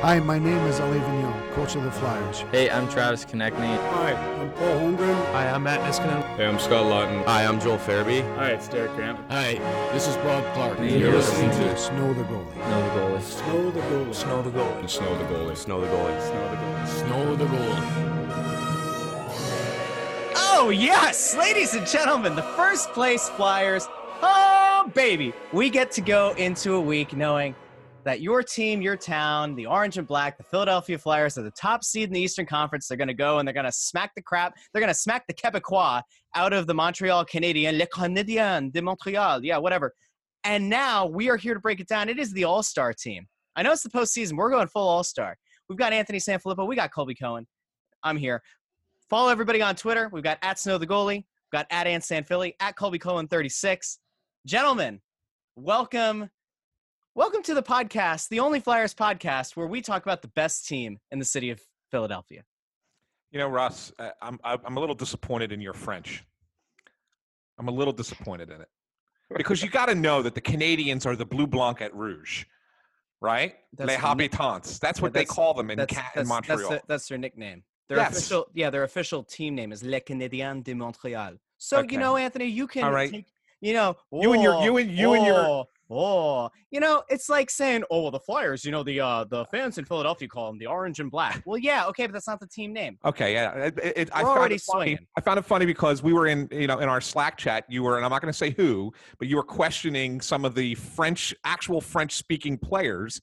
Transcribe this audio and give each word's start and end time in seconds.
Hi, 0.00 0.20
my 0.20 0.38
name 0.38 0.64
is 0.66 0.78
Alain 0.78 1.00
Vigneault, 1.00 1.52
coach 1.54 1.74
of 1.74 1.82
the 1.82 1.90
Flyers. 1.90 2.44
Hey, 2.52 2.70
I'm 2.70 2.88
Travis 2.88 3.24
Konecny. 3.24 3.76
Hi, 3.90 4.12
I'm 4.12 4.52
Paul 4.52 4.78
Holmgren. 4.78 5.32
Hi, 5.32 5.50
I'm 5.50 5.64
Matt 5.64 5.80
Niskanen. 5.80 6.22
Hey, 6.36 6.46
I'm 6.46 6.60
Scott 6.60 6.86
Laughton. 6.86 7.24
Hi, 7.24 7.44
I'm 7.44 7.58
Joel 7.58 7.78
Farabee. 7.78 8.22
Hi, 8.36 8.50
it's 8.50 8.68
Derek 8.68 8.94
Grant. 8.94 9.18
Hi, 9.28 9.54
this 9.92 10.06
is 10.06 10.14
Bob 10.18 10.44
Clarke. 10.54 10.78
And 10.78 11.00
you're 11.00 11.10
listening 11.10 11.50
to 11.50 11.76
Snow 11.76 12.14
the 12.14 12.22
Goalie. 12.22 12.52
Snow 12.54 12.80
the 12.84 13.00
Goalie. 13.00 13.22
Snow 13.22 13.70
the 13.72 13.80
goalie. 13.80 14.14
Snow 14.14 14.42
the 14.42 14.50
goalie. 14.50 14.88
Snow 14.88 15.18
the 15.18 15.24
goalie. 15.24 15.56
Snow 15.56 15.80
the 15.80 15.86
goalie. 15.88 16.20
Snow 16.22 16.48
the 16.48 16.56
goalie. 16.56 16.86
Snow 16.86 17.36
the 17.36 17.44
goalie. 17.46 18.08
Oh, 20.36 20.70
yes, 20.70 21.36
ladies 21.36 21.74
and 21.74 21.86
gentlemen, 21.86 22.36
the 22.36 22.42
first 22.42 22.92
place 22.92 23.28
Flyers. 23.30 23.88
Oh, 24.22 24.90
baby. 24.94 25.32
We 25.52 25.70
get 25.70 25.90
to 25.92 26.00
go 26.00 26.34
into 26.36 26.74
a 26.74 26.80
week 26.80 27.16
knowing 27.16 27.56
that 28.08 28.22
your 28.22 28.42
team, 28.42 28.80
your 28.80 28.96
town, 28.96 29.54
the 29.54 29.66
orange 29.66 29.98
and 29.98 30.06
black, 30.06 30.38
the 30.38 30.42
Philadelphia 30.42 30.96
Flyers 30.96 31.36
are 31.36 31.42
the 31.42 31.50
top 31.50 31.84
seed 31.84 32.08
in 32.08 32.14
the 32.14 32.20
Eastern 32.20 32.46
Conference. 32.46 32.88
They're 32.88 32.96
going 32.96 33.08
to 33.08 33.12
go 33.12 33.38
and 33.38 33.46
they're 33.46 33.52
going 33.52 33.66
to 33.66 33.72
smack 33.72 34.14
the 34.16 34.22
crap. 34.22 34.54
They're 34.72 34.80
going 34.80 34.88
to 34.88 34.98
smack 34.98 35.26
the 35.26 35.34
Quebecois 35.34 36.00
out 36.34 36.54
of 36.54 36.66
the 36.66 36.72
Montreal 36.72 37.26
Canadiens, 37.26 37.76
Le 37.76 37.86
Canadien 37.86 38.70
de 38.70 38.80
Montreal. 38.80 39.44
Yeah, 39.44 39.58
whatever. 39.58 39.92
And 40.44 40.70
now 40.70 41.04
we 41.04 41.28
are 41.28 41.36
here 41.36 41.52
to 41.52 41.60
break 41.60 41.80
it 41.80 41.86
down. 41.86 42.08
It 42.08 42.18
is 42.18 42.32
the 42.32 42.44
All 42.44 42.62
Star 42.62 42.94
team. 42.94 43.26
I 43.56 43.62
know 43.62 43.72
it's 43.72 43.82
the 43.82 43.90
postseason. 43.90 44.38
We're 44.38 44.50
going 44.50 44.68
full 44.68 44.88
All 44.88 45.04
Star. 45.04 45.36
We've 45.68 45.78
got 45.78 45.92
Anthony 45.92 46.18
Sanfilippo. 46.18 46.66
We 46.66 46.76
got 46.76 46.90
Colby 46.90 47.14
Cohen. 47.14 47.46
I'm 48.02 48.16
here. 48.16 48.40
Follow 49.10 49.28
everybody 49.28 49.60
on 49.60 49.76
Twitter. 49.76 50.08
We've 50.10 50.24
got 50.24 50.38
at 50.40 50.58
Snow 50.58 50.78
the 50.78 50.86
Goalie. 50.86 51.16
We've 51.52 51.52
got 51.52 51.66
at 51.70 51.86
Ant 51.86 52.04
Sanphilly, 52.04 52.54
at 52.58 52.74
Colby 52.74 52.98
Cohen 52.98 53.28
36. 53.28 53.98
Gentlemen, 54.46 54.98
welcome. 55.56 56.30
Welcome 57.18 57.42
to 57.42 57.54
the 57.54 57.64
podcast, 57.64 58.28
the 58.28 58.38
only 58.38 58.60
Flyers 58.60 58.94
podcast 58.94 59.56
where 59.56 59.66
we 59.66 59.80
talk 59.80 60.04
about 60.04 60.22
the 60.22 60.28
best 60.28 60.68
team 60.68 61.00
in 61.10 61.18
the 61.18 61.24
city 61.24 61.50
of 61.50 61.60
Philadelphia. 61.90 62.44
You 63.32 63.40
know, 63.40 63.48
Russ, 63.48 63.92
uh, 63.98 64.10
I'm 64.22 64.38
I'm 64.44 64.76
a 64.76 64.78
little 64.78 64.94
disappointed 64.94 65.50
in 65.50 65.60
your 65.60 65.72
French. 65.72 66.24
I'm 67.58 67.66
a 67.66 67.72
little 67.72 67.92
disappointed 67.92 68.50
in 68.50 68.60
it 68.60 68.68
because 69.36 69.64
you 69.64 69.68
got 69.68 69.86
to 69.86 69.96
know 69.96 70.22
that 70.22 70.36
the 70.36 70.40
Canadians 70.40 71.06
are 71.06 71.16
the 71.16 71.26
blue 71.26 71.48
blanc 71.48 71.80
at 71.82 71.92
rouge, 71.92 72.44
right? 73.20 73.56
That's 73.76 73.88
Les 73.88 73.96
habitants. 73.96 74.78
That's 74.78 75.02
what 75.02 75.12
Yeah, 75.12 75.22
they 75.22 75.24
call 75.24 75.54
them 75.54 75.72
in, 75.72 75.78
That's, 75.78 75.92
Ca- 75.92 76.12
in 76.20 76.28
Montreal. 76.28 76.70
That's, 76.70 76.84
that's 76.86 77.08
their 77.08 77.18
nickname. 77.18 77.64
Their 77.88 77.96
Yes. 77.98 78.12
official, 78.16 78.46
yeah, 78.54 78.70
their 78.70 78.84
official 78.84 79.24
team 79.24 79.56
name 79.56 79.72
is 79.72 79.82
Les 79.82 80.02
Canadiens 80.02 80.62
de 80.62 80.72
Montréal. 80.72 81.36
So 81.56 81.78
Okay. 81.78 81.94
you 81.94 81.98
know, 81.98 82.16
Anthony, 82.16 82.44
you 82.44 82.68
can, 82.68 82.84
All 82.84 82.92
right. 82.92 83.10
take, 83.10 83.26
you 83.60 83.72
know, 83.72 83.96
You 84.12 84.34
and 84.34 84.40
your- 84.44 84.54
oh, 84.54 84.62
you 84.62 84.76
and- 84.76 84.90
you 84.92 85.14
and 85.14 85.26
your- 85.26 85.66
oh, 85.90 86.50
you 86.70 86.80
know, 86.80 87.02
it's 87.08 87.28
like 87.28 87.50
saying, 87.50 87.84
oh, 87.90 88.02
well, 88.02 88.10
the 88.10 88.20
Flyers, 88.20 88.64
you 88.64 88.70
know, 88.70 88.82
the 88.82 89.00
uh, 89.00 89.24
the 89.24 89.44
fans 89.46 89.78
in 89.78 89.84
Philadelphia 89.84 90.28
call 90.28 90.48
them 90.48 90.58
the 90.58 90.66
orange 90.66 91.00
and 91.00 91.10
black. 91.10 91.42
Well, 91.46 91.58
yeah, 91.58 91.86
okay, 91.86 92.06
but 92.06 92.12
that's 92.12 92.28
not 92.28 92.40
the 92.40 92.46
team 92.46 92.72
name. 92.72 92.98
Okay, 93.04 93.32
yeah. 93.32 93.54
It, 93.66 93.78
it, 93.78 94.10
I 94.12 94.22
found 94.22 94.52
it 94.52 94.60
funny. 94.60 94.88
swinging. 94.90 95.06
I 95.16 95.20
found 95.20 95.38
it 95.38 95.44
funny 95.44 95.66
because 95.66 96.02
we 96.02 96.12
were 96.12 96.26
in, 96.26 96.48
you 96.52 96.66
know, 96.66 96.78
in 96.78 96.88
our 96.88 97.00
Slack 97.00 97.36
chat. 97.38 97.64
You 97.68 97.82
were, 97.82 97.96
and 97.96 98.04
I'm 98.04 98.10
not 98.10 98.20
going 98.20 98.32
to 98.32 98.36
say 98.38 98.50
who, 98.50 98.92
but 99.18 99.28
you 99.28 99.36
were 99.36 99.42
questioning 99.42 100.20
some 100.20 100.44
of 100.44 100.54
the 100.54 100.74
French, 100.74 101.34
actual 101.44 101.80
French-speaking 101.80 102.58
players 102.58 103.20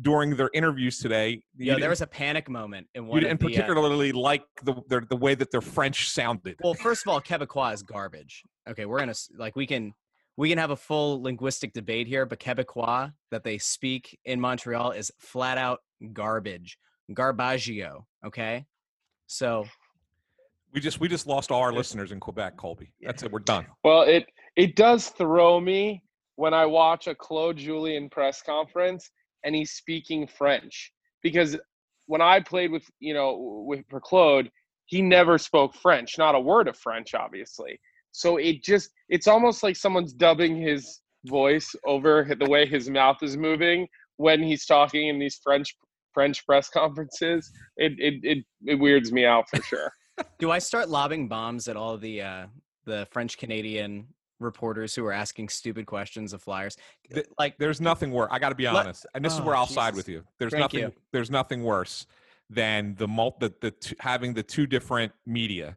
during 0.00 0.36
their 0.36 0.50
interviews 0.54 0.98
today. 0.98 1.42
Yeah, 1.56 1.76
there 1.78 1.90
was 1.90 2.00
a 2.00 2.06
panic 2.06 2.48
moment 2.48 2.86
in 2.94 3.06
you 3.06 3.20
didn't 3.20 3.32
of 3.32 3.38
the. 3.40 3.46
uh, 3.46 3.60
particularly 3.60 4.12
like 4.12 4.44
the, 4.62 4.74
the 4.88 5.06
the 5.08 5.16
way 5.16 5.34
that 5.34 5.50
their 5.50 5.60
French 5.60 6.10
sounded. 6.10 6.56
well, 6.62 6.74
first 6.74 7.06
of 7.06 7.12
all, 7.12 7.20
Quebecois 7.20 7.74
is 7.74 7.82
garbage. 7.82 8.44
Okay, 8.68 8.86
we're 8.86 8.98
gonna 8.98 9.10
s- 9.10 9.30
like 9.36 9.56
we 9.56 9.66
can 9.66 9.92
we 10.38 10.48
can 10.48 10.58
have 10.58 10.70
a 10.70 10.76
full 10.76 11.20
linguistic 11.20 11.72
debate 11.72 12.06
here, 12.06 12.24
but 12.24 12.38
Quebecois 12.38 13.12
that 13.32 13.42
they 13.42 13.58
speak 13.58 14.16
in 14.24 14.40
Montreal 14.40 14.92
is 14.92 15.10
flat 15.18 15.58
out 15.58 15.80
garbage, 16.12 16.78
garbaggio. 17.10 18.04
Okay, 18.24 18.64
so 19.26 19.66
We 20.72 20.80
just 20.80 21.00
we 21.00 21.08
just 21.08 21.26
lost 21.26 21.50
all 21.50 21.60
our 21.60 21.72
listeners 21.72 22.12
in 22.12 22.20
Quebec, 22.20 22.56
Colby. 22.56 22.92
That's 23.02 23.24
it. 23.24 23.32
We're 23.32 23.40
done. 23.40 23.66
Well, 23.82 24.02
it 24.02 24.26
it 24.54 24.76
does 24.76 25.08
throw 25.08 25.60
me 25.60 26.04
when 26.36 26.54
I 26.54 26.66
watch 26.66 27.08
a 27.08 27.16
Claude 27.16 27.56
Julien 27.56 28.08
press 28.08 28.40
conference 28.40 29.10
and 29.44 29.56
he's 29.56 29.72
speaking 29.72 30.28
French 30.28 30.92
because 31.20 31.56
when 32.06 32.20
I 32.20 32.38
played 32.38 32.70
with 32.70 32.84
you 33.00 33.12
know 33.12 33.64
with 33.66 33.84
for 33.90 34.00
Claude, 34.00 34.52
he 34.86 35.02
never 35.02 35.36
spoke 35.36 35.74
French, 35.74 36.16
not 36.16 36.36
a 36.36 36.40
word 36.40 36.68
of 36.68 36.76
French, 36.76 37.12
obviously. 37.14 37.80
So 38.12 38.36
it 38.36 38.62
just 38.62 38.90
it's 39.08 39.26
almost 39.26 39.62
like 39.62 39.76
someone's 39.76 40.12
dubbing 40.12 40.56
his 40.60 41.00
voice 41.26 41.74
over 41.86 42.28
the 42.38 42.48
way 42.48 42.66
his 42.66 42.88
mouth 42.90 43.18
is 43.22 43.36
moving 43.36 43.86
when 44.16 44.42
he's 44.42 44.66
talking 44.66 45.08
in 45.08 45.18
these 45.18 45.40
French 45.42 45.74
French 46.14 46.44
press 46.46 46.68
conferences. 46.80 47.50
It 47.76 47.92
it 47.98 48.14
it, 48.22 48.44
it 48.66 48.74
weirds 48.76 49.12
me 49.12 49.24
out 49.24 49.48
for 49.48 49.62
sure. 49.62 49.92
do 50.38 50.50
I 50.50 50.58
start 50.58 50.88
lobbing 50.88 51.28
bombs 51.28 51.68
at 51.68 51.76
all 51.76 51.96
the 51.96 52.22
uh, 52.22 52.46
the 52.84 53.06
French 53.10 53.38
Canadian 53.38 54.08
reporters 54.40 54.94
who 54.94 55.04
are 55.04 55.12
asking 55.12 55.48
stupid 55.48 55.86
questions 55.86 56.32
of 56.32 56.40
Flyers? 56.42 56.76
Th- 57.12 57.26
Like 57.38 57.56
There's 57.58 57.80
nothing 57.80 58.10
worse. 58.12 58.28
I 58.32 58.38
got 58.38 58.48
to 58.50 58.54
be 58.54 58.64
Let- 58.64 58.86
honest, 58.86 59.06
and 59.14 59.24
this 59.24 59.32
is 59.34 59.40
Oh, 59.40 59.44
where 59.44 59.56
I'll 59.56 59.66
side 59.66 59.94
with 59.94 60.08
you. 60.08 60.24
There's 60.38 60.52
Thank 60.52 60.62
nothing. 60.62 60.80
you. 60.80 60.92
There's 61.12 61.30
nothing 61.30 61.62
worse 61.64 62.06
than 62.50 62.94
the 62.96 63.06
mul- 63.06 63.36
the, 63.40 63.52
the 63.60 63.70
t- 63.72 63.94
having 64.00 64.32
the 64.34 64.42
two 64.42 64.66
different 64.66 65.12
media 65.26 65.76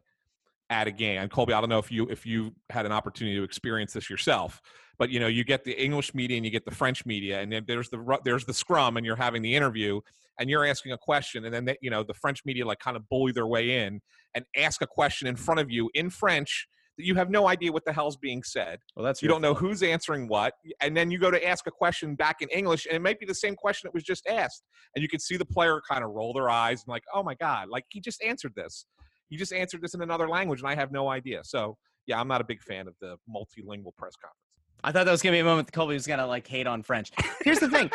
at 0.72 0.88
a 0.88 0.90
game. 0.90 1.20
And 1.20 1.30
Colby, 1.30 1.52
I 1.52 1.60
don't 1.60 1.68
know 1.68 1.78
if 1.78 1.92
you 1.92 2.08
if 2.08 2.24
you 2.24 2.54
had 2.70 2.86
an 2.86 2.92
opportunity 2.92 3.36
to 3.36 3.42
experience 3.42 3.92
this 3.92 4.08
yourself, 4.08 4.60
but 4.98 5.10
you 5.10 5.20
know 5.20 5.26
you 5.26 5.44
get 5.44 5.64
the 5.64 5.80
English 5.80 6.14
media 6.14 6.38
and 6.38 6.46
you 6.46 6.50
get 6.50 6.64
the 6.64 6.74
French 6.74 7.04
media, 7.04 7.40
and 7.40 7.52
then 7.52 7.64
there's 7.68 7.90
the 7.90 8.18
there's 8.24 8.46
the 8.46 8.54
scrum, 8.54 8.96
and 8.96 9.04
you're 9.04 9.14
having 9.14 9.42
the 9.42 9.54
interview, 9.54 10.00
and 10.40 10.48
you're 10.48 10.64
asking 10.64 10.92
a 10.92 10.98
question, 10.98 11.44
and 11.44 11.54
then 11.54 11.66
they, 11.66 11.76
you 11.82 11.90
know 11.90 12.02
the 12.02 12.14
French 12.14 12.40
media 12.46 12.66
like 12.66 12.78
kind 12.78 12.96
of 12.96 13.06
bully 13.10 13.32
their 13.32 13.46
way 13.46 13.84
in 13.84 14.00
and 14.34 14.46
ask 14.56 14.80
a 14.80 14.86
question 14.86 15.28
in 15.28 15.36
front 15.36 15.60
of 15.60 15.70
you 15.70 15.90
in 15.92 16.08
French 16.08 16.66
that 16.96 17.04
you 17.04 17.14
have 17.14 17.28
no 17.28 17.48
idea 17.48 17.70
what 17.70 17.84
the 17.84 17.92
hell's 17.92 18.16
being 18.16 18.42
said. 18.42 18.78
Well, 18.96 19.04
that's 19.04 19.22
you 19.22 19.28
don't 19.28 19.42
know 19.42 19.54
who's 19.54 19.82
answering 19.82 20.26
what 20.26 20.54
and 20.80 20.96
then 20.96 21.10
you 21.10 21.18
go 21.18 21.30
to 21.30 21.46
ask 21.46 21.66
a 21.66 21.70
question 21.70 22.14
back 22.14 22.40
in 22.40 22.48
english 22.48 22.86
and 22.86 22.94
it 22.94 23.02
might 23.02 23.18
be 23.18 23.26
the 23.26 23.34
same 23.34 23.54
question 23.54 23.86
that 23.86 23.94
was 23.94 24.04
just 24.04 24.26
asked 24.26 24.62
and 24.94 25.02
you 25.02 25.08
can 25.08 25.20
see 25.20 25.36
the 25.36 25.44
player 25.44 25.80
kind 25.88 26.04
of 26.04 26.10
roll 26.10 26.32
their 26.32 26.50
eyes 26.50 26.82
and 26.84 26.92
like 26.92 27.04
oh 27.14 27.22
my 27.22 27.34
god 27.34 27.68
like 27.70 27.84
he 27.90 28.00
just 28.00 28.22
answered 28.22 28.52
this 28.54 28.86
he 29.32 29.38
just 29.38 29.52
answered 29.52 29.80
this 29.80 29.94
in 29.94 30.02
another 30.02 30.28
language 30.28 30.60
and 30.60 30.68
i 30.68 30.74
have 30.74 30.92
no 30.92 31.08
idea 31.08 31.40
so 31.42 31.76
yeah 32.06 32.20
i'm 32.20 32.28
not 32.28 32.40
a 32.40 32.44
big 32.44 32.60
fan 32.62 32.86
of 32.86 32.94
the 33.00 33.16
multilingual 33.28 33.94
press 33.96 34.14
conference 34.16 34.36
I 34.84 34.90
thought 34.90 35.04
that 35.04 35.12
was 35.12 35.22
gonna 35.22 35.36
be 35.36 35.38
a 35.38 35.44
moment 35.44 35.68
that 35.68 35.72
Colby 35.72 35.94
was 35.94 36.06
gonna 36.08 36.26
like 36.26 36.44
hate 36.46 36.66
on 36.66 36.82
French. 36.82 37.12
Here's 37.44 37.60
the 37.60 37.68
thing. 37.68 37.88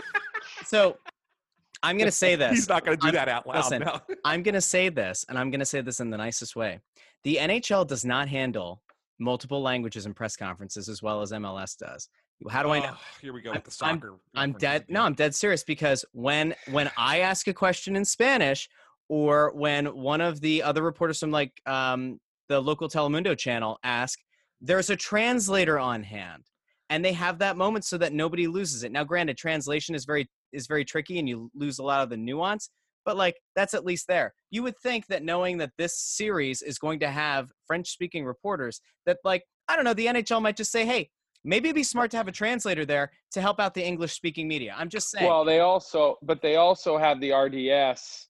so 0.66 0.98
I'm 1.84 1.98
gonna 1.98 2.12
say 2.12 2.36
this. 2.42 2.52
he's 2.52 2.70
not 2.70 2.86
going 2.86 2.98
to 2.98 3.02
do 3.02 3.08
I'm- 3.08 3.16
that 3.16 3.28
out 3.28 3.46
loud 3.46 3.58
listen, 3.58 3.82
no. 3.84 4.00
I'm 4.24 4.42
going 4.42 4.56
to 4.56 4.62
say 4.62 4.88
this, 4.88 5.26
and 5.28 5.38
I'm 5.38 5.52
going 5.52 5.60
to 5.60 5.66
say 5.66 5.82
this 5.82 6.00
in 6.00 6.10
the 6.10 6.18
nicest 6.18 6.56
way. 6.56 6.80
The 7.26 7.36
NHL 7.42 7.86
does 7.88 8.06
not 8.06 8.30
handle 8.30 8.82
multiple 9.20 9.62
languages 9.62 10.06
in 10.06 10.14
press 10.14 10.38
conferences 10.38 10.88
as 10.88 11.04
well 11.04 11.22
as 11.22 11.34
MLS 11.34 11.78
does. 11.78 12.08
How 12.50 12.64
do 12.64 12.70
I 12.70 12.80
know? 12.80 12.92
Oh, 12.94 13.00
here 13.22 13.34
we 13.34 13.42
go 13.42 13.50
I'm- 13.52 13.62
with 13.62 13.78
the 13.78 13.86
I'm- 13.86 13.98
soccer 13.98 14.16
I'm 14.36 14.54
dead. 14.54 14.86
No. 14.88 15.04
I'm 15.04 15.14
dead 15.14 15.36
serious 15.36 15.64
because 15.66 16.06
when 16.14 16.56
when 16.72 16.90
I 16.98 17.20
ask 17.20 17.48
a 17.50 17.54
question 17.54 17.98
in 17.98 18.06
Spanish, 18.06 18.70
or 19.10 19.52
when 19.56 19.86
one 19.86 20.22
of 20.22 20.42
the 20.42 20.64
other 20.64 20.84
reporters 20.84 21.20
from 21.20 21.32
like 21.32 21.52
um, 21.66 22.20
the 22.50 22.60
local 22.60 22.90
Telemundo 22.90 23.38
channel 23.38 23.80
ask, 23.84 24.20
there's 24.62 24.90
a 24.90 24.96
translator 24.96 25.80
on 25.80 26.04
hand, 26.04 26.44
and 26.90 27.04
they 27.04 27.14
have 27.14 27.40
that 27.40 27.58
moment 27.58 27.86
so 27.86 27.98
that 27.98 28.14
nobody 28.14 28.48
loses 28.48 28.84
it. 28.84 28.92
Now, 28.92 29.04
granted, 29.04 29.38
translation 29.38 29.96
is 29.96 30.06
very 30.06 30.28
is 30.54 30.68
very 30.68 30.86
tricky, 30.86 31.20
and 31.20 31.28
you 31.28 31.50
lose 31.54 31.80
a 31.80 31.84
lot 31.84 32.02
of 32.02 32.10
the 32.10 32.18
nuance. 32.18 32.70
But 33.06 33.16
like 33.16 33.36
that's 33.56 33.74
at 33.74 33.86
least 33.86 34.08
there. 34.08 34.34
You 34.50 34.64
would 34.64 34.78
think 34.80 35.08
that 35.08 35.24
knowing 35.24 35.58
that 35.60 35.72
this 35.78 35.98
series 35.98 36.62
is 36.62 36.78
going 36.78 37.00
to 37.00 37.10
have 37.10 37.50
French-speaking 37.66 38.26
reporters, 38.26 38.82
that 39.06 39.18
like 39.24 39.44
I 39.70 39.76
don't 39.76 39.86
know, 39.86 39.94
the 39.94 40.08
NHL 40.08 40.42
might 40.42 40.58
just 40.58 40.72
say, 40.72 40.86
"Hey, 40.86 41.10
maybe 41.46 41.70
it'd 41.70 41.76
be 41.76 41.84
smart 41.84 42.12
to 42.12 42.18
have 42.18 42.28
a 42.28 42.34
translator 42.34 42.86
there 42.86 43.12
to 43.32 43.42
help 43.42 43.62
out 43.62 43.74
the 43.74 43.86
English-speaking 43.86 44.48
media." 44.48 44.76
I'm 44.78 44.90
just 44.90 45.12
saying. 45.12 45.26
Well, 45.26 45.46
they 45.46 45.60
also, 45.60 46.18
but 46.22 46.42
they 46.42 46.58
also 46.58 46.98
have 46.98 47.22
the 47.22 47.32
RDS 47.32 48.28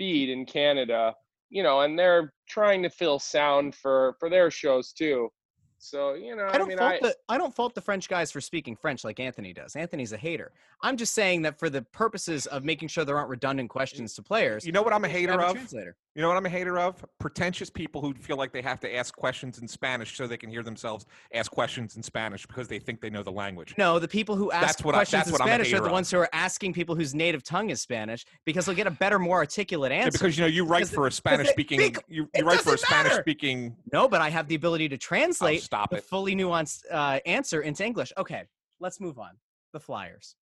feed 0.00 0.30
in 0.30 0.46
Canada, 0.46 1.14
you 1.50 1.62
know, 1.62 1.82
and 1.82 1.98
they're 1.98 2.32
trying 2.48 2.82
to 2.82 2.88
fill 2.88 3.18
sound 3.18 3.74
for 3.74 4.14
for 4.18 4.30
their 4.30 4.50
shows 4.50 4.92
too. 4.92 5.28
So 5.76 6.14
you 6.14 6.34
know, 6.36 6.46
I 6.50 6.56
don't 6.56 6.68
mean, 6.68 6.78
fault 6.78 6.92
I, 6.92 6.98
the 7.00 7.16
I 7.28 7.36
don't 7.36 7.54
fault 7.54 7.74
the 7.74 7.82
French 7.82 8.08
guys 8.08 8.32
for 8.32 8.40
speaking 8.40 8.76
French 8.76 9.04
like 9.04 9.20
Anthony 9.20 9.52
does. 9.52 9.76
Anthony's 9.76 10.12
a 10.12 10.16
hater. 10.16 10.52
I'm 10.80 10.96
just 10.96 11.14
saying 11.14 11.42
that 11.42 11.58
for 11.58 11.68
the 11.68 11.82
purposes 11.82 12.46
of 12.46 12.64
making 12.64 12.88
sure 12.88 13.04
there 13.04 13.18
aren't 13.18 13.28
redundant 13.28 13.68
questions 13.68 14.14
to 14.14 14.22
players, 14.22 14.64
you 14.64 14.72
know 14.72 14.82
what 14.82 14.94
i'm 14.94 15.04
a 15.04 15.08
hater 15.08 15.32
have 15.32 15.40
a 15.40 15.46
of 15.46 15.52
translator. 15.52 15.96
You 16.16 16.22
know 16.22 16.28
what 16.28 16.36
I'm 16.36 16.44
a 16.46 16.50
hater 16.50 16.76
of? 16.80 17.04
Pretentious 17.20 17.70
people 17.70 18.00
who 18.00 18.12
feel 18.14 18.36
like 18.36 18.52
they 18.52 18.62
have 18.62 18.80
to 18.80 18.92
ask 18.96 19.14
questions 19.14 19.60
in 19.60 19.68
Spanish 19.68 20.16
so 20.16 20.26
they 20.26 20.36
can 20.36 20.50
hear 20.50 20.64
themselves 20.64 21.06
ask 21.32 21.52
questions 21.52 21.94
in 21.96 22.02
Spanish 22.02 22.44
because 22.46 22.66
they 22.66 22.80
think 22.80 23.00
they 23.00 23.10
know 23.10 23.22
the 23.22 23.30
language. 23.30 23.74
No, 23.78 24.00
the 24.00 24.08
people 24.08 24.34
who 24.34 24.50
ask 24.50 24.80
I- 24.80 24.90
questions 24.90 25.10
that's 25.26 25.30
in 25.30 25.36
Spanish 25.36 25.72
are 25.72 25.78
the 25.78 25.86
of. 25.86 25.92
ones 25.92 26.10
who 26.10 26.18
are 26.18 26.28
asking 26.32 26.72
people 26.72 26.96
whose 26.96 27.14
native 27.14 27.44
tongue 27.44 27.70
is 27.70 27.80
Spanish 27.80 28.24
because 28.44 28.66
they'll 28.66 28.74
get 28.74 28.88
a 28.88 28.90
better, 28.90 29.20
more 29.20 29.36
articulate 29.38 29.92
Yeah, 29.92 29.98
answer. 29.98 30.18
because 30.18 30.36
you 30.36 30.42
know 30.42 30.48
you 30.48 30.64
write 30.64 30.80
Because 30.80 30.94
for 30.94 31.06
a 31.06 31.12
Spanish 31.12 31.48
speaking 31.48 31.78
bec- 31.92 32.04
you, 32.08 32.28
you 32.34 32.44
write 32.44 32.58
for 32.60 32.70
a 32.70 32.72
doesn't 32.72 32.90
matter. 32.90 33.08
Spanish 33.10 33.22
speaking 33.22 33.76
no, 33.92 34.08
but 34.08 34.20
I 34.20 34.30
have 34.30 34.48
the 34.48 34.56
ability 34.56 34.88
to 34.88 34.96
oh, 34.96 34.98
translate 34.98 35.62
stop 35.62 35.90
the 35.90 35.98
it. 35.98 36.04
fully 36.04 36.34
nuanced 36.34 36.82
uh, 36.90 37.20
answer 37.24 37.60
into 37.60 37.84
English. 37.84 38.12
Okay, 38.18 38.42
let's 38.80 38.98
move 39.00 39.20
on. 39.20 39.30
The 39.72 39.78
Flyers. 39.80 40.34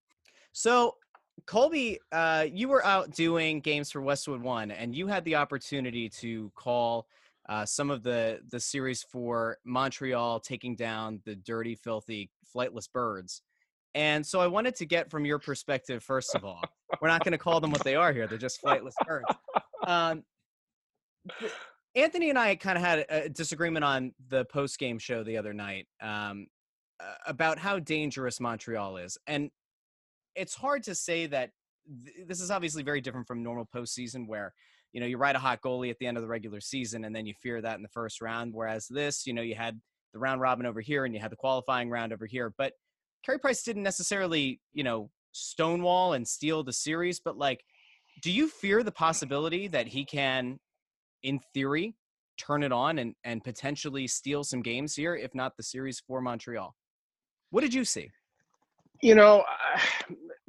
So 0.52 0.94
Colby, 1.46 1.98
uh, 2.12 2.46
you 2.50 2.68
were 2.68 2.84
out 2.84 3.10
doing 3.10 3.60
games 3.60 3.90
for 3.90 4.00
Westwood 4.00 4.42
One, 4.42 4.70
and 4.70 4.94
you 4.94 5.06
had 5.06 5.24
the 5.24 5.36
opportunity 5.36 6.08
to 6.20 6.50
call 6.54 7.06
uh, 7.48 7.64
some 7.64 7.90
of 7.90 8.02
the 8.02 8.40
the 8.50 8.60
series 8.60 9.02
for 9.02 9.58
Montreal 9.64 10.40
taking 10.40 10.76
down 10.76 11.20
the 11.24 11.34
dirty, 11.34 11.74
filthy, 11.74 12.30
flightless 12.54 12.90
birds. 12.90 13.42
And 13.94 14.24
so 14.24 14.40
I 14.40 14.46
wanted 14.46 14.76
to 14.76 14.86
get 14.86 15.10
from 15.10 15.24
your 15.24 15.38
perspective, 15.38 16.02
first 16.02 16.34
of 16.34 16.44
all, 16.44 16.62
we're 17.00 17.08
not 17.08 17.24
going 17.24 17.32
to 17.32 17.38
call 17.38 17.60
them 17.60 17.70
what 17.70 17.84
they 17.84 17.94
are 17.94 18.12
here; 18.12 18.26
they're 18.26 18.38
just 18.38 18.62
flightless 18.62 18.94
birds. 19.06 19.26
Um, 19.86 20.24
th- 21.38 21.52
Anthony 21.94 22.30
and 22.30 22.38
I 22.38 22.54
kind 22.54 22.76
of 22.76 22.84
had 22.84 23.06
a 23.08 23.28
disagreement 23.28 23.84
on 23.84 24.12
the 24.28 24.44
post 24.44 24.78
game 24.78 24.98
show 24.98 25.24
the 25.24 25.36
other 25.36 25.54
night 25.54 25.86
um, 26.02 26.46
about 27.26 27.58
how 27.58 27.78
dangerous 27.78 28.40
Montreal 28.40 28.98
is, 28.98 29.16
and 29.26 29.50
it's 30.38 30.54
hard 30.54 30.82
to 30.84 30.94
say 30.94 31.26
that 31.26 31.50
th- 32.04 32.26
this 32.26 32.40
is 32.40 32.50
obviously 32.50 32.82
very 32.82 33.00
different 33.00 33.26
from 33.26 33.42
normal 33.42 33.68
postseason 33.74 34.26
where 34.26 34.52
you 34.92 35.00
know 35.00 35.06
you 35.06 35.18
ride 35.18 35.36
a 35.36 35.38
hot 35.38 35.60
goalie 35.62 35.90
at 35.90 35.98
the 35.98 36.06
end 36.06 36.16
of 36.16 36.22
the 36.22 36.28
regular 36.28 36.60
season 36.60 37.04
and 37.04 37.14
then 37.14 37.26
you 37.26 37.34
fear 37.42 37.60
that 37.60 37.76
in 37.76 37.82
the 37.82 37.88
first 37.88 38.20
round. 38.20 38.52
Whereas 38.54 38.86
this, 38.88 39.26
you 39.26 39.32
know, 39.32 39.42
you 39.42 39.54
had 39.54 39.78
the 40.12 40.18
round 40.18 40.40
robin 40.40 40.66
over 40.66 40.80
here 40.80 41.04
and 41.04 41.14
you 41.14 41.20
had 41.20 41.30
the 41.30 41.36
qualifying 41.36 41.90
round 41.90 42.12
over 42.12 42.26
here, 42.26 42.54
but 42.56 42.72
Carey 43.24 43.38
Price 43.38 43.62
didn't 43.62 43.82
necessarily, 43.82 44.60
you 44.72 44.84
know, 44.84 45.10
stonewall 45.32 46.14
and 46.14 46.26
steal 46.26 46.62
the 46.62 46.72
series, 46.72 47.20
but 47.20 47.36
like, 47.36 47.62
do 48.22 48.30
you 48.32 48.48
fear 48.48 48.82
the 48.82 48.92
possibility 48.92 49.68
that 49.68 49.86
he 49.86 50.04
can, 50.04 50.58
in 51.22 51.40
theory, 51.52 51.94
turn 52.38 52.62
it 52.62 52.72
on 52.72 52.98
and 52.98 53.14
and 53.24 53.42
potentially 53.44 54.06
steal 54.06 54.44
some 54.44 54.62
games 54.62 54.94
here, 54.94 55.16
if 55.16 55.34
not 55.34 55.56
the 55.56 55.62
series 55.62 56.00
for 56.06 56.20
Montreal? 56.20 56.74
What 57.50 57.62
did 57.62 57.74
you 57.74 57.84
see? 57.84 58.10
You 59.02 59.14
know, 59.14 59.44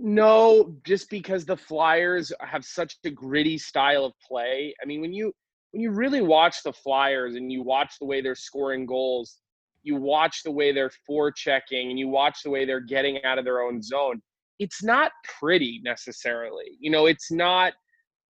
no, 0.01 0.75
just 0.85 1.09
because 1.09 1.45
the 1.45 1.57
Flyers 1.57 2.31
have 2.39 2.63
such 2.63 2.95
a 3.03 3.09
gritty 3.09 3.57
style 3.57 4.05
of 4.05 4.13
play. 4.25 4.73
I 4.81 4.85
mean, 4.85 5.01
when 5.01 5.11
you 5.13 5.33
when 5.71 5.81
you 5.81 5.91
really 5.91 6.21
watch 6.21 6.63
the 6.63 6.71
Flyers 6.71 7.35
and 7.35 7.51
you 7.51 7.61
watch 7.61 7.95
the 7.99 8.05
way 8.05 8.21
they're 8.21 8.33
scoring 8.33 8.85
goals, 8.85 9.37
you 9.83 9.97
watch 9.97 10.41
the 10.43 10.51
way 10.51 10.71
they're 10.71 10.91
forechecking, 11.07 11.89
and 11.89 11.99
you 11.99 12.07
watch 12.07 12.43
the 12.43 12.49
way 12.49 12.65
they're 12.65 12.79
getting 12.79 13.23
out 13.25 13.37
of 13.37 13.43
their 13.45 13.61
own 13.61 13.81
zone. 13.81 14.21
It's 14.57 14.81
not 14.81 15.11
pretty 15.39 15.81
necessarily. 15.83 16.77
You 16.79 16.91
know, 16.91 17.05
it's 17.05 17.29
not 17.29 17.73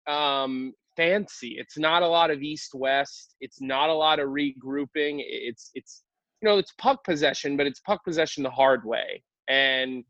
um, 0.07 0.74
fancy. 0.98 1.56
It's 1.60 1.77
not 1.77 2.01
a 2.01 2.07
lot 2.07 2.31
of 2.31 2.42
east 2.42 2.71
west. 2.74 3.36
It's 3.42 3.62
not 3.62 3.89
a 3.89 3.94
lot 3.94 4.19
of 4.19 4.30
regrouping. 4.30 5.21
It's 5.24 5.69
it's 5.75 6.01
you 6.42 6.50
know 6.50 6.57
it's 6.57 6.74
puck 6.80 7.04
possession, 7.04 7.57
but 7.57 7.68
it's 7.68 7.80
puck 7.81 8.04
possession 8.04 8.42
the 8.42 8.50
hard 8.50 8.83
way. 8.86 9.21
And 9.48 10.04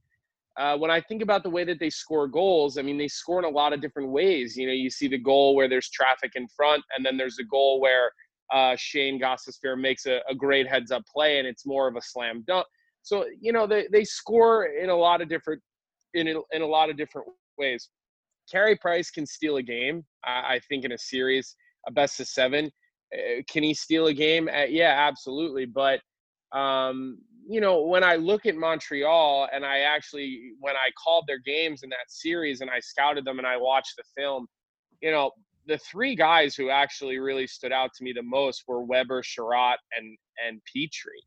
uh, 0.60 0.78
when 0.78 0.92
I 0.92 1.00
think 1.00 1.22
about 1.22 1.44
the 1.44 1.50
way 1.50 1.64
that 1.64 1.80
they 1.80 1.90
score 1.90 2.28
goals, 2.28 2.78
I 2.78 2.82
mean, 2.82 2.98
they 2.98 3.08
score 3.08 3.40
in 3.40 3.46
a 3.46 3.50
lot 3.50 3.72
of 3.72 3.82
different 3.82 4.10
ways. 4.10 4.58
You 4.58 4.68
know, 4.68 4.74
you 4.74 4.90
see 4.90 5.08
the 5.08 5.18
goal 5.18 5.56
where 5.56 5.70
there's 5.70 5.90
traffic 5.90 6.34
in 6.36 6.48
front, 6.50 6.84
and 6.96 7.06
then 7.06 7.16
there's 7.16 7.40
a 7.40 7.46
goal 7.46 7.80
where 7.80 8.12
uh, 8.54 8.76
Shane 8.78 9.20
Gostisbehere 9.20 9.80
makes 9.80 10.06
a, 10.06 10.20
a 10.30 10.36
great 10.36 10.68
heads 10.68 10.92
up 10.92 11.04
play, 11.12 11.40
and 11.40 11.48
it's 11.48 11.66
more 11.66 11.88
of 11.88 11.96
a 11.96 12.02
slam 12.02 12.44
dunk. 12.46 12.68
So, 13.04 13.26
you 13.40 13.54
know, 13.54 13.66
they, 13.66 13.88
they 13.92 14.04
score 14.04 14.66
in 14.66 14.90
a 14.90 14.96
lot 14.96 15.22
of 15.22 15.30
different 15.30 15.62
in 16.14 16.28
a, 16.28 16.42
in 16.52 16.62
a 16.62 16.68
lot 16.68 16.90
of 16.90 16.98
different 16.98 17.28
ways. 17.58 17.90
Carey 18.52 18.76
Price 18.76 19.12
can 19.12 19.26
steal 19.26 19.58
a 19.58 19.64
game. 19.64 20.04
I, 20.26 20.56
I 20.56 20.60
think 20.68 20.84
in 20.84 20.92
a 20.92 20.98
series, 20.98 21.56
a 21.88 21.92
best 21.92 22.20
of 22.20 22.28
seven. 22.28 22.70
Uh, 23.14 23.42
can 23.48 23.64
he 23.64 23.74
steal 23.74 24.08
a 24.08 24.14
game? 24.14 24.50
Uh, 24.50 24.64
yeah, 24.64 24.96
absolutely. 25.08 25.66
But 25.66 26.02
um, 26.52 27.20
you 27.50 27.60
know, 27.60 27.82
when 27.82 28.04
I 28.04 28.16
look 28.16 28.46
at 28.46 28.56
Montreal 28.56 29.48
and 29.52 29.66
I 29.66 29.80
actually, 29.80 30.52
when 30.60 30.76
I 30.76 30.92
called 31.04 31.26
their 31.28 31.40
games 31.40 31.82
in 31.82 31.90
that 31.90 32.10
series 32.10 32.62
and 32.62 32.70
I 32.70 32.80
scouted 32.80 33.26
them 33.26 33.40
and 33.40 33.48
I 33.48 33.58
watched 33.58 33.96
the 33.98 34.04
film, 34.16 34.46
you 35.02 35.10
know, 35.10 35.32
the 35.66 35.80
three 35.80 36.16
guys 36.16 36.56
who 36.56 36.70
actually 36.70 37.18
really 37.18 37.48
stood 37.48 37.72
out 37.72 37.92
to 37.96 38.04
me 38.04 38.14
the 38.14 38.22
most 38.22 38.66
were 38.68 38.84
Weber, 38.84 39.24
Chiarot, 39.24 39.78
and 39.98 40.16
and 40.48 40.62
Petry. 40.64 41.22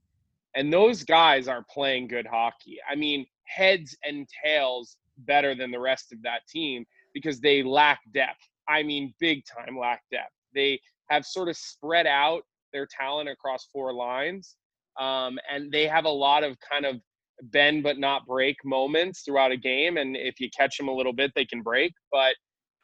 And 0.54 0.72
those 0.72 1.02
guys 1.02 1.48
are 1.48 1.64
playing 1.68 2.06
good 2.06 2.26
hockey. 2.26 2.78
I 2.88 2.94
mean, 2.94 3.26
heads 3.44 3.96
and 4.04 4.28
tails 4.44 4.98
better 5.18 5.56
than 5.56 5.72
the 5.72 5.80
rest 5.80 6.12
of 6.12 6.22
that 6.22 6.46
team 6.48 6.84
because 7.12 7.40
they 7.40 7.64
lack 7.64 7.98
depth. 8.14 8.48
I 8.68 8.84
mean, 8.84 9.12
big 9.18 9.42
time 9.44 9.76
lack 9.76 10.02
depth. 10.12 10.34
They 10.54 10.80
have 11.10 11.26
sort 11.26 11.48
of 11.48 11.56
spread 11.56 12.06
out 12.06 12.42
their 12.72 12.86
talent 12.86 13.28
across 13.28 13.66
four 13.72 13.92
lines 13.92 14.56
um, 15.00 15.38
and 15.50 15.70
they 15.72 15.86
have 15.86 16.04
a 16.04 16.10
lot 16.10 16.44
of 16.44 16.56
kind 16.60 16.86
of 16.86 16.96
bend 17.44 17.82
but 17.82 17.98
not 17.98 18.26
break 18.26 18.56
moments 18.64 19.22
throughout 19.22 19.50
a 19.50 19.56
game. 19.56 19.96
And 19.96 20.16
if 20.16 20.38
you 20.38 20.48
catch 20.56 20.76
them 20.76 20.88
a 20.88 20.94
little 20.94 21.12
bit, 21.12 21.32
they 21.34 21.44
can 21.44 21.62
break. 21.62 21.92
But 22.10 22.34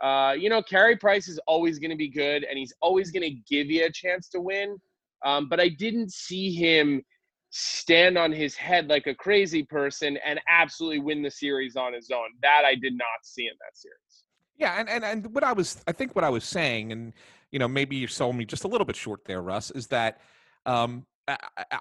uh, 0.04 0.32
you 0.32 0.48
know, 0.48 0.62
Carey 0.62 0.96
Price 0.96 1.28
is 1.28 1.40
always 1.46 1.78
going 1.78 1.90
to 1.90 1.96
be 1.96 2.08
good, 2.08 2.44
and 2.44 2.56
he's 2.56 2.72
always 2.80 3.10
going 3.10 3.22
to 3.22 3.36
give 3.52 3.66
you 3.66 3.84
a 3.84 3.90
chance 3.90 4.28
to 4.28 4.40
win. 4.40 4.76
Um, 5.24 5.48
but 5.48 5.58
I 5.58 5.68
didn't 5.68 6.12
see 6.12 6.52
him 6.52 7.02
stand 7.50 8.16
on 8.16 8.30
his 8.30 8.54
head 8.54 8.88
like 8.88 9.06
a 9.06 9.14
crazy 9.14 9.64
person 9.64 10.18
and 10.24 10.38
absolutely 10.48 11.00
win 11.00 11.22
the 11.22 11.30
series 11.30 11.74
on 11.76 11.92
his 11.92 12.10
own. 12.10 12.28
That 12.42 12.62
I 12.64 12.74
did 12.74 12.92
not 12.92 13.08
see 13.22 13.46
in 13.46 13.54
that 13.60 13.76
series. 13.76 14.24
Yeah, 14.56 14.78
and, 14.78 14.88
and 14.88 15.04
and 15.04 15.34
what 15.34 15.44
I 15.44 15.52
was, 15.52 15.82
I 15.86 15.92
think 15.92 16.14
what 16.14 16.24
I 16.24 16.30
was 16.30 16.44
saying, 16.44 16.92
and 16.92 17.12
you 17.50 17.58
know, 17.58 17.68
maybe 17.68 17.96
you 17.96 18.06
sold 18.06 18.36
me 18.36 18.44
just 18.44 18.64
a 18.64 18.68
little 18.68 18.84
bit 18.84 18.96
short 18.96 19.24
there, 19.24 19.42
Russ, 19.42 19.70
is 19.72 19.88
that 19.88 20.20
um, 20.66 21.06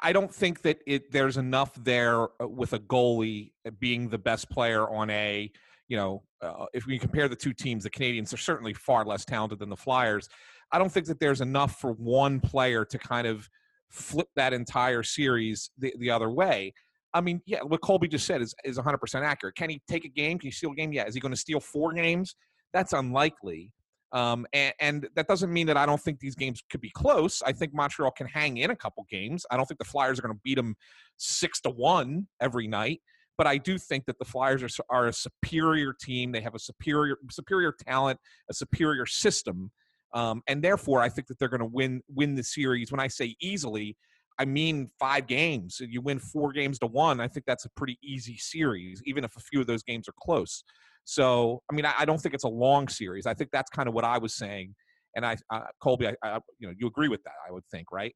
I 0.02 0.12
don't 0.12 0.34
think 0.34 0.62
that 0.64 0.80
it 0.86 1.12
there's 1.12 1.38
enough 1.38 1.72
there 1.82 2.28
uh, 2.42 2.48
with 2.48 2.74
a 2.74 2.80
goalie 2.80 3.52
being 3.80 4.10
the 4.10 4.18
best 4.18 4.50
player 4.50 4.90
on 4.90 5.10
a 5.10 5.52
you 5.88 5.98
know 5.98 6.24
uh, 6.42 6.66
if 6.74 6.86
we 6.86 7.00
compare 7.00 7.30
the 7.30 7.36
two 7.36 7.54
teams 7.54 7.84
the 7.84 7.90
Canadians 7.90 8.34
are 8.34 8.38
certainly 8.38 8.74
far 8.74 9.06
less 9.06 9.26
talented 9.26 9.60
than 9.60 9.70
the 9.70 9.78
Flyers. 9.78 10.28
I 10.72 10.80
don't 10.80 10.92
think 10.92 11.06
that 11.06 11.20
there's 11.20 11.40
enough 11.40 11.80
for 11.80 11.94
one 11.94 12.42
player 12.42 12.84
to 12.84 12.98
kind 12.98 13.26
of 13.26 13.50
flip 13.90 14.28
that 14.36 14.52
entire 14.52 15.02
series 15.02 15.70
the, 15.78 15.94
the 15.98 16.12
other 16.12 16.30
way. 16.30 16.74
I 17.14 17.22
mean 17.22 17.42
yeah 17.46 17.62
what 17.62 17.82
Colby 17.82 18.08
just 18.10 18.26
said 18.26 18.42
is 18.42 18.54
is 18.66 18.78
100% 18.78 19.22
accurate. 19.22 19.56
Can 19.56 19.70
he 19.70 19.82
take 19.90 20.04
a 20.04 20.10
game? 20.10 20.40
Can 20.40 20.48
he 20.48 20.52
steal 20.52 20.72
a 20.72 20.76
game? 20.76 20.92
Yeah. 20.92 21.06
Is 21.06 21.14
he 21.14 21.22
going 21.22 21.34
to 21.34 21.40
steal 21.40 21.62
four 21.62 21.94
games? 21.94 22.36
That's 22.74 22.92
unlikely 22.92 23.72
um, 24.14 24.46
and, 24.54 24.74
and, 24.80 25.10
that 25.16 25.28
doesn't 25.28 25.52
mean 25.52 25.68
that 25.68 25.76
I 25.76 25.86
don't 25.86 26.02
think 26.02 26.20
these 26.20 26.36
games 26.36 26.64
could 26.70 26.80
be 26.80 26.90
close. 26.90 27.42
I 27.46 27.52
think 27.52 27.74
Montreal 27.74 28.12
can 28.12 28.28
hang 28.28 28.58
in 28.58 28.72
a 28.72 28.76
couple 28.76 29.06
games. 29.10 29.46
I 29.52 29.58
don't 29.58 29.66
think 29.66 29.80
the 29.80 29.86
Flyers 29.86 30.18
are 30.18 30.22
going 30.22 30.34
to 30.34 30.42
beat 30.44 30.56
them 30.56 30.76
six 31.18 31.60
to 31.62 31.70
one 31.70 32.28
every 32.40 32.68
night. 32.68 33.02
But 33.38 33.48
I 33.48 33.58
do 33.58 33.78
think 33.78 34.06
that 34.06 34.18
the 34.18 34.26
Flyers 34.26 34.64
are, 34.64 34.84
are 34.90 35.08
a 35.08 35.14
superior 35.14 35.94
team. 35.94 36.32
They 36.32 36.42
have 36.42 36.56
a 36.56 36.60
superior 36.60 37.18
superior 37.30 37.74
talent, 37.86 38.20
a 38.50 38.54
superior 38.54 39.06
system, 39.06 39.72
um, 40.14 40.42
and 40.48 40.64
therefore 40.64 41.02
I 41.02 41.10
think 41.10 41.28
that 41.28 41.38
they're 41.38 41.50
going 41.50 41.60
to 41.60 41.66
win 41.66 42.02
win 42.08 42.34
the 42.34 42.44
series. 42.44 42.92
When 42.92 43.00
I 43.00 43.08
say 43.08 43.36
easily, 43.40 43.96
I 44.40 44.46
mean 44.46 44.90
five 44.98 45.28
games. 45.28 45.80
You 45.80 46.02
win 46.02 46.18
four 46.18 46.52
games 46.52 46.80
to 46.80 46.88
one. 46.88 47.20
I 47.20 47.28
think 47.28 47.46
that's 47.46 47.66
a 47.66 47.70
pretty 47.70 48.00
easy 48.02 48.38
series, 48.38 49.04
even 49.06 49.24
if 49.24 49.36
a 49.36 49.42
few 49.42 49.62
of 49.62 49.68
those 49.68 49.84
games 49.84 50.08
are 50.10 50.16
close. 50.20 50.64
So, 51.08 51.62
I 51.72 51.74
mean, 51.74 51.86
I, 51.86 51.94
I, 52.00 52.06
don't 52.06 52.18
think 52.18 52.36
it's 52.36 52.44
a 52.44 52.50
long 52.50 52.90
series. 52.90 53.26
I 53.26 53.34
think 53.34 53.50
that's 53.52 53.70
kind 53.70 53.88
of 53.88 53.96
what 53.96 54.04
I 54.04 54.18
was 54.18 54.36
saying. 54.36 54.76
And 55.16 55.26
I, 55.26 55.38
uh, 55.50 55.62
Colby, 55.82 56.06
I, 56.06 56.16
I, 56.22 56.40
you 56.60 56.68
know, 56.68 56.74
you 56.78 56.86
agree 56.86 57.08
with 57.08 57.24
that, 57.24 57.36
I 57.48 57.54
would 57.54 57.64
think, 57.72 57.94
right? 57.94 58.14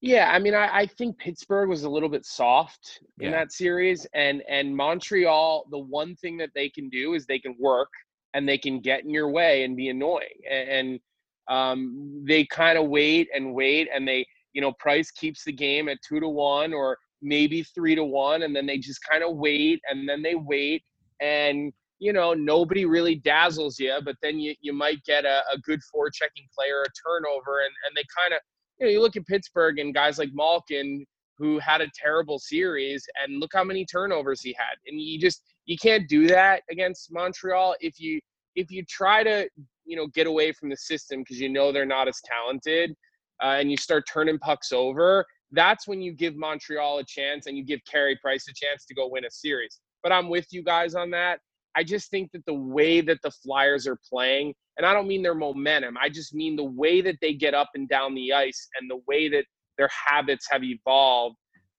Yeah, 0.00 0.32
I 0.32 0.40
mean, 0.40 0.52
I, 0.52 0.78
I 0.78 0.86
think 0.86 1.16
Pittsburgh 1.16 1.68
was 1.68 1.84
a 1.84 1.88
little 1.88 2.08
bit 2.08 2.26
soft 2.26 2.98
in 3.20 3.26
yeah. 3.26 3.30
that 3.30 3.52
series, 3.52 4.04
and 4.14 4.42
and 4.48 4.76
Montreal. 4.76 5.68
The 5.70 5.78
one 5.78 6.16
thing 6.16 6.36
that 6.38 6.50
they 6.56 6.68
can 6.68 6.88
do 6.88 7.14
is 7.14 7.24
they 7.24 7.38
can 7.38 7.54
work 7.60 7.88
and 8.34 8.48
they 8.48 8.58
can 8.58 8.80
get 8.80 9.04
in 9.04 9.10
your 9.10 9.30
way 9.30 9.62
and 9.62 9.76
be 9.76 9.90
annoying, 9.90 10.40
and, 10.50 10.68
and 10.68 11.00
um, 11.48 12.24
they 12.26 12.44
kind 12.44 12.78
of 12.78 12.88
wait 12.88 13.28
and 13.32 13.54
wait, 13.54 13.88
and 13.94 14.08
they, 14.08 14.26
you 14.54 14.60
know, 14.60 14.72
Price 14.72 15.12
keeps 15.12 15.44
the 15.44 15.52
game 15.52 15.88
at 15.88 15.98
two 16.02 16.18
to 16.18 16.28
one 16.28 16.74
or 16.74 16.98
maybe 17.22 17.62
three 17.62 17.94
to 17.94 18.02
one, 18.02 18.42
and 18.42 18.56
then 18.56 18.66
they 18.66 18.78
just 18.78 18.98
kind 19.08 19.22
of 19.22 19.36
wait, 19.36 19.80
and 19.88 20.08
then 20.08 20.20
they 20.20 20.34
wait, 20.34 20.82
and 21.20 21.72
you 22.02 22.12
know, 22.12 22.34
nobody 22.34 22.84
really 22.84 23.14
dazzles 23.14 23.78
you, 23.78 23.96
but 24.04 24.16
then 24.22 24.40
you, 24.40 24.56
you 24.60 24.72
might 24.72 25.00
get 25.04 25.24
a, 25.24 25.42
a 25.54 25.58
good 25.58 25.78
forechecking 25.94 26.50
player, 26.52 26.82
a 26.82 26.90
turnover, 27.08 27.60
and, 27.60 27.72
and 27.86 27.96
they 27.96 28.02
kind 28.18 28.34
of, 28.34 28.40
you 28.80 28.86
know, 28.86 28.90
you 28.90 29.00
look 29.00 29.14
at 29.14 29.24
Pittsburgh 29.24 29.78
and 29.78 29.94
guys 29.94 30.18
like 30.18 30.30
Malkin 30.32 31.06
who 31.38 31.60
had 31.60 31.80
a 31.80 31.86
terrible 31.94 32.40
series, 32.40 33.06
and 33.22 33.38
look 33.38 33.52
how 33.54 33.62
many 33.62 33.84
turnovers 33.84 34.40
he 34.40 34.52
had. 34.58 34.74
And 34.88 35.00
you 35.00 35.16
just 35.20 35.44
you 35.66 35.76
can't 35.78 36.08
do 36.08 36.26
that 36.26 36.62
against 36.72 37.12
Montreal 37.12 37.76
if 37.80 38.00
you 38.00 38.18
if 38.56 38.72
you 38.72 38.84
try 38.84 39.22
to 39.22 39.48
you 39.84 39.96
know 39.96 40.08
get 40.08 40.26
away 40.26 40.50
from 40.50 40.70
the 40.70 40.76
system 40.76 41.20
because 41.20 41.40
you 41.40 41.50
know 41.50 41.70
they're 41.70 41.86
not 41.86 42.08
as 42.08 42.20
talented, 42.24 42.96
uh, 43.40 43.58
and 43.60 43.70
you 43.70 43.76
start 43.76 44.08
turning 44.12 44.40
pucks 44.40 44.72
over. 44.72 45.24
That's 45.52 45.86
when 45.86 46.02
you 46.02 46.12
give 46.12 46.34
Montreal 46.34 46.98
a 46.98 47.04
chance 47.04 47.46
and 47.46 47.56
you 47.56 47.64
give 47.64 47.78
Carey 47.88 48.18
Price 48.20 48.48
a 48.48 48.52
chance 48.52 48.86
to 48.86 48.94
go 48.94 49.06
win 49.06 49.24
a 49.24 49.30
series. 49.30 49.78
But 50.02 50.10
I'm 50.10 50.28
with 50.28 50.46
you 50.50 50.64
guys 50.64 50.96
on 50.96 51.08
that. 51.10 51.38
I 51.76 51.84
just 51.84 52.10
think 52.10 52.32
that 52.32 52.44
the 52.46 52.54
way 52.54 53.00
that 53.00 53.20
the 53.22 53.30
Flyers 53.30 53.86
are 53.86 53.98
playing, 54.08 54.54
and 54.76 54.86
I 54.86 54.92
don't 54.92 55.08
mean 55.08 55.22
their 55.22 55.34
momentum, 55.34 55.96
I 56.00 56.08
just 56.08 56.34
mean 56.34 56.56
the 56.56 56.64
way 56.64 57.00
that 57.00 57.16
they 57.20 57.34
get 57.34 57.54
up 57.54 57.70
and 57.74 57.88
down 57.88 58.14
the 58.14 58.32
ice 58.32 58.68
and 58.78 58.90
the 58.90 59.00
way 59.06 59.28
that 59.28 59.44
their 59.78 59.88
habits 59.88 60.46
have 60.50 60.62
evolved 60.62 61.36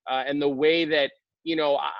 uh, 0.10 0.24
and 0.26 0.42
the 0.42 0.50
way 0.50 0.86
that, 0.86 1.12
you 1.44 1.56
know, 1.56 1.76
I, 1.78 1.92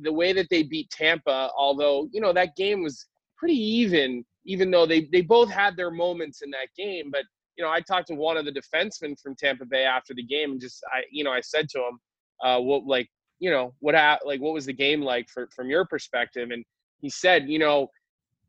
the 0.00 0.12
way 0.12 0.32
that 0.32 0.48
they 0.50 0.62
beat 0.62 0.90
Tampa, 0.90 1.50
although 1.56 2.08
you 2.12 2.20
know 2.20 2.32
that 2.32 2.56
game 2.56 2.82
was 2.82 3.06
pretty 3.36 3.58
even, 3.58 4.24
even 4.46 4.70
though 4.70 4.86
they 4.86 5.08
they 5.12 5.20
both 5.20 5.50
had 5.50 5.76
their 5.76 5.90
moments 5.90 6.42
in 6.42 6.50
that 6.50 6.68
game. 6.76 7.10
But 7.10 7.24
you 7.56 7.64
know, 7.64 7.70
I 7.70 7.80
talked 7.80 8.08
to 8.08 8.14
one 8.14 8.36
of 8.36 8.44
the 8.44 8.52
defensemen 8.52 9.20
from 9.20 9.36
Tampa 9.36 9.66
Bay 9.66 9.84
after 9.84 10.14
the 10.14 10.24
game, 10.24 10.52
and 10.52 10.60
just 10.60 10.82
I, 10.92 11.02
you 11.10 11.24
know, 11.24 11.32
I 11.32 11.40
said 11.40 11.68
to 11.70 11.78
him, 11.78 11.98
uh, 12.42 12.58
what 12.60 12.86
like 12.86 13.08
you 13.38 13.50
know 13.50 13.74
what 13.80 13.94
ha- 13.94 14.18
like 14.24 14.40
what 14.40 14.54
was 14.54 14.66
the 14.66 14.72
game 14.72 15.02
like 15.02 15.28
for, 15.28 15.48
from 15.54 15.68
your 15.68 15.84
perspective 15.84 16.50
and 16.50 16.64
he 17.02 17.10
said 17.10 17.48
you 17.48 17.58
know 17.58 17.88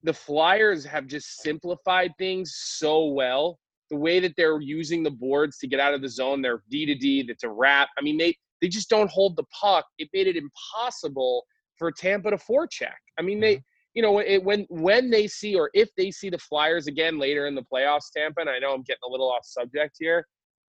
the 0.04 0.14
flyers 0.14 0.86
have 0.86 1.08
just 1.08 1.42
simplified 1.42 2.12
things 2.18 2.56
so 2.58 3.06
well. 3.06 3.58
The 3.90 3.96
way 3.96 4.20
that 4.20 4.34
they're 4.36 4.60
using 4.60 5.02
the 5.02 5.12
boards 5.12 5.58
to 5.60 5.68
get 5.68 5.80
out 5.80 5.94
of 5.94 6.02
the 6.02 6.10
zone 6.10 6.42
they're 6.42 6.64
d 6.70 6.86
to 6.86 6.96
d 6.96 7.24
that's 7.24 7.44
a 7.44 7.50
wrap. 7.50 7.90
I 7.98 8.02
mean 8.02 8.18
they 8.18 8.36
they 8.62 8.70
just 8.70 8.90
don't 8.90 9.12
hold 9.12 9.36
the 9.36 9.44
puck. 9.60 9.86
It 9.98 10.10
made 10.14 10.28
it 10.28 10.38
impossible 10.38 11.44
for 11.78 11.92
tampa 11.92 12.32
to 12.32 12.38
forecheck. 12.38 12.94
I 13.20 13.22
mean 13.22 13.42
they 13.42 13.62
you 13.94 14.02
know 14.02 14.20
it, 14.20 14.44
when 14.44 14.66
when 14.70 15.10
they 15.10 15.28
see 15.28 15.56
or 15.56 15.70
if 15.74 15.90
they 15.98 16.12
see 16.12 16.30
the 16.30 16.38
flyers 16.38 16.88
again 16.88 17.20
later 17.20 17.46
in 17.46 17.54
the 17.54 17.62
playoffs 17.62 18.10
tampa 18.12 18.42
and 18.42 18.50
i 18.50 18.58
know 18.58 18.74
i'm 18.74 18.82
getting 18.82 19.04
a 19.08 19.12
little 19.12 19.32
off 19.32 19.46
subject 19.46 19.98
here 20.00 20.26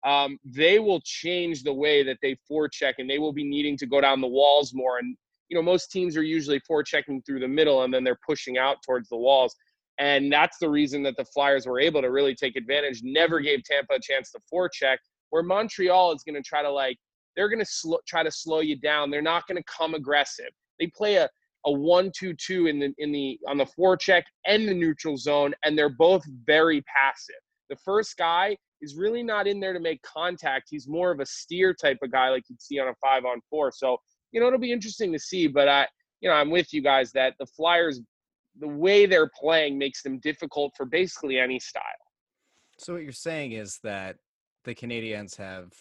um, 0.04 0.38
they 0.44 0.78
will 0.78 1.00
change 1.04 1.62
the 1.62 1.72
way 1.72 2.02
that 2.02 2.18
they 2.22 2.36
forecheck 2.50 2.94
and 2.98 3.08
they 3.08 3.18
will 3.18 3.32
be 3.32 3.44
needing 3.44 3.76
to 3.78 3.86
go 3.86 4.00
down 4.00 4.20
the 4.20 4.26
walls 4.26 4.72
more. 4.74 4.98
And, 4.98 5.16
you 5.52 5.58
know, 5.58 5.62
most 5.62 5.90
teams 5.90 6.16
are 6.16 6.22
usually 6.22 6.58
forechecking 6.60 7.20
through 7.26 7.38
the 7.38 7.46
middle 7.46 7.82
and 7.82 7.92
then 7.92 8.02
they're 8.02 8.18
pushing 8.26 8.56
out 8.56 8.78
towards 8.86 9.10
the 9.10 9.18
walls. 9.18 9.54
And 9.98 10.32
that's 10.32 10.56
the 10.56 10.70
reason 10.70 11.02
that 11.02 11.14
the 11.18 11.26
Flyers 11.26 11.66
were 11.66 11.78
able 11.78 12.00
to 12.00 12.10
really 12.10 12.34
take 12.34 12.56
advantage, 12.56 13.02
never 13.04 13.38
gave 13.38 13.62
Tampa 13.64 13.96
a 13.96 14.00
chance 14.00 14.30
to 14.30 14.40
forecheck, 14.50 14.96
where 15.28 15.42
Montreal 15.42 16.14
is 16.14 16.22
going 16.22 16.36
to 16.36 16.42
try 16.42 16.62
to 16.62 16.70
like, 16.70 16.96
they're 17.36 17.50
going 17.50 17.58
to 17.58 17.66
sl- 17.66 17.96
try 18.08 18.22
to 18.22 18.30
slow 18.30 18.60
you 18.60 18.78
down. 18.80 19.10
They're 19.10 19.20
not 19.20 19.46
going 19.46 19.58
to 19.58 19.64
come 19.64 19.92
aggressive. 19.92 20.48
They 20.80 20.86
play 20.86 21.16
a, 21.16 21.28
a 21.66 21.70
one-two-two 21.70 22.66
in 22.66 22.78
the 22.78 22.94
in 22.96 23.12
the 23.12 23.38
on 23.46 23.58
the 23.58 23.66
forecheck 23.78 24.22
and 24.46 24.66
the 24.66 24.72
neutral 24.72 25.18
zone, 25.18 25.52
and 25.64 25.76
they're 25.76 25.96
both 26.08 26.22
very 26.46 26.82
passive. 26.82 27.42
The 27.68 27.76
first 27.84 28.16
guy 28.16 28.56
is 28.80 28.96
really 28.96 29.22
not 29.22 29.46
in 29.46 29.60
there 29.60 29.74
to 29.74 29.80
make 29.80 30.00
contact. 30.02 30.68
He's 30.70 30.88
more 30.88 31.10
of 31.10 31.20
a 31.20 31.26
steer 31.26 31.74
type 31.74 31.98
of 32.02 32.10
guy, 32.10 32.30
like 32.30 32.44
you'd 32.48 32.62
see 32.62 32.78
on 32.80 32.88
a 32.88 32.94
five 33.02 33.26
on 33.26 33.42
four. 33.50 33.70
So, 33.70 33.98
you 34.32 34.40
know, 34.40 34.46
it'll 34.46 34.58
be 34.58 34.72
interesting 34.72 35.12
to 35.12 35.18
see. 35.18 35.46
But 35.46 35.68
I, 35.68 35.86
you 36.20 36.28
know, 36.28 36.34
I'm 36.34 36.50
with 36.50 36.72
you 36.72 36.82
guys 36.82 37.12
that 37.12 37.34
the 37.38 37.46
Flyers, 37.46 38.00
the 38.58 38.68
way 38.68 39.06
they're 39.06 39.30
playing 39.38 39.78
makes 39.78 40.02
them 40.02 40.18
difficult 40.18 40.72
for 40.76 40.86
basically 40.86 41.38
any 41.38 41.58
style. 41.58 41.82
So 42.78 42.94
what 42.94 43.02
you're 43.02 43.12
saying 43.12 43.52
is 43.52 43.78
that 43.82 44.16
the 44.64 44.74
Canadians 44.74 45.36
have 45.36 45.72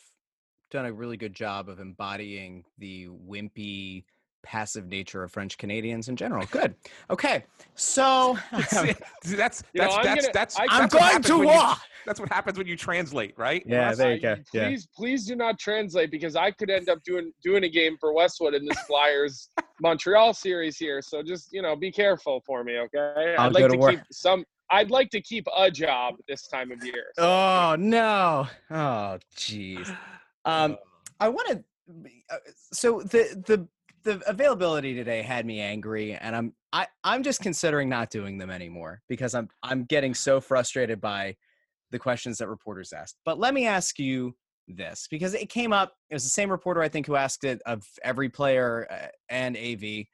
done 0.70 0.86
a 0.86 0.94
really 0.94 1.18
good 1.18 1.34
job 1.34 1.70
of 1.70 1.80
embodying 1.80 2.64
the 2.78 3.08
wimpy 3.08 4.06
passive 4.44 4.88
nature 4.88 5.24
of 5.24 5.32
French 5.32 5.58
Canadians 5.58 6.10
in 6.10 6.16
general. 6.16 6.46
Good. 6.52 6.76
Okay. 7.10 7.44
So 7.76 8.38
See, 8.70 9.36
that's 9.36 9.64
You 9.74 9.82
know, 9.82 9.88
that's 9.88 9.96
I'm 9.98 10.04
that's 10.04 10.22
gonna- 10.22 10.34
that's 10.34 10.60
I- 10.60 10.68
that's 10.80 10.96
I'm 10.96 11.02
what 11.02 11.12
going 11.12 11.22
to 11.24 11.34
when 11.38 11.48
you- 11.48 11.54
walk. 11.54 11.82
That's 12.04 12.20
what 12.20 12.30
happens 12.32 12.58
when 12.58 12.66
you 12.66 12.76
translate, 12.76 13.38
right? 13.38 13.62
Yeah, 13.64 13.86
Russ, 13.90 13.98
there 14.00 14.10
you 14.16 14.30
I- 14.30 14.36
go. 14.36 14.42
Yeah. 14.54 14.68
Please, 14.70 14.88
please 14.96 15.26
do 15.28 15.36
not 15.36 15.60
translate 15.60 16.10
because 16.10 16.36
I 16.36 16.50
could 16.50 16.72
end 16.72 16.90
up 16.90 17.04
doing 17.04 17.32
doing 17.44 17.64
a 17.64 17.70
game 17.70 17.96
for 18.00 18.12
Westwood 18.14 18.56
in 18.56 18.66
this 18.66 18.80
Flyers 18.88 19.50
Montreal 19.80 20.34
series 20.34 20.78
here. 20.78 21.02
So 21.04 21.22
just 21.22 21.54
you 21.54 21.62
know, 21.62 21.76
be 21.76 21.92
careful 21.92 22.42
for 22.46 22.64
me, 22.64 22.78
okay? 22.80 23.36
I'll 23.38 23.48
I'd 23.48 23.54
like 23.54 23.62
go 23.62 23.68
to 23.68 23.74
to 23.76 23.80
work. 23.80 23.92
keep 23.92 24.02
some. 24.12 24.44
I'd 24.72 24.90
like 24.90 25.10
to 25.12 25.22
keep 25.22 25.46
a 25.56 25.70
job 25.70 26.16
this 26.28 26.48
time 26.48 26.72
of 26.72 26.84
year. 26.84 27.12
so- 27.18 27.24
Oh 27.24 27.76
no. 27.78 28.48
Oh 28.72 29.20
jeez. 29.36 29.96
Um 30.46 30.78
I 31.20 31.30
want 31.30 31.50
to 31.50 31.64
uh, 32.32 32.38
so 32.74 33.02
the 33.02 33.44
the 33.46 33.68
the 34.04 34.22
availability 34.28 34.94
today 34.94 35.22
had 35.22 35.46
me 35.46 35.60
angry 35.60 36.14
and 36.14 36.36
I'm 36.36 36.54
I 36.74 36.88
I'm 37.04 37.24
just 37.24 37.42
considering 37.42 37.90
not 37.90 38.10
doing 38.10 38.38
them 38.38 38.50
anymore 38.50 39.02
because 39.08 39.36
I'm 39.36 39.50
I'm 39.64 39.86
getting 39.86 40.14
so 40.14 40.42
frustrated 40.42 41.00
by 41.02 41.36
the 41.92 42.00
questions 42.00 42.38
that 42.38 42.48
reporters 42.48 42.94
asked. 42.94 43.18
But 43.26 43.40
let 43.40 43.54
me 43.54 43.68
ask 43.68 44.00
you 44.00 44.36
this 44.68 45.08
because 45.10 45.34
it 45.34 45.50
came 45.50 45.74
up 45.74 45.94
it 46.10 46.16
was 46.16 46.24
the 46.24 46.30
same 46.30 46.50
reporter 46.50 46.82
I 46.82 46.90
think 46.90 47.06
who 47.06 47.16
asked 47.16 47.44
it 47.44 47.62
of 47.66 47.84
every 48.04 48.30
player 48.30 48.88
uh, 48.90 49.08
and 49.30 49.58
AV 49.58 50.06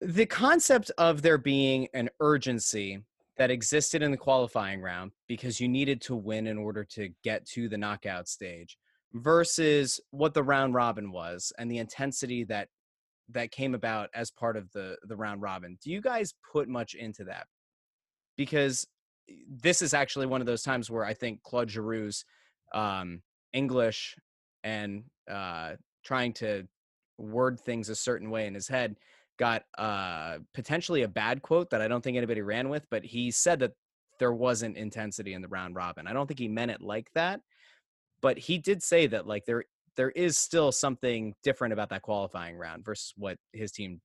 the 0.00 0.26
concept 0.26 0.90
of 0.96 1.22
there 1.22 1.38
being 1.38 1.86
an 1.92 2.08
urgency 2.20 3.02
that 3.36 3.50
existed 3.50 4.02
in 4.02 4.10
the 4.10 4.16
qualifying 4.16 4.80
round 4.80 5.12
because 5.28 5.60
you 5.60 5.68
needed 5.68 6.00
to 6.00 6.16
win 6.16 6.46
in 6.46 6.58
order 6.58 6.84
to 6.84 7.10
get 7.22 7.46
to 7.46 7.68
the 7.68 7.78
knockout 7.78 8.28
stage 8.28 8.76
versus 9.12 10.00
what 10.10 10.34
the 10.34 10.42
round 10.42 10.74
robin 10.74 11.10
was 11.10 11.52
and 11.58 11.70
the 11.70 11.78
intensity 11.78 12.44
that 12.44 12.68
that 13.28 13.50
came 13.50 13.74
about 13.74 14.08
as 14.14 14.30
part 14.30 14.56
of 14.56 14.70
the 14.72 14.96
the 15.04 15.16
round 15.16 15.42
robin 15.42 15.76
do 15.82 15.90
you 15.90 16.00
guys 16.00 16.34
put 16.52 16.68
much 16.68 16.94
into 16.94 17.24
that 17.24 17.46
because 18.36 18.86
this 19.48 19.82
is 19.82 19.94
actually 19.94 20.26
one 20.26 20.40
of 20.40 20.46
those 20.46 20.62
times 20.62 20.90
where 20.90 21.04
i 21.04 21.14
think 21.14 21.42
claude 21.42 21.68
giroux's 21.68 22.24
um, 22.72 23.20
english 23.52 24.16
and 24.62 25.04
uh, 25.30 25.72
trying 26.04 26.32
to 26.32 26.66
word 27.18 27.58
things 27.60 27.88
a 27.88 27.94
certain 27.94 28.30
way 28.30 28.46
in 28.46 28.54
his 28.54 28.68
head 28.68 28.96
got 29.38 29.62
uh, 29.78 30.36
potentially 30.52 31.02
a 31.02 31.08
bad 31.08 31.40
quote 31.42 31.70
that 31.70 31.80
I 31.80 31.88
don't 31.88 32.02
think 32.02 32.18
anybody 32.18 32.42
ran 32.42 32.68
with, 32.68 32.84
but 32.90 33.04
he 33.04 33.30
said 33.30 33.60
that 33.60 33.72
there 34.18 34.34
wasn't 34.34 34.76
intensity 34.76 35.32
in 35.32 35.40
the 35.40 35.48
round 35.48 35.74
robin. 35.74 36.06
I 36.06 36.12
don't 36.12 36.26
think 36.26 36.38
he 36.38 36.46
meant 36.46 36.70
it 36.70 36.82
like 36.82 37.10
that, 37.14 37.40
but 38.22 38.38
he 38.38 38.58
did 38.58 38.82
say 38.82 39.06
that 39.06 39.26
like 39.26 39.44
there 39.44 39.64
there 39.96 40.10
is 40.10 40.38
still 40.38 40.72
something 40.72 41.34
different 41.42 41.72
about 41.72 41.90
that 41.90 42.02
qualifying 42.02 42.56
round 42.56 42.84
versus 42.84 43.12
what 43.16 43.36
his 43.52 43.72
team 43.72 44.00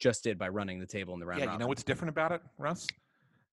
just 0.00 0.22
did 0.22 0.38
by 0.38 0.48
running 0.48 0.78
the 0.78 0.86
table 0.86 1.14
in 1.14 1.20
the 1.20 1.26
round 1.26 1.40
Yeah, 1.40 1.52
you 1.52 1.58
know 1.58 1.66
what's 1.66 1.82
different 1.82 2.10
about 2.10 2.32
it, 2.32 2.42
Russ? 2.58 2.86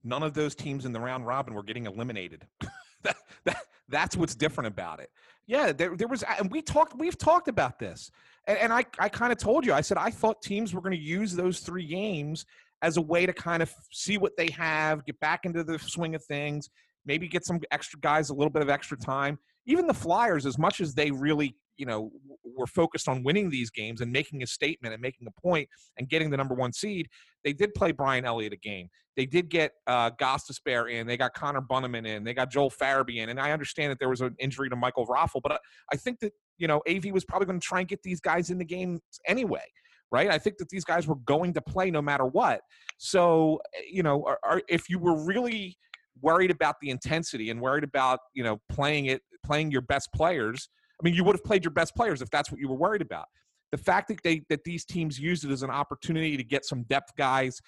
None 0.04 0.24
of 0.24 0.34
those 0.34 0.56
teams 0.56 0.86
in 0.86 0.94
the 0.94 1.00
round 1.00 1.26
robin 1.26 1.54
were 1.54 1.64
getting 1.64 1.86
eliminated. 1.86 2.46
that, 3.04 3.18
that, 3.46 3.64
that's 3.90 4.16
what's 4.16 4.36
different 4.36 4.68
about 4.68 5.00
it. 5.00 5.10
Yeah, 5.48 5.72
there, 5.72 5.96
there 5.96 6.08
was, 6.08 6.24
and 6.24 6.52
we 6.52 6.62
talked, 6.62 6.98
we've 6.98 7.18
talked 7.18 7.48
about 7.48 7.80
this, 7.80 8.12
and, 8.48 8.58
and 8.58 8.74
I, 8.74 8.86
I 9.00 9.10
kind 9.10 9.32
of 9.32 9.38
told 9.38 9.66
you, 9.66 9.74
I 9.74 9.82
said 9.82 9.98
I 9.98 10.10
thought 10.10 10.42
teams 10.42 10.74
were 10.74 10.82
going 10.82 10.96
to 10.96 11.02
use 11.02 11.34
those 11.34 11.60
three 11.60 11.86
games 11.86 12.46
as 12.82 12.98
a 12.98 13.02
way 13.02 13.26
to 13.26 13.34
kind 13.34 13.64
of 13.64 13.74
see 13.92 14.18
what 14.18 14.38
they 14.38 14.50
have, 14.52 15.06
get 15.06 15.20
back 15.20 15.46
into 15.46 15.64
the 15.64 15.80
swing 15.80 16.16
of 16.16 16.24
things, 16.24 16.70
maybe 17.08 17.28
get 17.28 17.46
some 17.46 17.60
extra 17.72 18.00
guys 18.00 18.30
a 18.30 18.34
little 18.34 18.52
bit 18.52 18.62
of 18.62 18.70
extra 18.70 18.98
time. 18.98 19.40
Even 19.66 19.88
the 19.88 19.94
Flyers, 19.94 20.46
as 20.46 20.58
much 20.58 20.80
as 20.82 20.94
they 20.94 21.10
really, 21.10 21.56
you 21.78 21.86
know, 21.86 22.12
were 22.44 22.68
focused 22.68 23.08
on 23.08 23.24
winning 23.24 23.50
these 23.50 23.70
games 23.70 24.02
and 24.02 24.12
making 24.12 24.44
a 24.44 24.48
statement 24.48 24.94
and 24.94 25.02
making 25.02 25.28
a 25.28 25.42
point 25.42 25.68
and 25.98 26.10
getting 26.10 26.30
the 26.30 26.38
number 26.38 26.54
one 26.54 26.72
seed, 26.74 27.08
they 27.44 27.54
did 27.54 27.74
play 27.74 27.92
Brian 27.92 28.26
Elliott 28.26 28.54
a 28.54 28.58
game. 28.58 28.90
They 29.16 29.26
did 29.26 29.50
get 29.50 29.72
uh, 29.88 30.12
Gostisbehere 30.12 30.92
in. 30.92 31.08
They 31.08 31.18
got 31.18 31.34
Connor 31.34 31.62
Bunnaman 31.62 32.06
in. 32.06 32.24
They 32.24 32.34
got 32.34 32.52
Joel 32.52 32.70
Farabee 32.70 33.18
in. 33.18 33.30
And 33.30 33.40
I 33.40 33.52
understand 33.52 33.92
that 33.92 34.00
there 34.00 34.10
was 34.10 34.22
an 34.22 34.36
injury 34.40 34.70
to 34.70 34.76
Michael 34.76 35.08
Raffl, 35.08 35.42
but 35.42 35.54
I, 35.54 35.58
I 35.92 35.96
think 35.96 36.20
that 36.20 36.34
you 36.58 36.68
know 36.68 36.82
AV 36.88 37.06
was 37.12 37.26
probably 37.26 37.48
going 37.48 37.60
to 37.60 37.66
try 37.66 37.80
and 37.80 37.88
get 37.88 38.04
these 38.04 38.20
guys 38.20 38.52
in 38.52 38.58
the 38.58 38.66
game 38.66 39.00
anyway, 39.26 39.66
right? 40.12 40.30
I 40.30 40.38
think 40.38 40.58
that 40.58 40.70
these 40.70 40.86
guys 40.86 41.08
were 41.08 41.16
going 41.16 41.54
to 41.54 41.62
play 41.62 41.90
no 41.90 42.02
matter 42.02 42.26
what. 42.26 42.62
So 42.98 43.60
eh, 43.76 43.82
you 43.92 44.04
know, 44.04 44.24
are, 44.26 44.40
are, 44.44 44.62
if 44.70 44.90
you 44.90 45.00
were 45.00 45.18
really 45.26 45.78
worried 46.22 46.52
about 46.52 46.76
the 46.82 46.90
intensity 46.90 47.50
and 47.50 47.62
worried 47.62 47.84
about 47.84 48.20
you 48.34 48.44
know 48.44 48.60
playing 48.70 49.06
it, 49.08 49.22
playing 49.46 49.72
your 49.72 49.82
best 49.82 50.10
players, 50.14 50.70
I 51.00 51.04
mean, 51.04 51.14
you 51.14 51.24
would 51.24 51.36
have 51.36 51.44
played 51.44 51.64
your 51.64 51.72
best 51.72 51.96
players 51.96 52.22
if 52.22 52.30
that's 52.30 52.52
what 52.52 52.60
you 52.60 52.68
were 52.68 52.76
worried 52.76 53.02
about. 53.02 53.26
The 53.72 53.78
fact 53.78 54.08
that 54.08 54.22
they 54.24 54.44
that 54.50 54.64
these 54.64 54.86
teams 54.86 55.20
used 55.20 55.44
it 55.44 55.52
as 55.52 55.64
an 55.64 55.70
opportunity 55.70 56.38
to 56.38 56.44
get 56.44 56.66
some 56.66 56.84
depth 56.84 57.16
guys, 57.18 57.60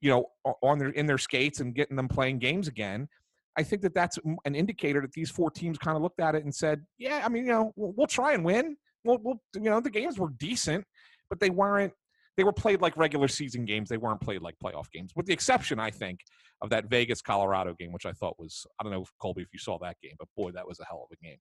you 0.00 0.10
know, 0.10 0.26
on 0.62 0.78
their 0.78 0.90
in 0.90 1.06
their 1.06 1.18
skates 1.18 1.60
and 1.60 1.74
getting 1.74 1.96
them 1.96 2.08
playing 2.08 2.38
games 2.38 2.68
again. 2.68 3.08
I 3.56 3.62
think 3.62 3.82
that 3.82 3.94
that's 3.94 4.18
an 4.44 4.56
indicator 4.56 5.00
that 5.00 5.12
these 5.12 5.30
four 5.30 5.48
teams 5.48 5.78
kind 5.78 5.96
of 5.96 6.02
looked 6.02 6.18
at 6.18 6.34
it 6.34 6.42
and 6.42 6.52
said, 6.52 6.84
"Yeah, 6.98 7.22
I 7.24 7.28
mean, 7.28 7.44
you 7.46 7.52
know, 7.52 7.72
we'll, 7.76 7.92
we'll 7.96 8.06
try 8.08 8.32
and 8.32 8.44
win. 8.44 8.76
We'll, 9.04 9.18
we'll, 9.22 9.40
you 9.54 9.70
know, 9.70 9.80
the 9.80 9.90
games 9.90 10.18
were 10.18 10.30
decent, 10.38 10.84
but 11.30 11.38
they 11.38 11.50
weren't. 11.50 11.92
They 12.36 12.44
were 12.44 12.52
played 12.52 12.80
like 12.80 12.96
regular 12.96 13.28
season 13.28 13.64
games. 13.64 13.88
They 13.88 13.96
weren't 13.96 14.20
played 14.20 14.42
like 14.42 14.56
playoff 14.62 14.90
games, 14.92 15.12
with 15.14 15.26
the 15.26 15.32
exception, 15.32 15.78
I 15.78 15.90
think, 15.90 16.20
of 16.62 16.70
that 16.70 16.86
Vegas 16.86 17.22
Colorado 17.22 17.74
game, 17.78 17.92
which 17.92 18.06
I 18.06 18.12
thought 18.12 18.38
was. 18.38 18.66
I 18.80 18.82
don't 18.82 18.92
know, 18.92 19.02
if, 19.02 19.10
Colby, 19.20 19.42
if 19.42 19.48
you 19.52 19.58
saw 19.58 19.78
that 19.78 19.96
game, 20.02 20.14
but 20.18 20.28
boy, 20.36 20.50
that 20.52 20.66
was 20.66 20.80
a 20.80 20.84
hell 20.84 21.06
of 21.10 21.16
a 21.16 21.24
game. 21.24 21.38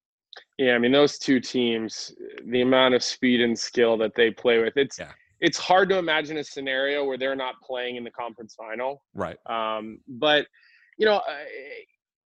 Yeah, 0.58 0.74
I 0.74 0.80
mean 0.80 0.92
those 0.92 1.20
two 1.20 1.40
teams, 1.40 2.12
the 2.48 2.62
amount 2.62 2.96
of 2.96 3.04
speed 3.04 3.42
and 3.42 3.58
skill 3.58 3.98
that 3.98 4.14
they 4.16 4.32
play 4.32 4.60
with, 4.60 4.74
it's 4.78 4.98
Yeah. 5.00 5.12
it's 5.42 5.58
hard 5.60 5.90
to 5.90 5.98
imagine 6.00 6.38
a 6.38 6.44
scenario 6.44 7.06
where 7.06 7.18
they're 7.18 7.36
not 7.36 7.56
playing 7.64 7.98
in 7.98 8.04
the 8.04 8.10
conference 8.12 8.56
final. 8.56 9.04
Right. 9.14 9.38
Um, 9.46 10.00
but 10.08 10.48
you 10.98 11.06
know, 11.06 11.18
uh, 11.18 11.44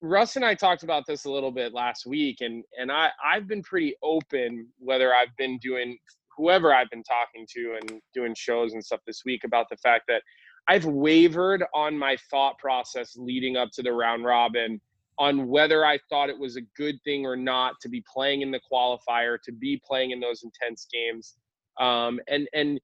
Russ 0.01 0.35
and 0.35 0.45
I 0.45 0.53
talked 0.53 0.83
about 0.83 1.03
this 1.07 1.25
a 1.25 1.31
little 1.31 1.51
bit 1.51 1.73
last 1.73 2.05
week, 2.05 2.41
and 2.41 2.63
and 2.79 2.91
I 2.91 3.09
I've 3.23 3.47
been 3.47 3.63
pretty 3.63 3.95
open 4.03 4.67
whether 4.77 5.13
I've 5.15 5.35
been 5.37 5.57
doing 5.59 5.97
whoever 6.37 6.73
I've 6.73 6.89
been 6.89 7.03
talking 7.03 7.45
to 7.55 7.77
and 7.79 8.01
doing 8.13 8.33
shows 8.35 8.73
and 8.73 8.83
stuff 8.83 9.01
this 9.05 9.23
week 9.25 9.43
about 9.43 9.67
the 9.69 9.77
fact 9.77 10.05
that 10.07 10.21
I've 10.67 10.85
wavered 10.85 11.63
on 11.73 11.97
my 11.97 12.17
thought 12.31 12.57
process 12.57 13.15
leading 13.15 13.55
up 13.55 13.69
to 13.73 13.83
the 13.83 13.93
round 13.93 14.25
robin 14.25 14.81
on 15.17 15.47
whether 15.47 15.85
I 15.85 15.97
thought 16.09 16.29
it 16.29 16.37
was 16.37 16.57
a 16.57 16.61
good 16.75 16.99
thing 17.03 17.25
or 17.25 17.35
not 17.35 17.75
to 17.81 17.89
be 17.89 18.03
playing 18.11 18.41
in 18.41 18.51
the 18.51 18.59
qualifier, 18.71 19.37
to 19.43 19.51
be 19.51 19.81
playing 19.85 20.11
in 20.11 20.19
those 20.19 20.43
intense 20.43 20.87
games. 20.91 21.35
Um, 21.79 22.19
and 22.27 22.47
and 22.53 22.79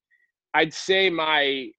I'd 0.53 0.73
say 0.73 1.09
my 1.09 1.69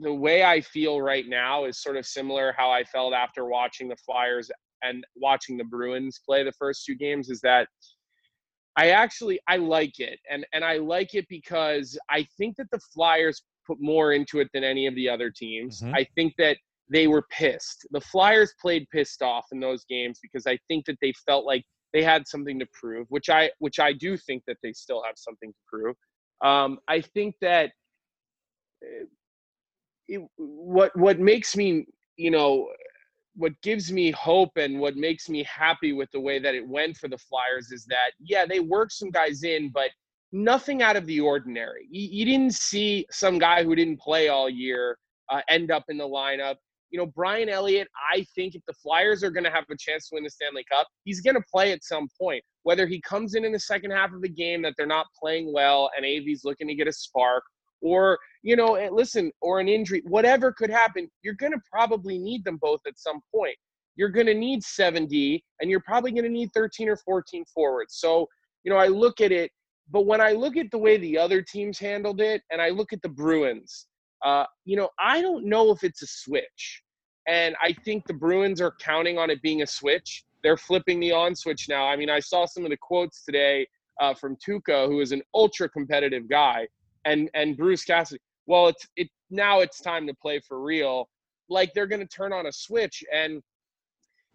the 0.00 0.12
way 0.12 0.44
I 0.44 0.60
feel 0.60 1.00
right 1.00 1.26
now 1.26 1.64
is 1.64 1.82
sort 1.82 1.96
of 1.96 2.04
similar 2.04 2.54
how 2.56 2.70
I 2.70 2.84
felt 2.84 3.14
after 3.14 3.46
watching 3.46 3.88
the 3.88 3.96
Flyers 3.96 4.50
and 4.82 5.04
watching 5.16 5.56
the 5.56 5.64
Bruins 5.64 6.20
play 6.24 6.44
the 6.44 6.52
first 6.52 6.84
two 6.84 6.94
games. 6.94 7.30
Is 7.30 7.40
that 7.40 7.68
I 8.76 8.90
actually 8.90 9.40
I 9.48 9.56
like 9.56 9.98
it, 10.00 10.18
and 10.30 10.46
and 10.52 10.64
I 10.64 10.76
like 10.78 11.14
it 11.14 11.26
because 11.28 11.98
I 12.10 12.26
think 12.36 12.56
that 12.56 12.70
the 12.70 12.80
Flyers 12.94 13.42
put 13.66 13.80
more 13.80 14.12
into 14.12 14.38
it 14.40 14.48
than 14.52 14.64
any 14.64 14.86
of 14.86 14.94
the 14.94 15.08
other 15.08 15.30
teams. 15.30 15.82
Mhm. 15.82 15.94
I 15.94 16.04
think 16.14 16.34
that 16.38 16.58
they 16.88 17.06
were 17.08 17.22
pissed. 17.30 17.86
The 17.90 18.00
Flyers 18.00 18.54
played 18.60 18.86
pissed 18.90 19.22
off 19.22 19.46
in 19.50 19.60
those 19.60 19.84
games 19.84 20.20
because 20.22 20.46
I 20.46 20.58
think 20.68 20.86
that 20.86 20.98
they 21.00 21.12
felt 21.12 21.44
like 21.44 21.64
they 21.92 22.02
had 22.02 22.28
something 22.28 22.58
to 22.58 22.66
prove, 22.72 23.06
which 23.08 23.28
I 23.30 23.50
which 23.58 23.78
I 23.80 23.92
do 23.92 24.16
think 24.16 24.44
that 24.46 24.58
they 24.62 24.72
still 24.72 25.02
have 25.02 25.14
something 25.16 25.50
to 25.50 25.58
prove. 25.66 25.96
Um, 26.44 26.78
I 26.86 27.00
think 27.00 27.34
that 27.40 27.72
uh, 28.84 29.06
it, 30.08 30.20
what 30.36 30.96
what 30.96 31.18
makes 31.18 31.56
me 31.56 31.86
you 32.16 32.30
know 32.30 32.68
what 33.36 33.52
gives 33.62 33.92
me 33.92 34.10
hope 34.12 34.56
and 34.56 34.78
what 34.78 34.96
makes 34.96 35.28
me 35.28 35.42
happy 35.44 35.92
with 35.92 36.10
the 36.12 36.20
way 36.20 36.38
that 36.38 36.54
it 36.54 36.66
went 36.66 36.96
for 36.96 37.08
the 37.08 37.18
Flyers 37.18 37.70
is 37.70 37.84
that 37.86 38.12
yeah 38.18 38.44
they 38.46 38.60
worked 38.60 38.92
some 38.92 39.10
guys 39.10 39.42
in, 39.42 39.70
but 39.70 39.90
nothing 40.32 40.82
out 40.82 40.96
of 40.96 41.06
the 41.06 41.20
ordinary. 41.20 41.86
You, 41.90 42.08
you 42.10 42.24
didn't 42.24 42.54
see 42.54 43.06
some 43.10 43.38
guy 43.38 43.64
who 43.64 43.74
didn't 43.74 44.00
play 44.00 44.28
all 44.28 44.48
year 44.48 44.98
uh, 45.30 45.40
end 45.48 45.70
up 45.70 45.84
in 45.88 45.98
the 45.98 46.08
lineup. 46.08 46.56
You 46.90 47.00
know, 47.00 47.06
Brian 47.06 47.48
Elliott, 47.48 47.88
I 48.12 48.24
think 48.34 48.54
if 48.54 48.62
the 48.66 48.72
Flyers 48.74 49.24
are 49.24 49.30
going 49.30 49.44
to 49.44 49.50
have 49.50 49.64
a 49.70 49.76
chance 49.76 50.08
to 50.08 50.14
win 50.14 50.24
the 50.24 50.30
Stanley 50.30 50.64
Cup, 50.70 50.86
he's 51.04 51.20
going 51.20 51.34
to 51.34 51.42
play 51.50 51.72
at 51.72 51.82
some 51.82 52.08
point. 52.20 52.42
Whether 52.62 52.86
he 52.86 53.00
comes 53.00 53.34
in 53.34 53.44
in 53.44 53.52
the 53.52 53.58
second 53.58 53.90
half 53.90 54.12
of 54.12 54.22
the 54.22 54.28
game 54.28 54.62
that 54.62 54.74
they're 54.76 54.86
not 54.86 55.06
playing 55.20 55.52
well 55.52 55.90
and 55.96 56.06
AV's 56.06 56.44
looking 56.44 56.68
to 56.68 56.74
get 56.74 56.86
a 56.86 56.92
spark, 56.92 57.42
or, 57.86 58.18
you 58.42 58.56
know, 58.56 58.74
eh, 58.74 58.88
listen, 58.90 59.30
or 59.40 59.60
an 59.60 59.68
injury, 59.68 60.02
whatever 60.06 60.52
could 60.52 60.70
happen, 60.70 61.08
you're 61.22 61.34
going 61.34 61.52
to 61.52 61.60
probably 61.70 62.18
need 62.18 62.44
them 62.44 62.58
both 62.60 62.80
at 62.86 62.98
some 62.98 63.20
point. 63.32 63.56
You're 63.94 64.08
going 64.08 64.26
to 64.26 64.34
need 64.34 64.62
7D, 64.62 65.40
and 65.60 65.70
you're 65.70 65.80
probably 65.80 66.10
going 66.10 66.24
to 66.24 66.30
need 66.30 66.50
13 66.52 66.88
or 66.88 66.96
14 66.96 67.44
forwards. 67.54 67.94
So, 67.94 68.26
you 68.64 68.72
know, 68.72 68.76
I 68.76 68.88
look 68.88 69.20
at 69.20 69.30
it, 69.30 69.52
but 69.90 70.04
when 70.04 70.20
I 70.20 70.32
look 70.32 70.56
at 70.56 70.70
the 70.72 70.78
way 70.78 70.96
the 70.96 71.16
other 71.16 71.40
teams 71.40 71.78
handled 71.78 72.20
it, 72.20 72.42
and 72.50 72.60
I 72.60 72.70
look 72.70 72.92
at 72.92 73.00
the 73.02 73.08
Bruins, 73.08 73.86
uh, 74.24 74.44
you 74.64 74.76
know, 74.76 74.88
I 74.98 75.22
don't 75.22 75.46
know 75.46 75.70
if 75.70 75.84
it's 75.84 76.02
a 76.02 76.06
switch. 76.06 76.82
And 77.28 77.54
I 77.62 77.72
think 77.84 78.06
the 78.06 78.14
Bruins 78.14 78.60
are 78.60 78.74
counting 78.80 79.16
on 79.18 79.30
it 79.30 79.40
being 79.42 79.62
a 79.62 79.66
switch. 79.66 80.24
They're 80.42 80.56
flipping 80.56 80.98
the 80.98 81.12
on 81.12 81.34
switch 81.34 81.68
now. 81.68 81.86
I 81.86 81.96
mean, 81.96 82.10
I 82.10 82.20
saw 82.20 82.46
some 82.46 82.64
of 82.64 82.70
the 82.70 82.76
quotes 82.76 83.24
today 83.24 83.66
uh, 84.00 84.14
from 84.14 84.36
Tuukka, 84.36 84.86
who 84.86 85.00
is 85.00 85.12
an 85.12 85.22
ultra 85.34 85.68
competitive 85.68 86.28
guy, 86.28 86.66
and 87.06 87.30
and 87.32 87.56
Bruce 87.56 87.84
Cassidy. 87.84 88.20
Well, 88.46 88.68
it's 88.68 88.86
it 88.96 89.08
now 89.30 89.60
it's 89.60 89.80
time 89.80 90.06
to 90.06 90.14
play 90.14 90.40
for 90.40 90.60
real. 90.60 91.08
Like 91.48 91.72
they're 91.72 91.86
going 91.86 92.06
to 92.06 92.06
turn 92.06 92.32
on 92.32 92.46
a 92.46 92.52
switch. 92.52 93.02
And 93.14 93.42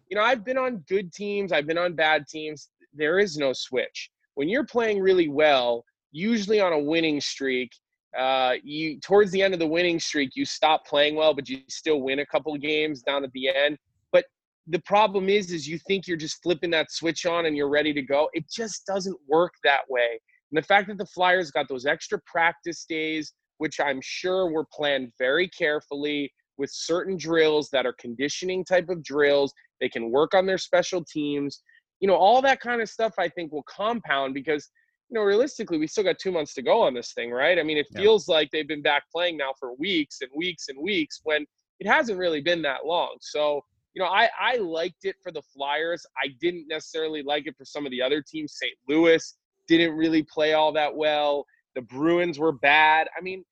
you 0.08 0.16
know, 0.16 0.22
I've 0.22 0.44
been 0.44 0.58
on 0.58 0.84
good 0.88 1.12
teams, 1.12 1.52
I've 1.52 1.66
been 1.66 1.78
on 1.78 1.94
bad 1.94 2.26
teams. 2.26 2.70
There 2.92 3.18
is 3.18 3.36
no 3.36 3.52
switch. 3.52 4.10
When 4.34 4.48
you're 4.48 4.66
playing 4.66 5.00
really 5.00 5.28
well, 5.28 5.84
usually 6.10 6.60
on 6.60 6.72
a 6.72 6.78
winning 6.78 7.20
streak, 7.20 7.70
uh, 8.18 8.54
you 8.62 9.00
towards 9.00 9.30
the 9.30 9.42
end 9.42 9.54
of 9.54 9.60
the 9.60 9.66
winning 9.66 10.00
streak, 10.00 10.30
you 10.34 10.44
stop 10.44 10.86
playing 10.86 11.14
well, 11.16 11.32
but 11.34 11.48
you 11.48 11.60
still 11.68 12.02
win 12.02 12.18
a 12.18 12.26
couple 12.26 12.54
of 12.54 12.60
games 12.60 13.02
down 13.02 13.24
at 13.24 13.32
the 13.32 13.48
end. 13.48 13.78
But 14.10 14.24
the 14.66 14.80
problem 14.80 15.28
is, 15.28 15.50
is 15.50 15.66
you 15.66 15.78
think 15.78 16.06
you're 16.06 16.18
just 16.18 16.42
flipping 16.42 16.70
that 16.70 16.90
switch 16.90 17.24
on 17.24 17.46
and 17.46 17.56
you're 17.56 17.70
ready 17.70 17.94
to 17.94 18.02
go. 18.02 18.28
It 18.34 18.50
just 18.50 18.86
doesn't 18.86 19.16
work 19.28 19.54
that 19.64 19.82
way. 19.88 20.20
And 20.52 20.62
the 20.62 20.66
fact 20.66 20.88
that 20.88 20.98
the 20.98 21.06
Flyers 21.06 21.50
got 21.50 21.68
those 21.68 21.86
extra 21.86 22.20
practice 22.26 22.84
days, 22.84 23.32
which 23.56 23.80
I'm 23.80 24.00
sure 24.02 24.50
were 24.50 24.66
planned 24.72 25.12
very 25.18 25.48
carefully 25.48 26.30
with 26.58 26.70
certain 26.70 27.16
drills 27.16 27.70
that 27.70 27.86
are 27.86 27.94
conditioning 27.94 28.64
type 28.64 28.90
of 28.90 29.02
drills, 29.02 29.54
they 29.80 29.88
can 29.88 30.10
work 30.10 30.34
on 30.34 30.44
their 30.44 30.58
special 30.58 31.02
teams. 31.04 31.62
You 32.00 32.08
know, 32.08 32.16
all 32.16 32.42
that 32.42 32.60
kind 32.60 32.82
of 32.82 32.90
stuff 32.90 33.14
I 33.18 33.28
think 33.28 33.50
will 33.50 33.64
compound 33.64 34.34
because 34.34 34.68
you 35.08 35.18
know, 35.18 35.24
realistically, 35.24 35.76
we 35.76 35.86
still 35.86 36.04
got 36.04 36.18
two 36.18 36.32
months 36.32 36.54
to 36.54 36.62
go 36.62 36.80
on 36.80 36.94
this 36.94 37.12
thing, 37.12 37.30
right? 37.30 37.58
I 37.58 37.62
mean, 37.62 37.76
it 37.76 37.86
Yeah. 37.90 38.00
feels 38.00 38.28
like 38.28 38.50
they've 38.50 38.66
been 38.66 38.80
back 38.80 39.04
playing 39.10 39.36
now 39.36 39.52
for 39.58 39.74
weeks 39.74 40.22
and 40.22 40.30
weeks 40.34 40.68
and 40.68 40.78
weeks 40.82 41.20
when 41.24 41.44
it 41.80 41.86
hasn't 41.86 42.18
really 42.18 42.40
been 42.40 42.62
that 42.62 42.86
long. 42.86 43.16
So, 43.20 43.62
you 43.92 44.02
know, 44.02 44.08
I, 44.08 44.30
I 44.40 44.56
liked 44.56 45.04
it 45.04 45.16
for 45.22 45.30
the 45.30 45.42
Flyers. 45.42 46.06
I 46.16 46.28
didn't 46.40 46.66
necessarily 46.66 47.22
like 47.22 47.46
it 47.46 47.56
for 47.58 47.66
some 47.66 47.84
of 47.84 47.90
the 47.90 48.00
other 48.00 48.22
teams. 48.22 48.54
St. 48.58 48.72
Louis 48.88 49.36
didn't 49.78 49.96
really 49.96 50.22
play 50.22 50.52
all 50.54 50.72
that 50.72 50.94
well. 50.94 51.46
The 51.74 51.82
Bruins 51.82 52.38
were 52.38 52.52
bad. 52.52 53.08
I 53.16 53.22
mean, 53.22 53.44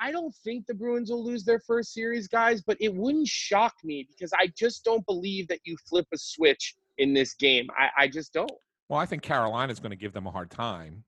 I 0.00 0.10
don't 0.10 0.34
think 0.44 0.66
the 0.66 0.74
Bruins 0.74 1.10
will 1.10 1.24
lose 1.24 1.44
their 1.44 1.60
first 1.60 1.92
series, 1.92 2.28
guys, 2.28 2.62
but 2.62 2.76
it 2.80 2.94
wouldn't 2.94 3.28
shock 3.28 3.74
me 3.84 4.06
because 4.08 4.32
I 4.32 4.48
just 4.58 4.84
don't 4.84 5.04
believe 5.06 5.48
that 5.48 5.60
you 5.64 5.76
flip 5.88 6.06
a 6.12 6.18
switch 6.18 6.74
in 6.98 7.14
this 7.14 7.34
game. 7.34 7.68
I, 7.78 8.04
I 8.04 8.08
just 8.08 8.32
don't. 8.32 8.50
Well, 8.88 8.98
I 8.98 9.06
think 9.06 9.22
Carolina's 9.22 9.80
going 9.80 9.90
to 9.90 9.96
give 9.96 10.12
them 10.12 10.26
a 10.26 10.30
hard 10.30 10.50
time. 10.50 11.04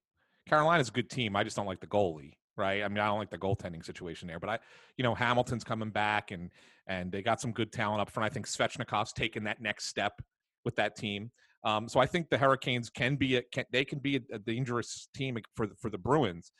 Carolina's 0.49 0.89
a 0.89 0.93
good 0.93 1.11
team. 1.11 1.37
I 1.37 1.45
just 1.45 1.57
don't 1.57 1.67
like 1.67 1.81
the 1.81 1.87
goalie, 1.87 2.35
right? 2.57 2.83
I 2.83 2.89
mean, 2.89 2.99
I 2.99 3.07
don't 3.07 3.19
like 3.19 3.31
the 3.31 3.39
goaltending 3.39 3.85
situation 3.85 4.29
there. 4.29 4.39
But 4.39 4.51
I, 4.51 4.59
you 4.97 5.03
know, 5.03 5.15
Hamilton's 5.15 5.65
coming 5.65 5.91
back, 5.91 6.31
and 6.31 6.51
and 6.87 7.11
they 7.11 7.23
got 7.23 7.41
some 7.41 7.53
good 7.53 7.73
talent 7.73 8.01
up 8.01 8.11
front. 8.11 8.31
I 8.31 8.33
think 8.33 8.47
Svechnikov's 8.47 9.13
taken 9.13 9.45
that 9.45 9.61
next 9.61 9.87
step 9.87 10.23
with 10.65 10.77
that 10.77 10.97
team. 10.97 11.33
Um, 11.67 11.89
so 11.89 11.99
I 11.99 12.07
think 12.07 12.31
the 12.31 12.39
Hurricanes 12.39 12.89
can 12.89 13.17
be 13.17 13.37
a 13.37 13.43
can, 13.53 13.65
they 13.73 13.85
can 13.85 13.99
be 13.99 14.17
a, 14.17 14.37
a 14.37 14.39
dangerous 14.39 15.09
team 15.17 15.37
for 15.57 15.67
the, 15.67 15.75
for 15.81 15.91
the 15.91 15.99
Bruins. 15.99 16.53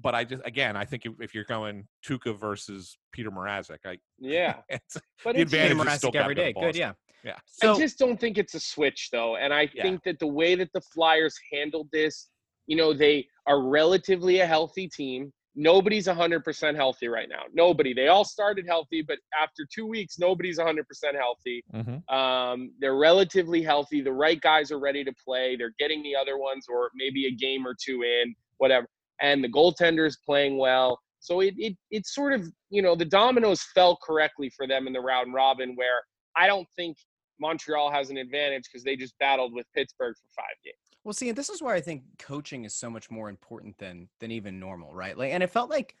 But 0.00 0.14
I 0.14 0.24
just 0.24 0.42
again, 0.46 0.74
I 0.74 0.86
think 0.86 1.04
if, 1.04 1.12
if 1.20 1.34
you're 1.34 1.44
going 1.44 1.86
Tuukka 2.06 2.38
versus 2.40 2.96
Peter 3.12 3.30
Mrazek, 3.30 3.78
I 3.84 3.98
Yeah. 4.18 4.54
it's, 4.70 4.96
But 5.22 5.36
The 5.36 5.42
it's 5.42 5.52
advantage 5.52 5.78
Peter 5.78 5.86
is 5.86 5.98
still 5.98 6.10
Mrazek 6.10 6.14
every 6.14 6.34
gotta 6.34 6.46
day. 6.46 6.52
go 6.54 6.60
to 6.60 6.66
Good, 6.68 6.76
yeah. 6.76 6.92
Yeah. 7.22 7.36
So 7.46 7.74
I 7.74 7.78
just 7.78 7.98
don't 7.98 8.18
think 8.18 8.38
it's 8.38 8.54
a 8.54 8.60
switch 8.60 9.10
though, 9.12 9.36
and 9.36 9.52
I 9.52 9.68
Yeah. 9.74 9.82
think 9.82 10.02
that 10.04 10.18
the 10.18 10.26
way 10.26 10.54
that 10.54 10.70
the 10.72 10.80
Flyers 10.80 11.36
handled 11.52 11.88
this, 11.92 12.28
you 12.66 12.76
know, 12.76 12.94
they 12.94 13.26
are 13.46 13.60
relatively 13.62 14.40
a 14.40 14.46
healthy 14.46 14.88
team. 14.88 15.30
Nobody's 15.54 16.06
100% 16.06 16.76
healthy 16.76 17.08
right 17.08 17.28
now. 17.28 17.42
Nobody. 17.52 17.92
They 17.92 18.08
all 18.08 18.24
started 18.24 18.66
healthy, 18.66 19.02
but 19.02 19.18
after 19.40 19.66
two 19.72 19.86
weeks, 19.86 20.18
nobody's 20.18 20.58
100% 20.58 20.84
healthy. 21.16 21.64
Mhm. 21.74 22.08
Um, 22.12 22.72
they're 22.78 22.96
relatively 22.96 23.62
healthy. 23.62 24.00
The 24.00 24.12
right 24.12 24.40
guys 24.40 24.70
are 24.70 24.78
ready 24.78 25.02
to 25.04 25.12
play. 25.24 25.56
They're 25.56 25.74
getting 25.78 26.02
the 26.02 26.14
other 26.14 26.38
ones, 26.38 26.66
or 26.68 26.90
maybe 26.94 27.26
a 27.26 27.32
game 27.32 27.66
or 27.66 27.74
two 27.74 28.02
in, 28.02 28.34
whatever. 28.58 28.86
And 29.20 29.42
the 29.42 29.48
goaltender 29.48 30.06
is 30.06 30.16
playing 30.24 30.58
well. 30.58 31.00
So 31.20 31.40
it, 31.40 31.54
it 31.58 31.76
it's 31.90 32.14
sort 32.14 32.32
of 32.32 32.46
you 32.70 32.80
know 32.82 32.94
the 32.94 33.04
dominoes 33.04 33.62
fell 33.74 33.96
correctly 33.96 34.50
for 34.50 34.66
them 34.66 34.86
in 34.86 34.92
the 34.92 35.00
round 35.00 35.34
robin, 35.34 35.74
where 35.74 36.02
I 36.36 36.46
don't 36.46 36.68
think 36.76 36.96
Montreal 37.40 37.90
has 37.90 38.10
an 38.10 38.16
advantage 38.16 38.64
because 38.64 38.84
they 38.84 38.96
just 38.96 39.18
battled 39.18 39.52
with 39.52 39.66
Pittsburgh 39.74 40.14
for 40.16 40.28
five 40.36 40.56
games. 40.64 40.87
Well, 41.04 41.14
see, 41.14 41.28
and 41.28 41.38
this 41.38 41.48
is 41.48 41.62
where 41.62 41.74
I 41.74 41.80
think 41.80 42.02
coaching 42.18 42.64
is 42.64 42.74
so 42.74 42.90
much 42.90 43.10
more 43.10 43.28
important 43.28 43.78
than 43.78 44.08
than 44.20 44.30
even 44.30 44.60
normal, 44.60 44.94
right? 44.94 45.16
Like, 45.16 45.32
and 45.32 45.42
it 45.42 45.50
felt 45.50 45.70
like 45.70 45.94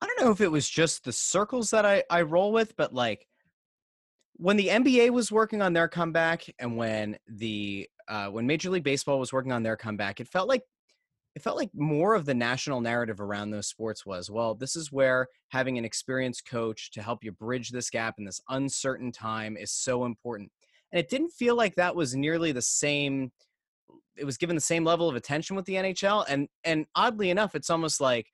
I 0.00 0.06
don't 0.06 0.20
know 0.20 0.30
if 0.30 0.40
it 0.40 0.50
was 0.50 0.68
just 0.68 1.04
the 1.04 1.12
circles 1.12 1.70
that 1.70 1.86
I 1.86 2.04
I 2.10 2.22
roll 2.22 2.52
with, 2.52 2.76
but 2.76 2.94
like 2.94 3.26
when 4.36 4.56
the 4.56 4.68
NBA 4.68 5.10
was 5.10 5.30
working 5.30 5.62
on 5.62 5.72
their 5.72 5.88
comeback 5.88 6.44
and 6.58 6.76
when 6.76 7.18
the 7.28 7.88
uh, 8.08 8.28
when 8.28 8.46
Major 8.46 8.70
League 8.70 8.84
Baseball 8.84 9.20
was 9.20 9.32
working 9.32 9.52
on 9.52 9.62
their 9.62 9.76
comeback, 9.76 10.20
it 10.20 10.28
felt 10.28 10.48
like 10.48 10.62
it 11.36 11.42
felt 11.42 11.56
like 11.56 11.70
more 11.74 12.14
of 12.14 12.26
the 12.26 12.34
national 12.34 12.80
narrative 12.80 13.20
around 13.20 13.50
those 13.50 13.68
sports 13.68 14.04
was 14.04 14.30
well 14.30 14.54
this 14.54 14.76
is 14.76 14.90
where 14.90 15.28
having 15.48 15.78
an 15.78 15.84
experienced 15.84 16.46
coach 16.46 16.90
to 16.90 17.02
help 17.02 17.22
you 17.22 17.32
bridge 17.32 17.70
this 17.70 17.90
gap 17.90 18.16
in 18.18 18.24
this 18.24 18.40
uncertain 18.48 19.12
time 19.12 19.56
is 19.56 19.70
so 19.70 20.04
important 20.04 20.50
and 20.92 20.98
it 20.98 21.08
didn't 21.08 21.30
feel 21.30 21.56
like 21.56 21.74
that 21.76 21.94
was 21.94 22.16
nearly 22.16 22.52
the 22.52 22.62
same 22.62 23.30
it 24.20 24.24
was 24.24 24.36
given 24.36 24.54
the 24.54 24.60
same 24.60 24.84
level 24.84 25.08
of 25.08 25.16
attention 25.16 25.56
with 25.56 25.64
the 25.64 25.74
NHL 25.74 26.24
and 26.28 26.48
and 26.62 26.86
oddly 26.94 27.30
enough 27.30 27.54
it's 27.54 27.70
almost 27.70 28.00
like 28.00 28.26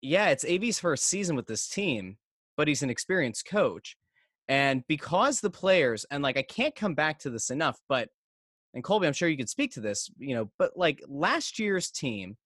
yeah 0.00 0.28
it's 0.30 0.44
AV's 0.44 0.80
first 0.80 1.04
season 1.04 1.36
with 1.36 1.46
this 1.46 1.68
team 1.68 2.16
but 2.56 2.66
he's 2.66 2.82
an 2.82 2.90
experienced 2.90 3.46
coach 3.46 3.96
and 4.48 4.82
because 4.88 5.40
the 5.40 5.50
players 5.50 6.04
and 6.10 6.22
like 6.22 6.36
I 6.36 6.42
can't 6.42 6.74
come 6.74 6.94
back 6.94 7.18
to 7.20 7.30
this 7.30 7.50
enough 7.50 7.78
but 7.88 8.08
and 8.74 8.82
Colby 8.82 9.06
I'm 9.06 9.12
sure 9.12 9.28
you 9.28 9.36
could 9.36 9.48
speak 9.48 9.72
to 9.72 9.80
this 9.80 10.10
you 10.18 10.34
know 10.34 10.50
but 10.58 10.76
like 10.76 11.02
last 11.06 11.58
year's 11.58 11.90
team 11.90 12.36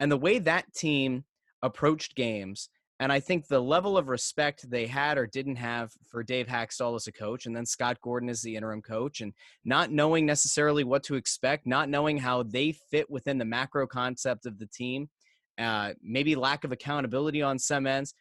and 0.00 0.10
the 0.10 0.16
way 0.16 0.38
that 0.38 0.72
team 0.74 1.24
approached 1.62 2.16
games 2.16 2.68
and 3.02 3.12
I 3.12 3.18
think 3.18 3.48
the 3.48 3.60
level 3.60 3.98
of 3.98 4.06
respect 4.06 4.70
they 4.70 4.86
had 4.86 5.18
or 5.18 5.26
didn't 5.26 5.56
have 5.56 5.90
for 6.06 6.22
Dave 6.22 6.46
Hakstol 6.46 6.94
as 6.94 7.08
a 7.08 7.12
coach, 7.12 7.46
and 7.46 7.56
then 7.56 7.66
Scott 7.66 8.00
Gordon 8.00 8.28
as 8.28 8.42
the 8.42 8.54
interim 8.54 8.80
coach, 8.80 9.20
and 9.20 9.32
not 9.64 9.90
knowing 9.90 10.24
necessarily 10.24 10.84
what 10.84 11.02
to 11.04 11.16
expect, 11.16 11.66
not 11.66 11.88
knowing 11.88 12.16
how 12.16 12.44
they 12.44 12.70
fit 12.92 13.10
within 13.10 13.38
the 13.38 13.44
macro 13.44 13.88
concept 13.88 14.46
of 14.46 14.56
the 14.60 14.68
team, 14.68 15.10
uh, 15.58 15.94
maybe 16.00 16.36
lack 16.36 16.62
of 16.62 16.70
accountability 16.70 17.42
on 17.42 17.58
some 17.58 17.88
ends. 17.88 18.14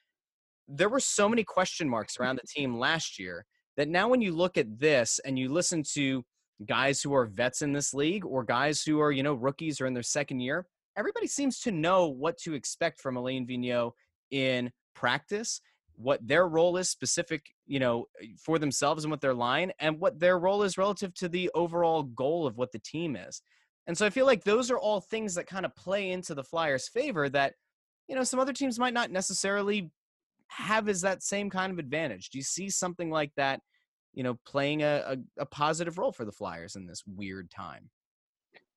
There 0.67 0.89
were 0.89 1.00
so 1.00 1.30
many 1.30 1.44
question 1.44 1.88
marks 1.88 2.20
around 2.20 2.38
the 2.38 2.48
team 2.48 2.80
last 2.80 3.20
year 3.20 3.46
that 3.78 3.88
now 3.88 4.10
when 4.10 4.24
you 4.24 4.34
look 4.34 4.58
at 4.58 4.80
this 4.80 5.20
and 5.24 5.38
you 5.38 5.50
listen 5.50 5.84
to 5.94 6.24
guys 6.65 7.04
who 7.04 7.13
are 7.13 7.28
vets 7.28 7.62
in 7.62 7.72
this 7.72 7.94
league 7.94 8.26
or 8.26 8.44
guys 8.44 8.82
who 8.82 9.00
are, 9.00 9.12
you 9.12 9.22
know, 9.22 9.36
rookies 9.36 9.80
or 9.80 9.86
in 9.86 9.94
their 9.94 10.02
second 10.02 10.39
year, 10.39 10.65
everybody 10.98 11.28
seems 11.28 11.60
to 11.60 11.72
know 11.72 12.08
what 12.08 12.39
to 12.39 12.56
expect 12.56 13.00
from 13.00 13.15
Alain 13.15 13.46
Vigneault 13.46 13.91
in 14.32 14.72
practice, 14.96 15.62
what 15.96 16.26
their 16.26 16.48
role 16.48 16.78
is 16.78 16.89
specific, 16.89 17.46
you 17.67 17.80
know, 17.80 18.06
eh, 18.22 18.28
for 18.44 18.58
themselves 18.58 19.04
and 19.04 19.12
what 19.12 19.22
their 19.22 19.34
line, 19.34 19.72
and 19.80 20.00
what 20.00 20.20
their 20.20 20.39
role 20.39 20.63
is 20.63 20.78
relative 20.78 21.13
to 21.15 21.30
the 21.30 21.50
overall 21.54 22.04
goal 22.04 22.48
of 22.48 22.58
what 22.58 22.72
the 22.72 22.80
team 22.80 23.15
is. 23.15 23.41
And 23.88 23.98
so 23.98 24.06
I 24.06 24.10
feel 24.10 24.26
like 24.26 24.44
those 24.44 24.72
are 24.72 24.80
all 24.80 25.02
things 25.02 25.36
that 25.36 25.48
kind 25.48 25.65
of 25.65 25.76
play 25.76 26.12
into 26.12 26.34
the 26.34 26.44
Flyers' 26.44 26.88
favor 26.88 27.30
that, 27.30 27.54
you 28.08 28.15
know, 28.15 28.24
some 28.24 28.39
other 28.39 28.54
teams 28.54 28.80
might 28.80 28.94
not 28.94 29.12
necessarily 29.12 29.91
have 30.48 30.89
as 30.89 31.02
that 31.02 31.24
same 31.24 31.50
kind 31.50 31.72
of 31.72 31.80
advantage. 31.80 32.30
Do 32.30 32.38
you 32.38 32.44
see 32.44 32.70
something 32.70 33.10
like 33.10 33.32
that, 33.38 33.62
you 34.13 34.24
know, 34.24 34.38
playing 34.46 34.84
a, 34.84 35.17
a, 35.38 35.41
a 35.41 35.46
positive 35.46 35.98
role 35.98 36.12
for 36.12 36.26
the 36.26 36.32
Flyers 36.32 36.76
in 36.76 36.86
this 36.86 37.04
weird 37.08 37.50
time? 37.50 37.89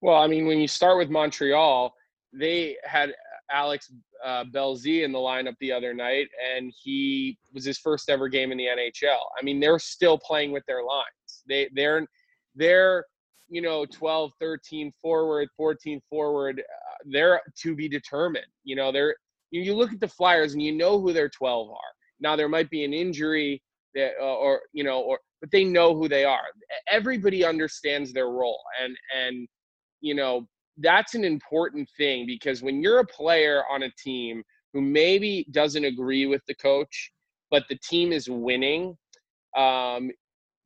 Well, 0.00 0.16
I 0.16 0.26
mean, 0.26 0.46
when 0.46 0.58
you 0.58 0.68
start 0.68 0.98
with 0.98 1.10
Montreal, 1.10 1.94
they 2.38 2.76
had 2.84 3.14
Alex 3.50 3.92
uh, 4.24 4.44
in 4.44 5.12
the 5.12 5.18
lineup 5.18 5.54
the 5.60 5.72
other 5.72 5.94
night, 5.94 6.26
and 6.56 6.72
he 6.82 7.38
was 7.52 7.64
his 7.64 7.78
first 7.78 8.08
ever 8.10 8.28
game 8.28 8.52
in 8.52 8.58
the 8.58 8.66
NHL. 8.66 9.20
I 9.38 9.42
mean, 9.42 9.60
they're 9.60 9.78
still 9.78 10.18
playing 10.18 10.52
with 10.52 10.64
their 10.66 10.82
lines. 10.82 11.44
They 11.48 11.68
they're 11.74 12.06
they're 12.54 13.04
you 13.48 13.60
know 13.60 13.84
12, 13.86 14.32
13 14.40 14.92
forward, 15.00 15.48
14 15.56 16.00
forward. 16.08 16.60
Uh, 16.60 16.94
they're 17.06 17.40
to 17.62 17.74
be 17.74 17.88
determined. 17.88 18.46
You 18.64 18.76
know, 18.76 18.90
they're 18.90 19.14
you, 19.50 19.62
you 19.62 19.74
look 19.74 19.92
at 19.92 20.00
the 20.00 20.08
Flyers 20.08 20.54
and 20.54 20.62
you 20.62 20.72
know 20.72 21.00
who 21.00 21.12
their 21.12 21.28
12 21.28 21.70
are. 21.70 21.76
Now 22.20 22.36
there 22.36 22.48
might 22.48 22.70
be 22.70 22.84
an 22.84 22.94
injury 22.94 23.62
that, 23.94 24.12
uh, 24.20 24.24
or 24.24 24.62
you 24.72 24.84
know, 24.84 25.00
or 25.00 25.18
but 25.40 25.50
they 25.50 25.64
know 25.64 25.94
who 25.94 26.08
they 26.08 26.24
are. 26.24 26.42
Everybody 26.90 27.44
understands 27.44 28.12
their 28.12 28.28
role, 28.28 28.60
and 28.82 28.96
and 29.14 29.46
you 30.00 30.14
know 30.14 30.46
that's 30.78 31.14
an 31.14 31.24
important 31.24 31.88
thing 31.96 32.26
because 32.26 32.62
when 32.62 32.82
you're 32.82 33.00
a 33.00 33.06
player 33.06 33.62
on 33.70 33.84
a 33.84 33.90
team 34.02 34.42
who 34.72 34.80
maybe 34.80 35.46
doesn't 35.50 35.84
agree 35.84 36.26
with 36.26 36.42
the 36.46 36.54
coach, 36.54 37.12
but 37.50 37.64
the 37.68 37.78
team 37.88 38.12
is 38.12 38.28
winning, 38.28 38.96
um, 39.56 40.10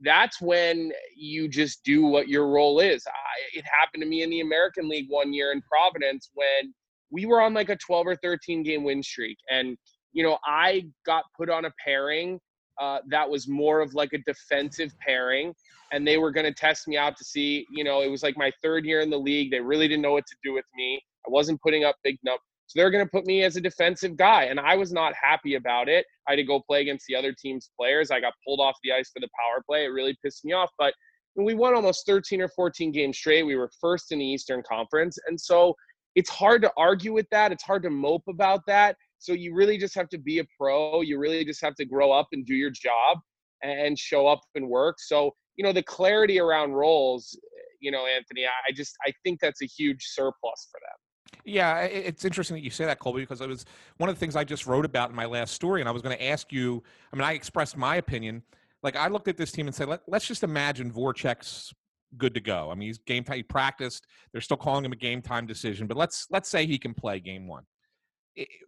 that's 0.01 0.40
when 0.40 0.92
you 1.14 1.49
just 1.49 1.83
do 1.85 2.05
what 2.07 2.29
your 2.29 2.49
role 2.49 2.81
is. 2.81 3.05
I, 3.07 3.59
it 3.59 3.64
happened 3.81 4.03
to 4.03 4.09
me 4.09 4.23
in 4.23 4.31
the 4.31 4.40
American 4.40 4.88
League 4.88 5.09
one 5.09 5.33
year 5.33 5.53
in 5.53 5.61
Providence 5.62 6.31
when 6.35 6.73
we 7.11 7.27
were 7.27 7.40
on 7.40 7.53
like 7.53 7.68
a 7.68 7.77
12 7.77 8.07
or 8.07 8.16
13 8.16 8.62
game 8.62 8.85
win 8.85 9.03
streak. 9.03 9.37
And, 9.51 9.77
you 10.12 10.23
know, 10.23 10.38
I 10.47 10.87
got 11.05 11.25
put 11.37 11.51
on 11.51 11.64
a 11.64 11.73
pairing 11.85 12.40
uh, 12.81 12.99
that 13.09 13.29
was 13.29 13.49
more 13.49 13.81
of 13.81 13.94
like 13.94 14.12
a 14.12 14.18
defensive 14.18 14.92
pairing. 15.05 15.55
And 15.92 16.07
they 16.07 16.18
were 16.18 16.31
going 16.31 16.46
to 16.46 16.53
test 16.53 16.87
me 16.87 16.96
out 16.96 17.16
to 17.16 17.24
see, 17.24 17.66
you 17.70 17.85
know, 17.85 18.03
it 18.03 18.11
was 18.11 18.22
like 18.22 18.37
my 18.37 18.53
third 18.62 18.85
year 18.85 19.01
in 19.01 19.11
the 19.11 19.18
league. 19.18 19.51
They 19.51 19.61
really 19.61 19.88
didn't 19.88 20.03
know 20.03 20.12
what 20.12 20.27
to 20.27 20.37
do 20.44 20.53
with 20.53 20.66
me. 20.77 21.01
I 21.27 21.31
wasn't 21.31 21.61
putting 21.62 21.85
up 21.85 21.96
big 22.05 22.18
numbers. 22.22 22.42
So 22.66 22.79
they're 22.79 22.90
going 22.90 23.05
to 23.05 23.11
put 23.11 23.24
me 23.24 23.42
as 23.44 23.57
a 23.57 23.62
defensive 23.62 24.16
guy. 24.16 24.44
And 24.44 24.61
I 24.61 24.77
was 24.77 24.92
not 24.92 25.14
happy 25.20 25.55
about 25.55 25.88
it. 25.88 26.05
I 26.27 26.33
had 26.33 26.37
to 26.37 26.44
go 26.44 26.61
play 26.61 26.83
against 26.83 27.07
the 27.09 27.16
other 27.16 27.33
team's 27.33 27.70
players. 27.81 28.11
I 28.11 28.20
got 28.20 28.35
pulled 28.46 28.61
off 28.61 28.77
the 28.85 28.92
ice 28.92 29.11
for 29.11 29.20
the 29.20 29.29
power 29.40 29.62
play. 29.66 29.85
It 29.85 29.88
really 29.88 30.16
pissed 30.22 30.44
me 30.44 30.53
off. 30.53 30.70
But 30.79 30.92
we 31.35 31.55
won 31.55 31.74
almost 31.74 32.05
13 32.07 32.42
or 32.42 32.48
14 32.48 32.92
games 32.92 33.16
straight. 33.16 33.44
We 33.44 33.57
were 33.57 33.70
first 33.81 34.12
in 34.12 34.18
the 34.18 34.27
Eastern 34.27 34.62
Conference. 34.68 35.18
And 35.27 35.40
so 35.40 35.74
it's 36.14 36.29
hard 36.29 36.61
to 36.62 36.72
argue 36.77 37.14
with 37.14 37.27
that. 37.31 37.53
It's 37.53 37.62
hard 37.62 37.83
to 37.85 37.90
mope 37.90 38.24
about 38.29 38.61
that. 38.66 38.96
So 39.18 39.33
you 39.33 39.55
really 39.55 39.79
just 39.79 39.94
have 39.94 40.09
to 40.11 40.18
be 40.18 40.40
a 40.40 40.44
pro. 40.59 41.01
You 41.01 41.18
really 41.18 41.44
just 41.44 41.62
have 41.62 41.74
to 41.77 41.85
grow 41.85 42.12
up 42.12 42.29
and 42.33 42.44
do 42.44 42.55
your 42.55 42.70
job 42.70 43.18
and 43.62 43.98
show 43.98 44.27
up 44.27 44.40
and 44.55 44.68
work. 44.68 44.96
So, 44.98 45.33
you 45.59 45.64
know, 45.64 45.73
the 45.73 45.83
clarity 45.83 46.40
around 46.40 46.73
roles, 46.73 47.38
you 47.81 47.90
know, 47.90 48.07
Anthony, 48.07 48.47
I 48.47 48.73
just 48.73 48.97
I 49.07 49.12
think 49.25 49.40
that's 49.40 49.61
a 49.61 49.66
huge 49.66 50.07
surplus 50.07 50.68
for 50.71 50.81
them. 50.81 51.40
Yeah, 51.44 51.81
it's 51.81 52.25
interesting 52.25 52.57
that 52.57 52.62
you 52.62 52.71
say 52.71 52.87
that, 52.87 53.01
Colby, 53.01 53.21
because 53.21 53.40
it 53.40 53.49
was 53.49 53.66
one 53.99 54.09
of 54.09 54.16
the 54.16 54.21
things 54.21 54.37
I 54.37 54.44
just 54.44 54.66
wrote 54.66 54.85
about 54.85 55.11
in 55.11 55.16
my 55.16 55.27
last 55.27 55.53
story, 55.55 55.81
and 55.81 55.88
I 55.88 55.92
was 55.92 56.01
going 56.01 56.16
to 56.16 56.25
ask 56.25 56.53
you. 56.53 56.83
I 57.12 57.16
mean, 57.16 57.25
I 57.25 57.33
expressed 57.33 57.77
my 57.77 57.97
opinion. 57.97 58.42
Like, 58.83 58.97
I 58.97 59.09
looked 59.09 59.29
at 59.29 59.37
this 59.37 59.51
team 59.51 59.66
and 59.66 59.75
said, 59.75 59.88
Let, 59.88 60.01
us 60.12 60.25
just 60.25 60.42
imagine 60.42 60.92
Voracek's 60.92 61.75
good 62.16 62.35
to 62.35 62.40
go. 62.40 62.71
I 62.71 62.75
mean, 62.75 62.88
he's 62.88 62.99
game 62.99 63.25
time. 63.25 63.37
He 63.37 63.42
practiced. 63.42 64.07
They're 64.33 64.40
still 64.40 64.57
calling 64.57 64.85
him 64.85 64.92
a 64.92 64.97
game 64.97 65.21
time 65.21 65.47
decision, 65.47 65.87
but 65.87 65.97
let's 65.97 66.27
let's 66.31 66.49
say 66.49 66.66
he 66.66 66.79
can 66.79 66.94
play 66.94 67.18
game 67.21 67.49
one. 67.49 67.64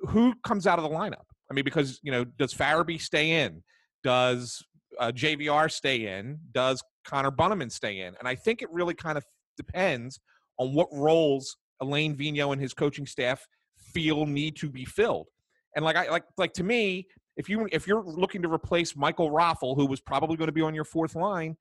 Who 0.08 0.34
comes 0.44 0.66
out 0.66 0.78
of 0.78 0.82
the 0.82 0.94
lineup? 0.94 1.26
I 1.50 1.54
mean, 1.54 1.64
because 1.64 2.00
you 2.02 2.10
know, 2.10 2.24
does 2.24 2.52
Farabee 2.52 3.00
stay 3.00 3.44
in? 3.44 3.62
Does 4.02 4.64
uh, 5.00 5.10
JVR 5.10 5.70
stay 5.70 6.18
in? 6.18 6.38
Does 6.52 6.82
Connor 7.04 7.30
Bunnaman 7.30 7.72
stay 7.72 8.00
in? 8.00 8.14
And 8.18 8.28
I 8.28 8.34
think 8.36 8.62
it 8.62 8.68
really 8.70 8.94
kind 8.94 9.18
of 9.18 9.24
depends 9.56 10.20
on 10.58 10.74
what 10.74 10.88
roles 10.92 11.56
Alain 11.80 12.14
Vigneault 12.16 12.52
and 12.52 12.60
his 12.60 12.74
coaching 12.74 13.06
staff 13.06 13.44
feel 13.92 14.26
need 14.26 14.56
to 14.56 14.68
be 14.68 14.84
filled. 14.84 15.28
And 15.74 15.84
like 15.84 15.96
I 15.96 16.08
like 16.08 16.24
like 16.36 16.52
to 16.54 16.64
me, 16.64 17.06
if 17.36 17.48
you 17.48 17.68
if 17.72 17.86
you're 17.86 18.04
looking 18.04 18.42
to 18.42 18.52
replace 18.52 18.96
Michael 18.96 19.30
Raffl, 19.30 19.74
who 19.76 19.86
was 19.86 20.00
probably 20.00 20.36
going 20.36 20.48
to 20.48 20.52
be 20.52 20.62
on 20.62 20.74
your 20.74 20.84
fourth 20.84 21.14
line, 21.14 21.56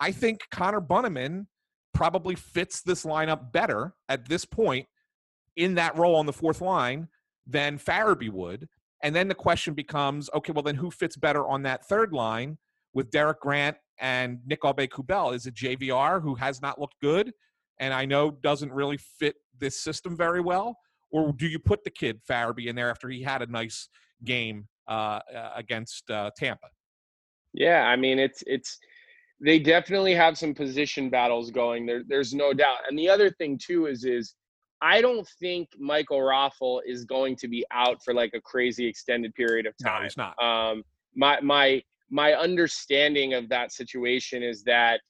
I 0.00 0.12
think 0.12 0.40
Connor 0.50 0.80
Bunnaman 0.80 1.46
probably 1.92 2.36
fits 2.36 2.82
this 2.82 3.04
lineup 3.04 3.52
better 3.52 3.94
at 4.08 4.28
this 4.28 4.44
point 4.44 4.86
in 5.56 5.74
that 5.74 5.96
role 5.96 6.14
on 6.14 6.26
the 6.26 6.32
fourth 6.32 6.60
line 6.60 7.08
than 7.46 7.78
Farabee 7.78 8.30
would. 8.30 8.68
And 9.02 9.14
then 9.14 9.28
the 9.28 9.34
question 9.34 9.74
becomes, 9.74 10.28
okay, 10.34 10.52
well 10.52 10.62
then 10.62 10.76
who 10.76 10.90
fits 10.90 11.16
better 11.16 11.46
on 11.46 11.62
that 11.62 11.86
third 11.86 12.12
line 12.12 12.58
with 12.94 13.10
Derek 13.10 13.40
Grant 13.40 13.76
and 14.00 14.38
Nick 14.46 14.62
Aube-Kubel? 14.62 15.34
Is 15.34 15.46
it 15.46 15.54
JVR 15.54 16.22
who 16.22 16.34
has 16.34 16.62
not 16.62 16.80
looked 16.80 17.00
good 17.00 17.32
and 17.80 17.94
I 17.94 18.04
know 18.04 18.30
doesn't 18.30 18.72
really 18.72 18.98
fit 19.18 19.36
this 19.58 19.80
system 19.80 20.16
very 20.16 20.40
well? 20.40 20.76
Or 21.10 21.32
do 21.32 21.46
you 21.46 21.58
put 21.58 21.84
the 21.84 21.90
kid 21.90 22.20
Farabee 22.28 22.66
in 22.66 22.76
there 22.76 22.90
after 22.90 23.08
he 23.08 23.22
had 23.22 23.42
a 23.42 23.46
nice 23.46 23.88
game 24.24 24.68
uh, 24.88 25.20
uh 25.34 25.52
against 25.56 26.10
uh, 26.10 26.30
Tampa? 26.36 26.68
Yeah, 27.54 27.84
I 27.84 27.96
mean 27.96 28.18
it's 28.18 28.42
it's 28.46 28.78
they 29.40 29.58
definitely 29.58 30.14
have 30.14 30.36
some 30.36 30.54
position 30.54 31.08
battles 31.08 31.50
going. 31.50 31.86
There, 31.86 32.02
there's 32.06 32.34
no 32.34 32.52
doubt. 32.52 32.78
And 32.88 32.98
the 32.98 33.08
other 33.08 33.30
thing 33.30 33.58
too 33.58 33.86
is 33.86 34.04
is 34.04 34.34
I 34.80 35.00
don't 35.00 35.26
think 35.40 35.68
Michael 35.78 36.18
Raffl 36.18 36.80
is 36.86 37.04
going 37.04 37.36
to 37.36 37.48
be 37.48 37.64
out 37.72 37.98
for 38.04 38.14
like 38.14 38.32
a 38.34 38.40
crazy 38.40 38.86
extended 38.86 39.34
period 39.34 39.66
of 39.66 39.74
time. 39.82 40.02
No, 40.02 40.04
he's 40.04 40.16
not. 40.16 40.42
Um, 40.42 40.82
my 41.16 41.40
my 41.40 41.82
my 42.10 42.34
understanding 42.34 43.34
of 43.34 43.48
that 43.48 43.72
situation 43.72 44.42
is 44.42 44.62
that 44.64 45.00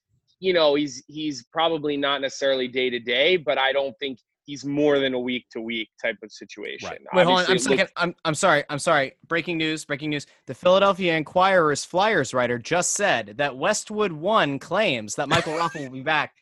you 0.40 0.52
know 0.52 0.74
he's 0.74 1.02
he's 1.08 1.44
probably 1.52 1.96
not 1.96 2.20
necessarily 2.20 2.68
day 2.68 2.90
to 2.90 2.98
day, 2.98 3.36
but 3.36 3.58
I 3.58 3.72
don't 3.72 3.94
think 3.98 4.18
he's 4.48 4.64
more 4.64 4.98
than 4.98 5.12
a 5.12 5.20
week 5.20 5.44
to 5.52 5.60
week 5.60 5.90
type 6.02 6.16
of 6.22 6.32
situation. 6.32 6.88
Right. 6.88 7.00
Wait, 7.12 7.26
hold 7.26 7.40
on. 7.40 7.44
I'm, 7.46 7.56
looks- 7.58 7.92
I'm, 7.96 8.14
I'm 8.24 8.34
sorry. 8.34 8.64
I'm 8.70 8.78
sorry. 8.78 9.14
Breaking 9.28 9.58
news. 9.58 9.84
Breaking 9.84 10.08
news. 10.08 10.26
The 10.46 10.54
Philadelphia 10.54 11.14
Inquirer's 11.16 11.84
Flyers 11.84 12.32
writer 12.32 12.58
just 12.58 12.94
said 12.94 13.34
that 13.36 13.56
Westwood 13.56 14.10
One 14.10 14.58
claims 14.58 15.14
that 15.16 15.28
Michael 15.28 15.52
Raffl 15.52 15.82
will 15.84 15.90
be 15.90 16.02
back 16.02 16.32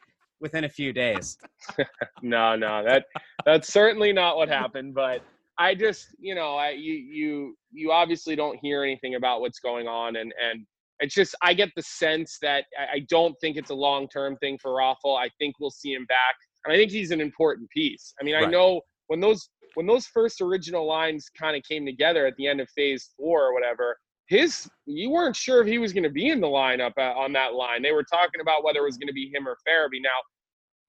within 0.40 0.62
a 0.64 0.68
few 0.68 0.92
days. 0.92 1.36
no, 2.22 2.54
no, 2.54 2.84
that 2.84 3.06
that's 3.44 3.72
certainly 3.72 4.12
not 4.12 4.36
what 4.36 4.48
happened. 4.48 4.94
But 4.94 5.22
I 5.58 5.74
just, 5.74 6.08
you 6.18 6.34
know, 6.34 6.56
I 6.56 6.70
you 6.70 6.94
you 6.94 7.56
you 7.72 7.92
obviously 7.92 8.36
don't 8.36 8.58
hear 8.58 8.82
anything 8.82 9.14
about 9.14 9.40
what's 9.40 9.58
going 9.58 9.88
on, 9.88 10.16
and 10.16 10.32
and 10.42 10.66
it's 11.00 11.14
just 11.14 11.34
I 11.42 11.54
get 11.54 11.70
the 11.76 11.82
sense 11.82 12.38
that 12.42 12.64
I, 12.78 12.96
I 12.96 13.06
don't 13.08 13.34
think 13.40 13.56
it's 13.56 13.70
a 13.70 13.74
long 13.74 14.08
term 14.08 14.36
thing 14.38 14.58
for 14.60 14.72
Raffl. 14.72 15.18
I 15.18 15.30
think 15.38 15.54
we'll 15.60 15.70
see 15.70 15.92
him 15.92 16.06
back 16.06 16.36
and 16.66 16.74
I 16.74 16.76
think 16.76 16.90
he's 16.90 17.12
an 17.12 17.20
important 17.20 17.70
piece. 17.70 18.12
I 18.20 18.24
mean, 18.24 18.34
right. 18.34 18.46
I 18.46 18.50
know 18.50 18.82
when 19.06 19.20
those 19.20 19.48
when 19.74 19.86
those 19.86 20.06
first 20.06 20.40
original 20.40 20.86
lines 20.86 21.30
kind 21.38 21.56
of 21.56 21.62
came 21.62 21.86
together 21.86 22.26
at 22.26 22.34
the 22.36 22.46
end 22.46 22.60
of 22.60 22.68
phase 22.70 23.10
four 23.16 23.44
or 23.44 23.54
whatever, 23.54 23.96
his 24.28 24.68
you 24.84 25.10
weren't 25.10 25.36
sure 25.36 25.60
if 25.62 25.68
he 25.68 25.78
was 25.78 25.92
going 25.92 26.02
to 26.02 26.10
be 26.10 26.28
in 26.28 26.40
the 26.40 26.46
lineup 26.46 26.92
uh, 26.98 27.12
on 27.16 27.32
that 27.34 27.54
line. 27.54 27.82
They 27.82 27.92
were 27.92 28.04
talking 28.04 28.40
about 28.40 28.64
whether 28.64 28.80
it 28.80 28.84
was 28.84 28.98
going 28.98 29.08
to 29.08 29.14
be 29.14 29.30
him 29.32 29.46
or 29.46 29.56
Farabee. 29.66 30.02
Now, 30.02 30.18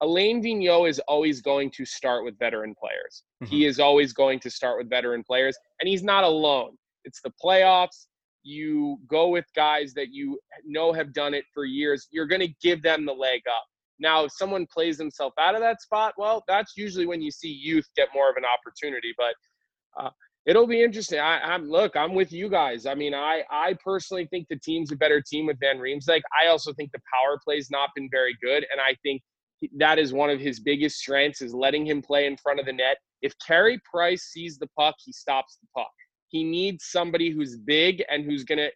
Alain 0.00 0.42
Vigneault 0.42 0.88
is 0.88 1.00
always 1.00 1.40
going 1.40 1.70
to 1.72 1.84
start 1.84 2.24
with 2.24 2.38
veteran 2.38 2.74
players. 2.78 3.24
Mm-hmm. 3.42 3.50
He 3.50 3.66
is 3.66 3.80
always 3.80 4.12
going 4.12 4.38
to 4.40 4.50
start 4.50 4.78
with 4.78 4.88
veteran 4.88 5.24
players, 5.24 5.56
and 5.80 5.88
he's 5.88 6.04
not 6.04 6.24
alone. 6.24 6.76
It's 7.04 7.20
the 7.22 7.32
playoffs. 7.42 8.06
You 8.44 8.98
go 9.08 9.28
with 9.28 9.44
guys 9.56 9.92
that 9.94 10.08
you 10.12 10.38
know 10.64 10.92
have 10.92 11.12
done 11.12 11.34
it 11.34 11.44
for 11.52 11.64
years. 11.64 12.06
You're 12.10 12.26
going 12.26 12.40
to 12.40 12.54
give 12.62 12.82
them 12.82 13.04
the 13.04 13.12
leg 13.12 13.40
up. 13.48 13.64
Now, 13.98 14.24
if 14.24 14.32
someone 14.32 14.66
plays 14.72 14.96
themselves 14.98 15.34
out 15.40 15.56
of 15.56 15.60
that 15.60 15.82
spot, 15.82 16.14
well, 16.16 16.44
that's 16.46 16.74
usually 16.76 17.06
when 17.06 17.20
you 17.20 17.32
see 17.32 17.48
youth 17.48 17.86
get 17.96 18.08
more 18.14 18.30
of 18.30 18.36
an 18.36 18.44
opportunity. 18.44 19.12
But 19.18 19.34
uh, 20.00 20.10
it'll 20.46 20.68
be 20.68 20.82
interesting. 20.82 21.18
I, 21.18 21.54
am 21.54 21.68
look, 21.68 21.96
I'm 21.96 22.14
with 22.14 22.32
you 22.32 22.48
guys. 22.48 22.86
I 22.86 22.94
mean, 22.94 23.14
I 23.14 23.42
I 23.50 23.74
personally 23.84 24.26
think 24.30 24.46
the 24.48 24.60
team's 24.60 24.92
a 24.92 24.96
better 24.96 25.20
team 25.20 25.46
with 25.46 25.58
Van 25.58 25.78
Riemsdyk. 25.78 26.22
I 26.40 26.48
also 26.48 26.72
think 26.72 26.92
the 26.92 27.00
power 27.12 27.38
play's 27.44 27.68
not 27.70 27.90
been 27.96 28.08
very 28.10 28.36
good, 28.40 28.64
and 28.70 28.80
I 28.80 28.94
think 29.02 29.22
that 29.76 29.98
is 29.98 30.12
one 30.12 30.30
of 30.30 30.40
his 30.40 30.60
biggest 30.60 30.98
strengths 30.98 31.42
is 31.42 31.54
letting 31.54 31.86
him 31.86 32.02
play 32.02 32.26
in 32.26 32.36
front 32.36 32.60
of 32.60 32.66
the 32.66 32.72
net. 32.72 32.98
If 33.22 33.34
Carey 33.44 33.80
Price 33.90 34.24
sees 34.24 34.58
the 34.58 34.68
puck, 34.78 34.94
he 35.04 35.12
stops 35.12 35.58
the 35.60 35.66
puck. 35.76 35.90
He 36.28 36.44
needs 36.44 36.86
somebody 36.86 37.30
who's 37.30 37.56
big 37.56 38.04
and 38.10 38.24
who's 38.24 38.44
gonna 38.44 38.68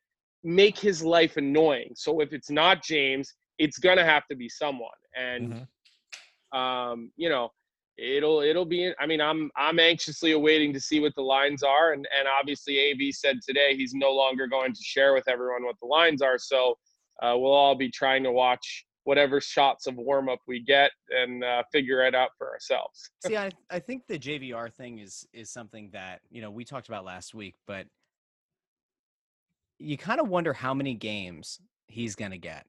make 0.43 0.79
his 0.79 1.03
life 1.03 1.37
annoying. 1.37 1.93
So 1.95 2.21
if 2.21 2.33
it's 2.33 2.51
not 2.51 2.83
James, 2.83 3.33
it's 3.59 3.79
gonna 3.79 4.05
have 4.05 4.27
to 4.29 4.37
be 4.37 4.49
someone. 4.49 4.91
And 5.17 5.53
mm-hmm. 5.53 6.59
um, 6.59 7.13
you 7.17 7.29
know, 7.29 7.51
it'll 7.99 8.41
it'll 8.41 8.65
be. 8.65 8.93
I 8.99 9.07
mean, 9.07 9.21
I'm 9.21 9.51
I'm 9.57 9.79
anxiously 9.79 10.33
awaiting 10.33 10.73
to 10.73 10.81
see 10.81 11.01
what 11.01 11.15
the 11.15 11.23
lines 11.23 11.63
are, 11.63 11.93
and 11.93 12.07
and 12.19 12.27
obviously 12.29 12.91
Av 12.91 13.15
said 13.15 13.39
today 13.47 13.77
he's 13.77 13.95
no 13.95 14.11
longer 14.13 14.47
going 14.47 14.73
to 14.73 14.83
share 14.83 15.15
with 15.15 15.29
everyone 15.29 15.65
what 15.65 15.77
the 15.81 15.87
lines 15.87 16.23
are. 16.23 16.39
So 16.39 16.77
uh, 17.23 17.35
we'll 17.37 17.53
all 17.53 17.75
be 17.75 17.91
trying 17.91 18.25
to 18.25 18.33
watch 18.33 18.85
whatever 19.05 19.41
shots 19.41 19.87
of 19.87 19.97
warm 19.97 20.29
up 20.29 20.41
we 20.47 20.61
get 20.61 20.91
and 21.11 21.43
uh, 21.43 21.63
figure 21.73 22.05
it 22.05 22.15
out 22.15 22.31
for 22.39 22.51
ourselves. 22.51 23.11
See, 23.27 23.37
I, 23.37 23.51
I 23.71 23.79
think 23.79 24.03
the 24.09 24.19
JVR 24.19 24.73
thing 24.73 24.99
is 24.99 25.27
is 25.33 25.51
something 25.51 25.91
that 25.93 26.21
you 26.31 26.43
know 26.43 26.51
we 26.51 26.65
talked 26.65 26.89
about 26.89 27.05
last 27.05 27.35
week, 27.35 27.55
but 27.67 27.87
you 29.79 29.97
kind 29.97 30.21
of 30.21 30.29
wonder 30.29 30.53
how 30.53 30.75
many 30.75 30.95
games 30.95 31.61
he's 31.87 32.15
going 32.15 32.31
to 32.31 32.39
get, 32.39 32.67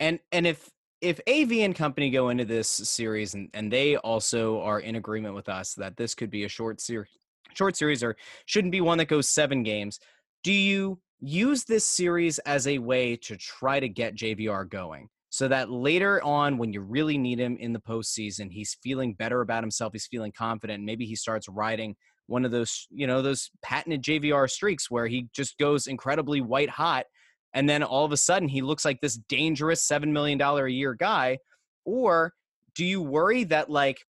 and 0.00 0.18
and 0.30 0.46
if 0.46 0.70
if 1.00 1.20
AV 1.28 1.52
and 1.52 1.74
company 1.74 2.10
go 2.10 2.28
into 2.28 2.44
this 2.44 2.68
series 2.68 3.34
and 3.34 3.48
and 3.54 3.72
they 3.72 3.96
also 3.96 4.60
are 4.60 4.80
in 4.80 4.96
agreement 4.96 5.34
with 5.34 5.48
us 5.48 5.74
that 5.74 5.96
this 5.96 6.14
could 6.14 6.30
be 6.30 6.44
a 6.44 6.48
short 6.48 6.80
series, 6.80 7.10
short 7.54 7.76
series 7.76 8.02
or 8.02 8.16
shouldn't 8.46 8.72
be 8.72 8.80
one 8.80 8.98
that 8.98 9.06
goes 9.06 9.28
seven 9.28 9.62
games, 9.62 9.98
do 10.44 10.52
you 10.52 11.00
use 11.20 11.64
this 11.64 11.84
series 11.84 12.38
as 12.40 12.66
a 12.66 12.78
way 12.78 13.16
to 13.16 13.36
try 13.36 13.80
to 13.80 13.88
get 13.88 14.14
JVR 14.14 14.68
going? 14.68 15.08
So 15.32 15.48
that 15.48 15.70
later 15.70 16.22
on 16.22 16.58
when 16.58 16.74
you 16.74 16.82
really 16.82 17.16
need 17.16 17.40
him 17.40 17.56
in 17.56 17.72
the 17.72 17.80
postseason 17.80 18.52
he's 18.52 18.76
feeling 18.82 19.14
better 19.14 19.40
about 19.40 19.62
himself 19.62 19.92
he's 19.92 20.06
feeling 20.06 20.30
confident 20.30 20.84
maybe 20.84 21.06
he 21.06 21.16
starts 21.16 21.48
riding 21.48 21.96
one 22.26 22.44
of 22.44 22.50
those 22.50 22.86
you 22.90 23.06
know 23.06 23.22
those 23.22 23.50
patented 23.62 24.02
jvr 24.02 24.48
streaks 24.48 24.90
where 24.90 25.06
he 25.06 25.26
just 25.34 25.58
goes 25.58 25.86
incredibly 25.86 26.40
white 26.42 26.68
hot 26.68 27.06
and 27.54 27.68
then 27.68 27.82
all 27.82 28.04
of 28.04 28.12
a 28.12 28.16
sudden 28.16 28.46
he 28.46 28.60
looks 28.60 28.84
like 28.84 29.00
this 29.00 29.16
dangerous 29.28 29.86
$7 29.88 30.08
million 30.08 30.40
a 30.40 30.68
year 30.68 30.94
guy 30.94 31.38
or 31.84 32.34
do 32.74 32.84
you 32.84 33.00
worry 33.00 33.44
that 33.44 33.70
like 33.70 34.04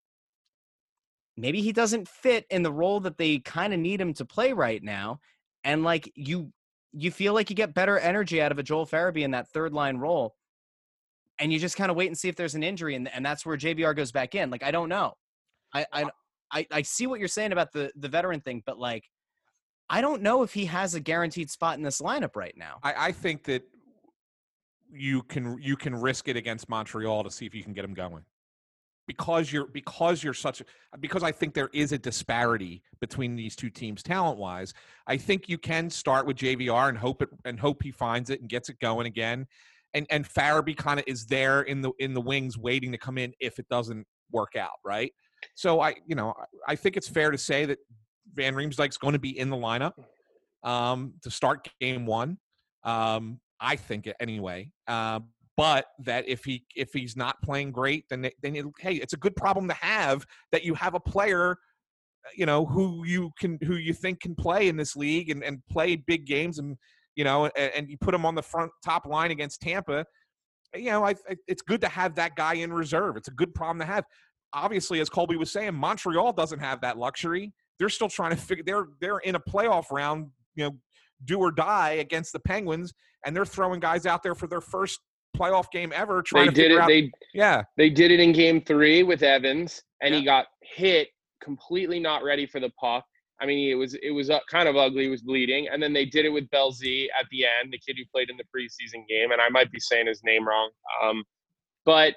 maybe 1.37 1.63
he 1.63 1.73
doesn't 1.73 2.09
fit 2.09 2.47
in 2.51 2.65
the 2.65 2.73
role 2.73 2.99
that 2.99 3.17
they 3.17 3.39
kind 3.39 3.73
of 3.73 3.79
need 3.79 4.01
him 4.01 4.13
to 4.13 4.25
play 4.25 4.53
right 4.53 4.83
now 4.83 5.21
and 5.63 5.85
like 5.85 6.11
you 6.17 6.53
you 6.93 7.13
feel 7.13 7.33
like 7.33 7.49
you 7.49 7.57
get 7.57 7.75
better 7.75 7.97
energy 7.97 8.43
out 8.43 8.51
of 8.51 8.59
a 8.59 8.63
joel 8.63 8.87
farabee 8.87 9.23
in 9.23 9.31
that 9.31 9.49
third 9.49 9.73
line 9.73 9.97
role 9.99 10.35
and 11.43 11.53
you 11.53 11.59
just 11.59 11.77
kind 11.77 11.91
of 11.91 11.97
wait 11.97 12.07
and 12.07 12.17
see 12.17 12.29
if 12.29 12.37
there's 12.37 12.55
an 12.55 12.63
injury, 12.63 12.95
and, 12.95 13.13
and 13.13 13.27
that's 13.27 13.45
where 13.45 13.57
JVR 13.57 13.97
goes 13.97 14.13
back 14.13 14.37
in. 14.37 14.49
Like 14.49 14.63
I 14.63 14.71
don't 14.71 14.89
know. 14.89 15.15
I, 15.75 15.85
I 15.93 16.05
I 16.53 16.67
I 16.71 16.83
see 16.83 17.09
what 17.09 17.19
you're 17.19 17.29
saying 17.29 17.51
about 17.51 17.73
the 17.73 17.91
the 17.97 18.09
veteran 18.09 18.41
thing, 18.41 18.63
but 18.65 18.79
like 18.79 19.05
I 19.91 20.01
don't 20.01 20.23
know 20.23 20.45
if 20.45 20.55
he 20.55 20.67
has 20.67 20.95
a 20.95 21.01
guaranteed 21.01 21.51
spot 21.51 21.77
in 21.77 21.83
this 21.83 22.01
lineup 22.01 22.37
right 22.37 22.55
now. 22.57 22.79
I, 22.85 23.09
I 23.09 23.13
think 23.13 23.43
that 23.45 23.65
you 24.93 25.23
can 25.23 25.59
you 25.61 25.77
can 25.77 25.97
risk 25.97 26.29
it 26.29 26.37
against 26.37 26.69
Montreal 26.69 27.25
to 27.25 27.31
see 27.31 27.45
if 27.45 27.55
you 27.57 27.65
can 27.65 27.73
get 27.73 27.85
him 27.85 27.95
going 27.95 28.25
because 29.09 29.53
you're 29.53 29.67
because 29.67 30.23
you're 30.23 30.35
such 30.35 30.61
a, 30.61 30.99
because 31.01 31.25
I 31.25 31.33
think 31.33 31.55
there 31.55 31.71
is 31.73 31.91
a 31.91 31.99
disparity 31.99 32.85
between 33.01 33.35
these 33.35 33.57
two 33.57 33.69
teams 33.69 34.01
talent 34.01 34.39
wise. 34.39 34.75
I 35.09 35.17
think 35.17 35.49
you 35.49 35.59
can 35.59 35.91
start 35.91 36.25
with 36.25 36.37
JVR 36.37 36.89
and 36.89 36.97
hope 36.97 37.21
it 37.21 37.31
and 37.45 37.59
hope 37.59 37.83
he 37.83 37.91
finds 37.91 38.31
it 38.31 38.41
and 38.41 38.49
gets 38.49 38.69
it 38.69 38.79
going 38.79 39.09
again 39.09 39.49
and 39.95 40.07
and 40.11 40.29
Farabee 40.29 40.77
kind 40.77 40.99
of 40.99 41.05
is 41.07 41.27
there 41.27 41.63
in 41.63 41.83
the 41.83 41.93
in 41.99 42.15
the 42.15 42.21
wings 42.21 42.59
waiting 42.59 42.93
to 42.93 42.99
come 42.99 43.19
in 43.19 43.33
if 43.41 43.59
it 43.59 43.69
doesn't 43.69 44.07
work 44.31 44.57
out, 44.57 44.79
right? 44.85 45.13
So 45.55 45.81
I, 45.81 45.95
you 46.07 46.15
know, 46.15 46.35
I 46.69 46.77
think 46.77 46.97
it's 46.97 47.09
fair 47.09 47.31
to 47.31 47.39
say 47.39 47.67
that 47.67 47.79
Van 48.35 48.55
Riemsdyk's 48.55 48.97
going 48.97 49.13
to 49.13 49.19
be 49.19 49.39
in 49.39 49.51
the 49.51 49.57
lineup 49.57 49.93
um, 50.63 51.15
to 51.23 51.31
start 51.31 51.69
game 51.81 52.07
one. 52.07 52.39
Um, 52.85 53.41
I 53.61 53.77
think 53.77 54.07
it 54.07 54.17
anyway. 54.21 54.71
Uh, 54.89 55.21
but 55.57 55.87
that 56.01 56.27
if 56.27 56.45
he 56.45 56.65
if 56.75 56.93
he's 56.93 57.17
not 57.17 57.41
playing 57.43 57.73
great, 57.73 58.05
then 58.09 58.29
then 58.43 58.57
it, 58.57 58.65
hey, 58.79 58.95
it's 58.95 59.13
a 59.13 59.19
good 59.19 59.37
problem 59.37 59.69
to 59.69 59.75
have 59.75 60.25
that 60.51 60.65
you 60.65 60.75
have 60.75 60.95
a 60.95 61.01
player, 61.01 61.57
you 62.35 62.47
know, 62.47 62.65
who 62.65 63.05
you 63.05 63.31
can 63.39 63.59
who 63.63 63.75
you 63.75 63.93
think 63.93 64.21
can 64.21 64.35
play 64.35 64.69
in 64.69 64.77
this 64.77 64.97
league 64.97 65.31
and, 65.31 65.45
and 65.45 65.63
play 65.71 65.97
big 65.97 66.27
games 66.27 66.59
and 66.59 66.77
you 67.17 67.25
know, 67.25 67.47
and, 67.57 67.73
and 67.75 67.89
you 67.91 67.97
put 67.99 68.15
him 68.15 68.25
on 68.25 68.35
the 68.35 68.43
front 68.43 68.71
top 68.85 69.07
line 69.07 69.31
against 69.31 69.61
Tampa, 69.61 70.05
you 70.75 70.91
know, 70.91 71.05
I, 71.05 71.11
I, 71.29 71.37
it's 71.47 71.63
good 71.63 71.81
to 71.83 71.89
have 71.89 72.15
that 72.15 72.35
guy 72.37 72.55
in 72.55 72.73
reserve. 72.73 73.17
It's 73.17 73.29
a 73.29 73.33
good 73.33 73.55
problem 73.55 73.79
to 73.81 73.85
have. 73.87 74.05
Obviously, 74.55 75.01
as 75.01 75.09
Colby 75.09 75.37
was 75.37 75.51
saying, 75.51 75.75
Montreal 75.75 76.33
doesn't 76.33 76.59
have 76.59 76.81
that 76.83 76.99
luxury. 76.99 77.53
They're 77.79 77.89
still 77.89 78.09
trying 78.09 78.31
to 78.31 78.37
figure. 78.37 78.65
They're 78.65 78.87
they're 79.01 79.19
in 79.19 79.35
a 79.35 79.41
playoff 79.41 79.91
round, 79.91 80.29
you 80.55 80.65
know, 80.65 80.77
do 81.25 81.39
or 81.39 81.51
die 81.53 81.93
against 81.93 82.33
the 82.33 82.41
Penguins, 82.41 82.93
and 83.25 83.35
they're 83.37 83.45
throwing 83.47 83.81
guys 83.81 84.07
out 84.07 84.23
there 84.23 84.35
for 84.35 84.47
their 84.47 84.61
first 84.61 85.01
playoff 85.37 85.71
game 85.71 85.93
ever. 85.95 86.21
Trying 86.23 86.47
they 86.47 86.51
to 86.51 86.55
did 86.55 86.63
figure 86.65 86.79
it. 86.79 86.83
out, 86.83 86.89
They 86.89 87.11
yeah, 87.35 87.63
they 87.77 87.91
did 87.91 88.11
it 88.11 88.21
in 88.21 88.33
Game 88.33 88.61
Three 88.63 89.03
with 89.03 89.23
Evans, 89.23 89.83
and 90.03 90.13
Yeah. 90.15 90.21
he 90.21 90.25
got 90.27 90.47
hit 90.63 91.09
completely 91.43 91.99
not 91.99 92.23
ready 92.23 92.47
for 92.47 92.61
the 92.61 92.71
puck. 92.81 93.05
I 93.43 93.47
mean, 93.47 93.71
it 93.71 93.75
was 93.75 93.95
it 93.95 94.13
was 94.13 94.31
uh, 94.31 94.39
kind 94.49 94.69
of 94.69 94.77
ugly. 94.77 95.07
It 95.07 95.11
was 95.11 95.23
bleeding, 95.23 95.67
and 95.69 95.83
then 95.83 95.93
they 95.93 96.05
did 96.05 96.25
it 96.25 96.29
with 96.31 96.49
Belzy 96.51 97.07
at 97.19 97.27
the 97.33 97.45
end, 97.45 97.73
the 97.73 97.79
kid 97.79 97.97
who 97.99 98.05
played 98.13 98.31
in 98.31 98.37
the 98.37 98.45
preseason 98.45 99.07
game. 99.09 99.33
And 99.33 99.41
I 99.41 99.49
might 99.49 99.73
be 99.73 99.81
saying 99.81 100.07
his 100.07 100.23
name 100.23 100.47
wrong, 100.47 100.71
um, 101.03 101.25
but 101.85 102.15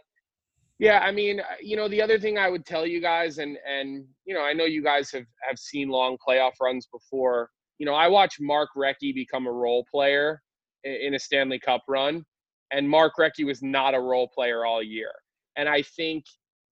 yeah, 0.78 1.00
I 1.00 1.12
mean, 1.12 1.40
uh, 1.40 1.56
you 1.62 1.78
know, 1.78 1.88
the 1.88 2.02
other 2.02 2.20
thing 2.20 2.38
I 2.38 2.50
would 2.50 2.66
tell 2.66 2.86
you 2.86 3.02
guys, 3.02 3.40
and 3.40 3.58
and 3.68 4.06
you 4.26 4.36
know, 4.36 4.42
I 4.42 4.54
know 4.54 4.66
you 4.66 4.84
guys 4.84 5.10
have 5.12 5.26
have 5.48 5.58
seen 5.58 5.90
long 5.90 6.18
playoff 6.28 6.54
runs 6.62 6.88
before. 6.92 7.50
You 7.80 7.86
know, 7.86 7.96
I 7.96 8.08
watched 8.08 8.40
Mark 8.40 8.70
Recchi 8.78 9.14
become 9.14 9.48
a 9.48 9.52
role 9.52 9.86
player 9.92 10.42
in 10.84 11.16
a 11.16 11.20
Stanley 11.20 11.60
Cup 11.60 11.82
run, 11.88 12.24
and 12.72 12.88
Mark 12.88 13.14
Recchi 13.20 13.46
was 13.46 13.64
not 13.64 13.96
a 13.96 14.00
role 14.00 14.30
player 14.34 14.66
all 14.66 14.84
year. 14.84 15.12
And 15.56 15.68
I 15.70 15.82
think 15.82 16.26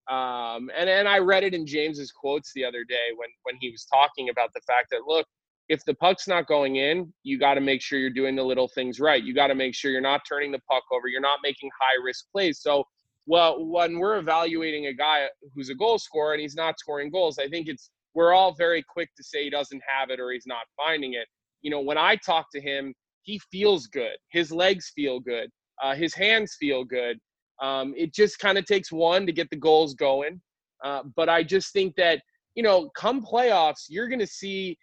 um, 0.10 0.70
and 0.78 0.90
and 0.90 1.08
I 1.08 1.20
read 1.20 1.44
it 1.44 1.54
in 1.54 1.66
James's 1.66 2.12
quotes 2.12 2.52
the 2.54 2.66
other 2.66 2.84
day 2.84 3.12
when 3.16 3.30
when 3.44 3.56
he 3.60 3.70
was 3.70 3.86
talking 3.86 4.30
about 4.30 4.50
the 4.54 4.62
fact 4.62 4.88
that 4.92 5.02
look, 5.08 5.26
if 5.70 5.84
the 5.86 5.94
puck's 5.94 6.28
not 6.28 6.48
going 6.48 6.76
in, 6.76 7.14
you 7.24 7.40
got 7.40 7.54
to 7.54 7.62
make 7.62 7.82
sure 7.82 8.00
you're 8.00 8.10
doing 8.10 8.36
the 8.36 8.44
little 8.44 8.68
things 8.68 9.00
right. 9.00 9.24
You 9.24 9.34
got 9.34 9.48
to 9.48 9.56
make 9.56 9.74
sure 9.74 9.92
you're 9.92 10.02
not 10.02 10.22
turning 10.28 10.52
the 10.52 10.60
puck 10.70 10.84
over. 10.92 11.08
You're 11.08 11.22
not 11.22 11.40
making 11.42 11.70
high 11.80 12.04
risk 12.04 12.26
plays. 12.32 12.60
So, 12.62 12.84
well, 13.26 13.66
when 13.66 13.98
we're 13.98 14.18
evaluating 14.18 14.88
a 14.88 14.94
guy 14.94 15.28
who's 15.56 15.70
a 15.70 15.76
goal 15.76 15.98
scorer 15.98 16.34
and 16.34 16.42
he's 16.42 16.56
not 16.56 16.80
scoring 16.80 17.10
goals, 17.10 17.40
I 17.40 17.48
think 17.48 17.70
it's 17.70 17.90
we're 18.14 18.34
all 18.34 18.54
very 18.54 18.84
quick 18.88 19.10
to 19.18 19.24
say 19.24 19.46
he 19.46 19.50
doesn't 19.50 19.82
have 19.88 20.10
it 20.10 20.20
or 20.20 20.32
he's 20.32 20.46
not 20.46 20.66
finding 20.78 21.14
it. 21.14 21.28
You 21.62 21.72
know, 21.72 21.80
when 21.80 21.98
I 21.98 22.18
talk 22.18 22.48
to 22.54 22.62
him, 22.62 22.94
he 23.22 23.40
feels 23.52 23.88
good. 23.88 24.18
His 24.32 24.52
legs 24.52 24.92
feel 24.94 25.20
good. 25.20 25.50
Uh, 25.82 25.96
his 25.96 26.14
hands 26.14 26.56
feel 26.60 26.84
good. 26.84 27.18
Um, 27.62 27.94
it 27.96 28.14
just 28.14 28.40
kind 28.40 28.58
of 28.58 28.66
takes 28.66 28.92
one 28.92 29.26
to 29.26 29.32
get 29.32 29.50
the 29.50 29.56
goals 29.56 29.94
going. 29.94 30.42
Uh, 30.84 31.04
but 31.16 31.30
I 31.30 31.44
just 31.44 31.72
think 31.72 31.96
that, 31.96 32.22
you 32.56 32.64
know, 32.64 32.90
come 32.98 33.24
playoffs, 33.24 33.86
you're 33.90 34.08
going 34.08 34.20
to 34.20 34.28
see 34.28 34.78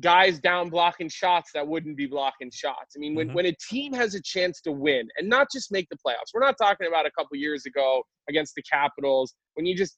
guys 0.00 0.40
down 0.40 0.68
blocking 0.68 1.08
shots 1.08 1.50
that 1.54 1.66
wouldn't 1.66 1.96
be 1.96 2.06
blocking 2.06 2.50
shots. 2.52 2.94
I 2.96 2.98
mean, 2.98 3.14
when, 3.14 3.28
Mhm. 3.28 3.34
when 3.34 3.46
a 3.46 3.54
team 3.70 3.92
has 3.92 4.16
a 4.16 4.22
chance 4.22 4.60
to 4.62 4.72
win 4.72 5.08
and 5.16 5.28
not 5.28 5.46
just 5.52 5.70
make 5.70 5.88
the 5.88 5.96
playoffs, 5.96 6.32
we're 6.34 6.40
not 6.40 6.56
talking 6.60 6.88
about 6.88 7.06
a 7.06 7.12
couple 7.12 7.36
years 7.36 7.64
ago 7.66 8.02
against 8.28 8.54
the 8.56 8.62
Capitals 8.62 9.34
when 9.54 9.66
you 9.66 9.76
just, 9.76 9.96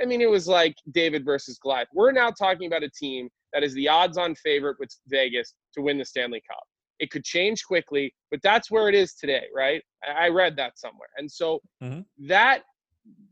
I 0.00 0.04
mean, 0.04 0.20
it 0.20 0.30
was 0.30 0.46
like 0.46 0.76
David 0.92 1.24
versus 1.24 1.58
Goliath. 1.58 1.88
We're 1.92 2.12
now 2.12 2.30
talking 2.30 2.66
about 2.68 2.84
a 2.84 2.90
team 2.90 3.28
that 3.52 3.64
is 3.64 3.74
the 3.74 3.88
odds 3.88 4.16
on 4.16 4.36
favorite 4.36 4.76
with 4.78 4.94
Vegas 5.08 5.54
to 5.74 5.82
win 5.82 5.98
the 5.98 6.04
Stanley 6.04 6.42
Cup. 6.48 6.62
It 7.02 7.10
could 7.10 7.24
change 7.24 7.64
quickly, 7.64 8.14
but 8.30 8.40
that's 8.42 8.70
where 8.70 8.88
it 8.88 8.94
is 8.94 9.14
today, 9.14 9.46
right? 9.54 9.82
I 10.06 10.28
read 10.28 10.56
that 10.56 10.78
somewhere. 10.78 11.08
And 11.18 11.30
so 11.30 11.60
Mhm. 11.82 12.06
that 12.28 12.62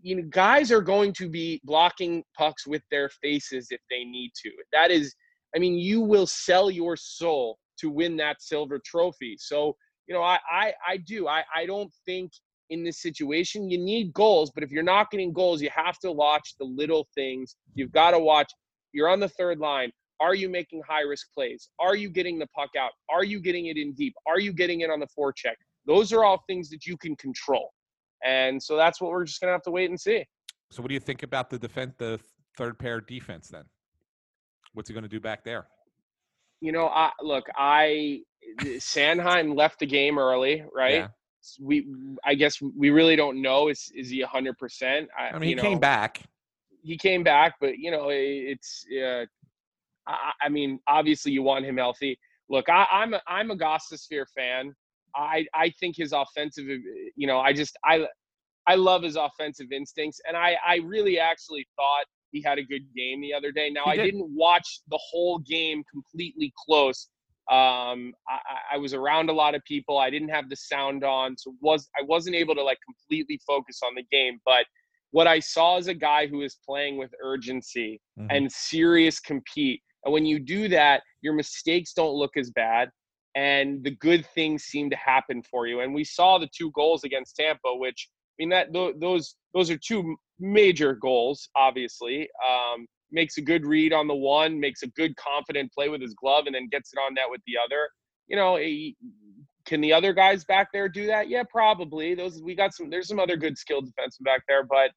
you 0.03 0.17
know, 0.17 0.23
guys 0.31 0.73
are 0.73 0.81
going 0.81 1.13
to 1.13 1.29
be 1.29 1.61
blocking 1.65 2.25
pucks 2.37 2.67
with 2.67 2.83
their 2.91 3.09
faces 3.09 3.69
if 3.71 3.81
they 3.89 4.03
need 4.03 4.33
to. 4.43 4.51
That 4.73 4.91
is, 4.91 5.15
I 5.55 5.61
mean, 5.61 5.75
you 5.79 6.01
will 6.01 6.27
sell 6.27 6.71
your 6.71 6.97
soul 6.97 7.59
to 7.79 7.91
win 7.91 8.17
that 8.17 8.43
silver 8.43 8.81
trophy. 8.85 9.37
So, 9.39 9.77
you 10.09 10.15
know, 10.15 10.23
I 10.23 10.39
I, 10.51 10.75
I 10.87 10.97
do. 10.97 11.29
I, 11.29 11.45
I 11.55 11.67
don't 11.67 11.93
think 12.05 12.33
in 12.71 12.83
this 12.83 13.01
situation 13.01 13.71
you 13.71 13.79
need 13.79 14.13
goals, 14.13 14.51
but 14.55 14.65
if 14.65 14.71
you're 14.73 14.83
not 14.83 15.11
getting 15.11 15.33
goals, 15.33 15.63
you 15.63 15.71
have 15.75 15.99
to 16.01 16.11
watch 16.11 16.55
the 16.59 16.65
little 16.65 17.07
things. 17.15 17.57
You've 17.75 17.93
got 17.93 18.11
to 18.13 18.19
watch. 18.19 18.51
You're 18.93 19.09
on 19.09 19.21
the 19.21 19.29
third 19.29 19.59
line. 19.61 19.93
Are 20.21 20.35
you 20.35 20.49
making 20.49 20.83
high 20.89 21.03
risk 21.03 21.29
plays? 21.35 21.71
Are 21.79 21.97
you 21.97 22.11
getting 22.11 22.39
the 22.39 22.47
puck 22.49 22.71
out? 22.79 22.91
Are 23.09 23.25
you 23.25 23.41
getting 23.41 23.67
it 23.67 23.77
in 23.77 23.93
deep? 23.95 24.15
Are 24.27 24.39
you 24.39 24.53
getting 24.53 24.81
it 24.81 24.91
on 24.91 25.01
the 25.01 25.09
forecheck? 25.19 25.55
Those 25.87 26.13
are 26.13 26.25
all 26.25 26.43
things 26.47 26.69
that 26.71 26.87
you 26.87 26.97
can 26.99 27.17
control. 27.17 27.71
And 28.25 28.63
so 28.63 28.77
that's 28.77 29.01
what 29.01 29.11
we're 29.11 29.25
just 29.25 29.41
gonna 29.41 29.53
have 29.53 29.63
to 29.63 29.71
wait 29.71 29.89
and 29.89 29.99
see. 29.99 30.25
So 30.71 30.83
what 30.83 30.89
do 30.89 30.95
you 30.95 31.01
think 31.01 31.23
about 31.23 31.51
the 31.51 31.59
defense, 31.59 31.95
the 31.99 32.21
third 32.57 32.79
pair 32.79 33.01
defense 33.01 33.49
then? 33.49 33.65
What's 34.73 34.89
he 34.89 34.95
going 34.95 35.03
to 35.03 35.09
do 35.09 35.21
back 35.21 35.45
there? 35.45 35.67
You 36.61 36.73
know, 36.73 36.87
I 36.87 37.11
look, 37.23 37.47
I 37.57 38.21
Sanheim 38.61 39.57
left 39.57 39.81
the 39.81 39.87
game 39.87 40.19
early, 40.19 40.63
right? 40.73 40.95
Yeah. 40.95 41.09
We, 41.59 41.87
I 42.25 42.35
guess 42.35 42.61
we 42.61 42.91
really 42.91 43.17
don't 43.17 43.41
know. 43.41 43.69
Is 43.69 43.91
is 43.95 44.11
he 44.11 44.21
a 44.21 44.27
hundred 44.27 44.59
percent? 44.59 45.09
I 45.19 45.39
mean, 45.39 45.49
he 45.49 45.55
know, 45.55 45.63
came 45.63 45.79
back. 45.79 46.21
He 46.83 46.99
came 46.99 47.23
back, 47.25 47.55
but 47.61 47.79
you 47.79 47.91
know, 47.91 48.09
it's. 48.11 48.85
Uh, 48.91 49.25
I, 50.11 50.47
I 50.47 50.49
mean, 50.49 50.79
obviously, 50.87 51.33
you 51.33 51.43
want 51.43 51.65
him 51.65 51.77
healthy. 51.77 52.19
Look, 52.49 52.69
I, 52.69 52.87
I'm 52.91 53.15
a, 53.15 53.21
I'm 53.29 53.51
a 53.51 53.57
Gostisbehere 53.57 54.27
fan. 54.37 54.75
I 55.15 55.47
I 55.55 55.71
think 55.81 55.97
his 55.97 56.13
offensive, 56.13 56.67
you 57.17 57.27
know, 57.27 57.41
I 57.41 57.53
just 57.53 57.77
I 57.85 58.07
I 58.67 58.75
love 58.77 59.03
his 59.03 59.17
offensive 59.17 59.73
instincts, 59.73 60.21
and 60.27 60.37
I 60.37 60.57
I 60.67 60.77
really 60.77 61.19
actually 61.19 61.67
thought 61.77 62.05
he 62.33 62.41
had 62.43 62.59
a 62.59 62.63
good 62.63 62.83
game 62.95 63.21
the 63.21 63.35
other 63.35 63.51
day. 63.51 63.71
Now 63.71 63.85
He 63.87 63.91
I 63.93 63.97
did. 63.97 64.05
didn't 64.13 64.29
watch 64.35 64.81
the 64.89 64.99
whole 65.11 65.39
game 65.41 65.83
completely 65.91 66.53
close. 66.65 67.09
Um, 67.51 68.13
I, 68.29 68.39
I- 68.75 68.79
was 68.79 68.95
around 68.95 69.29
a 69.31 69.33
lot 69.33 69.57
of 69.57 69.65
people. 69.65 69.99
I 69.99 70.11
didn't 70.11 70.29
have 70.29 70.49
the 70.49 70.55
sound 70.55 71.03
on, 71.03 71.37
so 71.37 71.53
was 71.61 71.89
I 71.99 72.03
wasn't 72.05 72.37
able 72.37 72.55
to 72.55 72.63
like 72.63 72.79
completely 72.85 73.41
focus 73.45 73.81
on 73.85 73.95
the 73.97 74.05
game. 74.13 74.39
But 74.45 74.65
what 75.11 75.27
I 75.27 75.41
saw 75.41 75.77
is 75.79 75.89
a 75.89 75.95
guy 75.95 76.29
who 76.29 76.43
is 76.43 76.57
playing 76.65 76.97
with 76.99 77.11
urgency 77.21 78.01
Mhm. 78.17 78.29
and 78.31 78.53
serious 78.53 79.19
compete. 79.19 79.83
And 80.05 80.13
when 80.13 80.25
you 80.25 80.39
do 80.39 80.69
that, 80.69 81.03
your 81.23 81.35
mistakes 81.35 81.93
don't 81.93 82.15
look 82.15 82.37
as 82.37 82.51
bad 82.51 82.91
and 83.35 83.83
the 83.85 83.93
good 83.97 84.27
things 84.35 84.65
seem 84.65 84.91
to 84.91 84.97
happen 84.97 85.43
for 85.43 85.67
you. 85.67 85.81
And 85.81 85.95
we 85.95 86.05
saw 86.05 86.39
the 86.39 86.49
two 86.57 86.71
goals 86.73 87.05
against 87.05 87.37
Tampa, 87.37 87.75
which 87.75 88.09
I 88.11 88.43
mean 88.43 88.49
that 88.51 88.73
tho- 88.73 88.95
those 88.99 89.37
those 89.55 89.71
are 89.71 89.79
two 89.79 90.17
major 90.39 90.95
goals. 90.95 91.49
Obviously, 91.55 92.29
um, 92.47 92.87
makes 93.13 93.39
a 93.39 93.43
good 93.43 93.65
read 93.65 93.93
on 93.93 94.09
the 94.09 94.15
one, 94.15 94.59
makes 94.59 94.83
a 94.83 94.89
good 94.89 95.15
confident 95.17 95.73
play 95.73 95.89
with 95.89 96.01
his 96.01 96.15
glove, 96.15 96.47
and 96.47 96.55
then 96.55 96.69
gets 96.71 96.93
it 96.93 96.99
on 96.99 97.15
net 97.15 97.27
with 97.29 97.41
the 97.47 97.55
other. 97.65 97.89
You 98.29 98.37
know, 98.37 98.57
he- 98.57 98.97
can 99.67 99.81
the 99.81 99.93
other 99.93 100.13
guys 100.13 100.45
back 100.45 100.69
there 100.73 100.89
do 100.89 101.07
that? 101.07 101.29
Yeah, 101.29 101.45
probably. 101.49 102.15
Those 102.15 102.43
we 102.43 102.55
got 102.55 102.75
some. 102.75 102.91
There's 102.91 103.09
some 103.09 103.21
other 103.21 103.37
good 103.37 103.59
skilled 103.59 103.87
defensemen 103.87 104.25
back 104.25 104.43
there, 104.49 104.65
but 104.65 104.91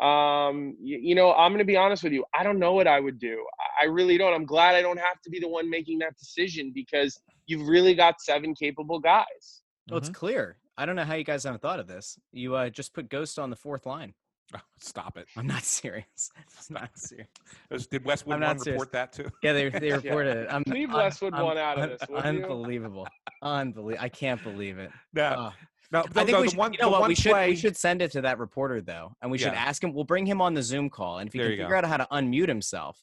um, 0.00 0.76
you, 0.80 0.98
you 0.98 1.14
know, 1.14 1.32
I'm 1.34 1.52
going 1.52 1.58
to 1.58 1.64
be 1.64 1.76
honest 1.76 2.02
with 2.02 2.12
you. 2.12 2.24
I 2.34 2.42
don't 2.42 2.58
know 2.58 2.72
what 2.72 2.86
I 2.86 3.00
would 3.00 3.18
do. 3.18 3.44
I, 3.80 3.84
I 3.84 3.88
really 3.88 4.16
don't. 4.18 4.32
I'm 4.32 4.46
glad 4.46 4.74
I 4.74 4.82
don't 4.82 4.98
have 4.98 5.20
to 5.22 5.30
be 5.30 5.38
the 5.40 5.48
one 5.48 5.68
making 5.68 5.98
that 6.00 6.16
decision 6.18 6.72
because 6.74 7.20
you've 7.46 7.66
really 7.68 7.94
got 7.94 8.20
seven 8.20 8.54
capable 8.54 8.98
guys. 8.98 9.62
Well, 9.88 9.98
it's 9.98 10.08
Mhm. 10.10 10.14
clear. 10.14 10.56
I 10.78 10.86
don't 10.86 10.96
know 10.96 11.04
how 11.04 11.14
you 11.14 11.24
guys 11.24 11.44
haven't 11.44 11.60
thought 11.60 11.80
of 11.80 11.86
this. 11.86 12.18
You 12.32 12.54
uh, 12.54 12.70
just 12.70 12.94
put 12.94 13.08
Ghost 13.10 13.38
on 13.38 13.50
the 13.50 13.56
fourth 13.56 13.84
line. 13.86 14.14
Stop 14.80 15.16
it. 15.18 15.26
I'm 15.36 15.46
not 15.46 15.62
serious. 15.78 16.30
I'm 16.36 16.74
not 16.74 16.90
serious. 16.94 17.86
Did 17.88 18.04
Westwood 18.04 18.34
I'm 18.34 18.40
not 18.40 18.48
One 18.56 18.58
serious. 18.60 18.80
report 18.80 18.92
that 18.92 19.12
too? 19.12 19.28
Yeah, 19.42 19.52
they 19.52 19.68
they 19.68 19.92
reported 20.02 20.36
it. 20.38 20.48
I'm, 20.50 20.62
Leave 20.66 20.88
I'm- 20.90 20.98
Westwood 21.04 21.34
I'm 21.34 21.44
one 21.44 21.58
out 21.58 21.78
of 21.78 21.90
this, 21.90 22.08
would? 22.08 22.24
Unbelievable. 22.24 23.06
Unbelievable. 23.42 24.02
I 24.02 24.08
can't 24.08 24.42
believe 24.42 24.78
it. 24.78 24.90
No, 25.12 25.22
Uh, 25.24 25.50
no. 25.92 26.00
I 26.00 26.24
think 26.24 26.30
no, 26.30 26.40
we 26.42 26.48
should, 26.48 26.58
one, 26.58 26.72
you 26.72 26.78
know 26.80 26.88
what, 26.90 27.08
we 27.08 27.14
should 27.14 27.32
play, 27.32 27.50
we 27.50 27.56
should 27.56 27.76
send 27.76 28.00
it 28.02 28.12
to 28.12 28.20
that 28.22 28.38
reporter 28.38 28.80
though, 28.80 29.14
and 29.22 29.30
we 29.30 29.38
should 29.38 29.52
Yeah. 29.52 29.64
ask 29.64 29.82
him. 29.82 29.92
We'll 29.92 30.04
bring 30.04 30.26
him 30.26 30.40
on 30.40 30.54
the 30.54 30.62
Zoom 30.62 30.88
call, 30.90 31.18
and 31.18 31.26
if 31.28 31.32
he 31.32 31.38
There 31.38 31.48
can 31.48 31.52
you 31.52 31.56
go. 31.58 31.64
figure 31.64 31.76
out 31.76 31.84
how 31.84 31.96
to 31.96 32.06
unmute 32.12 32.48
himself, 32.48 33.02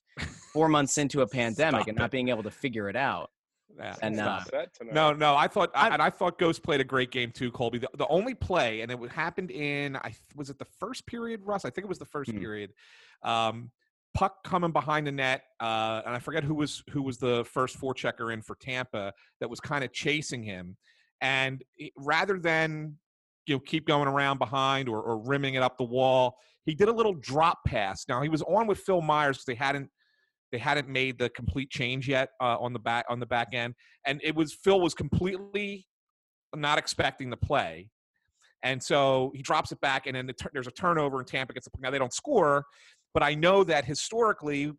four 0.54 0.68
months 0.70 0.98
into 0.98 1.22
a 1.22 1.28
pandemic 1.28 1.82
Stop 1.82 1.88
and 1.90 1.98
not 1.98 2.06
it. 2.06 2.12
being 2.12 2.30
able 2.30 2.44
to 2.44 2.52
figure 2.52 2.90
it 2.90 2.96
out. 2.96 3.30
Yeah, 3.78 3.96
and, 4.02 4.20
uh, 4.20 4.40
it. 4.46 4.50
Set 4.50 4.74
tonight. 4.74 4.94
No, 4.96 5.14
no, 5.14 5.36
I 5.36 5.48
thought, 5.48 5.70
I, 5.76 5.90
and 5.90 6.02
I 6.02 6.10
thought 6.10 6.40
Ghost 6.40 6.64
played 6.64 6.82
a 6.82 6.86
great 6.86 7.12
game 7.12 7.32
too, 7.32 7.52
Colby. 7.52 7.78
The, 7.78 7.90
the 7.96 8.08
only 8.08 8.34
play, 8.34 8.82
and 8.82 8.92
it 8.92 9.12
happened 9.12 9.52
in, 9.52 9.96
I 9.98 10.16
was 10.36 10.50
it 10.50 10.58
the 10.58 10.66
first 10.80 11.06
period, 11.06 11.42
Russ? 11.46 11.64
I 11.66 11.70
think 11.70 11.86
it 11.86 11.90
was 11.90 12.00
the 12.00 12.06
first 12.06 12.32
Hmm. 12.32 12.40
period. 12.40 12.74
Um, 13.24 13.72
puck 14.16 14.44
coming 14.44 14.72
behind 14.72 15.06
the 15.06 15.12
net, 15.12 15.44
uh, 15.60 16.02
and 16.06 16.16
I 16.16 16.20
forget 16.20 16.44
who 16.44 16.56
was 16.56 16.82
who 16.90 17.04
was 17.04 17.20
the 17.20 17.46
first 17.46 17.80
forechecker 17.80 18.34
in 18.34 18.42
for 18.42 18.56
Tampa 18.56 19.14
that 19.42 19.50
was 19.50 19.60
kind 19.60 19.84
of 19.84 19.92
chasing 19.94 20.42
him, 20.42 20.76
and 21.22 21.64
rather 21.98 22.40
than 22.40 22.96
you 23.46 23.56
know 23.56 23.60
keep 23.60 23.88
going 23.88 24.08
around 24.08 24.40
behind 24.40 24.90
or, 24.90 25.02
or 25.02 25.18
rimming 25.18 25.56
it 25.56 25.64
up 25.64 25.78
the 25.78 25.84
wall, 25.84 26.38
he 26.66 26.76
did 26.76 26.90
a 26.90 26.94
little 26.94 27.14
drop 27.16 27.60
pass. 27.66 28.06
Now 28.08 28.22
he 28.22 28.30
was 28.30 28.42
on 28.44 28.68
with 28.68 28.80
Phil 28.80 29.02
Myers 29.02 29.38
because 29.38 29.46
they 29.46 29.56
hadn't 29.56 29.90
they 30.52 30.58
hadn't 30.58 30.88
made 30.88 31.18
the 31.18 31.30
complete 31.30 31.70
change 31.70 32.08
yet 32.08 32.30
uh, 32.42 32.58
on 32.60 32.74
the 32.74 32.80
back 32.80 33.06
on 33.10 33.20
the 33.20 33.26
back 33.26 33.50
end, 33.54 33.74
and 34.06 34.22
it 34.24 34.36
was 34.36 34.54
Phil 34.54 34.80
was 34.80 34.94
completely 34.94 35.88
not 36.56 36.78
expecting 36.78 37.30
the 37.30 37.38
play, 37.38 37.90
and 38.64 38.82
so 38.82 39.32
he 39.36 39.42
drops 39.42 39.72
it 39.72 39.82
back, 39.82 40.08
and 40.08 40.16
then 40.16 40.28
the 40.28 40.36
there's 40.54 40.68
a 40.68 40.72
turnover, 40.72 41.20
and 41.20 41.28
Tampa 41.28 41.54
gets 41.54 41.66
the 41.66 41.72
now 41.80 41.90
they 41.90 42.00
don't 42.00 42.14
score, 42.14 42.66
but 43.14 43.24
I 43.24 43.34
know 43.34 43.64
that 43.64 43.86
historically, 43.86 44.72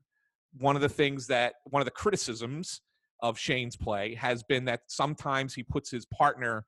one 0.57 0.77
of 0.77 0.83
the 0.83 0.88
things 0.88 1.27
that 1.27 1.55
one 1.64 1.81
of 1.81 1.87
the 1.87 1.92
criticisms 1.92 2.81
of 3.20 3.38
Shane's 3.38 3.76
play 3.76 4.14
has 4.14 4.42
been 4.42 4.64
that 4.66 4.83
sometimes 4.87 5.54
he 5.54 5.62
puts 5.62 5.90
his 5.90 6.07
partner 6.07 6.64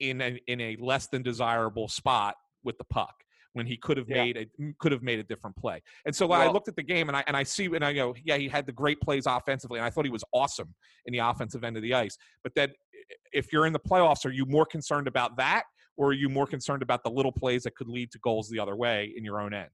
in 0.00 0.20
a, 0.20 0.38
in 0.46 0.60
a 0.60 0.76
less 0.80 1.06
than 1.08 1.22
desirable 1.22 1.88
spot 1.88 2.36
with 2.64 2.78
the 2.78 2.84
puck 2.84 3.14
when 3.54 3.66
he 3.66 3.76
could 3.76 3.96
have 3.96 4.08
Yeah. 4.08 4.24
made 4.24 4.36
a 4.36 4.46
could 4.78 4.92
have 4.92 5.02
made 5.02 5.18
a 5.18 5.24
different 5.24 5.56
play. 5.56 5.82
And 6.04 6.14
so 6.14 6.26
when 6.26 6.40
I 6.40 6.48
looked 6.48 6.68
at 6.68 6.76
the 6.76 6.82
game 6.82 7.08
and 7.08 7.16
I 7.16 7.24
and 7.26 7.36
I 7.36 7.42
see 7.42 7.64
and 7.66 7.84
I 7.84 7.92
go, 7.92 8.14
yeah, 8.24 8.36
he 8.36 8.48
had 8.48 8.66
the 8.66 8.72
great 8.72 9.00
plays 9.00 9.26
offensively, 9.26 9.78
and 9.78 9.86
I 9.86 9.90
thought 9.90 10.04
he 10.04 10.10
was 10.10 10.24
awesome 10.32 10.74
in 11.06 11.12
the 11.12 11.18
offensive 11.18 11.64
end 11.64 11.76
of 11.76 11.82
the 11.82 11.94
ice. 11.94 12.16
But 12.42 12.54
then, 12.54 12.70
if 13.32 13.52
you're 13.52 13.66
in 13.66 13.72
the 13.72 13.80
playoffs, 13.80 14.24
are 14.26 14.30
you 14.30 14.46
more 14.46 14.66
concerned 14.66 15.08
about 15.08 15.36
that, 15.38 15.64
or 15.96 16.08
are 16.10 16.14
you 16.14 16.28
more 16.28 16.46
concerned 16.46 16.82
about 16.82 17.02
the 17.02 17.10
little 17.10 17.32
plays 17.32 17.62
that 17.64 17.74
could 17.74 17.88
lead 17.88 18.12
to 18.12 18.18
goals 18.18 18.48
the 18.48 18.60
other 18.60 18.76
way 18.76 19.12
in 19.16 19.24
your 19.24 19.40
own 19.40 19.54
end? 19.54 19.70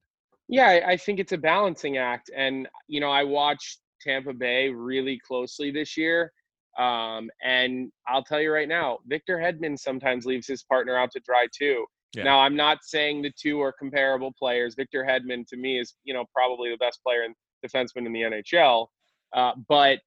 Yeah, 0.48 0.80
I 0.86 0.96
think 0.96 1.20
it's 1.20 1.32
a 1.32 1.38
balancing 1.38 1.96
act. 1.96 2.30
And, 2.34 2.68
you 2.86 3.00
know, 3.00 3.10
I 3.10 3.24
watched 3.24 3.80
Tampa 4.00 4.32
Bay 4.32 4.68
really 4.68 5.18
closely 5.18 5.70
this 5.70 5.96
year. 5.96 6.32
Um, 6.78 7.30
and 7.42 7.92
I'll 8.08 8.24
tell 8.24 8.40
you 8.40 8.52
right 8.52 8.68
now, 8.68 8.98
Victor 9.06 9.38
Hedman 9.38 9.78
sometimes 9.78 10.26
leaves 10.26 10.46
his 10.46 10.62
partner 10.64 10.96
out 10.96 11.10
to 11.12 11.20
dry 11.20 11.46
too. 11.56 11.84
Yeah. 12.14 12.24
Now, 12.24 12.40
I'm 12.40 12.56
not 12.56 12.78
saying 12.82 13.22
the 13.22 13.32
two 13.36 13.60
are 13.60 13.72
comparable 13.72 14.32
players. 14.38 14.74
Victor 14.74 15.04
Hedman, 15.04 15.46
to 15.48 15.56
me, 15.56 15.80
is, 15.80 15.94
you 16.04 16.14
know, 16.14 16.24
probably 16.34 16.70
the 16.70 16.76
best 16.76 17.00
player 17.02 17.22
and 17.22 17.34
defenseman 17.64 18.06
in 18.06 18.12
the 18.12 18.20
NHL. 18.20 18.86
Uh, 19.34 19.52
but, 19.68 19.98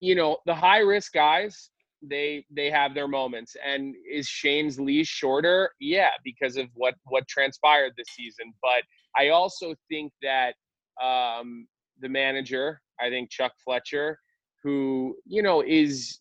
you 0.00 0.14
know, 0.14 0.38
the 0.46 0.54
high 0.54 0.80
risk 0.80 1.12
guys, 1.12 1.70
they 2.02 2.44
they 2.50 2.70
have 2.70 2.94
their 2.94 3.08
moments. 3.08 3.56
And 3.64 3.94
is 4.10 4.26
Shane's 4.26 4.78
leash 4.78 5.08
shorter? 5.08 5.70
Yeah, 5.80 6.10
because 6.24 6.56
of 6.56 6.66
what 6.74 6.94
what 7.04 7.26
transpired 7.28 7.92
this 7.96 8.08
season. 8.14 8.52
But 8.60 8.82
I 9.16 9.28
also 9.28 9.74
think 9.88 10.12
that 10.22 10.54
um, 11.02 11.66
the 12.00 12.08
manager, 12.08 12.80
I 13.00 13.08
think 13.08 13.30
Chuck 13.30 13.52
Fletcher, 13.64 14.18
who 14.62 15.16
you 15.26 15.42
know 15.42 15.62
is 15.66 16.20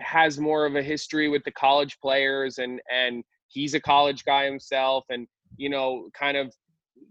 has 0.00 0.38
more 0.38 0.66
of 0.66 0.76
a 0.76 0.82
history 0.82 1.28
with 1.28 1.44
the 1.44 1.52
college 1.52 1.98
players, 2.00 2.58
and 2.58 2.80
and 2.92 3.24
he's 3.48 3.74
a 3.74 3.80
college 3.80 4.24
guy 4.24 4.44
himself, 4.44 5.04
and 5.10 5.26
you 5.56 5.68
know, 5.68 6.08
kind 6.18 6.36
of 6.36 6.52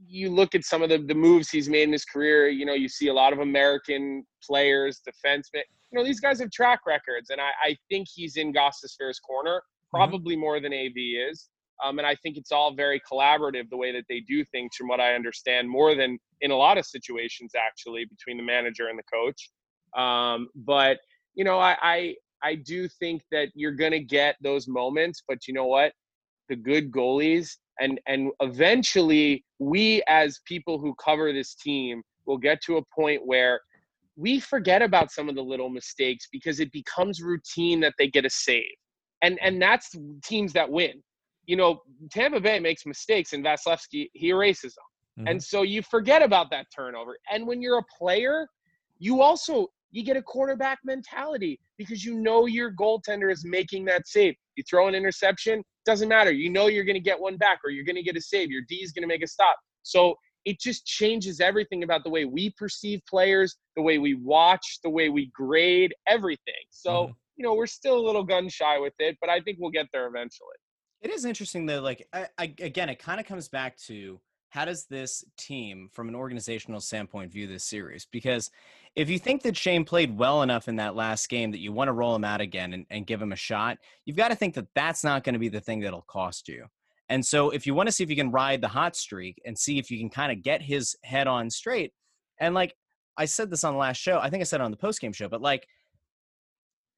you 0.06 0.30
look 0.30 0.54
at 0.54 0.64
some 0.64 0.82
of 0.82 0.90
the, 0.90 0.98
the 0.98 1.16
moves 1.16 1.50
he's 1.50 1.70
made 1.70 1.84
in 1.84 1.92
his 1.92 2.06
career. 2.06 2.50
You 2.50 2.66
know, 2.66 2.74
you 2.74 2.88
see 2.88 3.08
a 3.08 3.14
lot 3.14 3.34
of 3.34 3.40
American 3.40 4.26
players, 4.44 5.02
defensemen. 5.08 5.64
You 5.92 6.00
know, 6.00 6.04
these 6.04 6.20
guys 6.20 6.40
have 6.40 6.52
track 6.52 6.82
records, 6.86 7.30
and 7.30 7.40
I, 7.40 7.50
I 7.64 7.78
think 7.90 8.08
he's 8.14 8.38
in 8.38 8.54
Gostisbehere's 8.54 9.20
corner, 9.20 9.58
mm-hmm. 9.58 9.98
probably 9.98 10.36
more 10.36 10.60
than 10.60 10.74
AV 10.74 10.94
is. 11.30 11.50
Um, 11.84 11.98
and 12.00 12.08
I 12.08 12.16
think 12.16 12.38
it's 12.38 12.52
all 12.52 12.74
very 12.74 13.02
collaborative 13.02 13.70
the 13.70 13.78
way 13.78 13.92
that 13.92 14.06
they 14.10 14.20
do 14.22 14.44
things, 14.46 14.72
from 14.78 14.88
what 14.88 15.00
I 15.00 15.16
understand, 15.16 15.70
more 15.70 15.96
than 15.96 16.18
in 16.42 16.52
a 16.52 16.56
lot 16.56 16.78
of 16.78 16.86
situations 16.86 17.54
actually 17.56 18.06
between 18.06 18.38
the 18.38 18.44
manager 18.44 18.88
and 18.88 19.00
the 19.00 19.04
coach. 19.04 19.50
Um, 19.98 20.50
but 20.56 21.00
you 21.36 21.44
know, 21.44 21.60
I, 21.60 21.78
I 21.82 22.16
I 22.44 22.56
do 22.56 22.88
think 22.88 23.22
that 23.32 23.50
you're 23.56 23.72
gonna 23.72 24.00
get 24.00 24.36
those 24.42 24.68
moments, 24.68 25.24
but 25.28 25.48
you 25.48 25.54
know 25.54 25.66
what? 25.66 25.94
The 26.50 26.56
good 26.56 26.92
goalies 26.92 27.58
and 27.80 28.00
and 28.08 28.32
eventually 28.42 29.44
we 29.60 30.04
as 30.08 30.40
people 30.46 30.80
who 30.80 30.94
cover 30.96 31.34
this 31.34 31.56
team 31.56 32.02
will 32.26 32.38
get 32.38 32.62
to 32.66 32.78
a 32.78 32.82
point 32.96 33.22
where 33.26 33.60
we 34.16 34.40
forget 34.40 34.82
about 34.82 35.12
some 35.12 35.28
of 35.28 35.36
the 35.36 35.42
little 35.42 35.70
mistakes 35.70 36.28
because 36.32 36.60
it 36.60 36.72
becomes 36.72 37.22
routine 37.22 37.80
that 37.80 37.94
they 37.98 38.08
get 38.08 38.26
a 38.26 38.30
save. 38.30 38.64
And 39.22 39.40
and 39.42 39.62
that's 39.62 39.96
teams 40.24 40.54
that 40.54 40.70
win. 40.70 41.02
You 41.46 41.58
know, 41.58 41.82
Tampa 42.12 42.40
Bay 42.40 42.60
makes 42.60 42.86
mistakes 42.86 43.34
and 43.34 43.44
Vasilevskiy 43.44 44.10
he 44.14 44.30
erases 44.30 44.76
them. 44.76 44.86
And 45.28 45.42
so 45.44 45.62
you 45.62 45.82
forget 45.82 46.22
about 46.22 46.50
that 46.52 46.68
turnover. 46.76 47.18
And 47.32 47.46
when 47.48 47.62
you're 47.62 47.78
a 47.80 47.86
player, 47.98 48.48
you 49.00 49.22
also 49.22 49.68
you 49.92 50.04
get 50.04 50.18
a 50.18 50.22
quarterback 50.24 50.80
mentality 50.84 51.60
because 51.78 52.04
you 52.04 52.16
know 52.16 52.48
your 52.48 52.72
goaltender 52.74 53.32
is 53.32 53.46
making 53.46 53.86
that 53.86 54.08
save. 54.08 54.36
You 54.56 54.64
throw 54.68 54.88
an 54.88 54.96
interception, 54.96 55.64
doesn't 55.86 56.10
matter. 56.10 56.32
You 56.32 56.50
know 56.50 56.68
you're 56.68 56.84
going 56.84 56.96
to 56.96 57.00
get 57.00 57.20
one 57.20 57.38
back 57.38 57.60
or 57.64 57.70
you're 57.70 57.86
going 57.86 57.96
to 57.98 58.04
get 58.04 58.18
a 58.18 58.22
save. 58.22 58.50
Your 58.50 58.64
D 58.68 58.76
is 58.78 58.92
going 58.92 59.04
to 59.04 59.08
make 59.08 59.24
a 59.24 59.28
stop. 59.28 59.56
So 59.84 60.16
it 60.46 60.60
just 60.60 60.86
changes 60.86 61.40
everything 61.40 61.84
about 61.84 62.04
the 62.04 62.10
way 62.10 62.26
we 62.26 62.50
perceive 62.58 63.02
players, 63.08 63.56
the 63.76 63.82
way 63.82 63.98
we 64.00 64.16
watch, 64.16 64.80
the 64.84 64.90
way 64.90 65.10
we 65.10 65.28
grade, 65.28 65.94
everything. 66.08 66.66
So, 66.70 67.08
Mhm. 67.08 67.16
you 67.38 67.44
know, 67.44 67.54
we're 67.54 67.68
still 67.68 67.98
a 67.98 68.06
little 68.06 68.24
gun 68.24 68.50
shy 68.50 68.80
with 68.80 68.94
it, 69.00 69.18
but 69.22 69.30
I 69.30 69.42
think 69.42 69.60
we'll 69.60 69.72
get 69.72 69.88
there 69.94 70.08
eventually. 70.08 70.58
It 71.04 71.12
is 71.12 71.26
interesting 71.26 71.66
though. 71.66 71.82
Like 71.82 72.08
I, 72.14 72.28
I, 72.38 72.54
again, 72.60 72.90
it 72.90 72.98
kind 72.98 73.20
of 73.20 73.26
comes 73.26 73.50
back 73.50 73.78
to 73.88 74.20
how 74.50 74.66
does 74.66 74.86
this 74.86 75.26
team, 75.38 75.90
from 75.92 76.08
an 76.08 76.16
organizational 76.16 76.80
standpoint, 76.80 77.32
view 77.32 77.46
this 77.46 77.66
series? 77.66 78.08
Because 78.10 78.50
if 78.96 79.10
you 79.10 79.20
think 79.20 79.42
that 79.42 79.58
Shane 79.58 79.84
played 79.84 80.18
well 80.18 80.44
enough 80.44 80.68
in 80.68 80.78
that 80.78 80.96
last 80.96 81.28
game 81.28 81.52
that 81.52 81.60
you 81.60 81.74
want 81.74 81.90
to 81.90 81.94
roll 81.94 82.16
him 82.16 82.24
out 82.24 82.40
again 82.40 82.72
and, 82.72 82.86
and 82.90 83.08
give 83.08 83.22
him 83.22 83.34
a 83.34 83.36
shot, 83.36 83.80
you've 84.06 84.16
got 84.16 84.30
to 84.30 84.36
think 84.36 84.54
that 84.54 84.68
that's 84.76 85.04
not 85.04 85.24
going 85.24 85.34
to 85.34 85.40
be 85.40 85.50
the 85.50 85.60
thing 85.60 85.82
that'll 85.82 86.04
cost 86.04 86.48
you. 86.48 86.68
And 87.10 87.26
so, 87.26 87.50
if 87.50 87.68
you 87.68 87.74
want 87.74 87.88
to 87.88 87.92
see 87.92 88.04
if 88.04 88.10
you 88.10 88.16
can 88.16 88.32
ride 88.32 88.62
the 88.62 88.70
hot 88.70 88.96
streak 88.96 89.42
and 89.44 89.58
see 89.58 89.78
if 89.78 89.92
you 89.92 90.00
can 90.00 90.10
kind 90.10 90.32
of 90.32 90.42
get 90.42 90.62
his 90.62 90.96
head 91.04 91.28
on 91.28 91.50
straight, 91.50 91.92
and 92.40 92.56
like 92.56 92.76
I 93.18 93.26
said 93.26 93.50
this 93.50 93.66
on 93.66 93.74
the 93.74 93.80
last 93.80 93.98
show, 93.98 94.20
I 94.20 94.30
think 94.30 94.42
I 94.42 94.46
said 94.46 94.62
it 94.62 94.64
on 94.64 94.72
the 94.72 94.78
post 94.78 95.02
game 95.02 95.12
show, 95.12 95.28
but 95.28 95.42
like 95.42 95.68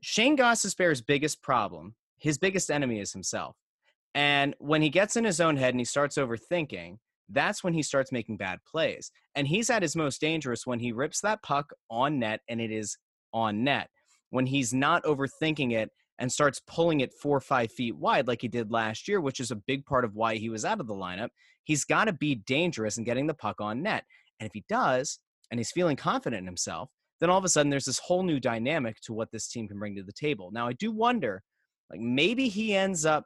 Shane 0.01 0.37
Gostisbehere's 0.37 1.01
biggest 1.01 1.41
problem, 1.41 1.95
his 2.17 2.37
biggest 2.37 2.69
enemy 2.69 2.99
is 2.99 3.13
himself. 3.13 3.55
And 4.15 4.55
when 4.59 4.81
he 4.81 4.89
gets 4.89 5.17
in 5.17 5.25
his 5.25 5.41
own 5.41 5.57
head 5.57 5.73
and 5.73 5.79
he 5.79 5.85
starts 5.85 6.17
overthinking, 6.17 6.97
that's 7.29 7.63
when 7.63 7.73
he 7.73 7.83
starts 7.83 8.11
making 8.11 8.37
bad 8.37 8.59
plays. 8.65 9.11
And 9.35 9.47
he's 9.47 9.69
at 9.69 9.81
his 9.81 9.95
most 9.95 10.21
dangerous 10.21 10.65
when 10.65 10.79
he 10.79 10.91
rips 10.91 11.21
that 11.21 11.43
puck 11.43 11.71
on 11.89 12.17
net 12.19 12.39
and 12.47 12.61
it 12.61 12.71
is 12.71 12.97
on 13.33 13.63
net. 13.63 13.89
When 14.29 14.45
he's 14.45 14.73
not 14.73 15.03
overthinking 15.03 15.73
it 15.73 15.91
and 16.17 16.31
starts 16.31 16.61
pulling 16.65 17.01
it 17.01 17.13
four 17.13 17.35
or 17.35 17.41
five 17.41 17.71
feet 17.71 17.97
wide 17.97 18.27
like 18.27 18.41
he 18.41 18.47
did 18.47 18.71
last 18.71 19.07
year, 19.07 19.19
which 19.19 19.39
is 19.39 19.51
a 19.51 19.55
big 19.55 19.85
part 19.85 20.05
of 20.05 20.15
why 20.15 20.35
he 20.35 20.49
was 20.49 20.63
out 20.63 20.79
of 20.79 20.87
the 20.87 20.93
lineup, 20.93 21.29
he's 21.65 21.83
got 21.83 22.05
to 22.05 22.13
be 22.13 22.35
dangerous 22.35 22.97
in 22.97 23.03
getting 23.03 23.27
the 23.27 23.33
puck 23.33 23.59
on 23.59 23.83
net. 23.83 24.05
And 24.39 24.47
if 24.47 24.53
he 24.53 24.63
does, 24.69 25.19
and 25.51 25.59
he's 25.59 25.71
feeling 25.71 25.95
confident 25.95 26.39
in 26.39 26.45
himself, 26.45 26.89
then 27.19 27.29
all 27.29 27.37
of 27.37 27.45
a 27.45 27.49
sudden 27.49 27.69
there's 27.69 27.85
this 27.85 27.99
whole 27.99 28.23
new 28.23 28.39
dynamic 28.39 28.99
to 29.01 29.13
what 29.13 29.31
this 29.31 29.47
team 29.47 29.67
can 29.67 29.79
bring 29.79 29.95
to 29.95 30.03
the 30.03 30.11
table. 30.11 30.51
Now, 30.51 30.67
I 30.67 30.73
do 30.73 30.91
wonder, 30.91 31.43
like 31.89 31.99
maybe 31.99 32.47
he 32.47 32.75
ends 32.75 33.05
up 33.05 33.25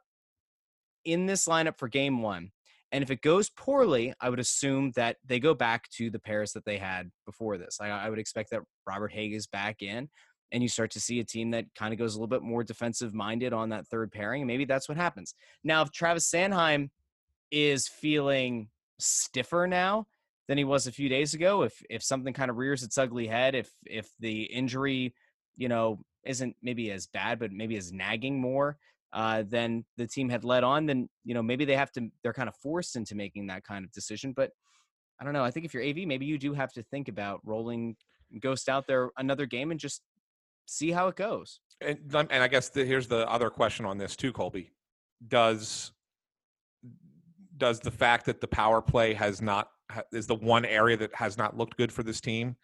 in 1.04 1.26
this 1.26 1.46
lineup 1.46 1.78
for 1.78 1.88
game 1.88 2.22
one. 2.22 2.50
And 2.92 3.04
if 3.04 3.10
it 3.10 3.22
goes 3.22 3.50
poorly, 3.50 4.12
I 4.20 4.30
would 4.30 4.40
assume 4.40 4.90
that 4.96 5.16
they 5.24 5.38
go 5.38 5.54
back 5.54 5.88
to 5.90 6.10
the 6.10 6.18
pairs 6.18 6.52
that 6.52 6.64
they 6.64 6.76
had 6.76 7.10
before 7.24 7.56
this. 7.56 7.78
I, 7.80 7.88
I 7.88 8.10
would 8.10 8.18
expect 8.18 8.50
that 8.50 8.62
Robert 8.86 9.12
Hagg 9.12 9.32
is 9.32 9.46
back 9.46 9.80
in, 9.80 10.08
and 10.50 10.62
you 10.62 10.68
start 10.68 10.90
to 10.92 11.00
see 11.00 11.20
a 11.20 11.24
team 11.24 11.52
that 11.52 11.66
kind 11.76 11.92
of 11.92 11.98
goes 11.98 12.14
a 12.14 12.18
little 12.18 12.26
bit 12.26 12.42
more 12.42 12.64
defensive 12.64 13.14
minded 13.14 13.52
on 13.52 13.68
that 13.68 13.86
third 13.86 14.10
pairing. 14.10 14.42
And 14.42 14.48
maybe 14.48 14.64
that's 14.64 14.88
what 14.88 14.98
happens. 14.98 15.34
Now, 15.62 15.82
if 15.82 15.92
Travis 15.92 16.28
Sanheim 16.28 16.90
is 17.52 17.86
feeling 17.86 18.68
stiffer 18.98 19.68
now 19.68 20.06
than 20.48 20.58
he 20.58 20.64
was 20.64 20.88
a 20.88 20.92
few 20.92 21.08
days 21.08 21.32
ago, 21.34 21.62
if 21.62 21.80
if 21.88 22.02
something 22.02 22.34
kind 22.34 22.50
of 22.50 22.56
rears 22.56 22.82
its 22.82 22.98
ugly 22.98 23.28
head, 23.28 23.54
if 23.54 23.70
if 23.86 24.08
the 24.18 24.42
injury, 24.42 25.14
you 25.56 25.68
know, 25.68 26.00
isn't 26.24 26.56
maybe 26.60 26.90
as 26.90 27.06
bad, 27.06 27.38
but 27.38 27.52
maybe 27.52 27.76
is 27.76 27.92
nagging 27.92 28.40
more, 28.40 28.76
uh, 29.12 29.42
than 29.46 29.84
the 29.96 30.06
team 30.06 30.28
had 30.28 30.44
led 30.44 30.64
on, 30.64 30.86
then 30.86 31.08
you 31.24 31.34
know 31.34 31.42
maybe 31.42 31.64
they 31.64 31.76
have 31.76 31.90
to. 31.92 32.08
They're 32.22 32.32
kind 32.32 32.48
of 32.48 32.54
forced 32.56 32.96
into 32.96 33.14
making 33.14 33.48
that 33.48 33.64
kind 33.64 33.84
of 33.84 33.92
decision. 33.92 34.32
But 34.32 34.50
I 35.20 35.24
don't 35.24 35.32
know. 35.32 35.44
I 35.44 35.50
think 35.50 35.66
if 35.66 35.74
you're 35.74 35.82
AV, 35.82 36.06
maybe 36.06 36.26
you 36.26 36.38
do 36.38 36.54
have 36.54 36.72
to 36.74 36.82
think 36.82 37.08
about 37.08 37.40
rolling 37.44 37.96
Ghost 38.40 38.68
out 38.68 38.86
there 38.86 39.10
another 39.16 39.46
game 39.46 39.70
and 39.70 39.80
just 39.80 40.02
see 40.66 40.90
how 40.90 41.08
it 41.08 41.16
goes. 41.16 41.60
And 41.80 41.98
and 42.12 42.42
I 42.42 42.48
guess 42.48 42.68
the, 42.68 42.84
here's 42.84 43.08
the 43.08 43.28
other 43.28 43.50
question 43.50 43.84
on 43.84 43.98
this 43.98 44.16
too, 44.16 44.32
Colby. 44.32 44.70
Does 45.26 45.92
does 47.56 47.80
the 47.80 47.90
fact 47.90 48.26
that 48.26 48.40
the 48.40 48.48
power 48.48 48.80
play 48.80 49.14
has 49.14 49.42
not 49.42 49.68
is 50.12 50.26
the 50.26 50.34
one 50.34 50.64
area 50.64 50.96
that 50.96 51.14
has 51.14 51.36
not 51.36 51.56
looked 51.56 51.76
good 51.76 51.92
for 51.92 52.02
this 52.02 52.20
team? 52.20 52.56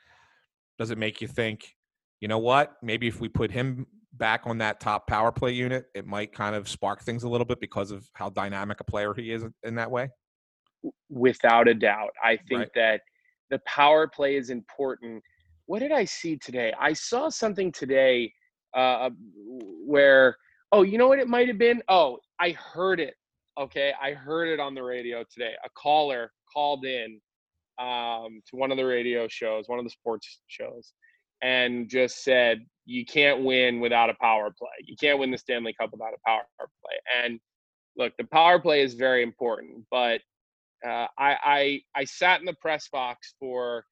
Does 0.78 0.90
it 0.90 0.98
make 0.98 1.20
you 1.20 1.28
think, 1.28 1.74
you 2.20 2.28
know 2.28 2.38
what? 2.38 2.76
Maybe 2.82 3.06
if 3.06 3.20
we 3.20 3.28
put 3.28 3.50
him 3.50 3.86
back 4.18 4.42
on 4.46 4.58
that 4.58 4.80
top 4.80 5.06
power 5.06 5.32
play 5.32 5.52
unit, 5.52 5.86
it 5.94 6.06
might 6.06 6.32
kind 6.32 6.54
of 6.54 6.68
spark 6.68 7.02
things 7.02 7.22
a 7.24 7.28
little 7.28 7.44
bit 7.44 7.60
because 7.60 7.90
of 7.90 8.08
how 8.14 8.30
dynamic 8.30 8.80
a 8.80 8.84
player 8.84 9.14
he 9.14 9.32
is 9.32 9.44
in 9.62 9.74
that 9.74 9.90
way. 9.90 10.08
Without 11.08 11.68
a 11.68 11.74
doubt, 11.74 12.10
I 12.22 12.36
think 12.36 12.60
Right. 12.60 12.70
that 12.74 13.00
the 13.50 13.58
power 13.60 14.06
play 14.06 14.36
is 14.36 14.50
important. 14.50 15.22
What 15.66 15.80
did 15.80 15.92
I 15.92 16.04
see 16.04 16.36
today? 16.36 16.72
I 16.78 16.92
saw 16.92 17.28
something 17.28 17.72
today 17.72 18.32
uh, 18.74 19.10
where, 19.84 20.36
oh, 20.72 20.82
you 20.82 20.98
know 20.98 21.08
what 21.08 21.18
it 21.18 21.28
might 21.28 21.48
have 21.48 21.58
been? 21.58 21.82
Oh, 21.88 22.18
I 22.38 22.50
heard 22.50 23.00
it. 23.00 23.14
Okay, 23.58 23.92
I 24.00 24.12
heard 24.12 24.48
it 24.48 24.60
on 24.60 24.74
the 24.74 24.82
radio 24.82 25.24
today. 25.32 25.54
A 25.64 25.70
caller 25.70 26.30
called 26.52 26.84
in 26.84 27.20
um, 27.78 28.42
to 28.48 28.56
one 28.56 28.70
of 28.70 28.76
the 28.76 28.84
radio 28.84 29.26
shows, 29.28 29.68
one 29.68 29.78
of 29.78 29.84
the 29.84 29.90
sports 29.90 30.40
shows, 30.46 30.92
and 31.42 31.88
just 31.88 32.24
said, 32.24 32.64
"You 32.84 33.04
can't 33.04 33.44
win 33.44 33.80
without 33.80 34.10
a 34.10 34.14
power 34.14 34.50
play. 34.56 34.84
You 34.84 34.96
can't 34.96 35.18
win 35.18 35.30
the 35.30 35.38
Stanley 35.38 35.74
Cup 35.78 35.90
without 35.92 36.14
a 36.14 36.28
power 36.28 36.42
play." 36.58 36.98
And 37.24 37.40
look, 37.96 38.12
the 38.16 38.24
power 38.24 38.60
play 38.60 38.82
is 38.82 38.94
very 38.94 39.22
important, 39.22 39.84
but 39.90 40.20
uh, 40.86 41.06
I, 41.18 41.36
I 41.44 41.80
I 41.94 42.04
sat 42.04 42.40
in 42.40 42.46
the 42.46 42.54
press 42.60 42.88
box 42.88 43.34
for 43.38 43.84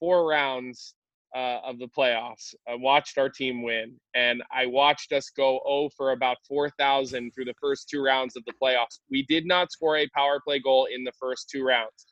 four 0.00 0.26
rounds 0.26 0.94
uh, 1.34 1.60
of 1.64 1.78
the 1.78 1.88
playoffs. 1.88 2.54
I 2.68 2.74
watched 2.74 3.18
our 3.18 3.28
team 3.28 3.62
win, 3.62 3.96
and 4.14 4.42
I 4.52 4.66
watched 4.66 5.12
us 5.12 5.30
go 5.30 5.60
0 5.66 5.90
for 5.96 6.12
about 6.12 6.38
4,000 6.48 7.32
through 7.32 7.44
the 7.44 7.54
first 7.60 7.88
two 7.88 8.02
rounds 8.02 8.36
of 8.36 8.44
the 8.46 8.54
playoffs. 8.60 9.00
We 9.10 9.24
did 9.26 9.46
not 9.46 9.70
score 9.70 9.98
a 9.98 10.08
power 10.14 10.40
play 10.44 10.58
goal 10.58 10.88
in 10.92 11.04
the 11.04 11.12
first 11.20 11.48
two 11.48 11.64
rounds. 11.64 12.06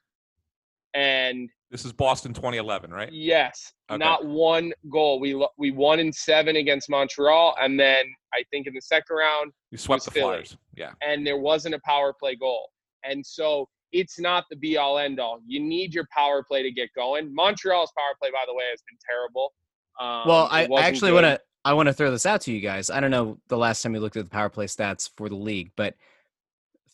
And 0.94 1.48
This 1.70 1.84
is 1.84 1.92
Boston 1.92 2.32
2011, 2.32 2.90
right? 2.90 3.12
yes, 3.12 3.72
Okay. 3.90 3.98
not 3.98 4.24
one 4.24 4.72
goal. 4.90 5.20
We 5.20 5.34
we 5.58 5.70
won 5.70 5.98
in 6.00 6.12
seven 6.12 6.56
against 6.56 6.88
Montreal, 6.90 7.56
and 7.60 7.78
then 7.78 8.04
I 8.34 8.42
think 8.50 8.66
in 8.66 8.74
the 8.74 8.80
second 8.80 9.16
round 9.16 9.52
You 9.70 9.78
swept 9.78 10.04
the 10.04 10.10
Philly. 10.10 10.24
Flyers. 10.44 10.56
Yeah. 10.76 10.92
and 11.02 11.26
there 11.26 11.38
wasn't 11.38 11.74
a 11.74 11.80
power 11.84 12.12
play 12.18 12.36
goal. 12.36 12.68
And 13.04 13.24
so 13.24 13.68
it's 13.92 14.18
not 14.20 14.44
the 14.50 14.56
be 14.56 14.76
all 14.76 14.98
end 14.98 15.18
all. 15.20 15.40
You 15.46 15.60
need 15.60 15.94
your 15.94 16.06
power 16.14 16.42
play 16.42 16.62
to 16.62 16.70
get 16.70 16.90
going. 16.94 17.34
Montreal's 17.34 17.90
power 17.96 18.14
play, 18.20 18.30
by 18.30 18.44
the 18.46 18.54
way, 18.54 18.64
has 18.70 18.82
been 18.88 18.98
terrible. 19.08 19.52
Um, 20.00 20.28
well, 20.28 20.48
I, 20.50 20.66
I 20.66 20.82
actually 20.86 21.12
want 21.12 21.24
to 21.24 21.40
I 21.64 21.72
want 21.74 21.88
to 21.88 21.92
throw 21.92 22.10
this 22.10 22.24
out 22.26 22.40
to 22.42 22.52
you 22.52 22.60
guys. 22.60 22.88
I 22.88 23.00
don't 23.00 23.10
know 23.10 23.38
the 23.48 23.58
last 23.58 23.82
time 23.82 23.92
we 23.92 23.98
looked 23.98 24.16
at 24.16 24.24
the 24.24 24.30
power 24.30 24.48
play 24.48 24.66
stats 24.66 25.10
for 25.16 25.28
the 25.28 25.34
league, 25.36 25.70
but 25.76 25.94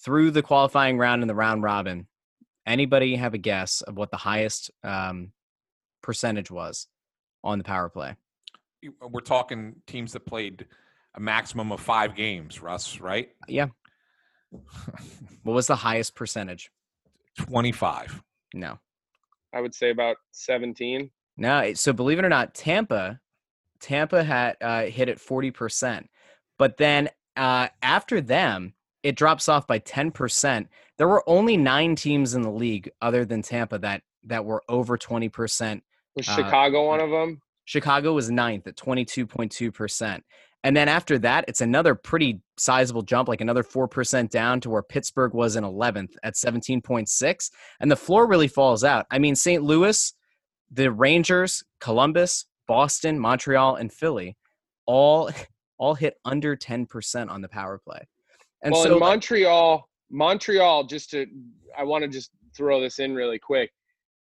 through 0.02 0.30
the 0.32 0.42
qualifying 0.42 0.98
round 0.98 1.22
and 1.22 1.28
the 1.30 1.34
round 1.34 1.62
robin, 1.62 2.06
anybody 2.66 3.16
have 3.16 3.34
a 3.34 3.38
guess 3.38 3.80
of 3.82 3.96
what 3.96 4.10
the 4.10 4.16
highest 4.16 4.70
um, 4.82 5.32
percentage 6.02 6.50
was 6.50 6.86
on 7.42 7.58
the 7.58 7.64
power 7.64 7.88
play? 7.88 8.16
We're 9.00 9.20
talking 9.20 9.76
teams 9.86 10.12
that 10.12 10.26
played 10.26 10.66
a 11.14 11.20
maximum 11.20 11.72
of 11.72 11.80
five 11.80 12.14
games, 12.14 12.60
Russ, 12.60 13.00
right? 13.00 13.30
Yeah. 13.48 13.68
What 15.42 15.54
was 15.54 15.66
the 15.66 15.76
highest 15.76 16.14
percentage? 16.14 16.70
25. 17.38 18.22
No. 18.52 18.78
I 19.52 19.60
would 19.60 19.74
say 19.74 19.90
about 19.90 20.16
17. 20.32 21.10
No, 21.36 21.74
so 21.74 21.92
believe 21.92 22.18
it 22.18 22.24
or 22.24 22.28
not, 22.28 22.54
Tampa, 22.54 23.20
Tampa 23.80 24.22
had 24.22 24.56
uh, 24.60 24.84
hit 24.84 25.08
at 25.08 25.20
forty 25.20 25.50
percent, 25.50 26.08
but 26.58 26.76
then 26.76 27.08
uh, 27.36 27.68
after 27.82 28.20
them, 28.20 28.74
it 29.05 29.14
drops 29.14 29.48
off 29.48 29.68
by 29.68 29.78
ten 29.78 30.11
percent. 30.11 30.68
There 30.98 31.07
were 31.07 31.22
only 31.28 31.57
nine 31.57 31.94
teams 31.94 32.34
in 32.34 32.42
the 32.42 32.50
league 32.50 32.90
other 33.00 33.24
than 33.24 33.42
Tampa 33.42 33.78
that 33.78 34.02
that 34.24 34.44
were 34.44 34.62
over 34.68 34.96
twenty 34.98 35.28
percent. 35.28 35.84
Was 36.16 36.28
Uh, 36.28 36.34
Chicago 36.36 36.88
one 36.88 37.00
of 37.00 37.11
them? 37.11 37.40
Chicago 37.66 38.12
was 38.14 38.30
ninth 38.30 38.66
at 38.66 38.76
twenty 38.76 39.05
two 39.05 39.26
point 39.26 39.52
two 39.52 39.70
percent, 39.70 40.24
and 40.64 40.76
then 40.76 40.88
after 40.88 41.18
that, 41.18 41.44
it's 41.46 41.61
another 41.61 41.94
pretty 41.94 42.40
sizable 42.57 43.02
jump, 43.02 43.28
like 43.28 43.40
another 43.40 43.62
four 43.62 43.86
percent 43.86 44.30
down 44.30 44.61
to 44.61 44.70
where 44.70 44.82
Pittsburgh 44.82 45.34
was 45.34 45.55
in 45.57 45.64
eleventh 45.64 46.16
at 46.24 46.36
seventeen 46.36 46.80
point 46.80 47.09
six, 47.09 47.50
and 47.80 47.90
the 47.90 47.96
floor 47.96 48.26
really 48.26 48.48
falls 48.48 48.82
out. 48.84 49.07
I 49.11 49.18
mean, 49.18 49.36
St. 49.36 49.62
Louis, 49.62 50.14
the 50.70 50.90
Rangers, 50.90 51.62
Columbus, 51.80 52.46
Boston, 52.66 53.18
Montreal, 53.18 53.76
and 53.76 53.92
Philly, 53.92 54.36
all 54.86 55.30
all 55.78 55.94
hit 55.94 56.14
under 56.24 56.57
ten 56.57 56.86
percent 56.86 57.28
on 57.28 57.42
the 57.42 57.48
power 57.48 57.78
play. 57.78 58.07
And 58.64 58.72
well, 58.72 58.82
so, 58.82 58.98
Montreal, 58.98 59.88
Montreal, 60.10 60.84
just 60.84 61.10
to, 61.10 61.26
I 61.76 61.84
want 61.84 62.02
to 62.02 62.08
just 62.08 62.30
throw 62.56 62.80
this 62.80 62.98
in 62.98 63.14
really 63.14 63.38
quick. 63.38 63.70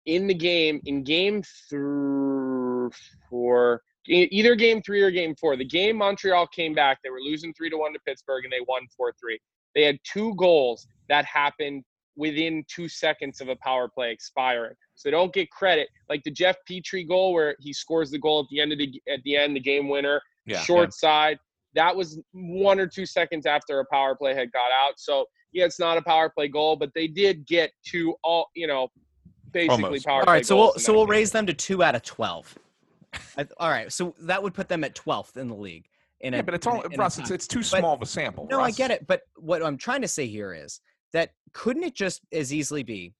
In 0.05 0.27
the 0.27 0.33
game, 0.33 0.81
in 0.85 1.03
game 1.03 1.41
three, 1.69 2.89
four, 3.29 3.81
either 4.07 4.55
game 4.55 4.81
three 4.81 5.01
or 5.01 5.11
game 5.11 5.33
four, 5.39 5.55
the 5.55 5.65
game 5.65 5.97
Montreal 5.97 6.47
came 6.47 6.73
back. 6.73 6.99
They 7.03 7.09
were 7.09 7.21
losing 7.21 7.53
three 7.53 7.69
to 7.69 7.77
one 7.77 7.93
to 7.93 7.99
Pittsburgh, 8.05 8.43
and 8.43 8.51
they 8.51 8.63
won 8.67 8.81
four 8.97 9.13
three. 9.19 9.39
They 9.75 9.83
had 9.83 9.97
two 10.03 10.35
goals 10.35 10.85
that 11.07 11.23
happened 11.25 11.83
within 12.15 12.63
two 12.67 12.87
seconds 12.87 13.41
of 13.41 13.47
a 13.47 13.55
power 13.55 13.87
play 13.87 14.11
expiring. 14.11 14.75
So 14.95 15.09
don't 15.09 15.33
get 15.33 15.49
credit. 15.51 15.87
Like 16.09 16.21
the 16.23 16.31
Jeff 16.31 16.57
Petry 16.69 17.07
goal, 17.07 17.33
where 17.33 17.55
he 17.59 17.73
scores 17.73 18.11
the 18.11 18.19
goal 18.19 18.41
at 18.41 18.45
the 18.51 18.59
end 18.59 18.71
of 18.71 18.77
the 18.77 19.01
at 19.11 19.23
the 19.23 19.35
end, 19.37 19.55
the 19.55 19.61
game 19.61 19.89
winner 19.89 20.21
Yeah. 20.45 20.59
short 20.59 20.93
side. 20.93 21.39
That 21.75 21.95
was 21.95 22.19
one 22.33 22.79
or 22.79 22.87
two 22.87 23.05
seconds 23.05 23.45
after 23.45 23.79
a 23.79 23.85
power 23.85 24.15
play 24.15 24.33
had 24.35 24.51
got 24.51 24.69
out. 24.85 24.93
So 24.97 25.25
yeah, 25.51 25.65
it's 25.65 25.79
not 25.79 25.97
a 25.97 26.01
power 26.01 26.29
play 26.29 26.47
goal, 26.47 26.75
but 26.75 26.89
they 26.95 27.07
did 27.07 27.45
get 27.45 27.71
two 27.85 28.15
all 28.23 28.49
you 28.55 28.67
know, 28.67 28.89
basically 29.51 29.83
Almost. 29.85 30.05
power 30.05 30.19
all 30.19 30.25
play 30.25 30.33
right, 30.35 30.45
so 30.45 30.55
we'll 30.55 30.65
goals 30.65 30.75
in 30.77 30.81
so 30.81 30.91
that 30.91 30.97
we'll 30.97 31.05
game. 31.05 31.11
raise 31.11 31.31
them 31.31 31.45
to 31.47 31.53
two 31.53 31.83
out 31.83 31.95
of 31.95 32.03
twelve. 32.03 32.55
I, 33.37 33.45
all 33.57 33.69
right, 33.69 33.91
so 33.91 34.15
that 34.21 34.41
would 34.41 34.53
put 34.53 34.67
them 34.69 34.83
at 34.83 34.95
twelfth 34.95 35.37
in 35.37 35.47
the 35.47 35.55
league. 35.55 35.85
In 36.21 36.35
a, 36.35 36.41
but 36.43 36.53
it's 36.53 36.65
all 36.65 36.81
in 36.81 36.93
a 36.93 36.97
Russ. 36.97 37.17
top 37.17 37.23
It's, 37.23 37.31
it's 37.31 37.47
too 37.47 37.59
But- 37.59 37.65
small 37.65 37.93
of 37.95 38.01
a 38.01 38.05
sample. 38.05 38.47
No, 38.49 38.61
I 38.61 38.71
get 38.71 38.91
it. 38.91 39.05
But 39.07 39.21
what 39.35 39.63
I'm 39.63 39.77
trying 39.77 40.01
to 40.01 40.07
say 40.07 40.25
here 40.25 40.53
is 40.53 40.79
that 41.11 41.31
couldn't 41.51 41.83
it 41.83 41.93
just 41.95 42.21
as 42.31 42.53
easily 42.53 42.81
be 42.81 43.13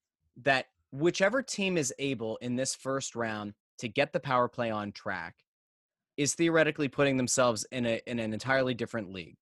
that 0.44 0.68
whichever 0.92 1.42
team 1.42 1.78
is 1.78 1.94
able 2.00 2.38
in 2.38 2.56
this 2.56 2.74
first 2.74 3.14
round 3.16 3.54
to 3.80 3.90
get 3.90 4.14
the 4.14 4.20
power 4.20 4.48
play 4.48 4.72
on 4.72 4.92
track 4.94 5.36
is 6.18 6.36
theoretically 6.36 6.88
putting 6.88 7.18
themselves 7.18 7.66
in 7.72 7.86
a 7.86 8.02
in 8.08 8.20
an 8.20 8.34
entirely 8.34 8.74
different 8.74 9.12
league. 9.12 9.36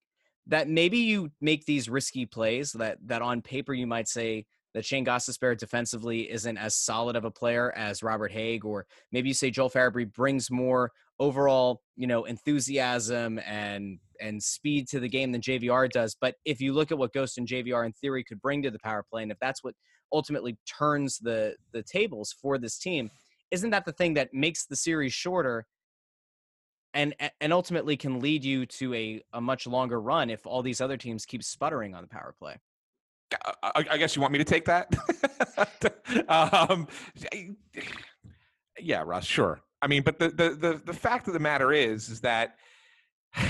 That 0.48 0.70
maybe 0.70 0.98
you 0.98 1.32
make 1.40 1.66
these 1.66 1.90
risky 1.90 2.26
plays 2.26 2.72
that 2.74 2.98
that 3.06 3.22
on 3.22 3.42
paper 3.42 3.74
you 3.74 3.88
might 3.88 4.08
say 4.08 4.46
that 4.74 4.86
Shane 4.86 5.06
Gostisbehere 5.06 5.58
defensively 5.58 6.32
isn't 6.32 6.58
as 6.58 6.76
solid 6.76 7.16
of 7.16 7.26
a 7.26 7.32
player 7.32 7.72
as 7.76 8.04
Robert 8.04 8.32
Hagg, 8.32 8.64
or 8.64 8.86
maybe 9.12 9.28
you 9.30 9.34
say 9.34 9.50
Joel 9.50 9.70
Farabee 9.70 10.12
brings 10.12 10.50
more 10.50 10.92
overall, 11.20 11.82
you 11.96 12.08
know, 12.08 12.24
enthusiasm 12.24 13.40
and 13.46 14.00
and 14.20 14.42
speed 14.42 14.88
to 14.90 15.00
the 15.00 15.10
game 15.10 15.32
than 15.32 15.42
JVR 15.42 15.90
does. 15.90 16.16
But 16.20 16.36
if 16.46 16.62
you 16.62 16.74
look 16.74 16.92
at 16.92 16.98
what 16.98 17.14
Ghost 17.14 17.38
and 17.38 17.48
JVR 17.48 17.86
in 17.86 17.94
theory 17.94 18.24
could 18.24 18.42
bring 18.42 18.62
to 18.64 18.72
the 18.72 18.80
power 18.80 19.04
play, 19.10 19.24
and 19.24 19.32
if 19.32 19.38
that's 19.40 19.64
what 19.64 19.76
ultimately 20.14 20.58
turns 20.66 21.18
the 21.20 21.56
the 21.74 21.84
tables 21.84 22.34
for 22.42 22.58
this 22.58 22.78
team, 22.78 23.10
isn't 23.52 23.72
that 23.72 23.86
the 23.86 23.94
thing 23.94 24.14
that 24.16 24.34
makes 24.34 24.66
the 24.66 24.76
series 24.76 25.14
shorter? 25.14 25.66
And, 26.94 27.16
and 27.40 27.54
ultimately 27.54 27.96
can 27.96 28.20
lead 28.20 28.44
you 28.44 28.66
to 28.66 28.94
a, 28.94 29.22
a 29.34 29.40
much 29.40 29.66
longer 29.66 30.02
run 30.02 30.30
if 30.30 30.46
all 30.46 30.62
these 30.62 30.82
other 30.82 30.98
teams 30.98 31.26
keep 31.26 31.42
sputtering 31.42 31.96
on 31.96 32.02
the 32.02 32.08
power 32.08 32.36
play. 32.38 32.58
I, 33.64 33.86
I 33.92 33.98
guess 33.98 34.16
you 34.16 34.22
want 34.22 34.34
me 34.34 34.40
to 34.40 34.46
take 34.46 34.66
that. 34.66 34.94
um, 36.28 36.88
yeah, 38.80 39.04
Russ, 39.06 39.26
sure. 39.26 39.62
I 39.82 39.88
mean, 39.88 40.04
but 40.04 40.20
the, 40.20 40.30
the 40.30 40.50
the 40.50 40.82
the 40.86 40.94
fact 40.94 41.28
of 41.28 41.34
the 41.34 41.40
matter 41.40 41.72
is, 41.72 42.10
is 42.10 42.22
that 42.22 42.56
I, 43.36 43.50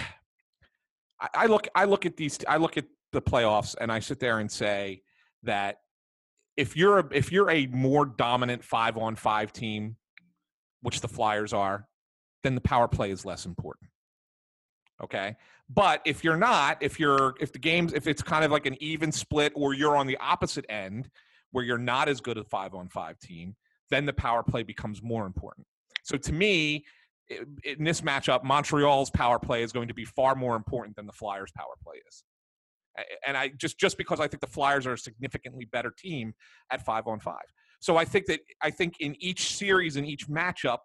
I 1.33 1.45
look 1.47 1.67
I 1.75 1.85
look 1.85 2.05
at 2.05 2.15
these 2.17 2.39
I 2.47 2.57
look 2.57 2.77
at 2.77 2.85
the 3.11 3.21
playoffs 3.21 3.75
and 3.79 3.91
I 3.91 3.99
sit 3.99 4.19
there 4.19 4.39
and 4.39 4.49
say 4.49 5.01
that 5.43 5.77
if 6.57 6.77
you're 6.77 6.99
a, 6.99 7.07
if 7.11 7.31
you're 7.31 7.49
a 7.49 7.65
more 7.67 8.05
dominant 8.05 8.63
five 8.63 8.97
on 8.97 9.15
five 9.15 9.51
team, 9.51 9.97
which 10.81 11.01
the 11.01 11.07
Flyers 11.07 11.53
are, 11.53 11.87
then 12.43 12.55
the 12.55 12.61
power 12.61 12.87
play 12.87 13.11
is 13.11 13.25
less 13.25 13.45
important. 13.45 13.89
Okay. 15.03 15.35
But 15.69 16.01
if 16.05 16.23
you're 16.23 16.37
not, 16.37 16.77
if 16.81 16.99
you're 16.99 17.33
if 17.39 17.51
the 17.53 17.59
games 17.59 17.93
if 17.93 18.07
it's 18.07 18.21
kind 18.21 18.43
of 18.43 18.51
like 18.51 18.65
an 18.65 18.77
even 18.81 19.11
split 19.11 19.51
or 19.55 19.73
you're 19.73 19.95
on 19.95 20.07
the 20.07 20.17
opposite 20.17 20.65
end 20.69 21.09
where 21.51 21.65
you're 21.65 21.77
not 21.77 22.07
as 22.07 22.21
good 22.21 22.37
a 22.37 22.43
five 22.43 22.73
on 22.73 22.87
five 22.89 23.19
team, 23.19 23.55
then 23.89 24.05
the 24.05 24.13
power 24.13 24.43
play 24.43 24.63
becomes 24.63 25.01
more 25.01 25.25
important. 25.25 25.65
So 26.03 26.17
to 26.17 26.33
me, 26.33 26.85
in 27.29 27.83
this 27.83 28.01
matchup, 28.01 28.43
Montreal's 28.43 29.09
power 29.09 29.39
play 29.39 29.63
is 29.63 29.71
going 29.71 29.87
to 29.87 29.93
be 29.93 30.05
far 30.05 30.35
more 30.35 30.55
important 30.55 30.95
than 30.95 31.05
the 31.05 31.13
Flyers' 31.13 31.51
power 31.55 31.73
play 31.83 31.97
is. 32.07 32.23
And 33.25 33.37
I 33.37 33.49
just 33.49 33.79
just 33.79 33.97
because 33.97 34.19
I 34.19 34.27
think 34.27 34.41
the 34.41 34.47
Flyers 34.47 34.85
are 34.85 34.93
a 34.93 34.97
significantly 34.97 35.65
better 35.65 35.93
team 35.97 36.33
at 36.71 36.85
five 36.85 37.07
on 37.07 37.19
five. 37.19 37.45
So 37.79 37.97
I 37.97 38.05
think 38.05 38.25
that 38.27 38.41
I 38.61 38.69
think 38.69 38.99
in 38.99 39.15
each 39.19 39.55
series 39.55 39.95
in 39.95 40.05
each 40.05 40.27
matchup, 40.27 40.79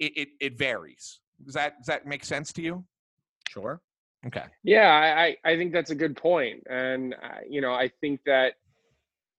it, 0.00 0.12
it, 0.16 0.28
it 0.40 0.58
varies. 0.58 1.20
Does 1.44 1.54
that 1.54 1.78
does 1.78 1.86
that 1.86 2.06
make 2.06 2.24
sense 2.24 2.52
to 2.54 2.62
you? 2.62 2.84
Sure. 3.48 3.80
Okay. 4.26 4.44
Yeah, 4.62 4.90
I, 5.16 5.36
I 5.44 5.56
think 5.56 5.72
that's 5.72 5.90
a 5.90 5.94
good 5.94 6.14
point. 6.14 6.62
And, 6.68 7.14
uh, 7.14 7.40
you 7.48 7.62
know, 7.62 7.72
I 7.72 7.90
think 8.00 8.20
that 8.26 8.52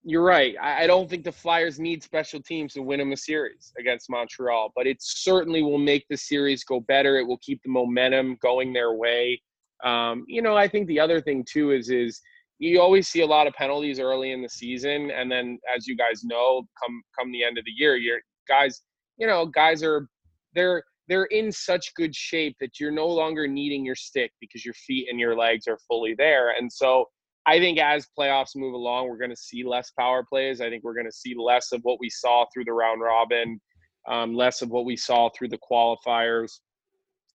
you're 0.03 0.23
right. 0.23 0.55
I, 0.59 0.83
I 0.83 0.87
don't 0.87 1.07
think 1.07 1.23
the 1.23 1.31
Flyers 1.31 1.79
need 1.79 2.01
special 2.01 2.41
teams 2.41 2.73
to 2.73 2.81
win 2.81 2.99
them 2.99 3.11
a 3.11 3.17
series 3.17 3.71
against 3.77 4.09
Montreal, 4.09 4.71
but 4.75 4.87
it 4.87 4.97
certainly 4.99 5.61
will 5.61 5.77
make 5.77 6.05
the 6.09 6.17
series 6.17 6.63
go 6.63 6.79
better. 6.79 7.19
It 7.19 7.27
will 7.27 7.37
keep 7.37 7.61
the 7.61 7.69
momentum 7.69 8.37
going 8.41 8.73
their 8.73 8.93
way. 8.93 9.39
Um, 9.83 10.25
you 10.27 10.41
know, 10.41 10.57
I 10.57 10.67
think 10.67 10.87
the 10.87 10.99
other 10.99 11.21
thing 11.21 11.45
too 11.47 11.71
is 11.71 11.89
is 11.89 12.19
you 12.57 12.81
always 12.81 13.07
see 13.07 13.21
a 13.21 13.25
lot 13.25 13.47
of 13.47 13.53
penalties 13.53 13.99
early 13.99 14.31
in 14.31 14.41
the 14.41 14.49
season, 14.49 15.11
and 15.11 15.31
then 15.31 15.59
as 15.75 15.87
you 15.87 15.95
guys 15.95 16.23
know, 16.23 16.63
come 16.83 17.01
come 17.17 17.31
the 17.31 17.43
end 17.43 17.57
of 17.57 17.65
the 17.65 17.71
year, 17.71 17.97
you're 17.97 18.19
guys, 18.47 18.81
you 19.17 19.25
know, 19.25 19.45
guys 19.45 19.83
are 19.83 20.07
they're 20.53 20.83
they're 21.07 21.25
in 21.25 21.51
such 21.51 21.93
good 21.95 22.15
shape 22.15 22.55
that 22.61 22.79
you're 22.79 22.91
no 22.91 23.07
longer 23.07 23.47
needing 23.47 23.83
your 23.83 23.95
stick 23.95 24.31
because 24.39 24.63
your 24.63 24.73
feet 24.73 25.07
and 25.09 25.19
your 25.19 25.35
legs 25.35 25.67
are 25.67 25.77
fully 25.87 26.15
there. 26.17 26.51
And 26.51 26.71
so 26.71 27.05
I 27.45 27.59
think 27.59 27.79
as 27.79 28.07
playoffs 28.17 28.55
move 28.55 28.73
along, 28.73 29.09
we're 29.09 29.17
going 29.17 29.31
to 29.31 29.35
see 29.35 29.63
less 29.63 29.91
power 29.91 30.23
plays. 30.23 30.61
I 30.61 30.69
think 30.69 30.83
we're 30.83 30.93
going 30.93 31.07
to 31.07 31.11
see 31.11 31.35
less 31.37 31.71
of 31.71 31.81
what 31.83 31.99
we 31.99 32.09
saw 32.09 32.45
through 32.53 32.65
the 32.65 32.73
round 32.73 33.01
robin, 33.01 33.59
um, 34.07 34.35
less 34.35 34.61
of 34.61 34.69
what 34.69 34.85
we 34.85 34.95
saw 34.95 35.29
through 35.29 35.49
the 35.49 35.57
qualifiers. 35.57 36.51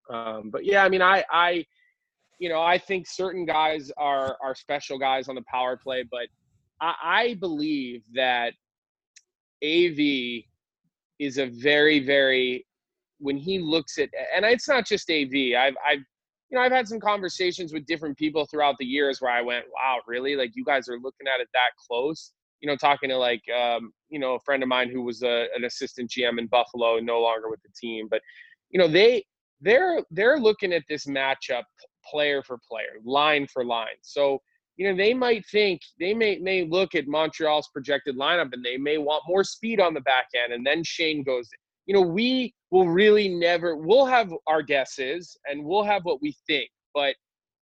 Um, 0.08 0.50
but 0.50 0.64
yeah, 0.64 0.84
I 0.84 0.88
mean, 0.88 1.02
I, 1.02 1.24
I, 1.30 1.64
you 2.38 2.48
know, 2.48 2.62
I 2.62 2.78
think 2.78 3.06
certain 3.08 3.44
guys 3.44 3.90
are 3.96 4.36
are 4.42 4.54
special 4.54 4.98
guys 4.98 5.28
on 5.28 5.34
the 5.34 5.44
power 5.50 5.76
play, 5.76 6.04
but 6.10 6.28
I, 6.80 6.94
I 7.04 7.34
believe 7.34 8.02
that 8.14 8.52
AV 9.64 10.44
is 11.18 11.38
a 11.38 11.46
very, 11.46 11.98
very 11.98 12.66
when 13.18 13.36
he 13.36 13.58
looks 13.58 13.98
at 13.98 14.08
and 14.34 14.44
it's 14.44 14.68
not 14.68 14.86
just 14.86 15.10
AV. 15.10 15.54
I've 15.58 15.74
I've 15.86 16.04
you 16.50 16.56
know 16.56 16.60
I've 16.60 16.72
had 16.72 16.86
some 16.86 17.00
conversations 17.00 17.72
with 17.72 17.86
different 17.86 18.16
people 18.16 18.46
throughout 18.46 18.76
the 18.78 18.84
years 18.84 19.20
where 19.20 19.32
I 19.32 19.42
went, 19.42 19.66
wow, 19.74 19.98
really? 20.06 20.36
Like 20.36 20.52
you 20.54 20.64
guys 20.64 20.88
are 20.88 20.98
looking 20.98 21.26
at 21.26 21.40
it 21.40 21.48
that 21.52 21.70
close? 21.86 22.32
You 22.60 22.68
know, 22.68 22.76
talking 22.76 23.10
to 23.10 23.16
like 23.16 23.42
um, 23.50 23.92
you 24.08 24.18
know 24.18 24.34
a 24.34 24.40
friend 24.40 24.62
of 24.62 24.68
mine 24.68 24.90
who 24.90 25.02
was 25.02 25.22
a, 25.22 25.46
an 25.54 25.64
assistant 25.64 26.10
GM 26.10 26.38
in 26.38 26.46
Buffalo, 26.46 26.98
no 26.98 27.20
longer 27.20 27.50
with 27.50 27.62
the 27.62 27.70
team, 27.78 28.08
but 28.10 28.20
you 28.70 28.78
know 28.78 28.88
they 28.88 29.24
they're 29.60 30.02
they're 30.10 30.38
looking 30.38 30.72
at 30.72 30.82
this 30.88 31.06
matchup 31.06 31.64
player 32.04 32.42
for 32.42 32.58
player, 32.68 33.00
line 33.04 33.46
for 33.52 33.64
line. 33.64 33.98
So 34.02 34.40
you 34.76 34.88
know 34.88 34.96
they 34.96 35.14
might 35.14 35.44
think 35.46 35.80
they 35.98 36.14
may 36.14 36.38
may 36.38 36.64
look 36.64 36.94
at 36.94 37.06
Montreal's 37.06 37.68
projected 37.72 38.16
lineup 38.16 38.52
and 38.52 38.64
they 38.64 38.76
may 38.76 38.98
want 38.98 39.24
more 39.26 39.44
speed 39.44 39.80
on 39.80 39.94
the 39.94 40.00
back 40.02 40.26
end, 40.42 40.52
and 40.52 40.66
then 40.66 40.82
Shane 40.84 41.22
goes. 41.22 41.48
You 41.86 41.94
know, 41.94 42.02
we 42.02 42.52
will 42.70 42.88
really 42.88 43.28
never 43.28 43.76
we'll 43.76 44.06
have 44.06 44.32
our 44.46 44.62
guesses 44.62 45.36
and 45.46 45.64
we'll 45.64 45.84
have 45.84 46.04
what 46.04 46.20
we 46.20 46.36
think 46.46 46.68
but 46.94 47.14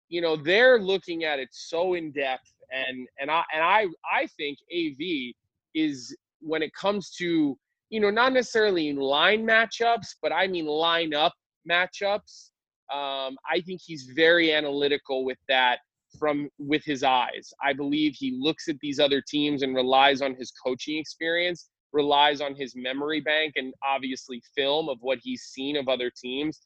you 0.08 0.20
know 0.20 0.36
they're 0.36 0.78
looking 0.78 1.24
at 1.24 1.38
it 1.38 1.48
so 1.52 1.94
in 1.94 2.12
depth 2.12 2.52
and 2.70 3.08
and 3.18 3.30
i 3.30 3.42
and 3.54 3.62
i 3.62 3.86
i 4.12 4.26
think 4.36 4.58
av 4.72 5.34
is 5.74 6.16
when 6.40 6.62
it 6.62 6.72
comes 6.74 7.10
to 7.10 7.56
you 7.88 8.00
know 8.00 8.10
not 8.10 8.32
necessarily 8.32 8.88
in 8.88 8.96
line 8.96 9.46
matchups 9.46 10.16
but 10.22 10.32
i 10.32 10.46
mean 10.46 10.66
line 10.66 11.14
up 11.14 11.32
matchups 11.68 12.50
um, 12.92 13.36
i 13.50 13.60
think 13.64 13.80
he's 13.84 14.10
very 14.14 14.52
analytical 14.52 15.24
with 15.24 15.38
that 15.48 15.78
from 16.18 16.48
with 16.58 16.84
his 16.84 17.04
eyes. 17.04 17.52
I 17.62 17.72
believe 17.72 18.16
he 18.16 18.36
looks 18.40 18.66
at 18.66 18.74
these 18.80 18.98
other 18.98 19.22
teams 19.24 19.62
and 19.62 19.76
relies 19.76 20.22
on 20.22 20.34
his 20.34 20.50
coaching 20.50 20.98
experience 20.98 21.68
relies 21.92 22.40
on 22.40 22.54
his 22.54 22.74
memory 22.76 23.20
bank 23.20 23.54
and 23.56 23.72
obviously 23.84 24.42
film 24.56 24.88
of 24.88 24.98
what 25.00 25.18
he's 25.22 25.42
seen 25.42 25.76
of 25.76 25.88
other 25.88 26.10
teams 26.10 26.60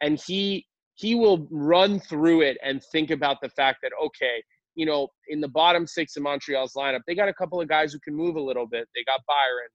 and 0.00 0.20
he 0.26 0.66
he 0.94 1.14
will 1.14 1.46
run 1.50 1.98
through 1.98 2.42
it 2.42 2.58
and 2.64 2.82
think 2.92 3.10
about 3.10 3.38
the 3.42 3.48
fact 3.50 3.78
that 3.82 3.92
okay 4.02 4.42
you 4.74 4.86
know 4.86 5.08
in 5.28 5.40
the 5.40 5.48
bottom 5.48 5.86
six 5.86 6.16
of 6.16 6.22
montreal's 6.22 6.72
lineup 6.74 7.00
they 7.06 7.14
got 7.14 7.28
a 7.28 7.34
couple 7.34 7.60
of 7.60 7.68
guys 7.68 7.92
who 7.92 7.98
can 8.00 8.14
move 8.14 8.36
a 8.36 8.40
little 8.40 8.66
bit 8.66 8.88
they 8.94 9.04
got 9.04 9.20
byron 9.26 9.68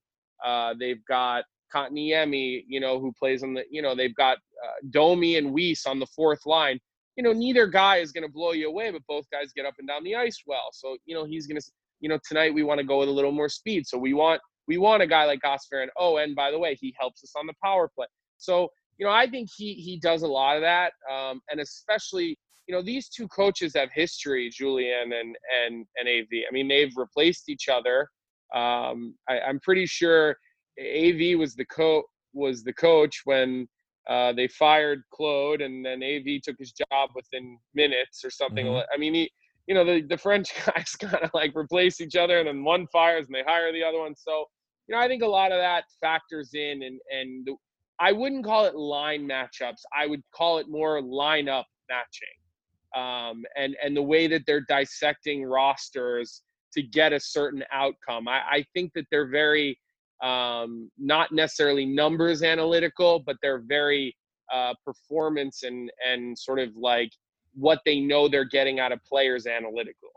uh, 0.44 0.74
they've 0.80 1.04
got 1.06 1.44
Kotkaniemi, 1.74 2.64
you 2.68 2.80
know, 2.80 3.00
who 3.00 3.12
plays 3.18 3.44
on 3.44 3.54
the, 3.54 3.64
you 3.70 3.82
know, 3.82 3.96
they've 3.96 4.16
got 4.16 4.38
uh, 4.38 4.88
Domi 4.90 5.38
and 5.38 5.54
Weise 5.54 5.86
on 5.86 6.00
the 6.00 6.06
fourth 6.08 6.46
line. 6.46 6.80
You 7.16 7.24
know, 7.24 7.34
neither 7.34 7.68
guy 7.68 7.98
is 7.98 8.12
going 8.12 8.26
to 8.26 8.32
blow 8.32 8.52
you 8.52 8.68
away, 8.68 8.92
but 8.92 9.02
both 9.08 9.26
guys 9.32 9.52
get 9.56 9.66
up 9.66 9.76
and 9.80 9.88
down 9.88 10.04
the 10.04 10.16
ice 10.16 10.42
well. 10.46 10.70
So, 10.74 10.98
you 11.06 11.16
know, 11.16 11.26
he's 11.26 11.48
going 11.48 11.60
to, 11.60 11.66
you 12.02 12.10
know, 12.10 12.20
tonight 12.28 12.54
we 12.54 12.64
want 12.64 12.80
to 12.80 12.86
go 12.86 13.00
with 13.00 13.10
a 13.10 13.12
little 13.12 13.32
more 13.32 13.50
speed. 13.50 13.88
So 13.88 13.98
we 13.98 14.14
want 14.14 14.42
we 14.68 14.78
want 14.78 15.04
a 15.04 15.08
guy 15.08 15.26
like 15.26 15.44
Oscar, 15.44 15.82
and 15.82 15.92
oh, 15.98 16.18
and 16.18 16.36
by 16.36 16.52
the 16.52 16.60
way, 16.60 16.76
he 16.76 16.94
helps 17.00 17.24
us 17.24 17.34
on 17.38 17.48
the 17.48 17.54
power 17.64 17.90
play. 17.94 18.08
So 18.38 18.70
you 18.98 19.06
know, 19.06 19.12
I 19.12 19.28
think 19.28 19.50
he 19.56 19.74
he 19.74 20.00
does 20.00 20.24
a 20.24 20.28
lot 20.28 20.56
of 20.56 20.62
that, 20.62 20.94
um, 21.12 21.42
and 21.50 21.60
especially 21.60 22.38
you 22.68 22.76
know 22.76 22.82
these 22.82 23.10
two 23.10 23.28
coaches 23.28 23.74
have 23.76 23.90
history, 23.94 24.50
Julien 24.50 25.14
and 25.14 25.36
and 25.66 25.86
and 25.98 26.08
Av. 26.10 26.28
I 26.32 26.52
mean, 26.52 26.68
they've 26.68 26.96
replaced 26.96 27.50
each 27.50 27.70
other. 27.70 28.08
Um, 28.54 29.16
I, 29.30 29.40
I'm 29.42 29.60
pretty 29.60 29.86
sure 29.86 30.38
Av 30.80 31.40
was 31.40 31.56
the 31.56 31.66
co 31.66 32.04
was 32.34 32.64
the 32.64 32.74
coach 32.74 33.22
when 33.26 33.68
uh, 34.10 34.34
they 34.34 34.48
fired 34.48 35.02
Claude, 35.14 35.62
and 35.62 35.86
then 35.86 36.04
Av 36.04 36.42
took 36.44 36.56
his 36.58 36.72
job 36.72 37.10
within 37.16 37.58
minutes 37.74 38.24
or 38.24 38.30
something. 38.30 38.66
Mm-hmm. 38.66 38.94
I 38.94 38.98
mean, 38.98 39.14
he 39.14 39.32
you 39.68 39.74
know, 39.74 39.84
the, 39.84 40.02
the 40.02 40.18
French 40.18 40.54
guys 40.66 40.96
kind 40.96 41.24
of 41.24 41.32
like 41.34 41.56
replace 41.56 42.02
each 42.02 42.16
other 42.16 42.40
and 42.40 42.48
then 42.48 42.64
one 42.64 42.88
fires 42.88 43.26
and 43.26 43.36
they 43.36 43.44
hire 43.46 43.72
the 43.72 43.84
other 43.84 44.00
one. 44.00 44.16
So 44.16 44.46
you 44.88 44.96
know, 44.96 45.02
I 45.02 45.08
think 45.08 45.24
a 45.24 45.28
lot 45.28 45.52
of 45.52 45.60
that 45.60 45.86
factors 46.02 46.52
in, 46.54 46.84
and 46.84 47.00
and 47.10 47.46
the, 47.46 47.56
I 48.00 48.12
wouldn't 48.12 48.46
call 48.46 48.66
it 48.66 48.76
line 48.76 49.28
matchups. 49.28 49.82
I 49.98 50.06
would 50.08 50.22
call 50.34 50.58
it 50.58 50.68
more 50.70 51.02
lineup 51.02 51.66
matching, 51.90 52.96
um, 52.96 53.44
and 53.56 53.76
and 53.84 53.96
the 53.96 54.04
way 54.04 54.28
that 54.28 54.44
they're 54.46 54.66
dissecting 54.68 55.44
rosters 55.44 56.44
to 56.74 56.82
get 56.82 57.14
a 57.14 57.20
certain 57.20 57.64
outcome. 57.72 58.28
I, 58.28 58.42
I 58.52 58.66
think 58.74 58.92
that 58.96 59.06
they're 59.12 59.30
very 59.30 59.80
um, 60.22 60.92
not 60.98 61.32
necessarily 61.32 61.86
numbers 61.86 62.44
analytical, 62.44 63.24
but 63.26 63.38
they're 63.42 63.64
very 63.68 64.16
uh, 64.54 64.74
performance 64.86 65.64
and 65.64 65.92
and 66.08 66.38
sort 66.38 66.60
of 66.60 66.70
like 66.76 67.10
what 67.54 67.80
they 67.86 68.00
know 68.00 68.28
they're 68.28 68.46
getting 68.46 68.80
out 68.80 68.92
of 68.92 69.00
players 69.06 69.48
analytical. 69.48 70.10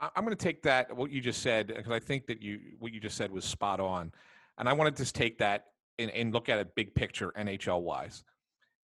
I'm 0.00 0.24
going 0.24 0.36
to 0.36 0.42
take 0.42 0.62
that 0.62 0.94
what 0.94 1.10
you 1.10 1.20
just 1.20 1.42
said 1.42 1.68
because 1.68 1.90
I 1.90 1.98
think 1.98 2.26
that 2.26 2.40
you 2.40 2.60
what 2.78 2.92
you 2.92 3.00
just 3.00 3.16
said 3.16 3.32
was 3.32 3.44
spot 3.44 3.80
on, 3.80 4.12
and 4.58 4.68
I 4.68 4.72
want 4.72 4.94
to 4.94 5.02
just 5.02 5.14
take 5.14 5.38
that 5.38 5.64
and, 5.98 6.10
and 6.10 6.32
look 6.32 6.48
at 6.48 6.58
it 6.58 6.74
big 6.74 6.94
picture 6.94 7.32
NHL 7.36 7.82
wise. 7.82 8.22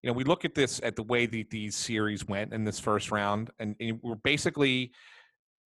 You 0.03 0.09
know, 0.11 0.15
we 0.15 0.25
look 0.25 0.45
at 0.45 0.55
this 0.55 0.81
at 0.83 0.97
the 0.97 1.03
way 1.03 1.27
that 1.27 1.51
these 1.51 1.77
series 1.77 2.27
went 2.27 2.53
in 2.53 2.65
this 2.65 2.79
first 2.79 3.11
round, 3.11 3.51
and, 3.59 3.75
and 3.81 4.01
we're 4.03 4.17
basically 4.17 4.93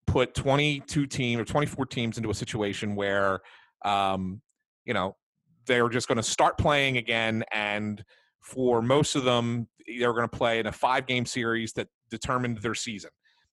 put 0.06 0.34
22 0.34 1.06
teams 1.06 1.40
or 1.40 1.44
24 1.44 1.86
teams 1.86 2.16
into 2.18 2.30
a 2.30 2.34
situation 2.34 2.94
where, 2.94 3.40
um, 3.84 4.40
you 4.84 4.94
know, 4.94 5.16
they're 5.66 5.88
just 5.88 6.08
going 6.08 6.16
to 6.16 6.22
start 6.22 6.56
playing 6.56 6.98
again, 6.98 7.44
and 7.52 8.04
for 8.40 8.80
most 8.80 9.16
of 9.16 9.24
them, 9.24 9.66
they're 9.98 10.12
going 10.12 10.28
to 10.28 10.36
play 10.36 10.60
in 10.60 10.66
a 10.66 10.72
five 10.72 11.06
game 11.06 11.26
series 11.26 11.72
that 11.72 11.88
determined 12.10 12.58
their 12.58 12.74
season. 12.74 13.10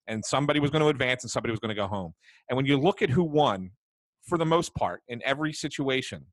And 0.08 0.24
somebody 0.24 0.60
was 0.60 0.70
going 0.72 0.82
to 0.82 0.90
advance 0.90 1.24
and 1.24 1.32
somebody 1.32 1.52
was 1.52 1.60
going 1.60 1.70
to 1.70 1.76
go 1.76 1.88
home. 1.88 2.14
And 2.50 2.56
when 2.58 2.66
you 2.66 2.78
look 2.78 3.02
at 3.02 3.10
who 3.10 3.24
won, 3.24 3.72
for 4.28 4.38
the 4.38 4.46
most 4.46 4.74
part, 4.76 5.02
in 5.08 5.22
every 5.24 5.52
situation, 5.54 6.26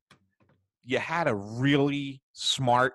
you 0.83 0.99
had 0.99 1.27
a 1.27 1.35
really 1.35 2.21
smart, 2.33 2.93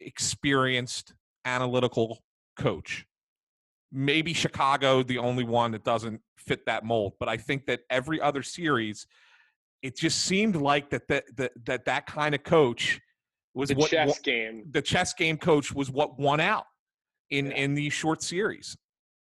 experienced, 0.00 1.14
analytical 1.44 2.22
coach. 2.58 3.04
Maybe 3.90 4.32
Chicago, 4.34 5.02
the 5.02 5.18
only 5.18 5.44
one 5.44 5.72
that 5.72 5.84
doesn't 5.84 6.20
fit 6.36 6.66
that 6.66 6.84
mold. 6.84 7.14
But 7.18 7.28
I 7.28 7.36
think 7.36 7.66
that 7.66 7.80
every 7.90 8.20
other 8.20 8.42
series, 8.42 9.06
it 9.82 9.96
just 9.96 10.22
seemed 10.22 10.56
like 10.56 10.90
that 10.90 11.08
that 11.08 11.24
that 11.36 11.52
that, 11.66 11.84
that 11.86 12.06
kind 12.06 12.34
of 12.34 12.42
coach 12.42 13.00
was 13.54 13.70
The 13.70 13.76
what, 13.76 13.90
chess 13.90 14.18
game. 14.18 14.64
the 14.70 14.82
chess 14.82 15.14
game 15.14 15.38
coach 15.38 15.72
was 15.72 15.90
what 15.90 16.18
won 16.18 16.40
out 16.40 16.66
in 17.30 17.46
Yeah. 17.46 17.56
in 17.56 17.74
these 17.74 17.92
short 17.92 18.22
series. 18.22 18.76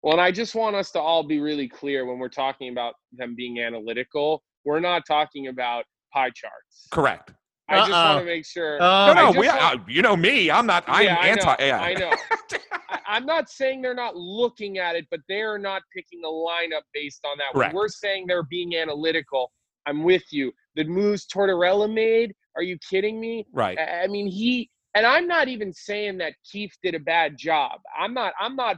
Well, 0.03 0.13
and 0.13 0.21
I 0.21 0.31
just 0.31 0.55
want 0.55 0.75
us 0.75 0.91
to 0.91 0.99
all 0.99 1.23
be 1.23 1.39
really 1.39 1.67
clear 1.67 2.05
when 2.05 2.19
we're 2.19 2.29
talking 2.29 2.71
about 2.71 2.95
them 3.11 3.35
being 3.35 3.59
analytical. 3.59 4.43
We're 4.65 4.79
not 4.79 5.03
talking 5.05 5.47
about 5.47 5.83
pie 6.13 6.29
charts. 6.29 6.87
Correct. 6.91 7.33
I 7.67 7.77
just 7.79 7.91
Uh-uh. 7.91 8.13
want 8.15 8.19
to 8.19 8.25
make 8.25 8.45
sure. 8.45 8.77
Oh, 8.81 9.13
No, 9.13 9.31
no, 9.31 9.39
we, 9.39 9.47
want- 9.47 9.61
uh, 9.61 9.77
you 9.87 10.01
know 10.01 10.15
me. 10.15 10.49
I'm 10.49 10.65
not. 10.65 10.83
I'm 10.87 11.05
Yeah, 11.05 11.17
I 11.19 11.27
anti. 11.27 11.43
know. 11.45 11.75
I 11.75 11.93
know. 11.93 12.11
I, 12.89 12.99
I'm 13.07 13.25
not 13.25 13.49
saying 13.49 13.81
they're 13.81 13.93
not 13.93 14.15
looking 14.15 14.77
at 14.79 14.95
it, 14.95 15.05
but 15.11 15.19
they're 15.29 15.59
not 15.59 15.83
picking 15.95 16.21
a 16.25 16.27
lineup 16.27 16.81
based 16.93 17.21
on 17.25 17.37
that. 17.37 17.53
Correct. 17.53 17.73
When 17.73 17.79
we're 17.79 17.87
saying 17.89 18.25
they're 18.27 18.43
being 18.43 18.75
analytical, 18.75 19.51
I'm 19.85 20.03
with 20.03 20.23
you. 20.31 20.51
The 20.75 20.85
moves 20.85 21.27
Tortorella 21.27 21.91
made, 21.91 22.33
are 22.55 22.63
you 22.63 22.77
kidding 22.89 23.19
me? 23.19 23.45
Right. 23.53 23.77
I 23.77 24.03
I 24.03 24.07
mean, 24.07 24.27
he 24.27 24.69
and 24.95 25.05
I'm 25.05 25.27
not 25.27 25.47
even 25.47 25.71
saying 25.71 26.17
that 26.19 26.33
Keefe 26.51 26.73
did 26.81 26.95
a 26.95 26.99
bad 26.99 27.37
job. 27.37 27.79
I'm 27.99 28.13
not. 28.13 28.33
I'm 28.39 28.55
not. 28.55 28.77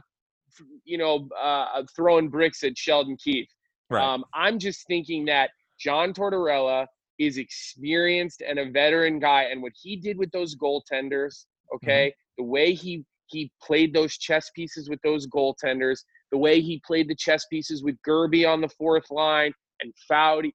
You 0.84 0.98
know, 0.98 1.28
uh, 1.40 1.82
throwing 1.94 2.28
bricks 2.28 2.62
at 2.62 2.76
Sheldon 2.76 3.16
Keefe. 3.22 3.48
Right. 3.90 4.02
Um, 4.02 4.24
I'm 4.34 4.58
just 4.58 4.86
thinking 4.86 5.24
that 5.26 5.50
John 5.78 6.12
Tortorella 6.12 6.86
is 7.18 7.38
experienced 7.38 8.42
and 8.46 8.58
a 8.58 8.70
veteran 8.70 9.18
guy, 9.18 9.44
and 9.44 9.62
what 9.62 9.72
he 9.80 9.96
did 9.96 10.18
with 10.18 10.30
those 10.32 10.56
goaltenders, 10.56 11.44
okay, 11.74 12.12
the 12.38 12.44
way 12.44 12.72
he 12.74 13.04
he 13.26 13.50
played 13.62 13.94
those 13.94 14.18
chess 14.18 14.50
pieces 14.54 14.88
with 14.88 15.00
those 15.02 15.26
goaltenders, 15.26 16.00
the 16.30 16.38
way 16.38 16.60
he 16.60 16.80
played 16.86 17.08
the 17.08 17.14
chess 17.14 17.46
pieces 17.46 17.82
with 17.82 17.96
Gerbe 18.06 18.46
on 18.46 18.60
the 18.60 18.68
fourth 18.68 19.10
line 19.10 19.52
and 19.80 19.92
Foudy, 20.10 20.52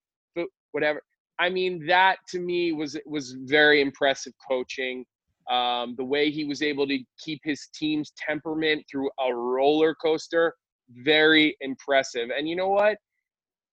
whatever. 0.71 1.01
I 1.39 1.49
mean, 1.49 1.85
that 1.87 2.17
to 2.29 2.39
me 2.39 2.71
was 2.71 2.97
was 3.05 3.35
very 3.43 3.81
impressive 3.81 4.33
coaching. 4.49 5.05
Um, 5.49 5.95
the 5.97 6.03
way 6.03 6.29
he 6.29 6.43
was 6.43 6.61
able 6.61 6.85
to 6.87 6.99
keep 7.23 7.39
his 7.43 7.69
team's 7.73 8.11
temperament 8.17 8.83
through 8.91 9.09
a 9.25 9.33
roller 9.33 9.95
coaster, 9.95 10.53
very 10.89 11.55
impressive. 11.61 12.29
And 12.37 12.49
you 12.49 12.55
know 12.55 12.69
what? 12.69 12.97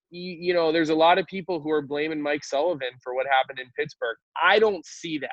You, 0.09 0.31
you 0.39 0.53
know, 0.53 0.71
there's 0.71 0.89
a 0.89 0.95
lot 0.95 1.17
of 1.17 1.25
people 1.27 1.59
who 1.59 1.69
are 1.71 1.81
blaming 1.81 2.21
Mike 2.21 2.43
Sullivan 2.45 2.91
for 3.03 3.13
what 3.13 3.25
happened 3.27 3.59
in 3.59 3.67
Pittsburgh. 3.77 4.15
I 4.41 4.59
don't 4.59 4.85
see 4.85 5.17
that. 5.17 5.29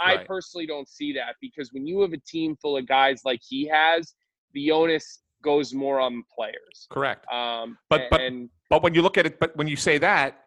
I 0.00 0.16
Right. 0.16 0.26
personally 0.26 0.66
don't 0.66 0.88
see 0.88 1.12
that 1.12 1.36
because 1.42 1.70
when 1.72 1.86
you 1.86 2.00
have 2.00 2.12
a 2.14 2.20
team 2.26 2.56
full 2.62 2.76
of 2.78 2.86
guys 2.86 3.20
like 3.24 3.40
he 3.46 3.66
has, 3.66 4.14
the 4.54 4.70
onus 4.70 5.20
goes 5.42 5.74
more 5.74 6.00
on 6.00 6.22
players. 6.34 6.86
Correct. 6.90 7.30
Um, 7.30 7.76
But- 7.90 8.08
but- 8.10 8.20
and 8.20 8.48
But 8.70 8.82
when 8.82 8.94
you 8.94 9.02
look 9.02 9.18
at 9.18 9.26
it, 9.26 9.38
but 9.38 9.54
when 9.56 9.66
you 9.66 9.76
say 9.76 9.98
that, 9.98 10.46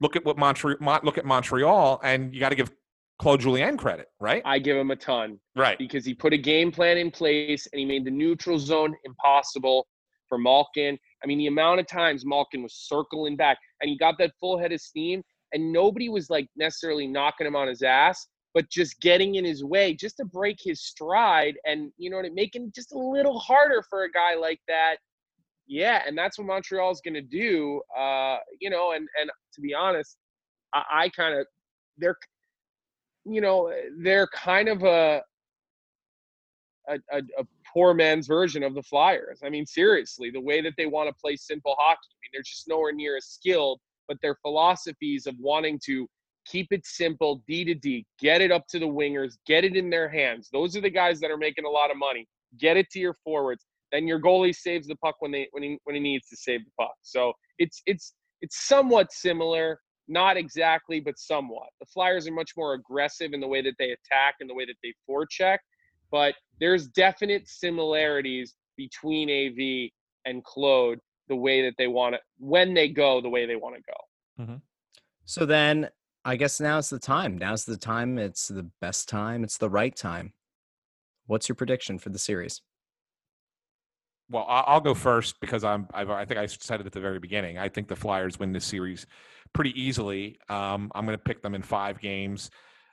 look 0.00 0.16
at 0.16 0.24
what 0.24 0.38
Montreal. 0.38 0.78
Look 1.02 1.18
at 1.18 1.24
Montreal, 1.26 2.00
and 2.02 2.32
you 2.32 2.40
got 2.40 2.48
to 2.50 2.54
give 2.54 2.70
Claude 3.18 3.40
Julien 3.40 3.76
credit, 3.76 4.08
right? 4.20 4.42
I 4.44 4.58
give 4.58 4.76
him 4.76 4.90
a 4.90 4.96
ton. 4.96 5.38
right. 5.54 5.78
because 5.78 6.04
he 6.04 6.12
put 6.12 6.32
a 6.32 6.38
game 6.38 6.70
plan 6.70 6.98
in 6.98 7.10
place 7.10 7.66
and 7.72 7.80
he 7.80 7.86
made 7.86 8.04
the 8.04 8.10
neutral 8.10 8.58
zone 8.58 8.94
impossible 9.04 9.86
for 10.28 10.38
Malkin. 10.38 10.98
I 11.22 11.26
mean, 11.26 11.38
the 11.38 11.46
amount 11.46 11.80
of 11.80 11.86
times 11.86 12.26
Malkin 12.26 12.62
was 12.62 12.74
circling 12.74 13.36
back 13.36 13.58
and 13.80 13.88
he 13.88 13.96
got 13.96 14.16
that 14.18 14.32
full 14.38 14.58
head 14.58 14.72
of 14.72 14.80
steam, 14.80 15.22
and 15.52 15.72
nobody 15.72 16.08
was 16.08 16.28
like 16.28 16.48
necessarily 16.56 17.06
knocking 17.06 17.46
him 17.46 17.56
on 17.56 17.68
his 17.68 17.82
ass, 17.82 18.26
but 18.52 18.68
just 18.70 19.00
getting 19.00 19.36
in 19.36 19.44
his 19.44 19.64
way 19.64 19.94
just 19.94 20.16
to 20.18 20.24
break 20.24 20.58
his 20.62 20.82
stride 20.82 21.56
and 21.64 21.92
you 21.96 22.10
know, 22.10 22.16
what, 22.16 22.26
I 22.26 22.28
mean? 22.28 22.34
making 22.34 22.66
it 22.66 22.74
just 22.74 22.92
a 22.92 22.98
little 22.98 23.38
harder 23.38 23.82
for 23.88 24.04
a 24.04 24.10
guy 24.10 24.34
like 24.34 24.60
that. 24.68 24.96
Yeah, 25.66 26.02
and 26.06 26.16
that's 26.16 26.38
what 26.38 26.46
Montreal's 26.46 27.00
going 27.00 27.14
to 27.14 27.22
do. 27.22 27.80
Uh, 27.96 28.38
you 28.60 28.70
know, 28.70 28.92
and 28.92 29.08
and 29.20 29.30
to 29.54 29.60
be 29.60 29.74
honest, 29.74 30.16
I, 30.74 30.82
I 30.92 31.08
kind 31.08 31.38
of 31.38 31.46
they're 31.98 32.16
you 33.28 33.40
know 33.40 33.72
they're 33.98 34.28
kind 34.28 34.68
of 34.68 34.82
a 34.84 35.22
a, 36.88 36.94
a, 37.12 37.18
a 37.38 37.44
poor 37.72 37.94
man's 37.94 38.26
version 38.26 38.62
of 38.62 38.74
the 38.74 38.82
Flyers. 38.82 39.40
I 39.44 39.50
mean, 39.50 39.66
seriously, 39.66 40.30
the 40.30 40.40
way 40.40 40.60
that 40.62 40.74
they 40.76 40.86
want 40.86 41.08
to 41.08 41.14
play 41.20 41.36
simple 41.36 41.74
hockey, 41.78 41.98
I 42.10 42.16
mean, 42.22 42.30
they're 42.32 42.42
just 42.42 42.68
nowhere 42.68 42.92
near 42.92 43.16
as 43.16 43.26
skilled, 43.26 43.80
but 44.08 44.18
their 44.22 44.36
philosophies 44.42 45.26
of 45.26 45.34
wanting 45.40 45.80
to 45.86 46.06
keep 46.46 46.68
it 46.70 46.86
simple, 46.86 47.42
D 47.48 47.64
to 47.64 47.74
D, 47.74 48.06
get 48.20 48.40
it 48.40 48.52
up 48.52 48.66
to 48.68 48.78
the 48.78 48.86
wingers, 48.86 49.34
get 49.46 49.64
it 49.64 49.76
in 49.76 49.90
their 49.90 50.08
hands. 50.08 50.48
Those 50.52 50.76
are 50.76 50.80
the 50.80 50.90
guys 50.90 51.20
that 51.20 51.30
are 51.30 51.36
making 51.36 51.64
a 51.64 51.70
lot 51.70 51.90
of 51.90 51.96
money. 51.96 52.26
Get 52.58 52.76
it 52.76 52.88
to 52.90 52.98
your 52.98 53.16
forwards. 53.24 53.66
Then 53.92 54.06
your 54.06 54.20
goalie 54.20 54.54
saves 54.54 54.86
the 54.86 54.96
puck 54.96 55.16
when 55.18 55.32
they 55.32 55.48
when 55.50 55.62
he 55.62 55.78
when 55.84 55.94
he 55.94 56.00
needs 56.00 56.28
to 56.28 56.36
save 56.36 56.64
the 56.64 56.70
puck. 56.78 56.94
So 57.02 57.32
it's 57.58 57.82
it's 57.86 58.14
it's 58.40 58.66
somewhat 58.66 59.12
similar, 59.12 59.80
not 60.08 60.36
exactly, 60.36 61.00
but 61.00 61.18
somewhat. 61.18 61.68
The 61.80 61.86
Flyers 61.86 62.26
are 62.28 62.32
much 62.32 62.52
more 62.56 62.74
aggressive 62.74 63.32
in 63.32 63.40
the 63.40 63.48
way 63.48 63.62
that 63.62 63.74
they 63.78 63.90
attack 63.90 64.36
and 64.40 64.48
the 64.48 64.54
way 64.54 64.64
that 64.64 64.76
they 64.82 64.94
forecheck 65.08 65.58
but 66.10 66.34
there's 66.60 66.88
definite 66.88 67.48
similarities 67.48 68.54
between 68.76 69.30
AV 69.30 69.90
and 70.24 70.44
Claude 70.44 70.98
the 71.28 71.36
way 71.36 71.62
that 71.62 71.74
they 71.76 71.88
want 71.88 72.14
to 72.14 72.20
when 72.38 72.74
they 72.74 72.88
go 72.88 73.20
the 73.20 73.28
way 73.28 73.46
they 73.46 73.56
want 73.56 73.76
to 73.76 73.82
go. 73.82 74.42
Mm-hmm. 74.42 74.56
So 75.24 75.44
then 75.44 75.88
I 76.24 76.36
guess 76.36 76.60
now's 76.60 76.88
the 76.88 76.98
time. 76.98 77.38
Now's 77.38 77.64
the 77.64 77.76
time. 77.76 78.18
It's 78.18 78.48
the 78.48 78.68
best 78.80 79.08
time. 79.08 79.44
It's 79.44 79.58
the 79.58 79.70
right 79.70 79.94
time. 79.94 80.32
What's 81.26 81.48
your 81.48 81.56
prediction 81.56 81.98
for 81.98 82.10
the 82.10 82.18
series? 82.18 82.62
Well, 84.28 84.44
I'll 84.48 84.80
go 84.80 84.94
first 84.94 85.40
because 85.40 85.62
I'm. 85.62 85.86
I've, 85.94 86.10
I 86.10 86.24
think 86.24 86.40
I 86.40 86.46
said 86.46 86.80
it 86.80 86.86
at 86.86 86.92
the 86.92 87.00
very 87.00 87.20
beginning. 87.20 87.58
I 87.58 87.68
think 87.68 87.86
the 87.86 87.94
Flyers 87.94 88.38
win 88.38 88.52
this 88.52 88.64
series 88.64 89.06
pretty 89.52 89.80
easily. 89.80 90.38
Um, 90.48 90.90
I'm 90.94 91.06
going 91.06 91.16
to 91.16 91.22
pick 91.22 91.42
them 91.42 91.54
in 91.54 91.62
five 91.62 92.00
games. 92.00 92.50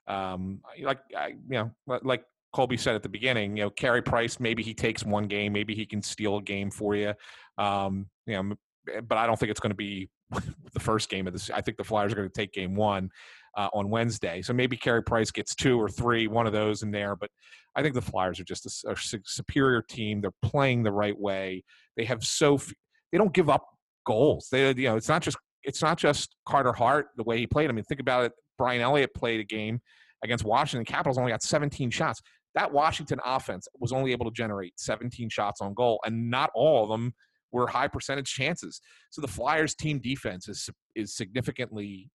Um, 0.07 0.61
like 0.81 0.99
I, 1.17 1.29
you 1.49 1.71
know, 1.88 1.99
like 2.03 2.23
Colby 2.53 2.77
said 2.77 2.93
at 2.93 3.01
the 3.01 3.09
beginning, 3.09 3.57
you 3.57 3.63
know, 3.63 3.69
Carey 3.71 4.03
Price. 4.03 4.39
Maybe 4.39 4.61
he 4.61 4.75
takes 4.75 5.03
one 5.03 5.25
game. 5.25 5.53
Maybe 5.53 5.73
he 5.73 5.88
can 5.88 6.03
steal 6.03 6.38
a 6.38 6.41
game 6.41 6.69
for 6.69 6.95
you. 6.95 7.13
Um, 7.57 8.07
you 8.27 8.36
know, 8.36 8.55
but 9.01 9.17
I 9.17 9.25
don't 9.25 9.39
think 9.39 9.49
it's 9.49 9.59
going 9.59 9.71
to 9.71 9.75
be 9.75 10.09
the 10.73 10.79
first 10.79 11.09
game 11.09 11.25
of 11.25 11.34
this. 11.34 11.49
I 11.49 11.61
think 11.61 11.77
the 11.77 11.84
Flyers 11.84 12.11
are 12.11 12.15
going 12.15 12.29
to 12.29 12.34
take 12.34 12.53
game 12.53 12.75
one 12.75 13.09
uh, 13.58 13.70
on 13.74 13.89
Wednesday. 13.89 14.41
So 14.41 14.54
maybe 14.54 14.78
Carey 14.78 15.04
Price 15.04 15.32
gets 15.32 15.56
two 15.56 15.80
or 15.80 15.89
three, 15.89 16.28
one 16.28 16.47
of 16.47 16.54
those 16.54 16.84
in 16.84 16.91
there. 16.91 17.16
But 17.16 17.30
I 17.76 17.82
think 17.82 17.95
the 17.95 18.01
Flyers 18.01 18.39
are 18.39 18.43
just 18.43 18.66
a, 18.66 18.95
su- 18.95 19.20
superior 19.26 19.82
team. 19.82 20.22
They're 20.22 20.32
playing 20.41 20.84
the 20.84 20.91
right 20.91 21.18
way. 21.18 21.64
They 21.97 22.06
have 22.06 22.24
so 22.24 22.56
f- 22.56 22.74
they 23.12 23.18
don't 23.18 23.34
give 23.34 23.49
up 23.49 23.66
goals. 24.06 24.47
They 24.51 24.70
you 24.70 24.89
know 24.89 24.97
it's 24.97 25.10
not 25.10 25.22
just 25.22 25.38
it's 25.64 25.82
not 25.82 25.97
just 25.97 26.36
Carter 26.45 26.74
Hart 26.74 27.08
the 27.18 27.24
way 27.24 27.38
he 27.38 27.47
played. 27.47 27.70
I 27.70 27.74
mean, 27.74 27.86
think 27.86 28.01
about 28.01 28.26
it. 28.26 28.32
Brian 28.58 28.82
Elliott 28.82 29.14
played 29.14 29.39
a 29.39 29.43
game 29.43 29.80
against 30.24 30.45
Washington 30.45 30.86
Capitals, 30.86 31.18
only 31.18 31.32
got 31.32 31.41
17 31.41 31.89
shots. 31.89 32.22
That 32.56 32.72
Washington 32.72 33.20
offense 33.26 33.68
was 33.80 33.91
only 33.91 34.12
able 34.12 34.26
to 34.26 34.32
generate 34.32 34.74
17 34.78 35.30
shots 35.30 35.60
on 35.60 35.74
goal, 35.74 35.99
and 36.06 36.30
not 36.30 36.51
all 36.54 36.84
of 36.84 36.89
them 36.89 37.14
were 37.51 37.68
high 37.68 37.88
percentage 37.88 38.32
chances. 38.32 38.80
So 39.10 39.22
the 39.22 39.28
Flyers 39.28 39.76
team 39.76 39.99
defense 39.99 40.47
is 40.47 40.70
is 40.95 41.16
significantly 41.16 42.10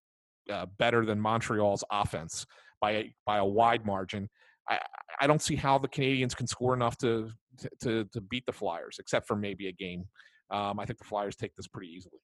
uh, 0.52 0.66
better 0.78 1.04
than 1.04 1.20
Montreal's 1.20 1.84
offense 1.90 2.46
by 2.80 2.90
a, 2.92 3.14
by 3.24 3.38
a 3.38 3.44
wide 3.44 3.84
margin. 3.84 4.28
I, 4.68 4.78
I 5.20 5.26
don't 5.26 5.42
see 5.42 5.56
how 5.56 5.78
the 5.78 5.88
Canadiens 5.88 6.36
can 6.36 6.46
score 6.46 6.74
enough 6.74 6.96
to, 6.98 7.30
to 7.82 8.04
to 8.12 8.20
beat 8.20 8.44
the 8.46 8.52
Flyers, 8.52 8.96
except 8.98 9.26
for 9.26 9.36
maybe 9.36 9.68
a 9.68 9.72
game. 9.72 10.04
Um, 10.50 10.78
I 10.78 10.84
think 10.84 10.98
the 10.98 11.04
Flyers 11.04 11.36
take 11.36 11.54
this 11.54 11.66
pretty 11.66 11.88
easily. 11.92 12.18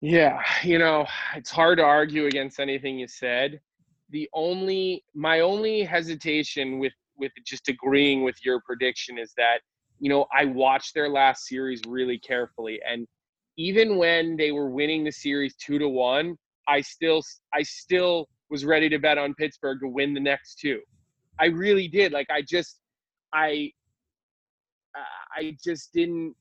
Yeah, 0.00 0.40
you 0.62 0.78
know, 0.78 1.06
it's 1.34 1.50
hard 1.50 1.78
to 1.78 1.84
argue 1.84 2.26
against 2.26 2.60
anything 2.60 2.98
you 2.98 3.08
said. 3.08 3.60
The 4.10 4.28
only 4.32 5.04
my 5.14 5.40
only 5.40 5.82
hesitation 5.82 6.78
with 6.78 6.92
with 7.16 7.32
just 7.44 7.68
agreeing 7.68 8.22
with 8.22 8.36
your 8.44 8.60
prediction 8.60 9.18
is 9.18 9.32
that, 9.36 9.58
you 9.98 10.08
know, 10.08 10.26
I 10.32 10.44
watched 10.44 10.94
their 10.94 11.08
last 11.08 11.46
series 11.46 11.82
really 11.88 12.18
carefully 12.18 12.80
and 12.88 13.06
even 13.58 13.98
when 13.98 14.36
they 14.36 14.52
were 14.52 14.70
winning 14.70 15.04
the 15.04 15.12
series 15.12 15.54
2 15.56 15.78
to 15.80 15.88
1, 15.88 16.36
I 16.68 16.80
still 16.80 17.22
I 17.52 17.62
still 17.62 18.28
was 18.50 18.64
ready 18.64 18.88
to 18.88 18.98
bet 18.98 19.18
on 19.18 19.34
Pittsburgh 19.34 19.80
to 19.80 19.88
win 19.88 20.14
the 20.14 20.20
next 20.20 20.58
two. 20.60 20.80
I 21.40 21.46
really 21.46 21.88
did. 21.88 22.12
Like 22.12 22.28
I 22.30 22.42
just 22.42 22.80
I 23.34 23.72
I 25.36 25.56
just 25.62 25.92
didn't 25.92 26.34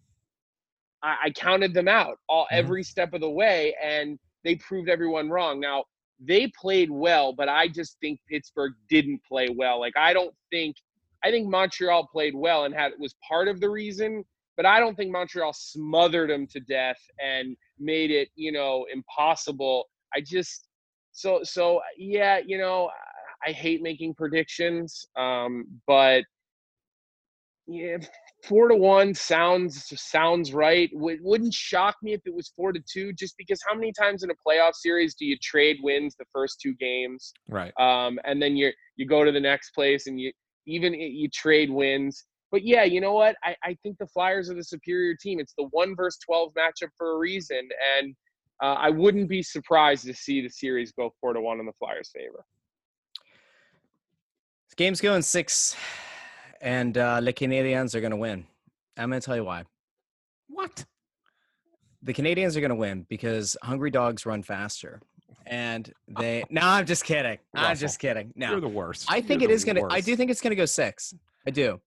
I, 1.03 1.18
I 1.26 1.30
counted 1.32 1.74
them 1.74 1.88
out 1.88 2.18
all 2.30 2.45
Mhm. 2.45 2.57
every 2.57 2.84
step 2.84 3.13
of 3.13 3.22
the 3.22 3.30
way, 3.30 3.76
and 3.84 4.18
they 4.43 4.55
proved 4.55 4.89
everyone 4.89 5.30
wrong. 5.30 5.59
Now 5.59 5.86
they 6.20 6.47
played 6.59 6.89
well, 6.89 7.34
but 7.34 7.49
I 7.49 7.68
just 7.68 7.99
think 7.99 8.20
Pittsburgh 8.30 8.74
didn't 8.89 9.22
play 9.28 9.49
well. 9.49 9.80
Like 9.80 9.97
I 9.97 10.13
don't 10.13 10.36
think 10.51 10.76
I 11.24 11.32
think 11.32 11.47
Montreal 11.49 12.07
played 12.11 12.36
well 12.36 12.65
and 12.65 12.74
had 12.74 12.93
was 12.99 13.15
part 13.28 13.47
of 13.47 13.59
the 13.59 13.70
reason, 13.70 14.24
but 14.58 14.66
I 14.66 14.80
don't 14.80 14.95
think 14.95 15.12
Montreal 15.12 15.53
smothered 15.53 16.30
them 16.32 16.47
to 16.47 16.60
death 16.60 16.97
and 17.24 17.55
made 17.80 18.12
it, 18.12 18.30
you 18.36 18.51
know, 18.51 18.86
impossible. 18.91 19.86
I 20.14 20.22
just 20.22 20.68
so 21.14 21.41
so 21.43 21.82
yeah, 21.97 22.39
you 22.45 22.58
know, 22.58 22.89
I 23.47 23.51
hate 23.51 23.82
making 23.82 24.16
predictions, 24.16 25.05
um, 25.16 25.66
but 25.86 26.24
yeah, 27.68 27.97
four 28.45 28.70
to 28.70 28.76
one 28.76 29.14
sounds 29.14 29.91
sounds 30.01 30.53
right. 30.53 30.89
W- 30.93 31.20
wouldn't 31.22 31.53
shock 31.53 31.95
me 32.01 32.14
if 32.14 32.22
it 32.26 32.34
was 32.34 32.51
four 32.55 32.72
to 32.72 32.80
two, 32.91 33.14
just 33.14 33.36
because 33.38 33.60
how 33.68 33.76
many 33.76 33.91
times 33.91 34.24
in 34.24 34.32
a 34.32 34.34
playoff 34.47 34.74
series 34.74 35.16
do 35.16 35.26
you 35.26 35.38
trade 35.41 35.78
wins 35.84 36.16
the 36.18 36.26
first 36.34 36.60
two 36.62 36.74
games, 36.76 37.34
Right. 37.49 37.74
um, 37.80 38.20
and 38.24 38.41
then 38.41 38.55
you 38.55 38.72
you 38.95 39.05
go 39.05 39.24
to 39.24 39.32
the 39.32 39.39
next 39.39 39.72
place 39.72 40.08
and 40.08 40.20
you 40.20 40.32
even 40.66 40.93
you 40.93 41.30
trade 41.30 41.70
wins. 41.70 42.26
But 42.52 42.64
yeah, 42.64 42.84
you 42.84 43.02
know 43.02 43.14
what? 43.14 43.36
I, 43.43 43.56
I 43.64 43.78
think 43.84 43.98
the 43.98 44.08
Flyers 44.08 44.50
are 44.50 44.54
the 44.54 44.64
superior 44.64 45.16
team. 45.16 45.39
It's 45.39 45.54
the 45.58 45.68
one 45.72 45.95
versus 45.95 46.20
twelve 46.26 46.54
matchup 46.54 46.89
for 46.98 47.16
a 47.16 47.18
reason, 47.18 47.68
and 48.00 48.16
uh, 48.64 48.76
I 48.80 48.89
wouldn't 48.89 49.30
be 49.30 49.43
surprised 49.43 50.06
to 50.06 50.14
see 50.14 50.41
the 50.41 50.50
series 50.50 50.91
go 50.91 51.14
four 51.20 51.34
to 51.34 51.41
one 51.41 51.60
in 51.60 51.66
the 51.66 51.74
Flyers' 51.74 52.10
favor. 52.16 52.45
This 54.70 54.76
game's 54.76 55.02
going 55.02 55.22
six, 55.22 55.76
and 56.62 56.98
uh, 56.98 57.22
the 57.22 57.34
Canadiens 57.34 57.95
are 57.95 58.02
going 58.02 58.12
to 58.12 58.18
win. 58.18 58.45
I'm 58.98 59.10
going 59.10 59.22
to 59.22 59.26
tell 59.26 59.36
you 59.36 59.43
why. 59.43 59.64
What? 60.48 60.86
The 62.02 62.14
Canadiens 62.14 62.56
are 62.56 62.62
going 62.62 62.70
to 62.70 62.76
win 62.76 63.06
because 63.10 63.58
hungry 63.62 63.91
dogs 63.91 64.26
run 64.26 64.41
faster. 64.41 65.02
And 65.45 65.91
they. 66.08 66.43
no, 66.50 66.62
I'm 66.64 66.86
just 66.86 67.04
kidding. 67.04 67.38
I'm 67.54 67.78
just 67.78 68.00
kidding. 68.00 68.34
No. 68.36 68.52
You're 68.52 68.62
the 68.62 68.68
worst. 68.68 69.06
I 69.10 69.22
think 69.22 69.41
You're 69.41 69.50
it 69.50 69.54
the 69.54 69.56
is 69.56 69.66
gonna. 69.66 69.88
I 69.89 70.02
do 70.02 70.16
think 70.16 70.32
it's 70.32 70.41
gonna 70.41 70.56
go 70.56 70.66
six. 70.66 71.14
I 71.45 71.52
do, 71.52 71.80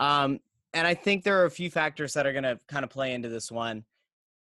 um, 0.00 0.40
and 0.72 0.86
I 0.86 0.94
think 0.94 1.22
there 1.22 1.40
are 1.40 1.46
a 1.46 1.50
few 1.50 1.70
factors 1.70 2.12
that 2.14 2.26
are 2.26 2.32
gonna 2.32 2.58
kind 2.68 2.84
of 2.84 2.90
play 2.90 3.14
into 3.14 3.28
this 3.28 3.50
one. 3.50 3.84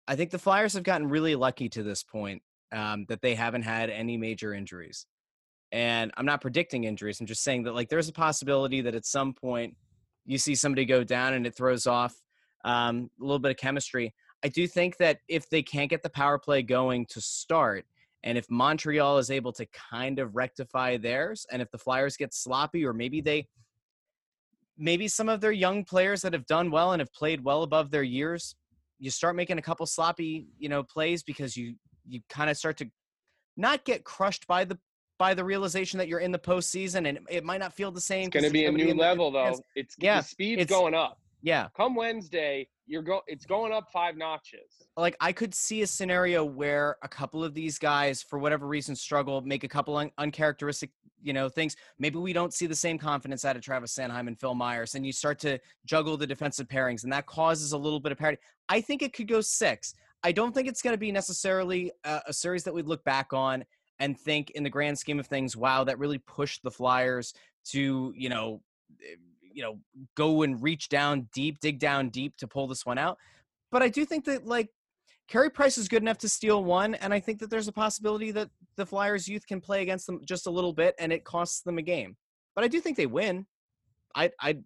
I 0.08 0.16
think 0.16 0.32
the 0.32 0.40
Flyers 0.40 0.74
have 0.74 0.84
gotten 0.84 1.10
really 1.10 1.36
lucky 1.36 1.70
to 1.70 1.84
this 1.84 2.04
point 2.04 2.42
um, 2.72 3.06
that 3.10 3.22
they 3.22 3.36
haven't 3.36 3.64
had 3.64 3.90
any 3.90 4.18
major 4.18 4.54
injuries, 4.54 5.06
and 5.72 6.12
I'm 6.18 6.26
not 6.26 6.42
predicting 6.42 6.84
injuries. 6.84 7.20
I'm 7.20 7.28
just 7.28 7.44
saying 7.44 7.64
that 7.64 7.76
like 7.76 7.90
there's 7.90 8.10
a 8.10 8.14
possibility 8.14 8.82
that 8.82 8.96
at 8.96 9.06
some 9.06 9.34
point 9.34 9.76
you 10.26 10.38
see 10.38 10.56
somebody 10.56 10.86
go 10.86 11.04
down 11.04 11.34
and 11.34 11.48
it 11.48 11.56
throws 11.56 11.88
off 11.88 12.14
um, 12.66 13.10
a 13.20 13.24
little 13.24 13.40
bit 13.40 13.52
of 13.52 13.58
chemistry. 13.58 14.14
I 14.44 14.50
do 14.50 14.68
think 14.68 14.98
that 14.98 15.20
if 15.28 15.50
they 15.50 15.64
can't 15.64 15.90
get 15.90 16.04
the 16.04 16.10
power 16.10 16.38
play 16.38 16.62
going 16.62 17.06
to 17.08 17.22
start, 17.22 17.86
and 18.24 18.38
if 18.38 18.50
Montreal 18.50 19.18
is 19.18 19.32
able 19.32 19.54
to 19.54 19.66
kind 19.68 20.20
of 20.20 20.36
rectify 20.36 20.98
theirs, 20.98 21.46
and 21.52 21.62
if 21.62 21.72
the 21.72 21.78
Flyers 21.78 22.18
get 22.18 22.34
sloppy, 22.34 22.86
or 22.86 22.94
maybe 22.94 23.22
they, 23.22 23.48
maybe 24.78 25.08
some 25.08 25.30
of 25.30 25.42
their 25.42 25.52
young 25.52 25.84
players 25.84 26.22
that 26.22 26.34
have 26.34 26.46
done 26.46 26.72
well 26.72 26.92
and 26.92 27.00
have 27.00 27.12
played 27.14 27.44
well 27.44 27.64
above 27.64 27.92
their 27.92 28.04
years, 28.04 28.56
you 29.00 29.10
start 29.12 29.36
making 29.36 29.58
a 29.58 29.62
couple 29.62 29.86
sloppy, 29.86 30.48
you 30.58 30.70
know, 30.70 30.84
plays 30.84 31.24
because 31.24 31.56
you 31.58 31.76
you 32.10 32.22
kind 32.30 32.50
of 32.50 32.58
start 32.58 32.78
to 32.78 32.90
not 33.58 33.84
get 33.84 34.04
crushed 34.04 34.48
by 34.48 34.64
the 34.64 34.78
by 35.20 35.34
the 35.34 35.44
realization 35.44 35.98
that 35.98 36.08
you're 36.08 36.20
in 36.20 36.32
the 36.32 36.40
postseason, 36.40 37.08
and 37.08 37.18
it, 37.18 37.24
it 37.30 37.44
might 37.44 37.60
not 37.60 37.74
feel 37.74 37.92
the 37.92 38.00
same. 38.02 38.28
It's 38.28 38.34
going 38.34 38.46
to 38.46 38.52
be 38.52 38.66
a 38.66 38.72
new 38.72 38.94
level, 38.94 39.32
though. 39.32 39.60
it's- 39.76 39.96
yeah, 40.00 40.22
the 40.22 40.28
speed's 40.28 40.62
it's- 40.62 40.80
going 40.80 40.94
up. 40.94 41.20
Yeah, 41.44 41.68
Come 41.76 41.96
Wednesday, 41.96 42.68
you're 42.88 43.02
go. 43.02 43.22
It's 43.28 43.46
going 43.46 43.72
up 43.74 43.92
five 43.92 44.18
notches. 44.18 44.88
like 44.96 45.16
I 45.20 45.32
could 45.32 45.54
see 45.54 45.82
a 45.82 45.88
scenario 45.88 46.44
where 46.44 46.98
a 47.04 47.08
couple 47.08 47.44
of 47.44 47.54
these 47.54 47.78
guys, 47.78 48.24
for 48.24 48.40
whatever 48.40 48.66
reason, 48.68 48.96
struggle, 48.96 49.42
make 49.42 49.64
a 49.64 49.68
couple 49.68 49.98
un- 49.98 50.12
uncharacteristic, 50.18 50.92
you 51.22 51.34
know, 51.34 51.50
things. 51.50 51.76
Maybe 52.00 52.18
we 52.18 52.34
don't 52.34 52.54
see 52.54 52.66
the 52.66 52.76
same 52.76 52.98
confidence 52.98 53.46
out 53.46 53.56
of 53.56 53.62
Travis 53.62 53.94
Sanheim 53.94 54.28
and 54.28 54.40
Phil 54.40 54.56
Myers, 54.56 54.96
and 54.96 55.06
you 55.06 55.12
start 55.12 55.40
to 55.40 55.60
juggle 55.86 56.18
the 56.18 56.28
defensive 56.28 56.68
pairings, 56.68 57.04
and 57.04 57.12
that 57.12 57.26
causes 57.26 57.74
a 57.74 57.78
little 57.78 58.00
bit 58.00 58.12
of 58.12 58.18
parity. 58.18 58.42
I 58.70 58.82
think 58.82 59.02
it 59.02 59.14
could 59.14 59.28
go 59.28 59.42
six. 59.42 59.94
I 60.24 60.32
don't 60.32 60.54
think 60.54 60.68
it's 60.68 60.82
going 60.82 60.94
to 60.94 61.00
be 61.00 61.12
necessarily 61.12 61.92
a, 62.04 62.22
a 62.28 62.34
series 62.34 62.64
that 62.64 62.74
we'd 62.74 62.88
look 62.88 63.04
back 63.04 63.34
on 63.34 63.66
and 64.00 64.18
think, 64.18 64.52
in 64.52 64.64
the 64.64 64.70
grand 64.70 64.98
scheme 64.98 65.20
of 65.20 65.28
things, 65.28 65.58
wow, 65.58 65.84
that 65.84 66.00
really 66.00 66.20
pushed 66.20 66.64
the 66.64 66.72
Flyers 66.72 67.34
to, 67.66 68.14
you 68.16 68.30
know, 68.30 68.62
eh, 69.02 69.16
you 69.58 69.64
know, 69.64 69.80
go 70.16 70.44
and 70.44 70.62
reach 70.62 70.88
down 70.88 71.28
deep, 71.34 71.60
dig 71.60 71.80
down 71.80 72.10
deep 72.10 72.38
to 72.38 72.48
pull 72.48 72.68
this 72.68 72.86
one 72.86 73.00
out. 73.00 73.18
But 73.72 73.82
I 73.82 73.90
do 73.90 74.06
think 74.06 74.26
that 74.26 74.46
like 74.46 74.70
Carey 75.28 75.50
Price 75.50 75.80
is 75.80 75.88
good 75.88 76.04
enough 76.04 76.20
to 76.20 76.30
steal 76.30 76.64
one, 76.64 76.94
and 76.94 77.12
I 77.12 77.20
think 77.20 77.40
that 77.40 77.50
there's 77.50 77.68
a 77.68 77.74
possibility 77.74 78.30
that 78.32 78.52
the 78.76 78.86
Flyers 78.86 79.28
youth 79.28 79.48
can 79.48 79.60
play 79.60 79.82
against 79.82 80.06
them 80.06 80.22
just 80.26 80.46
a 80.46 80.52
little 80.52 80.74
bit, 80.74 80.94
and 81.00 81.12
it 81.12 81.26
costs 81.26 81.62
them 81.62 81.80
a 81.80 81.82
game. 81.82 82.16
But 82.56 82.66
I 82.66 82.68
do 82.68 82.80
think 82.80 82.98
they 82.98 83.08
win. 83.08 83.48
I, 84.14 84.30
I, 84.40 84.60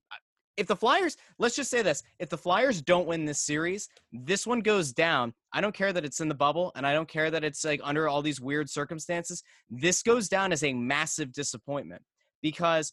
if 0.58 0.68
the 0.68 0.76
Flyers, 0.76 1.16
let's 1.40 1.56
just 1.56 1.72
say 1.72 1.82
this: 1.82 2.04
if 2.20 2.28
the 2.28 2.38
Flyers 2.38 2.82
don't 2.82 3.08
win 3.08 3.24
this 3.24 3.42
series, 3.42 3.88
this 4.12 4.46
one 4.46 4.60
goes 4.60 4.92
down. 4.92 5.34
I 5.54 5.62
don't 5.62 5.74
care 5.74 5.94
that 5.94 6.04
it's 6.04 6.20
in 6.20 6.28
the 6.28 6.36
bubble, 6.36 6.74
and 6.76 6.86
I 6.86 6.92
don't 6.92 7.08
care 7.08 7.32
that 7.32 7.46
it's 7.46 7.64
like 7.64 7.80
under 7.82 8.10
all 8.10 8.22
these 8.22 8.42
weird 8.42 8.70
circumstances. 8.70 9.42
This 9.70 10.04
goes 10.04 10.28
down 10.28 10.52
as 10.52 10.66
a 10.66 10.74
massive 10.74 11.32
disappointment 11.32 12.02
because 12.42 12.92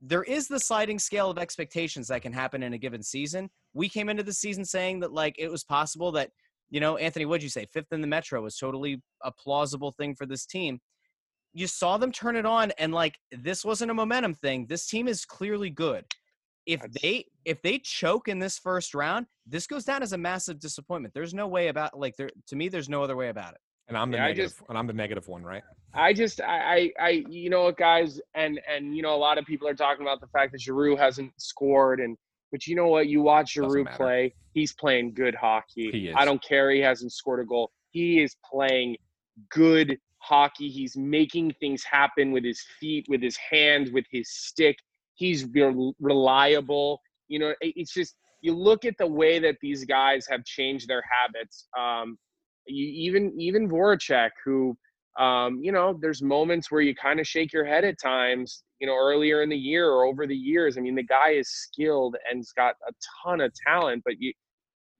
there 0.00 0.22
is 0.22 0.48
the 0.48 0.58
sliding 0.58 0.98
scale 0.98 1.30
of 1.30 1.38
expectations 1.38 2.08
that 2.08 2.22
can 2.22 2.32
happen 2.32 2.62
in 2.62 2.72
a 2.72 2.78
given 2.78 3.02
season. 3.02 3.50
We 3.74 3.88
came 3.88 4.08
into 4.08 4.22
the 4.22 4.32
season 4.32 4.64
saying 4.64 5.00
that 5.00 5.12
like 5.12 5.36
it 5.38 5.50
was 5.50 5.64
possible 5.64 6.12
that 6.12 6.30
you 6.70 6.78
know, 6.80 6.96
Anthony, 6.96 7.26
what'd 7.26 7.42
you 7.42 7.48
say? 7.48 7.66
Fifth 7.72 7.92
in 7.92 8.00
the 8.00 8.06
Metro 8.06 8.40
was 8.40 8.56
totally 8.56 9.02
a 9.24 9.32
plausible 9.32 9.90
thing 9.90 10.14
for 10.14 10.24
this 10.24 10.46
team. 10.46 10.80
You 11.52 11.66
saw 11.66 11.98
them 11.98 12.12
turn 12.12 12.36
it 12.36 12.46
on, 12.46 12.70
and 12.78 12.94
like 12.94 13.18
this 13.32 13.64
wasn't 13.64 13.90
a 13.90 13.94
momentum 13.94 14.34
thing. 14.34 14.66
This 14.68 14.86
team 14.86 15.08
is 15.08 15.24
clearly 15.24 15.68
good. 15.68 16.04
If 16.66 16.80
they 17.02 17.26
if 17.44 17.60
they 17.62 17.78
choke 17.80 18.28
in 18.28 18.38
this 18.38 18.58
first 18.58 18.94
round, 18.94 19.26
this 19.46 19.66
goes 19.66 19.84
down 19.84 20.02
as 20.02 20.12
a 20.12 20.18
massive 20.18 20.60
disappointment. 20.60 21.12
There's 21.12 21.34
no 21.34 21.48
way 21.48 21.68
about 21.68 21.98
like 21.98 22.16
there 22.16 22.30
to 22.46 22.56
me. 22.56 22.68
There's 22.68 22.88
no 22.88 23.02
other 23.02 23.16
way 23.16 23.30
about 23.30 23.54
it. 23.54 23.60
And 23.90 23.98
I'm 23.98 24.10
the 24.10 24.16
Yeah, 24.16 24.26
negative. 24.28 24.50
just- 24.52 24.62
and 24.68 24.78
I'm 24.78 24.86
the 24.86 24.92
negative 24.94 25.28
one, 25.28 25.42
right? 25.42 25.62
I 25.92 26.12
just, 26.12 26.40
I, 26.40 26.74
I, 26.74 26.92
I, 27.00 27.08
you 27.28 27.50
know 27.50 27.64
what, 27.64 27.76
guys, 27.76 28.20
and 28.34 28.60
and 28.68 28.96
you 28.96 29.02
know, 29.02 29.14
a 29.14 29.18
lot 29.18 29.36
of 29.38 29.44
people 29.44 29.66
are 29.66 29.74
talking 29.74 30.02
about 30.06 30.20
the 30.20 30.28
fact 30.28 30.52
that 30.52 30.60
Giroux 30.60 30.94
hasn't 30.96 31.32
scored, 31.38 31.98
and 32.00 32.16
but 32.52 32.66
you 32.68 32.76
know 32.76 32.86
what, 32.86 33.08
you 33.08 33.20
watch 33.22 33.52
Giroux 33.54 33.84
play, 33.96 34.32
he's 34.54 34.72
playing 34.72 35.14
good 35.14 35.34
hockey. 35.34 35.90
He 35.90 36.06
is. 36.08 36.14
I 36.16 36.24
don't 36.24 36.42
care, 36.42 36.70
he 36.70 36.78
hasn't 36.80 37.12
scored 37.12 37.40
a 37.40 37.44
goal. 37.44 37.72
He 37.90 38.22
is 38.22 38.36
playing 38.48 38.96
good 39.50 39.98
hockey. 40.18 40.68
He's 40.68 40.96
making 40.96 41.54
things 41.58 41.82
happen 41.82 42.30
with 42.30 42.44
his 42.44 42.62
feet, 42.78 43.06
with 43.08 43.20
his 43.20 43.36
hands, 43.36 43.90
with 43.90 44.04
his 44.12 44.30
stick. 44.30 44.76
He's 45.14 45.44
rel- 45.46 45.96
reliable. 46.00 47.00
You 47.26 47.40
know, 47.40 47.54
it's 47.60 47.92
just 47.92 48.14
you 48.42 48.54
look 48.54 48.84
at 48.84 48.96
the 48.96 49.06
way 49.06 49.40
that 49.40 49.56
these 49.60 49.84
guys 49.84 50.26
have 50.30 50.44
changed 50.44 50.86
their 50.88 51.02
habits. 51.02 51.66
Um, 51.78 52.16
even 52.70 53.38
even 53.38 53.68
Voracek, 53.68 54.30
who 54.44 54.76
um, 55.18 55.60
you 55.62 55.72
know, 55.72 55.98
there's 56.00 56.22
moments 56.22 56.70
where 56.70 56.80
you 56.80 56.94
kind 56.94 57.20
of 57.20 57.26
shake 57.26 57.52
your 57.52 57.64
head 57.64 57.84
at 57.84 58.00
times, 58.00 58.62
you 58.78 58.86
know, 58.86 58.96
earlier 58.96 59.42
in 59.42 59.48
the 59.48 59.56
year 59.56 59.90
or 59.90 60.04
over 60.04 60.26
the 60.26 60.36
years. 60.36 60.78
I 60.78 60.80
mean, 60.80 60.94
the 60.94 61.02
guy 61.02 61.30
is 61.30 61.50
skilled 61.50 62.16
and's 62.30 62.52
got 62.52 62.76
a 62.88 62.92
ton 63.22 63.40
of 63.40 63.52
talent, 63.66 64.02
but 64.04 64.14
you 64.20 64.32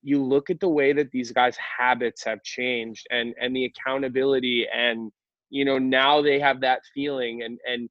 you 0.02 0.22
look 0.22 0.50
at 0.50 0.60
the 0.60 0.68
way 0.68 0.92
that 0.94 1.10
these 1.10 1.30
guys' 1.30 1.56
habits 1.78 2.24
have 2.24 2.42
changed 2.42 3.06
and 3.10 3.34
and 3.40 3.54
the 3.54 3.66
accountability 3.66 4.66
and 4.74 5.10
you 5.50 5.64
know, 5.64 5.78
now 5.78 6.22
they 6.22 6.38
have 6.38 6.60
that 6.60 6.80
feeling 6.94 7.42
and 7.42 7.58
and 7.66 7.88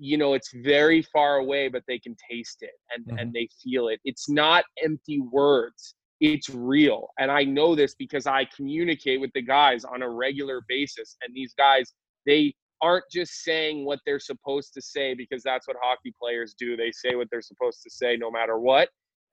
you 0.00 0.16
know, 0.16 0.34
it's 0.34 0.52
very 0.64 1.02
far 1.02 1.38
away, 1.38 1.68
but 1.68 1.82
they 1.88 1.98
can 1.98 2.16
taste 2.30 2.62
it 2.62 2.74
and 2.94 3.20
and 3.20 3.32
they 3.32 3.48
feel 3.62 3.88
it. 3.88 4.00
It's 4.04 4.28
not 4.28 4.64
empty 4.82 5.20
words 5.20 5.94
it's 6.20 6.50
real. 6.50 7.08
And 7.18 7.30
I 7.30 7.44
know 7.44 7.74
this 7.74 7.94
because 7.94 8.26
I 8.26 8.46
communicate 8.54 9.20
with 9.20 9.30
the 9.34 9.42
guys 9.42 9.84
on 9.84 10.02
a 10.02 10.08
regular 10.08 10.62
basis. 10.68 11.16
And 11.22 11.34
these 11.34 11.54
guys, 11.56 11.92
they 12.26 12.54
aren't 12.80 13.04
just 13.10 13.42
saying 13.42 13.84
what 13.84 14.00
they're 14.06 14.20
supposed 14.20 14.72
to 14.74 14.82
say 14.82 15.14
because 15.14 15.42
that's 15.42 15.66
what 15.66 15.76
hockey 15.82 16.12
players 16.20 16.54
do. 16.58 16.76
They 16.76 16.92
say 16.92 17.14
what 17.14 17.28
they're 17.30 17.42
supposed 17.42 17.82
to 17.82 17.90
say 17.90 18.16
no 18.16 18.30
matter 18.30 18.58
what. 18.58 18.88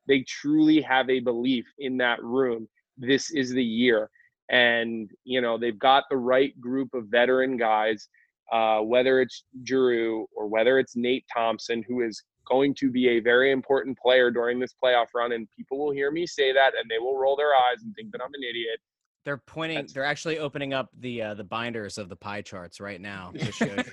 They 0.07 0.23
truly 0.27 0.81
have 0.81 1.09
a 1.09 1.19
belief 1.19 1.65
in 1.79 1.97
that 1.97 2.23
room. 2.23 2.67
This 2.97 3.31
is 3.31 3.51
the 3.51 3.63
year. 3.63 4.09
And, 4.49 5.09
you 5.23 5.41
know, 5.41 5.57
they've 5.57 5.77
got 5.77 6.03
the 6.09 6.17
right 6.17 6.59
group 6.61 6.93
of 6.93 7.05
veteran 7.07 7.57
guys, 7.57 8.07
uh, 8.51 8.79
whether 8.79 9.21
it's 9.21 9.43
Giroux 9.67 10.27
or 10.35 10.47
whether 10.47 10.77
it's 10.77 10.95
Nate 10.95 11.25
Thompson, 11.33 11.83
who 11.87 12.01
is 12.01 12.21
going 12.45 12.73
to 12.75 12.89
be 12.91 13.09
a 13.09 13.19
very 13.19 13.51
important 13.51 13.97
player 13.97 14.31
during 14.31 14.59
this 14.59 14.73
playoff 14.81 15.07
run. 15.13 15.31
And 15.33 15.47
people 15.55 15.77
will 15.77 15.91
hear 15.91 16.11
me 16.11 16.25
say 16.27 16.53
that 16.53 16.73
and 16.79 16.89
they 16.89 16.99
will 16.99 17.17
roll 17.17 17.35
their 17.35 17.53
eyes 17.53 17.83
and 17.83 17.93
think 17.95 18.11
that 18.11 18.21
I'm 18.21 18.33
an 18.33 18.43
idiot. 18.47 18.79
They're 19.23 19.37
pointing. 19.37 19.77
That's- 19.77 19.93
they're 19.93 20.05
actually 20.05 20.37
opening 20.37 20.73
up 20.73 20.89
the 20.99 21.21
uh, 21.23 21.33
the 21.33 21.43
binders 21.43 21.97
of 21.97 22.09
the 22.09 22.15
pie 22.15 22.41
charts 22.43 22.79
right 22.79 23.01
now 23.01 23.31
to 23.35 23.51
show 23.51 23.65
you. 23.75 23.83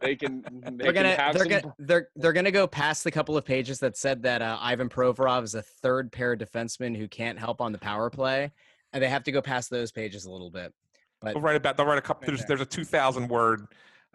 They 0.00 0.16
can, 0.16 0.42
they 0.62 0.84
they're 0.84 0.92
gonna 0.94 1.14
have 1.14 1.34
they're 1.34 1.42
some. 1.44 1.60
gonna 1.60 1.74
they're 1.78 2.08
they're 2.16 2.32
gonna 2.32 2.50
go 2.50 2.66
past 2.66 3.04
the 3.04 3.10
couple 3.10 3.36
of 3.36 3.44
pages 3.44 3.78
that 3.80 3.96
said 3.96 4.22
that 4.22 4.40
uh, 4.40 4.56
Ivan 4.60 4.88
Provorov 4.88 5.42
is 5.44 5.54
a 5.54 5.60
third 5.62 6.10
pair 6.12 6.34
defenseman 6.34 6.96
who 6.96 7.06
can't 7.08 7.38
help 7.38 7.60
on 7.60 7.72
the 7.72 7.78
power 7.78 8.08
play, 8.08 8.50
and 8.94 9.02
they 9.02 9.08
have 9.10 9.24
to 9.24 9.32
go 9.32 9.42
past 9.42 9.68
those 9.68 9.92
pages 9.92 10.24
a 10.24 10.30
little 10.30 10.50
bit. 10.50 10.72
But 11.20 11.34
They'll 11.34 11.42
write 11.42 11.56
about. 11.56 11.76
They'll 11.76 11.84
write 11.86 11.98
a 11.98 12.02
couple. 12.02 12.22
Right 12.22 12.26
There's 12.28 12.38
there. 12.46 12.56
there's 12.56 12.60
a 12.62 12.70
two 12.70 12.84
thousand 12.84 13.28
word 13.28 13.66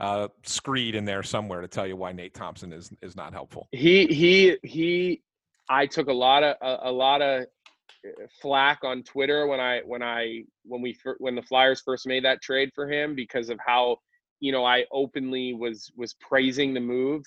uh, 0.02 0.28
screed 0.42 0.96
in 0.96 1.06
there 1.06 1.22
somewhere 1.22 1.62
to 1.62 1.68
tell 1.68 1.86
you 1.86 1.96
why 1.96 2.12
Nate 2.12 2.34
Thompson 2.34 2.74
is 2.74 2.92
is 3.04 3.16
not 3.16 3.34
helpful. 3.34 3.68
He 3.72 4.08
he 4.08 4.58
he. 4.64 5.22
I 5.70 5.86
took 5.86 6.08
a 6.08 6.14
lot 6.14 6.44
of 6.44 6.56
a, 6.62 6.90
a 6.90 6.92
lot 6.92 7.22
of 7.22 7.44
uh, 7.44 8.10
flack 8.42 8.80
on 8.84 9.04
Twitter 9.04 9.46
when 9.46 9.60
I 9.60 9.82
when 9.86 10.02
I 10.02 10.42
when 10.64 10.82
we 10.82 10.98
when 11.20 11.36
the 11.36 11.44
Flyers 11.44 11.82
first 11.86 12.08
made 12.08 12.26
that 12.26 12.42
trade 12.42 12.72
for 12.74 12.92
him 12.92 13.14
because 13.14 13.50
of 13.52 13.60
how 13.64 13.98
you 14.40 14.52
know 14.52 14.66
I 14.66 14.86
openly 14.92 15.54
was 15.54 15.92
was 15.96 16.16
praising 16.16 16.74
the 16.74 16.80
move. 16.80 17.24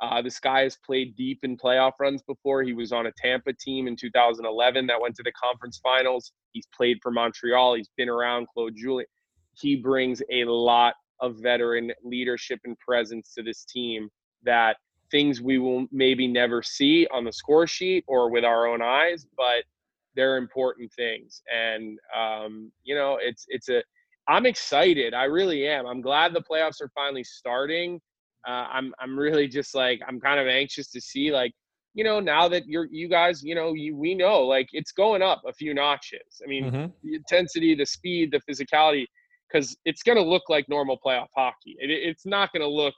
Uh, 0.00 0.20
this 0.20 0.38
guy 0.38 0.60
has 0.60 0.76
played 0.84 1.16
deep 1.16 1.40
in 1.44 1.56
playoff 1.56 1.92
runs 1.98 2.22
before. 2.22 2.62
He 2.62 2.74
was 2.74 2.92
on 2.92 3.06
a 3.06 3.12
Tampa 3.16 3.54
team 3.54 3.88
in 3.88 3.96
2011 3.96 4.86
that 4.86 5.00
went 5.00 5.16
to 5.16 5.24
the 5.24 5.32
conference 5.32 5.80
finals. 5.82 6.30
He's 6.52 6.68
played 6.76 6.98
for 7.02 7.10
Montreal. 7.10 7.74
He's 7.74 7.90
been 7.96 8.08
around 8.08 8.46
Claude 8.54 8.74
Julien. 8.76 9.08
He 9.54 9.74
brings 9.74 10.22
a 10.30 10.44
lot 10.44 10.94
of 11.20 11.36
veteran 11.40 11.92
leadership 12.02 12.60
and 12.64 12.78
presence 12.78 13.32
to 13.34 13.42
this 13.42 13.64
team 13.64 14.08
that 14.44 14.76
things 15.10 15.40
we 15.40 15.58
will 15.58 15.86
maybe 15.90 16.26
never 16.26 16.62
see 16.62 17.06
on 17.12 17.24
the 17.24 17.32
score 17.32 17.66
sheet 17.66 18.04
or 18.06 18.30
with 18.30 18.44
our 18.44 18.66
own 18.66 18.82
eyes, 18.82 19.26
but 19.36 19.64
they're 20.14 20.36
important 20.36 20.92
things. 20.92 21.42
And 21.54 21.98
um, 22.16 22.72
you 22.84 22.94
know, 22.94 23.18
it's 23.20 23.44
it's 23.48 23.68
a 23.68 23.82
I'm 24.28 24.46
excited. 24.46 25.14
I 25.14 25.24
really 25.24 25.66
am. 25.66 25.86
I'm 25.86 26.00
glad 26.02 26.32
the 26.34 26.42
playoffs 26.42 26.80
are 26.80 26.90
finally 26.94 27.24
starting. 27.24 28.00
Uh, 28.46 28.66
I'm 28.70 28.94
I'm 29.00 29.18
really 29.18 29.48
just 29.48 29.74
like 29.74 30.00
I'm 30.06 30.20
kind 30.20 30.38
of 30.40 30.46
anxious 30.46 30.90
to 30.92 31.00
see 31.00 31.32
like 31.32 31.52
you 31.94 32.04
know 32.04 32.20
now 32.20 32.48
that 32.48 32.66
you're 32.66 32.86
you 32.90 33.08
guys 33.08 33.42
you 33.42 33.54
know 33.54 33.72
you 33.72 33.96
we 33.96 34.14
know 34.14 34.42
like 34.42 34.68
it's 34.72 34.92
going 34.92 35.22
up 35.22 35.42
a 35.46 35.52
few 35.52 35.74
notches. 35.74 36.42
I 36.44 36.48
mean 36.48 36.70
Mhm. 36.70 36.92
the 37.02 37.14
intensity, 37.14 37.74
the 37.74 37.86
speed, 37.86 38.32
the 38.32 38.40
physicality, 38.50 39.06
because 39.50 39.76
it's 39.84 40.02
going 40.02 40.16
to 40.16 40.22
look 40.22 40.44
like 40.48 40.68
normal 40.68 40.98
playoff 41.04 41.28
hockey. 41.34 41.76
It, 41.78 41.90
it's 41.90 42.26
not 42.26 42.52
going 42.52 42.62
to 42.62 42.68
look 42.68 42.94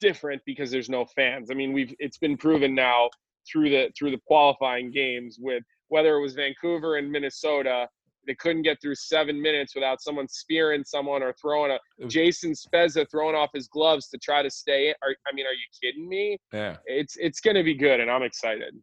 different 0.00 0.42
because 0.44 0.70
there's 0.70 0.90
no 0.90 1.04
fans. 1.04 1.50
I 1.50 1.54
mean 1.54 1.72
we've 1.72 1.94
it's 1.98 2.18
been 2.18 2.36
proven 2.36 2.74
now 2.74 3.08
through 3.50 3.70
the 3.70 3.90
through 3.98 4.10
the 4.10 4.20
qualifying 4.26 4.90
games 4.90 5.38
with 5.40 5.62
whether 5.88 6.16
it 6.16 6.20
was 6.20 6.34
Vancouver 6.34 6.96
and 6.96 7.10
Minnesota. 7.10 7.88
They 8.26 8.34
couldn't 8.34 8.62
get 8.62 8.78
through 8.82 8.96
seven 8.96 9.40
minutes 9.40 9.74
without 9.74 10.02
someone 10.02 10.28
spearing 10.28 10.84
someone 10.84 11.22
or 11.22 11.32
throwing 11.40 11.72
a 11.72 12.06
Jason 12.06 12.52
Spezza 12.52 13.06
throwing 13.10 13.34
off 13.34 13.48
his 13.54 13.66
gloves 13.68 14.08
to 14.08 14.18
try 14.18 14.42
to 14.42 14.50
stay. 14.50 14.90
Are, 15.02 15.16
I 15.26 15.34
mean, 15.34 15.46
are 15.46 15.52
you 15.52 15.66
kidding 15.82 16.08
me? 16.08 16.38
Yeah. 16.52 16.76
It's 16.84 17.16
it's 17.18 17.40
going 17.40 17.56
to 17.56 17.62
be 17.62 17.74
good, 17.74 17.98
and 17.98 18.10
I'm 18.10 18.22
excited. 18.22 18.74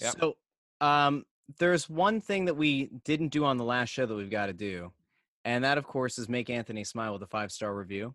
Yep. 0.00 0.14
So, 0.20 0.36
um, 0.80 1.24
there's 1.58 1.90
one 1.90 2.20
thing 2.20 2.44
that 2.44 2.54
we 2.54 2.90
didn't 3.04 3.28
do 3.28 3.44
on 3.44 3.56
the 3.56 3.64
last 3.64 3.88
show 3.88 4.06
that 4.06 4.14
we've 4.14 4.30
got 4.30 4.46
to 4.46 4.52
do, 4.52 4.92
and 5.48 5.64
that, 5.64 5.78
of 5.78 5.86
course, 5.86 6.18
is 6.18 6.28
make 6.28 6.50
Anthony 6.50 6.84
smile 6.84 7.14
with 7.14 7.22
a 7.22 7.26
five 7.26 7.50
star 7.50 7.74
review. 7.74 8.14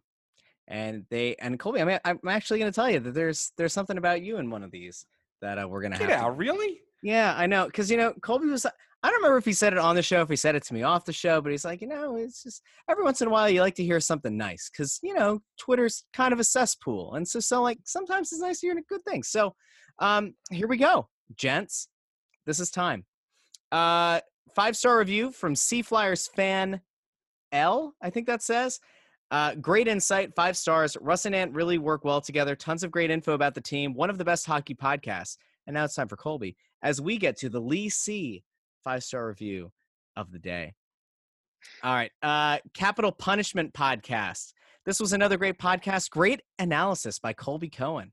And 0.67 1.05
they 1.09 1.35
and 1.39 1.57
Colby, 1.59 1.81
I 1.81 1.85
mean, 1.85 1.99
I'm 2.05 2.19
actually 2.27 2.59
going 2.59 2.71
to 2.71 2.75
tell 2.75 2.89
you 2.89 2.99
that 2.99 3.13
there's 3.15 3.51
there's 3.57 3.73
something 3.73 3.97
about 3.97 4.21
you 4.21 4.37
in 4.37 4.51
one 4.51 4.61
of 4.63 4.69
these 4.71 5.05
that 5.41 5.57
uh, 5.61 5.67
we're 5.67 5.81
going 5.81 5.93
to 5.93 5.97
Get 5.99 6.09
have. 6.09 6.19
to- 6.19 6.25
out, 6.27 6.37
really? 6.37 6.81
Yeah, 7.01 7.33
I 7.35 7.47
know, 7.47 7.65
because 7.65 7.89
you 7.91 7.97
know, 7.97 8.13
Colby 8.21 8.47
was. 8.47 8.65
I 8.65 9.09
don't 9.09 9.15
remember 9.17 9.37
if 9.37 9.43
he 9.45 9.51
said 9.51 9.73
it 9.73 9.79
on 9.79 9.95
the 9.95 10.01
show, 10.01 10.21
if 10.21 10.29
he 10.29 10.37
said 10.37 10.55
it 10.55 10.63
to 10.63 10.73
me 10.73 10.83
off 10.83 11.03
the 11.03 11.11
show, 11.11 11.41
but 11.41 11.51
he's 11.51 11.65
like, 11.65 11.81
you 11.81 11.87
know, 11.87 12.15
it's 12.15 12.43
just 12.43 12.61
every 12.89 13.03
once 13.03 13.19
in 13.19 13.27
a 13.27 13.31
while 13.31 13.49
you 13.49 13.59
like 13.59 13.75
to 13.75 13.83
hear 13.83 13.99
something 13.99 14.37
nice, 14.37 14.69
because 14.71 14.99
you 15.03 15.13
know, 15.13 15.41
Twitter's 15.59 16.05
kind 16.13 16.31
of 16.31 16.39
a 16.39 16.43
cesspool, 16.45 17.15
and 17.15 17.27
so 17.27 17.39
so 17.41 17.61
like 17.61 17.79
sometimes 17.83 18.31
it's 18.31 18.41
nice 18.41 18.59
to 18.61 18.67
hear 18.67 18.77
a 18.77 18.81
good 18.83 19.03
thing. 19.03 19.23
So, 19.23 19.55
um, 19.99 20.35
here 20.51 20.67
we 20.67 20.77
go, 20.77 21.09
gents. 21.35 21.89
This 22.45 22.59
is 22.61 22.69
time. 22.71 23.05
Uh, 23.71 24.21
five 24.55 24.77
star 24.77 24.97
review 24.99 25.31
from 25.31 25.55
Sea 25.55 25.81
Flyers 25.81 26.27
fan 26.27 26.79
L. 27.53 27.95
I 28.01 28.09
think 28.09 28.27
that 28.27 28.43
says. 28.43 28.81
Uh, 29.31 29.55
great 29.55 29.87
insight, 29.87 30.35
five 30.35 30.57
stars. 30.57 30.97
Russ 30.99 31.25
and 31.25 31.33
Ant 31.33 31.53
really 31.53 31.77
work 31.77 32.03
well 32.03 32.21
together. 32.21 32.55
Tons 32.55 32.83
of 32.83 32.91
great 32.91 33.09
info 33.09 33.33
about 33.33 33.55
the 33.55 33.61
team. 33.61 33.93
One 33.93 34.09
of 34.09 34.17
the 34.17 34.25
best 34.25 34.45
hockey 34.45 34.75
podcasts. 34.75 35.37
And 35.65 35.73
now 35.73 35.85
it's 35.85 35.95
time 35.95 36.07
for 36.07 36.17
Colby 36.17 36.55
as 36.81 37.01
we 37.01 37.17
get 37.17 37.37
to 37.37 37.49
the 37.49 37.61
Lee 37.61 37.89
C 37.89 38.43
five 38.83 39.03
star 39.03 39.27
review 39.27 39.71
of 40.15 40.31
the 40.31 40.39
day. 40.39 40.73
All 41.81 41.93
right. 41.93 42.11
Uh, 42.21 42.57
Capital 42.73 43.11
Punishment 43.11 43.73
Podcast. 43.73 44.53
This 44.85 44.99
was 44.99 45.13
another 45.13 45.37
great 45.37 45.57
podcast. 45.57 46.09
Great 46.09 46.41
analysis 46.59 47.19
by 47.19 47.33
Colby 47.33 47.69
Cohen. 47.69 48.11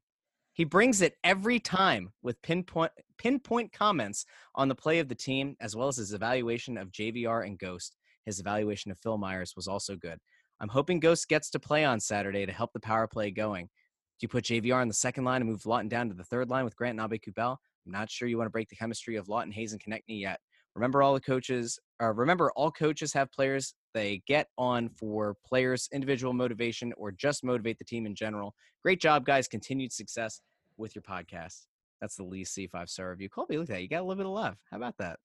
He 0.53 0.65
brings 0.65 1.03
it 1.03 1.15
every 1.25 1.59
time 1.59 2.13
with 2.23 2.41
pinpoint 2.43 2.93
pinpoint 3.19 3.73
comments 3.73 4.25
on 4.55 4.69
the 4.69 4.75
play 4.75 5.01
of 5.01 5.09
the 5.09 5.15
team, 5.15 5.57
as 5.61 5.75
well 5.75 5.89
as 5.89 5.97
his 5.97 6.13
evaluation 6.13 6.77
of 6.77 6.93
JVR 6.93 7.45
and 7.45 7.59
Ghost. 7.59 7.97
His 8.27 8.41
evaluation 8.41 8.91
of 8.91 8.99
Phil 8.99 9.19
Myers 9.19 9.55
was 9.57 9.69
also 9.69 9.97
good. 9.97 10.19
I'm 10.61 10.69
hoping 10.69 11.01
Ghost 11.01 11.29
gets 11.29 11.51
to 11.51 11.59
play 11.59 11.85
on 11.85 12.01
Saturday 12.01 12.45
to 12.47 12.53
help 12.53 12.73
the 12.73 12.81
power 12.81 13.07
play 13.07 13.31
going. 13.31 13.67
Do 13.67 14.25
you 14.25 14.29
put 14.29 14.45
JVR 14.45 14.81
on 14.81 14.89
the 14.89 14.95
second 14.95 15.25
line 15.25 15.41
and 15.41 15.51
move 15.51 15.63
Laughton 15.63 15.89
down 15.89 16.09
to 16.09 16.15
the 16.15 16.25
third 16.25 16.51
line 16.51 16.65
with 16.65 16.77
Grant 16.77 16.99
Nabe 16.99 17.19
Kubel? 17.23 17.57
I'm 17.87 17.93
not 17.93 18.11
sure 18.11 18.29
you 18.29 18.37
want 18.37 18.47
to 18.47 18.53
break 18.53 18.69
the 18.69 18.77
chemistry 18.77 19.17
of 19.17 19.29
Laughton, 19.29 19.53
Hayes, 19.55 19.73
and 19.73 19.83
Konecny 19.83 20.21
yet. 20.21 20.39
Remember, 20.75 21.03
all 21.03 21.15
the 21.15 21.21
coaches. 21.21 21.79
Remember, 22.01 22.53
all 22.55 22.71
coaches 22.71 23.13
have 23.15 23.33
players 23.33 23.75
they 23.93 24.23
get 24.27 24.49
on 24.57 24.89
for 24.91 25.35
players' 25.45 25.89
individual 25.93 26.33
motivation 26.33 26.93
or 26.97 27.11
just 27.11 27.43
motivate 27.43 27.79
the 27.79 27.85
team 27.85 28.07
in 28.07 28.15
general. 28.15 28.55
Great 28.83 29.01
job, 29.01 29.25
guys. 29.25 29.49
Continued 29.49 29.93
success 29.93 30.41
with 30.77 30.95
your 30.95 31.03
podcast. 31.03 31.67
That's 32.01 32.17
the 32.17 32.23
Lee 32.25 32.45
C 32.45 32.67
five 32.67 32.89
star 32.89 33.11
review. 33.11 33.29
Colby, 33.29 33.59
look 33.59 33.69
at 33.69 33.75
that. 33.75 33.83
You 33.83 33.89
got 33.89 34.01
a 34.01 34.05
little 34.05 34.17
bit 34.17 34.27
of 34.27 34.33
love. 34.33 34.57
How 34.71 34.77
about 34.77 34.97
that? 34.99 35.19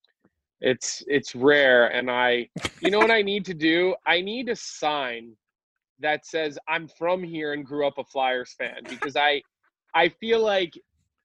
It's 0.62 1.04
it's 1.08 1.36
rare, 1.36 1.88
and 1.88 2.10
I, 2.10 2.50
you 2.82 2.92
know 2.92 3.00
what 3.00 3.12
I 3.12 3.22
need 3.32 3.46
to 3.46 3.54
do? 3.54 3.96
I 4.08 4.22
need 4.22 4.50
a 4.50 4.56
sign 4.56 5.36
that 6.00 6.26
says 6.26 6.58
I'm 6.68 6.88
from 6.88 7.24
here 7.24 7.54
and 7.54 7.66
grew 7.66 7.88
up 7.88 7.98
a 7.98 8.04
Flyers 8.04 8.54
fan 8.58 8.80
because 8.90 9.16
I, 9.16 9.42
I 9.94 10.10
feel 10.10 10.42
like, 10.42 10.74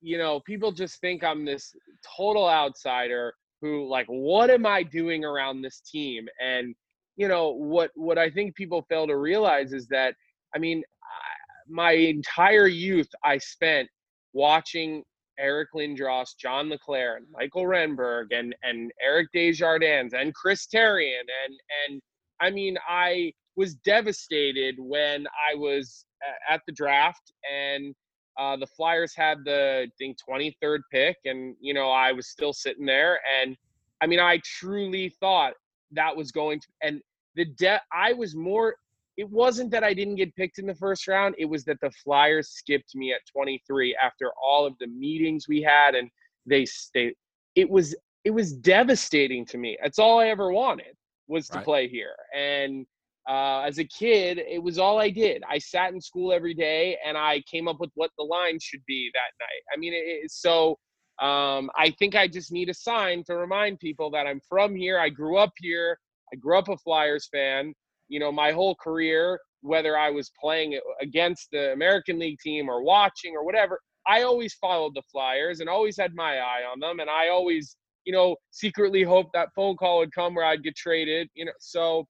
you 0.01 0.17
know, 0.17 0.41
people 0.47 0.71
just 0.73 1.01
think 1.01 1.25
I'm 1.25 1.45
this 1.45 1.75
total 2.17 2.49
outsider 2.49 3.35
who 3.61 3.89
like, 3.89 4.07
what 4.07 4.49
am 4.51 4.67
I 4.67 4.83
doing 4.83 5.25
around 5.25 5.61
this 5.63 5.81
team? 5.81 6.27
And 6.41 6.75
you 7.17 7.29
know 7.29 7.51
what 7.51 7.91
what 7.95 8.17
I 8.17 8.31
think 8.31 8.55
people 8.55 8.83
fail 8.89 9.07
to 9.07 9.17
realize 9.17 9.73
is 9.73 9.87
that 9.89 10.15
I 10.55 10.59
mean, 10.59 10.83
I- 11.03 11.73
my 11.73 11.93
entire 11.93 12.67
youth 12.67 13.09
I 13.25 13.39
spent 13.39 13.89
watching 14.33 15.05
Eric 15.41 15.71
Lindros, 15.75 16.37
John 16.39 16.71
and 16.71 17.27
Mikael 17.33 17.65
Renberg, 17.65 18.27
and 18.33 18.55
and 18.63 18.93
Eric 19.03 19.29
Desjardins, 19.33 20.13
and 20.13 20.35
Chris 20.35 20.67
Therien, 20.67 21.27
and 21.45 21.55
and 21.89 22.03
I 22.41 22.51
mean, 22.51 22.77
I 22.89 23.33
was 23.57 23.75
devastated 23.75 24.77
when 24.79 25.27
I 25.27 25.55
was 25.55 26.05
at 26.49 26.61
the 26.67 26.73
draft 26.73 27.33
and 27.51 27.95
uh, 28.39 28.57
the 28.57 28.67
Flyers 28.67 29.15
had 29.15 29.45
the 29.45 29.83
I 29.87 29.91
think 29.99 30.17
23rd 30.29 30.81
pick, 30.91 31.17
and 31.25 31.55
you 31.61 31.75
know 31.75 31.91
I 31.91 32.13
was 32.13 32.29
still 32.29 32.53
sitting 32.53 32.87
there, 32.87 33.21
and 33.43 33.57
I 34.01 34.07
mean 34.07 34.21
I 34.21 34.41
truly 34.45 35.15
thought 35.21 35.53
that 35.93 36.17
was 36.17 36.33
going 36.33 36.61
to, 36.61 36.67
and 36.83 37.03
the 37.35 37.45
debt 37.45 37.83
I 37.93 38.13
was 38.13 38.35
more. 38.35 38.77
It 39.21 39.29
wasn't 39.29 39.71
that 39.73 39.85
I 39.85 39.93
didn't 39.93 40.15
get 40.15 40.35
picked 40.35 40.59
in 40.59 40.67
the 40.67 40.75
first 40.75 41.07
round. 41.07 41.35
It 41.37 41.45
was 41.45 41.63
that 41.65 41.79
the 41.83 41.91
Flyers 41.91 42.49
skipped 42.49 42.95
me 42.95 43.13
at 43.13 43.21
23 43.31 43.95
after 44.03 44.31
all 44.43 44.65
of 44.65 44.75
the 44.81 44.87
meetings 44.87 45.47
we 45.47 45.61
had, 45.61 45.95
and 45.95 46.09
they 46.47 46.65
stayed. 46.65 47.15
It 47.55 47.69
was 47.69 47.95
it 48.25 48.31
was 48.31 48.55
devastating 48.55 49.45
to 49.47 49.59
me. 49.59 49.77
That's 49.83 49.99
all 49.99 50.19
I 50.21 50.29
ever 50.29 50.51
wanted 50.51 50.95
was 51.29 51.49
to 51.51 51.59
Right. 51.59 51.65
play 51.65 51.89
here, 51.89 52.17
and 52.35 52.87
uh, 53.29 53.61
as 53.61 53.79
a 53.79 53.85
kid, 53.85 54.39
it 54.39 54.63
was 54.63 54.79
all 54.79 54.99
I 54.99 55.11
did. 55.11 55.43
I 55.49 55.59
sat 55.59 55.93
in 55.93 56.01
school 56.01 56.33
every 56.33 56.55
day 56.55 56.97
and 57.07 57.17
I 57.19 57.43
came 57.43 57.69
up 57.69 57.79
with 57.79 57.91
what 57.95 58.11
the 58.17 58.25
line 58.25 58.59
should 58.59 58.85
be 58.87 59.11
that 59.13 59.33
night. 59.45 59.63
I 59.73 59.77
mean, 59.79 59.93
it, 59.93 60.05
it- 60.25 60.31
so 60.31 60.79
um, 61.21 61.71
I 61.77 61.91
think 61.99 62.15
I 62.17 62.27
just 62.27 62.51
need 62.51 62.71
a 62.71 62.75
sign 62.75 63.23
to 63.25 63.37
remind 63.37 63.79
people 63.81 64.11
that 64.13 64.27
I'm 64.27 64.41
from 64.49 64.75
here. 64.75 64.99
I 64.99 65.11
grew 65.11 65.37
up 65.37 65.53
here. 65.59 65.99
I 66.33 66.37
grew 66.37 66.57
up 66.59 66.69
a 66.71 66.79
Flyers 66.79 67.29
fan. 67.31 67.75
You 68.11 68.21
know, 68.21 68.31
my 68.31 68.53
whole 68.53 68.75
career, 68.75 69.41
whether 69.63 69.97
I 69.97 70.11
was 70.11 70.31
playing 70.39 70.79
against 71.01 71.49
the 71.53 71.73
American 71.73 72.19
League 72.19 72.39
team 72.41 72.69
or 72.69 72.83
watching 72.83 73.35
or 73.35 73.45
whatever, 73.45 73.81
I 74.07 74.23
always 74.23 74.55
followed 74.55 74.95
the 74.95 75.03
Flyers 75.11 75.61
and 75.61 75.69
always 75.69 75.97
had 75.97 76.15
my 76.15 76.39
eye 76.39 76.63
on 76.71 76.81
them. 76.81 77.01
And 77.01 77.09
I 77.09 77.29
always, 77.29 77.77
you 78.05 78.13
know, 78.13 78.37
secretly 78.51 79.03
hoped 79.03 79.31
that 79.35 79.49
phone 79.55 79.77
call 79.77 79.99
would 79.99 80.13
come 80.13 80.35
where 80.35 80.45
I'd 80.45 80.63
get 80.63 80.77
traded. 80.77 81.29
You 81.35 81.47
know, 81.47 81.53
so 81.61 82.07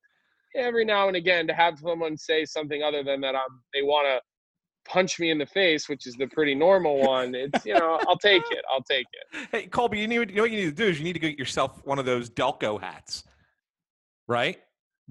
every 0.55 0.85
now 0.85 1.07
and 1.07 1.15
again 1.15 1.47
to 1.47 1.53
have 1.53 1.79
someone 1.79 2.17
say 2.17 2.45
something 2.45 2.83
other 2.83 3.03
than 3.03 3.21
that 3.21 3.35
um, 3.35 3.61
they 3.73 3.81
want 3.81 4.07
to 4.07 4.21
punch 4.89 5.19
me 5.19 5.29
in 5.29 5.37
the 5.37 5.45
face, 5.45 5.87
which 5.87 6.07
is 6.07 6.15
the 6.15 6.27
pretty 6.27 6.55
normal 6.55 6.99
one. 6.99 7.35
It's 7.35 7.65
you 7.65 7.73
know 7.73 7.99
I'll 8.07 8.17
take 8.17 8.43
it. 8.51 8.63
I'll 8.71 8.83
take 8.83 9.05
it. 9.13 9.47
Hey, 9.51 9.67
Colby, 9.67 9.99
you, 9.99 10.07
need, 10.07 10.29
you 10.29 10.35
know 10.35 10.41
what 10.43 10.51
you 10.51 10.57
need 10.57 10.75
to 10.75 10.83
do 10.83 10.87
is 10.87 10.97
you 10.97 11.03
need 11.03 11.13
to 11.13 11.19
get 11.19 11.37
yourself 11.37 11.85
one 11.85 11.99
of 11.99 12.05
those 12.05 12.29
Delco 12.29 12.81
hats, 12.81 13.23
right? 14.27 14.59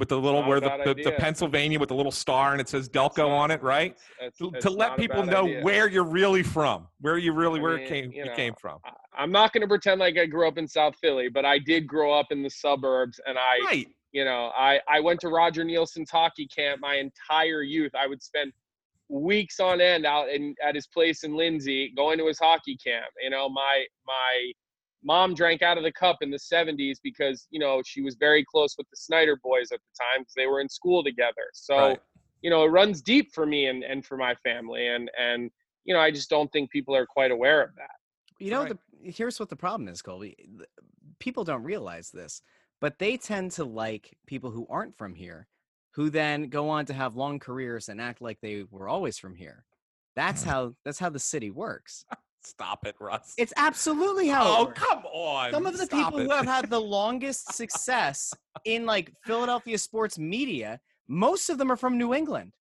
With 0.01 0.09
the 0.09 0.19
little 0.19 0.41
Not 0.41 0.49
where 0.49 0.61
the, 0.61 0.95
the, 0.95 0.95
the. 0.95 1.13
Pennsylvania 1.13 1.79
with 1.79 1.91
the 1.91 1.95
little 1.95 2.11
star 2.11 2.53
and 2.53 2.61
it 2.61 2.71
says 2.71 2.89
Delco 2.89 3.29
on 3.29 3.51
it, 3.51 3.63
right? 3.63 3.95
It's- 4.19 4.39
To, 4.39 4.51
it's 4.55 4.65
to 4.65 4.71
let 4.71 4.97
people 4.97 5.23
know 5.25 5.45
idea. 5.45 5.63
where 5.63 5.89
you're 5.89 6.03
really 6.05 6.43
from, 6.43 6.89
where 7.03 7.19
you 7.19 7.33
really 7.35 7.61
I 7.61 7.63
where 7.63 7.77
mean, 7.77 7.85
it 7.85 7.89
came 7.89 8.13
you 8.13 8.25
know, 8.25 8.35
came 8.35 8.55
from. 8.59 8.79
I'm 9.17 9.31
not 9.31 9.53
going 9.53 9.61
to 9.61 9.69
pretend 9.69 10.01
like 10.01 10.17
I 10.17 10.25
grew 10.25 10.49
up 10.49 10.57
in 10.57 10.67
South 10.67 10.95
Philly, 11.03 11.29
but 11.29 11.45
I 11.45 11.59
did 11.59 11.87
grow 11.87 12.13
up 12.19 12.29
in 12.31 12.43
the 12.43 12.49
suburbs, 12.51 13.21
and 13.27 13.37
I 13.39 13.65
Right. 13.65 13.89
You 14.13 14.25
know, 14.25 14.51
I 14.57 14.81
I 14.89 14.99
went 15.01 15.21
to 15.21 15.29
Roger 15.29 15.63
Neilson's 15.65 16.11
hockey 16.11 16.49
camp 16.49 16.81
my 16.81 16.97
entire 16.97 17.63
youth. 17.63 17.93
I 17.95 18.07
would 18.09 18.23
spend 18.23 18.53
weeks 19.09 19.61
on 19.61 19.81
end 19.81 20.07
out 20.07 20.31
in 20.31 20.55
at 20.67 20.75
his 20.75 20.87
place 20.87 21.23
in 21.25 21.37
Lindsay, 21.37 21.93
going 21.95 22.17
to 22.19 22.27
his 22.27 22.39
hockey 22.39 22.77
camp. 22.77 23.13
You 23.23 23.31
know, 23.31 23.49
my 23.51 23.85
my 24.07 24.53
mom 25.03 25.35
drank 25.35 25.63
out 25.63 25.79
of 25.79 25.85
the 25.85 25.93
cup 25.93 26.19
in 26.21 26.31
the 26.31 26.39
70s 26.39 26.99
because 27.03 27.47
you 27.51 27.59
know 27.59 27.83
she 27.85 28.03
was 28.03 28.17
very 28.17 28.45
close 28.45 28.75
with 28.77 28.89
the 28.91 28.97
Snyder 28.97 29.39
boys 29.43 29.73
at 29.73 29.81
the 29.81 30.05
time 30.05 30.23
because 30.23 30.35
they 30.37 30.47
were 30.47 30.61
in 30.61 30.69
school 30.69 31.03
together. 31.03 31.49
So 31.53 31.77
Right. 31.77 32.01
you 32.43 32.51
know, 32.51 32.65
it 32.65 32.69
runs 32.69 33.03
deep 33.03 33.33
for 33.35 33.47
me 33.47 33.67
and 33.67 33.83
and 33.83 34.05
for 34.05 34.17
my 34.17 34.35
family, 34.37 34.89
and 34.89 35.11
and 35.19 35.51
you 35.85 35.95
know, 35.95 36.01
I 36.01 36.11
just 36.11 36.29
don't 36.29 36.51
think 36.53 36.71
people 36.71 36.95
are 36.95 37.07
quite 37.07 37.31
aware 37.31 37.63
of 37.63 37.75
that. 37.77 37.91
You 38.39 38.51
know, 38.51 38.63
Right. 38.63 38.77
the, 39.03 39.11
here's 39.11 39.41
what 39.41 39.49
the 39.49 39.57
problem 39.57 39.89
is, 39.89 40.03
Colby. 40.03 40.37
People 41.19 41.45
don't 41.45 41.63
realize 41.63 42.11
this, 42.11 42.43
but 42.81 42.99
they 42.99 43.17
tend 43.17 43.53
to 43.53 43.65
like 43.65 44.17
people 44.27 44.51
who 44.51 44.67
aren't 44.71 44.97
from 44.97 45.15
here, 45.15 45.49
who 45.93 46.11
then 46.11 46.49
go 46.49 46.69
on 46.69 46.87
to 46.87 46.95
have 46.95 47.17
long 47.17 47.39
careers 47.39 47.89
and 47.89 48.01
act 48.01 48.21
like 48.21 48.41
they 48.41 48.65
were 48.71 48.89
always 48.89 49.19
from 49.19 49.35
here. 49.35 49.65
That's 50.17 50.43
mm. 50.43 50.47
how 50.47 50.75
that's 50.85 50.99
how 50.99 51.11
the 51.11 51.19
city 51.19 51.51
works. 51.51 52.05
Stop 52.43 52.87
it, 52.87 52.95
Russ. 53.01 53.35
It's 53.37 53.53
absolutely 53.57 54.29
how. 54.29 54.43
it 54.43 54.59
oh, 54.59 54.65
works. 54.67 54.81
come 54.81 55.05
on. 55.07 55.53
Some 55.53 55.67
of 55.67 55.77
the 55.77 55.85
Stop 55.85 56.07
people 56.07 56.21
it. 56.21 56.25
who 56.25 56.31
have 56.31 56.47
had 56.47 56.71
the 56.71 56.81
longest 56.99 57.53
success 57.55 58.33
in 58.65 58.87
like 58.87 59.13
Philadelphia 59.25 59.77
sports 59.79 60.19
media, 60.19 60.81
most 61.09 61.51
of 61.51 61.59
them 61.59 61.71
are 61.71 61.77
from 61.77 61.99
New 61.99 62.15
England, 62.15 62.55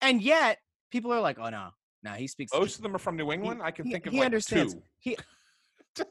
and 0.00 0.22
yet 0.22 0.58
people 0.90 1.12
are 1.12 1.20
like, 1.20 1.38
"Oh 1.38 1.50
no, 1.50 1.70
no, 2.02 2.12
he 2.12 2.26
speaks." 2.26 2.52
Most 2.54 2.76
of 2.76 2.82
them 2.82 2.94
are 2.94 2.98
from 2.98 3.16
New 3.16 3.32
England. 3.32 3.60
I 3.62 3.70
can 3.70 3.84
he- 3.84 3.92
think 3.92 4.06
of 4.06 4.12
he 4.12 4.18
like 4.18 4.26
understands. 4.26 4.74
two. 4.74 4.82
He 4.98 5.16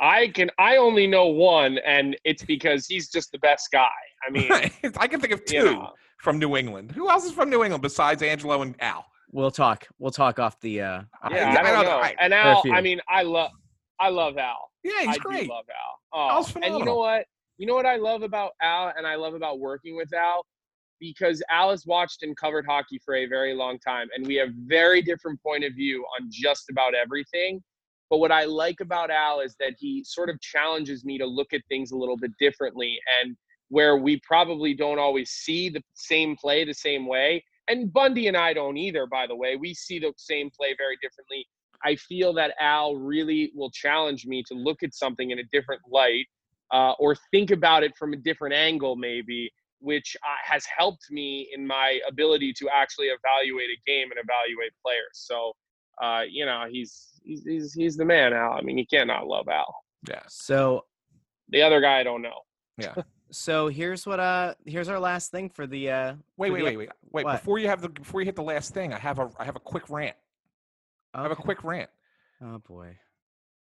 I 0.00 0.28
can 0.28 0.50
I 0.58 0.76
only 0.76 1.06
know 1.06 1.26
one, 1.26 1.78
and 1.78 2.16
it's 2.24 2.44
because 2.44 2.86
he's 2.86 3.08
just 3.08 3.32
the 3.32 3.38
best 3.38 3.70
guy. 3.72 3.88
I 4.26 4.30
mean, 4.30 4.50
I 4.52 5.06
can 5.06 5.20
think 5.20 5.32
of 5.32 5.44
two 5.44 5.56
you 5.56 5.64
know, 5.64 5.92
from 6.20 6.38
New 6.38 6.56
England. 6.56 6.92
Who 6.92 7.10
else 7.10 7.24
is 7.24 7.32
from 7.32 7.50
New 7.50 7.62
England 7.62 7.82
besides 7.82 8.22
Angelo 8.22 8.62
and 8.62 8.74
Al? 8.80 9.04
We'll 9.34 9.50
talk. 9.50 9.88
We'll 9.98 10.12
talk 10.12 10.38
off 10.38 10.60
the. 10.60 10.80
uh 10.80 11.02
yeah, 11.28 11.52
the- 11.54 11.60
I 11.60 11.72
don't 11.72 11.84
know. 11.84 11.98
I- 11.98 12.14
And 12.20 12.32
Al. 12.32 12.62
I 12.72 12.80
mean, 12.80 13.00
I 13.08 13.22
love 13.22 13.50
I 13.98 14.08
love 14.08 14.38
Al. 14.38 14.70
Yeah, 14.84 14.92
I 15.00 15.04
he's 15.06 15.18
great. 15.18 15.46
do 15.46 15.50
love 15.50 15.64
Al. 15.68 15.98
Oh, 16.12 16.28
Al's 16.36 16.54
and 16.54 16.78
you 16.78 16.84
know 16.84 16.98
what? 16.98 17.26
You 17.58 17.66
know 17.66 17.74
what 17.74 17.84
I 17.84 17.96
love 17.96 18.22
about 18.22 18.52
Al, 18.62 18.92
and 18.96 19.04
I 19.06 19.16
love 19.16 19.34
about 19.34 19.58
working 19.58 19.96
with 19.96 20.12
Al, 20.14 20.46
because 21.00 21.42
Al 21.50 21.70
has 21.70 21.84
watched 21.84 22.22
and 22.22 22.36
covered 22.36 22.64
hockey 22.64 23.00
for 23.04 23.16
a 23.16 23.26
very 23.26 23.54
long 23.54 23.76
time, 23.80 24.06
and 24.14 24.24
we 24.24 24.36
have 24.36 24.50
very 24.66 25.02
different 25.02 25.42
point 25.42 25.64
of 25.64 25.72
view 25.74 26.04
on 26.20 26.28
just 26.30 26.70
about 26.70 26.94
everything. 26.94 27.60
But 28.10 28.18
what 28.18 28.30
I 28.30 28.44
like 28.44 28.78
about 28.80 29.10
Al 29.10 29.40
is 29.40 29.56
that 29.58 29.74
he 29.78 30.04
sort 30.04 30.30
of 30.30 30.40
challenges 30.40 31.04
me 31.04 31.18
to 31.18 31.26
look 31.26 31.52
at 31.52 31.62
things 31.68 31.90
a 31.90 31.96
little 31.96 32.16
bit 32.16 32.30
differently, 32.38 32.96
and 33.20 33.36
where 33.68 33.96
we 33.96 34.20
probably 34.20 34.74
don't 34.74 35.00
always 35.00 35.30
see 35.30 35.68
the 35.70 35.82
same 35.94 36.36
play 36.36 36.64
the 36.64 36.74
same 36.74 37.06
way. 37.08 37.42
And 37.68 37.92
Bundy 37.92 38.28
and 38.28 38.36
I 38.36 38.52
don't 38.52 38.76
either, 38.76 39.06
by 39.06 39.26
the 39.26 39.36
way. 39.36 39.56
We 39.56 39.74
see 39.74 39.98
the 39.98 40.12
same 40.16 40.50
play 40.50 40.74
very 40.76 40.96
differently. 41.00 41.46
I 41.84 41.96
feel 41.96 42.32
that 42.34 42.54
Al 42.60 42.96
really 42.96 43.52
will 43.54 43.70
challenge 43.70 44.26
me 44.26 44.42
to 44.44 44.54
look 44.54 44.82
at 44.82 44.94
something 44.94 45.30
in 45.30 45.38
a 45.38 45.44
different 45.52 45.82
light 45.90 46.26
uh, 46.72 46.92
or 46.98 47.16
think 47.30 47.50
about 47.50 47.82
it 47.82 47.96
from 47.96 48.12
a 48.12 48.16
different 48.16 48.54
angle, 48.54 48.96
maybe, 48.96 49.52
which 49.80 50.16
uh, 50.22 50.36
has 50.42 50.64
helped 50.64 51.10
me 51.10 51.48
in 51.54 51.66
my 51.66 52.00
ability 52.08 52.52
to 52.54 52.68
actually 52.74 53.06
evaluate 53.06 53.68
a 53.68 53.80
game 53.86 54.08
and 54.10 54.18
evaluate 54.18 54.72
players. 54.82 55.12
So, 55.12 55.52
uh, 56.02 56.22
you 56.28 56.46
know, 56.46 56.64
he's, 56.70 57.20
he's 57.22 57.44
he's 57.44 57.72
he's 57.72 57.96
the 57.96 58.04
man, 58.04 58.32
Al. 58.32 58.52
I 58.52 58.62
mean, 58.62 58.78
you 58.78 58.86
can't 58.86 59.08
love 59.08 59.48
Al. 59.48 59.74
Yeah. 60.08 60.22
So 60.28 60.84
The 61.50 61.62
other 61.62 61.80
guy, 61.80 62.00
I 62.00 62.02
don't 62.02 62.22
know. 62.22 62.40
so 63.34 63.68
here's 63.68 64.06
what 64.06 64.20
uh 64.20 64.54
here's 64.64 64.88
our 64.88 64.98
last 64.98 65.30
thing 65.30 65.48
for 65.48 65.66
the 65.66 65.90
uh 65.90 66.14
Wait, 66.36 66.52
wait, 66.52 66.58
the- 66.60 66.64
wait, 66.64 66.76
wait, 66.76 66.90
wait. 67.10 67.24
What? 67.24 67.32
Before 67.40 67.58
you 67.58 67.68
have 67.68 67.80
the 67.80 67.88
before 67.88 68.20
you 68.20 68.24
hit 68.26 68.36
the 68.36 68.42
last 68.42 68.72
thing, 68.72 68.92
I 68.92 68.98
have 68.98 69.18
a 69.18 69.30
I 69.38 69.44
have 69.44 69.56
a 69.56 69.60
quick 69.60 69.90
rant. 69.90 70.16
I 71.12 71.22
have 71.22 71.30
a 71.32 71.36
quick 71.36 71.64
rant. 71.64 71.90
Oh 72.42 72.58
boy. 72.58 72.96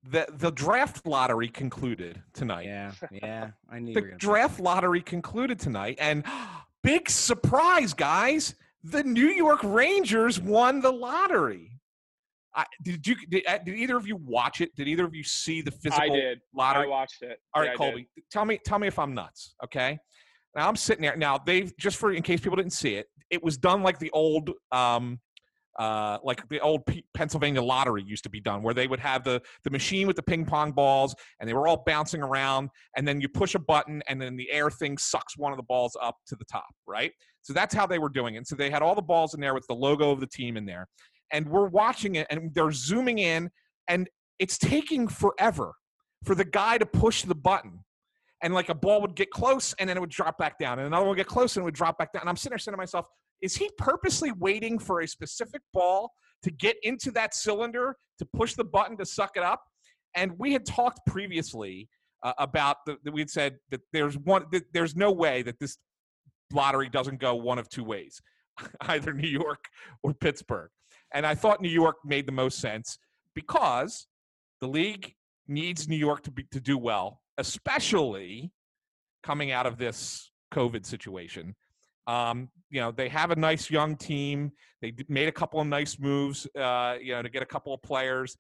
The 0.03 0.28
the 0.30 0.51
draft 0.51 1.07
lottery 1.07 1.47
concluded 1.47 2.22
tonight. 2.34 2.66
Yeah, 2.66 2.91
yeah. 3.11 3.51
I 3.70 3.80
knew 3.80 3.93
you 3.93 4.01
the 4.01 4.18
draft 4.18 4.59
lottery 4.59 5.01
concluded 5.01 5.59
tonight, 5.59 5.97
and 5.99 6.24
big 6.84 7.09
surprise, 7.09 7.93
guys! 7.93 8.55
The 8.84 9.03
New 9.03 9.28
York 9.28 9.61
Rangers 9.63 10.39
won 10.39 10.82
the 10.82 10.91
lottery. 10.91 11.75
I, 12.56 12.66
did 12.84 13.06
you? 13.06 13.16
Did, 13.30 13.45
uh, 13.47 13.58
did 13.58 13.76
either 13.76 13.97
of 13.97 14.08
you 14.08 14.16
watch 14.16 14.62
it? 14.62 14.74
Did 14.76 14.88
either 14.88 15.06
of 15.06 15.14
you 15.14 15.24
see 15.24 15.62
the 15.62 15.72
physical 15.72 16.03
I 16.03 16.10
did. 16.10 16.39
lottery? 16.53 16.86
I 16.86 16.88
watched 16.88 17.22
it. 17.22 17.39
All 17.53 17.62
right, 17.62 17.68
Yeah, 17.68 17.72
right, 17.72 17.82
I 17.82 17.86
did. 17.86 17.91
Colby, 17.91 18.08
tell 18.32 18.45
me, 18.45 18.60
tell 18.66 18.80
me 18.80 18.88
if 18.88 18.97
I'm 18.97 19.14
nuts. 19.14 19.56
Okay. 19.64 19.99
Now 20.56 20.70
I'm 20.70 20.76
sitting 20.78 21.01
there. 21.01 21.18
Now 21.18 21.38
they've 21.38 21.76
just 21.78 21.97
for 21.97 22.14
in 22.14 22.24
case 22.24 22.39
people 22.39 22.56
didn't 22.56 22.74
see 22.74 22.95
it, 22.95 23.08
it 23.30 23.43
was 23.43 23.58
done 23.58 23.84
like 23.84 23.99
the 23.99 24.10
old, 24.12 24.51
um, 24.72 25.20
uh, 25.78 26.18
like 26.24 26.47
the 26.47 26.62
old 26.62 26.86
P- 26.86 27.03
Pennsylvania 27.14 27.62
lottery 27.62 28.01
used 28.01 28.24
to 28.24 28.30
be 28.30 28.39
done, 28.39 28.64
where 28.64 28.74
they 28.74 28.88
would 28.88 29.01
have 29.01 29.26
the 29.26 29.41
the 29.66 29.70
machine 29.70 30.08
with 30.08 30.16
the 30.16 30.24
ping 30.24 30.45
pong 30.45 30.72
balls, 30.72 31.14
and 31.41 31.49
they 31.49 31.53
were 31.53 31.68
all 31.68 31.84
bouncing 31.86 32.22
around, 32.22 32.70
and 32.95 33.06
then 33.06 33.20
you 33.20 33.28
push 33.28 33.56
a 33.56 33.60
button, 33.60 34.01
and 34.08 34.22
then 34.22 34.38
the 34.38 34.49
air 34.49 34.70
thing 34.72 34.97
sucks 34.97 35.38
one 35.38 35.51
of 35.51 35.58
the 35.58 35.64
balls 35.64 35.97
up 36.01 36.16
to 36.28 36.38
the 36.38 36.45
top, 36.45 36.70
right? 36.88 37.12
So 37.41 37.51
that's 37.51 37.76
how 37.76 37.86
they 37.86 37.99
were 37.99 38.10
doing 38.10 38.36
it. 38.36 38.47
So 38.47 38.56
they 38.56 38.70
had 38.70 38.82
all 38.82 38.95
the 38.95 39.01
balls 39.01 39.34
in 39.34 39.41
there 39.41 39.53
with 39.53 39.68
the 39.68 39.76
logo 39.76 40.12
of 40.12 40.22
the 40.22 40.28
team 40.28 40.56
in 40.56 40.66
there, 40.66 40.88
and 41.32 41.48
we're 41.50 41.68
watching 41.68 42.16
it, 42.16 42.28
and 42.30 42.54
they're 42.54 42.72
zooming 42.72 43.20
in, 43.20 43.50
and 43.88 44.10
it's 44.40 44.58
taking 44.58 45.08
forever 45.08 45.74
for 46.24 46.36
the 46.36 46.46
guy 46.46 46.78
to 46.78 46.86
push 46.86 47.24
the 47.24 47.36
button. 47.36 47.80
And 48.44 48.54
like 48.54 48.70
a 48.70 48.76
ball 48.76 49.02
would 49.02 49.16
get 49.16 49.32
close 49.32 49.74
and 49.80 49.90
then 49.90 49.98
it 49.98 50.00
would 50.02 50.10
drop 50.10 50.38
back 50.38 50.60
down 50.60 50.78
and 50.78 50.86
another 50.86 51.04
one 51.04 51.12
would 51.12 51.18
get 51.18 51.28
close 51.28 51.56
and 51.56 51.64
it 51.64 51.66
would 51.66 51.74
drop 51.74 51.98
back 51.98 52.12
down. 52.12 52.22
And 52.22 52.30
i'm 52.30 52.36
sitting 52.36 52.52
there 52.52 52.60
saying 52.60 52.74
to 52.74 52.78
myself 52.78 53.08
is 53.42 53.56
he 53.56 53.70
purposely 53.78 54.32
waiting 54.34 54.78
for 54.78 55.02
a 55.02 55.08
specific 55.08 55.62
ball 55.74 56.12
to 56.44 56.52
get 56.52 56.76
into 56.84 57.12
that 57.12 57.34
cylinder 57.34 57.96
to 58.20 58.26
push 58.36 58.54
the 58.54 58.64
button 58.64 58.98
to 58.98 59.06
suck 59.06 59.32
it 59.36 59.44
up? 59.44 59.64
And 60.16 60.34
we 60.38 60.54
had 60.54 60.66
talked 60.66 61.00
previously 61.08 61.90
uh, 62.24 62.34
about 62.38 62.78
that 62.86 62.98
we 63.12 63.22
had 63.22 63.30
said 63.30 63.58
that 63.70 63.82
there's 63.94 64.18
one 64.18 64.46
that 64.52 64.64
there's 64.74 64.96
no 64.96 65.12
way 65.12 65.42
that 65.44 65.60
this 65.60 65.78
lottery 66.52 66.90
doesn't 66.90 67.20
go 67.20 67.36
one 67.36 67.60
of 67.60 67.70
two 67.70 67.84
ways 67.84 68.22
either 68.82 69.14
new 69.14 69.28
york 69.28 69.66
or 70.02 70.14
pittsburgh 70.14 70.70
and 71.16 71.26
i 71.26 71.34
thought 71.34 71.61
new 71.61 71.70
york 71.70 71.95
made 72.05 72.28
the 72.28 72.32
most 72.32 72.59
sense 72.59 72.99
because 73.34 74.07
the 74.61 74.68
league 74.68 75.13
needs 75.47 75.88
New 75.88 75.97
York 75.97 76.24
to 76.24 76.32
be 76.32 76.43
to 76.51 76.59
do 76.59 76.78
well, 76.78 77.22
especially 77.38 78.51
coming 79.24 79.51
out 79.51 79.66
of 79.66 79.78
this 79.78 80.32
COVID 80.53 80.86
situation. 80.86 81.55
Um, 82.07 82.49
you 82.70 82.80
know, 82.80 82.91
they 82.91 83.09
have 83.09 83.32
a 83.32 83.36
nice 83.36 83.70
young 83.70 83.95
team. 83.95 84.51
They 84.82 84.93
made 85.09 85.28
a 85.28 85.32
couple 85.32 85.59
of 85.59 85.68
nice 85.68 85.97
moves, 85.99 86.47
uh, 86.59 86.95
you 87.01 87.13
know, 87.13 87.22
to 87.22 87.30
get 87.30 87.41
a 87.41 87.45
couple 87.45 87.74
of 87.74 87.82
players. 87.82 88.38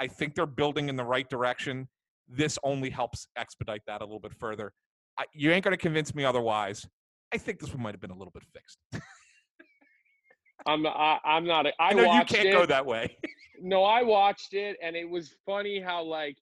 I- 0.00 0.08
think 0.08 0.34
they're 0.34 0.46
building 0.46 0.88
in 0.88 0.96
the 0.96 1.04
right 1.04 1.28
direction. 1.28 1.88
This 2.28 2.58
only 2.64 2.90
helps 2.90 3.28
expedite 3.36 3.82
that 3.86 4.00
a 4.00 4.04
little 4.04 4.18
bit 4.18 4.34
further. 4.34 4.72
I, 5.16 5.24
you 5.32 5.52
ain't 5.52 5.64
going 5.64 5.76
to 5.76 5.80
convince 5.80 6.14
me 6.14 6.24
otherwise. 6.24 6.86
I 7.32 7.38
think 7.38 7.60
this 7.60 7.72
one 7.72 7.82
might 7.82 7.94
have 7.94 8.00
been 8.00 8.10
a 8.10 8.16
little 8.16 8.32
bit 8.32 8.44
fixed. 8.52 8.78
I'm 10.66 10.86
I, 10.86 11.18
I'm 11.24 11.44
not. 11.44 11.66
A, 11.66 11.72
I, 11.80 11.90
I 11.90 11.92
know 11.94 12.14
you 12.14 12.24
can't 12.24 12.48
it. 12.48 12.52
go 12.52 12.66
that 12.66 12.84
way. 12.84 13.16
no, 13.60 13.84
I 13.84 14.02
watched 14.02 14.54
it, 14.54 14.76
and 14.82 14.96
it 14.96 15.08
was 15.08 15.34
funny 15.46 15.80
how 15.80 16.02
like 16.02 16.36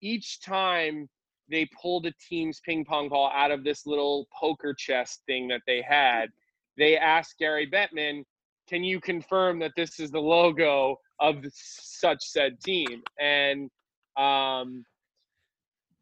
each 0.00 0.40
time 0.40 1.08
they 1.50 1.68
pulled 1.80 2.06
a 2.06 2.12
team's 2.28 2.60
ping 2.60 2.84
pong 2.84 3.08
ball 3.08 3.30
out 3.34 3.50
of 3.50 3.64
this 3.64 3.86
little 3.86 4.26
poker 4.38 4.74
chest 4.74 5.22
thing 5.26 5.48
that 5.48 5.62
they 5.66 5.82
had, 5.82 6.30
they 6.76 6.96
asked 6.96 7.38
Gary 7.38 7.68
Bettman, 7.70 8.24
"Can 8.68 8.84
you 8.84 9.00
confirm 9.00 9.58
that 9.60 9.72
this 9.76 10.00
is 10.00 10.10
the 10.10 10.20
logo 10.20 10.96
of 11.20 11.44
such 11.52 12.22
said 12.22 12.60
team?" 12.60 13.02
And 13.20 13.70
um, 14.16 14.84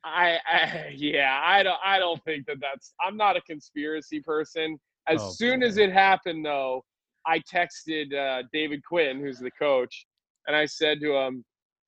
I, 0.05 0.39
I 0.51 0.93
yeah, 0.97 1.41
I 1.45 1.63
don't 1.63 1.81
I 1.85 1.99
don't 1.99 2.23
think 2.25 2.47
that 2.47 2.57
that's. 2.61 2.95
I'm 3.01 3.17
not 3.17 3.37
a 3.37 3.43
conspiracy 3.43 4.21
person. 4.21 4.79
As 5.09 5.21
Oh, 5.21 5.31
soon 5.31 5.63
as 5.63 5.79
it 5.79 5.93
happened, 5.93 6.45
though, 6.45 6.85
I 7.27 7.41
texted 7.41 8.15
uh, 8.15 8.45
David 8.53 8.83
Quinn, 8.85 9.21
who's 9.21 9.39
the 9.39 9.51
coach, 9.53 10.07
and 10.47 10.57
I 10.57 10.67
said 10.67 11.01
to 11.01 11.15
him, 11.15 11.45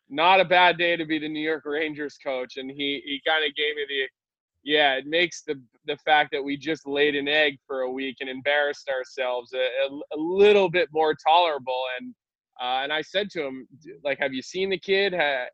"Not 0.09 0.41
a 0.41 0.45
bad 0.45 0.79
day 0.79 0.97
to 0.97 1.07
be 1.07 1.19
the 1.19 1.29
New 1.29 1.41
York 1.41 1.65
Rangers 1.65 2.19
coach." 2.25 2.57
And 2.57 2.71
he 2.71 3.03
he 3.05 3.21
kind 3.27 3.45
of 3.45 3.55
gave 3.55 3.77
me 3.77 3.85
the, 3.89 4.09
yeah, 4.65 4.95
it 4.95 5.07
makes 5.07 5.43
the 5.43 5.61
the 5.87 5.97
fact 6.05 6.31
that 6.33 6.43
we 6.43 6.57
just 6.57 6.87
laid 6.87 7.15
an 7.17 7.29
egg 7.29 7.59
for 7.67 7.81
a 7.81 7.91
week 7.91 8.17
and 8.21 8.29
embarrassed 8.29 8.89
ourselves 8.89 9.53
a, 9.53 9.59
a, 9.59 10.17
a 10.17 10.19
little 10.19 10.69
bit 10.71 10.89
more 10.93 11.15
tolerable. 11.15 11.83
And 11.99 12.15
uh, 12.61 12.83
and 12.85 12.93
I 12.93 13.03
said 13.03 13.31
to 13.31 13.43
him, 13.43 13.67
like, 14.05 14.19
have 14.19 14.35
you 14.35 14.43
seen 14.43 14.71
the 14.71 14.79
kid? 14.79 15.15
Ha, 15.15 15.45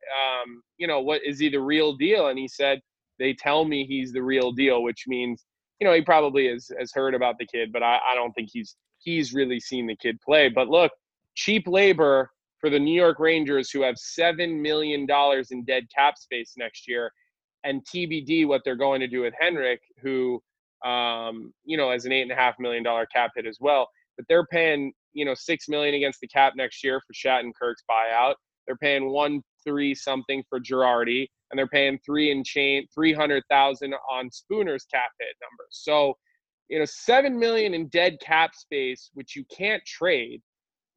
um, 0.43 0.63
you 0.77 0.87
know, 0.87 1.01
what 1.01 1.25
is 1.25 1.39
he 1.39 1.49
the 1.49 1.61
real 1.61 1.95
deal? 1.95 2.29
And 2.29 2.39
he 2.39 2.49
said, 2.49 2.81
they 3.19 3.33
tell 3.33 3.65
me 3.65 3.87
he's 3.87 4.13
the 4.13 4.23
real 4.23 4.53
deal, 4.53 4.83
which 4.83 5.05
means, 5.07 5.45
you 5.81 5.87
know, 5.87 5.95
he 5.95 6.03
probably 6.03 6.49
has 6.49 6.71
has 6.79 6.93
heard 6.93 7.15
about 7.15 7.39
the 7.39 7.47
kid, 7.47 7.73
but 7.73 7.83
I, 7.83 7.99
I 8.11 8.15
don't 8.15 8.33
think 8.33 8.51
he's 8.53 8.77
he's 8.99 9.33
really 9.35 9.61
seen 9.61 9.87
the 9.87 9.97
kid 9.97 10.21
play. 10.21 10.49
But 10.49 10.69
look, 10.69 10.93
cheap 11.35 11.67
labor 11.67 12.31
for 12.61 12.71
the 12.71 12.79
New 12.79 12.95
York 12.95 13.19
Rangers, 13.19 13.71
who 13.71 13.83
have 13.83 13.97
seven 13.97 14.61
million 14.61 15.07
dollars 15.07 15.51
in 15.51 15.65
dead 15.65 15.85
cap 15.97 16.19
space 16.19 16.55
next 16.57 16.89
year, 16.89 17.11
and 17.65 17.85
TBD 17.87 18.47
what 18.47 18.63
they're 18.65 18.77
going 18.77 19.01
to 19.01 19.07
do 19.07 19.23
with 19.23 19.35
Henrik, 19.39 19.81
who, 20.03 20.43
um, 20.85 21.53
you 21.65 21.77
know, 21.77 21.91
has 21.91 22.05
an 22.05 22.13
eight 22.13 22.23
and 22.23 22.33
a 22.33 22.37
half 22.37 22.57
million 22.59 22.83
dollar 22.83 23.07
cap 23.07 23.31
hit 23.37 23.47
as 23.47 23.59
well. 23.61 23.89
But 24.17 24.27
they're 24.29 24.47
paying, 24.47 24.93
you 25.13 25.25
know, 25.25 25.35
six 25.35 25.69
million 25.69 25.95
against 25.95 26.21
the 26.21 26.29
cap 26.29 26.55
next 26.57 26.83
year 26.83 27.01
for 27.01 27.13
Shattenkirk's 27.13 27.85
buyout. 27.91 28.35
They're 28.67 28.77
paying 28.77 29.11
one 29.11 29.43
three 29.65 29.95
something 29.95 30.43
for 30.49 30.61
Girardi, 30.61 31.27
and 31.51 31.59
they're 31.59 31.69
paying 31.69 31.99
three 32.05 32.31
and 32.33 32.45
chain 32.45 32.87
three 32.95 33.13
hundred 33.13 33.45
thousand 33.49 33.95
on 34.11 34.29
Spooner's 34.31 34.85
cap 34.93 35.11
hit 35.19 35.37
number. 35.41 35.65
So, 35.71 36.15
you 36.69 36.79
know, 36.79 36.85
seven 36.85 37.39
million 37.39 37.75
in 37.75 37.89
dead 37.89 38.19
cap 38.21 38.55
space, 38.55 39.11
which 39.15 39.35
you 39.37 39.45
can't 39.55 39.83
trade. 39.87 40.43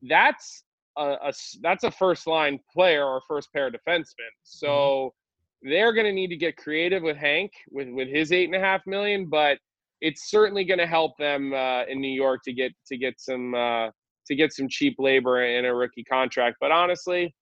That's 0.07 0.63
a, 0.97 1.17
a 1.24 1.34
that's 1.61 1.84
a 1.84 1.91
first 1.91 2.28
line 2.28 2.59
player 2.74 3.05
or 3.05 3.22
first 3.28 3.51
pair 3.53 3.72
defenseman. 3.72 4.32
So 4.43 5.13
they're 5.61 5.93
going 5.93 6.07
to 6.07 6.13
need 6.13 6.30
to 6.30 6.38
get 6.38 6.57
creative 6.57 7.03
with 7.03 7.17
Hank 7.17 7.51
with 7.69 7.89
with 7.89 8.07
his 8.07 8.32
eight 8.32 8.45
and 8.45 8.55
a 8.55 8.59
half 8.59 8.82
million, 8.86 9.28
but 9.30 9.57
it's 10.01 10.30
certainly 10.30 10.63
going 10.63 10.80
to 10.80 10.88
help 10.88 11.15
them 11.17 11.53
uh, 11.53 11.84
in 11.86 12.01
New 12.01 12.11
York 12.11 12.41
to 12.45 12.53
get 12.53 12.72
to 12.88 12.97
get 12.97 13.19
some 13.19 13.53
uh, 13.53 13.89
to 14.28 14.36
get 14.36 14.53
some 14.53 14.67
cheap 14.67 14.95
labor 14.99 15.43
in 15.43 15.65
a 15.65 15.74
rookie 15.74 16.03
contract. 16.03 16.57
But 16.59 16.72
honestly, 16.72 17.34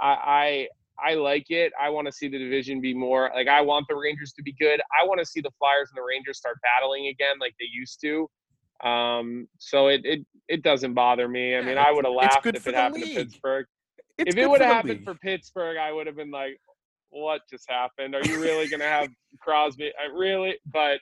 I 0.00 0.66
I, 1.04 1.12
I 1.12 1.14
like 1.14 1.50
it. 1.50 1.72
I 1.80 1.90
want 1.90 2.06
to 2.06 2.12
see 2.12 2.28
the 2.28 2.38
division 2.38 2.80
be 2.80 2.94
more 2.94 3.30
like 3.34 3.48
I 3.48 3.60
want 3.60 3.86
the 3.88 3.96
Rangers 3.96 4.32
to 4.34 4.42
be 4.42 4.52
good. 4.58 4.80
I 5.00 5.04
want 5.06 5.20
to 5.20 5.26
see 5.26 5.40
the 5.40 5.50
Flyers 5.58 5.90
and 5.90 5.96
the 5.98 6.06
Rangers 6.06 6.38
start 6.38 6.58
battling 6.62 7.08
again 7.08 7.36
like 7.40 7.54
they 7.58 7.66
used 7.72 8.00
to. 8.02 8.28
Um, 8.88 9.46
so 9.58 9.88
it 9.88 10.00
it 10.04 10.26
it 10.48 10.62
doesn't 10.62 10.94
bother 10.94 11.28
me. 11.28 11.54
I 11.56 11.60
mean, 11.60 11.70
it's- 11.70 11.86
I 11.88 11.92
would 11.92 12.04
have 12.04 12.14
laughed 12.14 12.42
good 12.42 12.56
if 12.56 12.66
it 12.66 12.72
the 12.72 12.76
happened 12.76 13.04
to. 13.04 13.14
Pittsburgh. 13.14 13.66
It's 14.18 14.34
if 14.34 14.36
it 14.36 14.48
would 14.48 14.60
have 14.60 14.72
happened 14.72 14.98
league. 15.00 15.04
for 15.04 15.14
Pittsburgh, 15.14 15.76
I 15.78 15.90
would 15.92 16.06
have 16.06 16.16
been 16.16 16.30
like, 16.30 16.60
"What 17.10 17.40
just 17.50 17.68
happened? 17.70 18.14
Are 18.14 18.24
you 18.24 18.40
really 18.40 18.68
gonna 18.68 18.84
have 18.84 19.08
Crosby? 19.40 19.90
I 20.00 20.12
really?" 20.14 20.58
But 20.66 21.00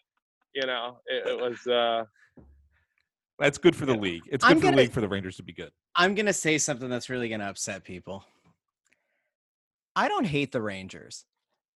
you 0.55 0.66
know, 0.66 0.98
it, 1.07 1.26
it 1.28 1.38
was. 1.40 1.66
uh 1.66 2.05
That's 3.38 3.57
good 3.59 3.74
for 3.74 3.86
the 3.86 3.94
league. 3.96 4.22
It's 4.30 4.44
good 4.44 4.51
I'm 4.51 4.59
for 4.59 4.64
gonna- 4.64 4.76
the 4.76 4.82
league 4.82 4.92
for 4.92 5.01
the 5.01 5.09
Rangers 5.09 5.36
to 5.36 5.42
be 5.42 5.53
good. 5.53 5.72
I'm 5.96 6.14
gonna 6.14 6.32
say 6.32 6.59
something 6.59 6.88
that's 6.90 7.09
really 7.11 7.28
gonna 7.28 7.48
upset 7.48 7.82
people. 7.84 8.24
I 9.97 10.09
don't 10.09 10.26
hate 10.26 10.53
the 10.53 10.62
Rangers. 10.62 11.24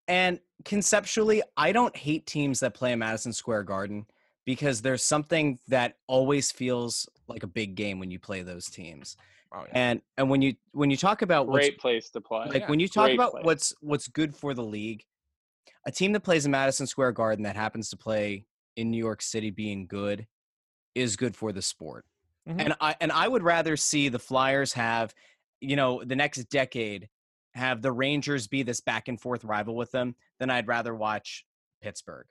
And 0.07 0.39
conceptually, 0.63 1.41
I 1.57 1.71
don't 1.71 1.95
hate 1.95 2.25
teams 2.25 2.59
that 2.59 2.73
play 2.73 2.91
in 2.91 2.99
Madison 2.99 3.33
Square 3.33 3.63
Garden 3.63 4.05
because 4.45 4.81
there's 4.81 5.03
something 5.03 5.59
that 5.67 5.97
always 6.07 6.51
feels 6.51 7.09
like 7.27 7.43
a 7.43 7.47
big 7.47 7.75
game 7.75 7.99
when 7.99 8.11
you 8.11 8.19
play 8.19 8.43
those 8.43 8.67
teams. 8.67 9.17
Oh, 9.53 9.63
yeah. 9.67 9.71
And 9.73 10.01
and 10.17 10.29
when 10.29 10.41
you 10.41 10.55
when 10.73 10.91
you 10.91 10.97
talk 10.97 11.21
about 11.21 11.47
what's 11.47 11.65
Great 11.65 11.79
place 11.79 12.09
to 12.11 12.21
play. 12.21 12.45
like 12.47 12.61
yeah, 12.61 12.69
when 12.69 12.79
you 12.79 12.87
talk 12.87 13.05
great 13.05 13.15
about 13.15 13.31
place. 13.31 13.45
what's 13.45 13.73
what's 13.81 14.07
good 14.07 14.35
for 14.35 14.53
the 14.53 14.63
league, 14.63 15.03
a 15.87 15.91
team 15.91 16.11
that 16.13 16.19
plays 16.21 16.45
in 16.45 16.51
Madison 16.51 16.85
Square 16.85 17.13
Garden 17.13 17.43
that 17.43 17.55
happens 17.55 17.89
to 17.89 17.97
play 17.97 18.45
in 18.75 18.91
New 18.91 18.97
York 18.97 19.21
City 19.21 19.49
being 19.49 19.87
good 19.87 20.27
is 20.93 21.15
good 21.15 21.35
for 21.35 21.51
the 21.51 21.61
sport. 21.61 22.05
Mhm. 22.47 22.61
And 22.61 22.75
I 22.79 22.95
and 23.01 23.11
I 23.11 23.27
would 23.27 23.43
rather 23.43 23.75
see 23.77 24.09
the 24.09 24.19
Flyers 24.19 24.73
have, 24.73 25.15
you 25.61 25.75
know, 25.75 26.03
the 26.03 26.15
next 26.15 26.43
decade 26.49 27.09
have 27.55 27.81
the 27.81 27.91
Rangers 27.91 28.47
be 28.47 28.63
this 28.63 28.81
back 28.81 29.07
and 29.07 29.19
forth 29.19 29.43
rival 29.43 29.75
with 29.75 29.91
them 29.91 30.15
then 30.39 30.49
I'd 30.49 30.67
rather 30.67 30.93
watch 30.93 31.45
Pittsburgh. 31.81 32.27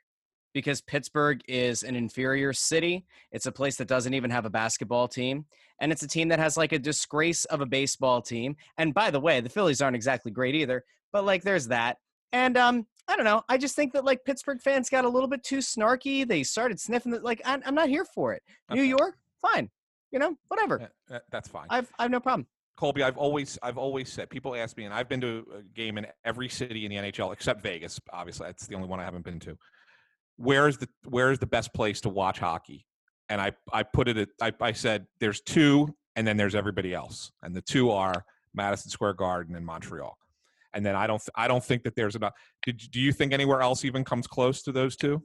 Because 0.53 0.81
Pittsburgh 0.81 1.41
is 1.49 1.83
an 1.83 1.97
inferior 1.97 2.53
city. 2.53 3.07
It's 3.33 3.47
a 3.47 3.53
place 3.53 3.77
that 3.77 3.89
doesn't 3.89 4.15
even 4.15 4.31
have 4.31 4.45
a 4.45 4.51
basketball 4.51 5.09
team. 5.09 5.47
And 5.81 5.91
it's 5.91 6.05
a 6.05 6.09
team 6.09 6.29
that 6.29 6.39
has 6.39 6.57
like 6.57 6.71
a 6.71 6.79
disgrace 6.79 7.45
of 7.47 7.61
a 7.61 7.67
baseball 7.67 8.23
team. 8.23 8.55
And 8.79 8.95
by 8.95 9.11
the 9.11 9.19
way, 9.19 9.41
the 9.41 9.49
Phillies 9.49 9.83
aren't 9.83 9.97
exactly 9.97 10.31
great 10.31 10.55
either, 10.55 10.85
but 11.13 11.25
like 11.25 11.43
there's 11.43 11.67
that. 11.69 11.97
And 12.31 12.57
um, 12.57 12.87
I 13.09 13.17
don't 13.17 13.25
know. 13.25 13.43
I 13.49 13.59
just 13.59 13.75
think 13.75 13.93
that 13.95 14.05
like 14.05 14.25
Pittsburgh 14.25 14.61
fans 14.61 14.89
got 14.89 15.05
a 15.05 15.09
little 15.09 15.29
bit 15.29 15.43
too 15.43 15.59
snarky. 15.59 16.27
They 16.27 16.45
started 16.45 16.79
sniffing 16.79 17.11
the, 17.11 17.19
like 17.19 17.43
I'm, 17.45 17.63
I'm 17.67 17.75
not 17.75 17.89
here 17.89 18.05
for 18.05 18.33
it. 18.33 18.43
New 18.71 18.83
York, 18.83 19.17
fine. 19.43 19.71
You 20.13 20.21
know, 20.21 20.37
whatever. 20.47 20.89
That's 21.33 21.49
fine. 21.49 21.67
I've 21.69 21.91
I've 21.99 22.13
no 22.13 22.21
problem. 22.21 22.47
Colby, 22.77 23.03
I've 23.03 23.17
always 23.17 23.59
I've 23.63 23.79
always 23.79 24.13
said 24.13 24.31
people 24.31 24.55
ask 24.55 24.77
me, 24.77 24.85
and 24.85 24.93
I've 24.93 25.09
been 25.09 25.21
to 25.21 25.45
a 25.59 25.63
game 25.75 25.97
in 25.99 26.07
every 26.25 26.49
city 26.49 26.85
in 26.85 26.91
the 26.91 26.97
NHL 26.97 27.33
except 27.33 27.63
Vegas. 27.63 28.01
Obviously, 28.13 28.47
that's 28.47 28.67
the 28.67 28.75
only 28.75 28.89
one 28.89 29.01
I 29.01 29.05
haven't 29.05 29.25
been 29.25 29.41
to. 29.41 29.57
Where's 30.37 30.77
the 30.79 30.89
Where's 31.05 31.39
the 31.39 31.47
best 31.47 31.73
place 31.73 32.01
to 32.03 32.09
watch 32.09 32.39
hockey? 32.39 32.87
And 33.29 33.41
I 33.41 33.53
I 33.73 33.85
put 33.85 34.09
it 34.09 34.17
at 34.17 34.29
I, 34.41 34.53
I 34.61 34.73
said 34.73 35.07
there's 35.21 35.41
two, 35.41 35.95
and 36.17 36.27
then 36.27 36.37
there's 36.37 36.55
everybody 36.55 36.95
else, 36.95 37.31
and 37.43 37.55
the 37.55 37.63
two 37.63 37.91
are 37.91 38.25
Madison 38.55 38.91
Square 38.91 39.15
Garden 39.15 39.55
and 39.55 39.65
Montreal. 39.65 40.17
And 40.73 40.85
then 40.85 40.97
I 40.97 41.07
don't 41.07 41.21
th- 41.21 41.31
I 41.37 41.47
don't 41.47 41.63
think 41.63 41.85
that 41.85 41.95
there's 41.95 42.17
enough. 42.17 42.33
Did, 42.67 42.83
do 42.91 43.01
you 43.01 43.13
think 43.13 43.33
anywhere 43.33 43.61
else 43.61 43.85
even 43.85 44.03
comes 44.03 44.27
close 44.27 44.63
to 44.63 44.73
those 44.73 44.97
two 44.97 45.23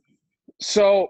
So 0.59 1.07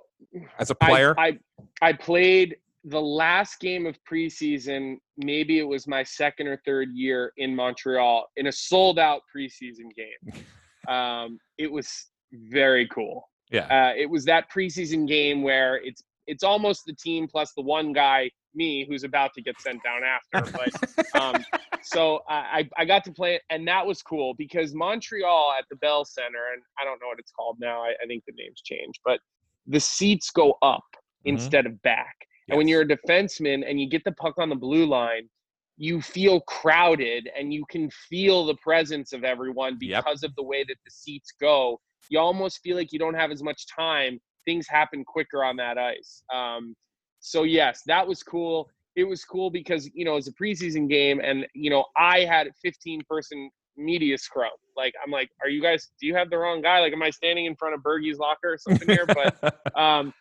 as 0.57 0.69
a 0.69 0.75
player? 0.75 1.13
I, 1.19 1.37
I 1.81 1.91
played 1.91 2.55
the 2.85 3.01
last 3.01 3.59
game 3.59 3.85
of 3.85 3.97
preseason. 4.09 4.97
Maybe 5.17 5.59
it 5.59 5.67
was 5.67 5.87
my 5.87 6.03
second 6.03 6.47
or 6.47 6.61
third 6.65 6.89
year 6.93 7.33
in 7.37 7.55
Montreal 7.55 8.25
in 8.37 8.47
a 8.47 8.51
sold 8.51 8.99
out 8.99 9.21
preseason 9.35 9.89
game. 9.95 10.43
Um, 10.87 11.37
it 11.59 11.71
was 11.71 12.07
very 12.31 12.87
cool. 12.87 13.29
yeah. 13.51 13.65
Uh, 13.67 13.93
it 13.95 14.09
was 14.09 14.25
that 14.25 14.45
preseason 14.49 15.07
game 15.07 15.43
where 15.43 15.75
it's 15.83 16.01
it's 16.25 16.41
almost 16.43 16.83
the 16.87 16.93
team 16.93 17.27
plus 17.27 17.51
the 17.55 17.61
one 17.61 17.91
guy, 17.93 18.31
me, 18.55 18.85
who's 18.89 19.03
about 19.03 19.31
to 19.35 19.41
get 19.41 19.59
sent 19.61 19.81
down 19.83 20.01
after. 20.03 20.51
But 20.51 21.21
um, 21.21 21.45
so 21.83 22.21
I, 22.27 22.67
I 22.77 22.85
got 22.85 23.03
to 23.03 23.11
play 23.11 23.35
it, 23.35 23.41
and 23.51 23.67
that 23.67 23.85
was 23.85 24.01
cool 24.01 24.33
because 24.35 24.73
Montreal 24.73 25.53
at 25.59 25.65
the 25.69 25.75
Bell 25.75 26.05
Center, 26.05 26.53
and 26.53 26.61
I 26.79 26.85
don't 26.85 26.99
know 27.01 27.07
what 27.07 27.19
it's 27.19 27.31
called 27.31 27.57
now. 27.59 27.81
I, 27.83 27.89
I 28.01 28.07
think 28.07 28.23
the 28.25 28.33
name's 28.35 28.61
changed, 28.61 29.01
but 29.05 29.19
the 29.67 29.79
seats 29.81 30.31
go 30.31 30.55
up 30.63 30.85
Mhm. 30.95 31.33
instead 31.33 31.65
of 31.67 31.79
back. 31.83 32.15
And 32.49 32.57
when 32.57 32.67
you're 32.67 32.81
a 32.81 32.87
defenseman 32.87 33.63
and 33.69 33.79
you 33.79 33.89
get 33.89 34.03
the 34.03 34.11
puck 34.13 34.37
on 34.37 34.49
the 34.49 34.55
blue 34.55 34.85
line, 34.85 35.29
you 35.77 36.01
feel 36.01 36.41
crowded 36.41 37.29
and 37.37 37.53
you 37.53 37.63
can 37.69 37.89
feel 38.09 38.45
the 38.45 38.55
presence 38.55 39.13
of 39.13 39.23
everyone 39.23 39.77
Yep. 39.79 40.03
because 40.03 40.23
of 40.23 40.35
the 40.35 40.43
way 40.43 40.63
that 40.63 40.75
the 40.85 40.91
seats 40.91 41.31
go. 41.39 41.79
You 42.09 42.19
almost 42.19 42.59
feel 42.61 42.75
like 42.75 42.91
you 42.91 42.99
don't 42.99 43.13
have 43.13 43.31
as 43.31 43.41
much 43.41 43.65
time. 43.73 44.19
Things 44.45 44.67
happen 44.67 45.05
quicker 45.05 45.43
on 45.43 45.55
that 45.57 45.77
ice. 45.77 46.23
Um, 46.33 46.75
so 47.19 47.43
yes, 47.43 47.81
that 47.85 48.05
was 48.07 48.23
cool. 48.23 48.69
It 48.95 49.03
was 49.03 49.23
cool 49.23 49.49
because 49.49 49.89
you 49.93 50.03
know 50.03 50.17
it's 50.17 50.27
a 50.27 50.33
preseason 50.33 50.89
game, 50.89 51.21
and 51.23 51.45
you 51.53 51.69
know 51.69 51.85
I 51.95 52.21
had 52.21 52.47
a 52.47 52.51
15 52.61 53.01
person 53.07 53.49
media 53.77 54.17
scrum. 54.17 54.51
Like 54.75 54.93
I'm 55.05 55.11
like, 55.11 55.29
are 55.41 55.49
you 55.49 55.61
guys? 55.61 55.89
Do 55.99 56.07
you 56.07 56.15
have 56.15 56.29
the 56.29 56.37
wrong 56.37 56.61
guy? 56.61 56.79
Like, 56.79 56.93
am 56.93 57.03
I 57.03 57.09
standing 57.09 57.45
in 57.45 57.55
front 57.55 57.75
of 57.75 57.81
Bergie's 57.81 58.17
locker 58.17 58.53
or 58.53 58.57
something 58.57 58.87
here? 58.87 59.05
But 59.05 59.61
um, 59.79 60.13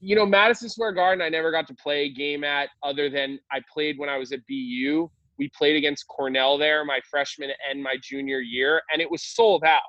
you 0.00 0.14
know, 0.14 0.26
Madison 0.26 0.68
Square 0.68 0.92
Garden, 0.92 1.22
I 1.22 1.28
never 1.28 1.50
got 1.50 1.66
to 1.68 1.74
play 1.74 2.04
a 2.04 2.12
game 2.12 2.44
at 2.44 2.68
other 2.82 3.08
than 3.08 3.38
I 3.50 3.60
played 3.72 3.98
when 3.98 4.08
I 4.08 4.18
was 4.18 4.32
at 4.32 4.40
BU. 4.46 5.10
We 5.38 5.50
played 5.56 5.76
against 5.76 6.06
Cornell 6.08 6.58
there 6.58 6.84
my 6.84 7.00
freshman 7.10 7.50
and 7.70 7.82
my 7.82 7.96
junior 8.02 8.40
year, 8.40 8.82
and 8.92 9.00
it 9.00 9.10
was 9.10 9.22
sold 9.22 9.64
out. 9.64 9.80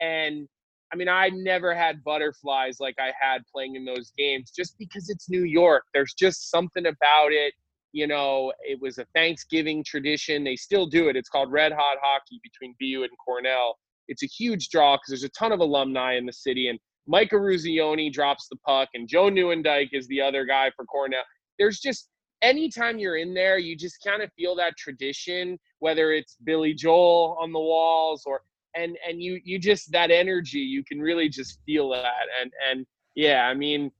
And 0.00 0.48
I 0.92 0.96
mean, 0.96 1.08
I 1.08 1.28
never 1.30 1.74
had 1.74 2.02
butterflies 2.02 2.78
like 2.80 2.96
I 2.98 3.12
had 3.20 3.42
playing 3.52 3.76
in 3.76 3.84
those 3.84 4.12
games 4.16 4.50
just 4.50 4.78
because 4.78 5.10
it's 5.10 5.28
New 5.28 5.44
York. 5.44 5.84
There's 5.92 6.14
just 6.14 6.50
something 6.50 6.86
about 6.86 7.32
it. 7.32 7.52
You 7.92 8.06
know, 8.06 8.52
it 8.60 8.80
was 8.80 8.98
a 8.98 9.06
Thanksgiving 9.14 9.84
tradition. 9.84 10.44
They 10.44 10.56
still 10.56 10.86
do 10.86 11.08
it. 11.08 11.16
It's 11.16 11.28
called 11.28 11.50
Red 11.50 11.72
Hot 11.72 11.98
Hockey 12.02 12.40
between 12.42 12.74
BU 12.80 13.02
and 13.02 13.10
Cornell. 13.24 13.76
It's 14.08 14.22
a 14.22 14.26
huge 14.26 14.70
draw 14.70 14.96
because 14.96 15.08
there's 15.08 15.24
a 15.24 15.28
ton 15.30 15.52
of 15.52 15.60
alumni 15.60 16.16
in 16.16 16.24
the 16.24 16.32
city. 16.32 16.68
And 16.68 16.78
Mike 17.08 17.30
Eruzione 17.30 18.12
drops 18.12 18.48
the 18.48 18.56
puck, 18.56 18.90
and 18.94 19.08
Joe 19.08 19.30
Nieuwendyk 19.30 19.88
is 19.92 20.06
the 20.08 20.20
other 20.20 20.44
guy 20.44 20.70
for 20.76 20.84
Cornell. 20.84 21.22
There's 21.58 21.80
just 21.80 22.10
anytime 22.42 22.98
you're 22.98 23.16
in 23.16 23.34
there, 23.34 23.58
you 23.58 23.74
just 23.74 23.96
kind 24.04 24.22
of 24.22 24.30
feel 24.34 24.54
that 24.56 24.76
tradition, 24.76 25.58
whether 25.78 26.12
it's 26.12 26.36
Billy 26.44 26.74
Joel 26.74 27.36
on 27.40 27.52
the 27.52 27.58
walls 27.58 28.24
or 28.26 28.42
and 28.76 28.96
and 29.08 29.22
you 29.22 29.40
you 29.42 29.58
just 29.58 29.90
that 29.92 30.10
energy, 30.10 30.58
you 30.58 30.84
can 30.84 31.00
really 31.00 31.30
just 31.30 31.58
feel 31.64 31.88
that. 31.90 32.26
And 32.40 32.52
and 32.70 32.86
yeah, 33.14 33.46
I 33.46 33.54
mean, 33.54 33.90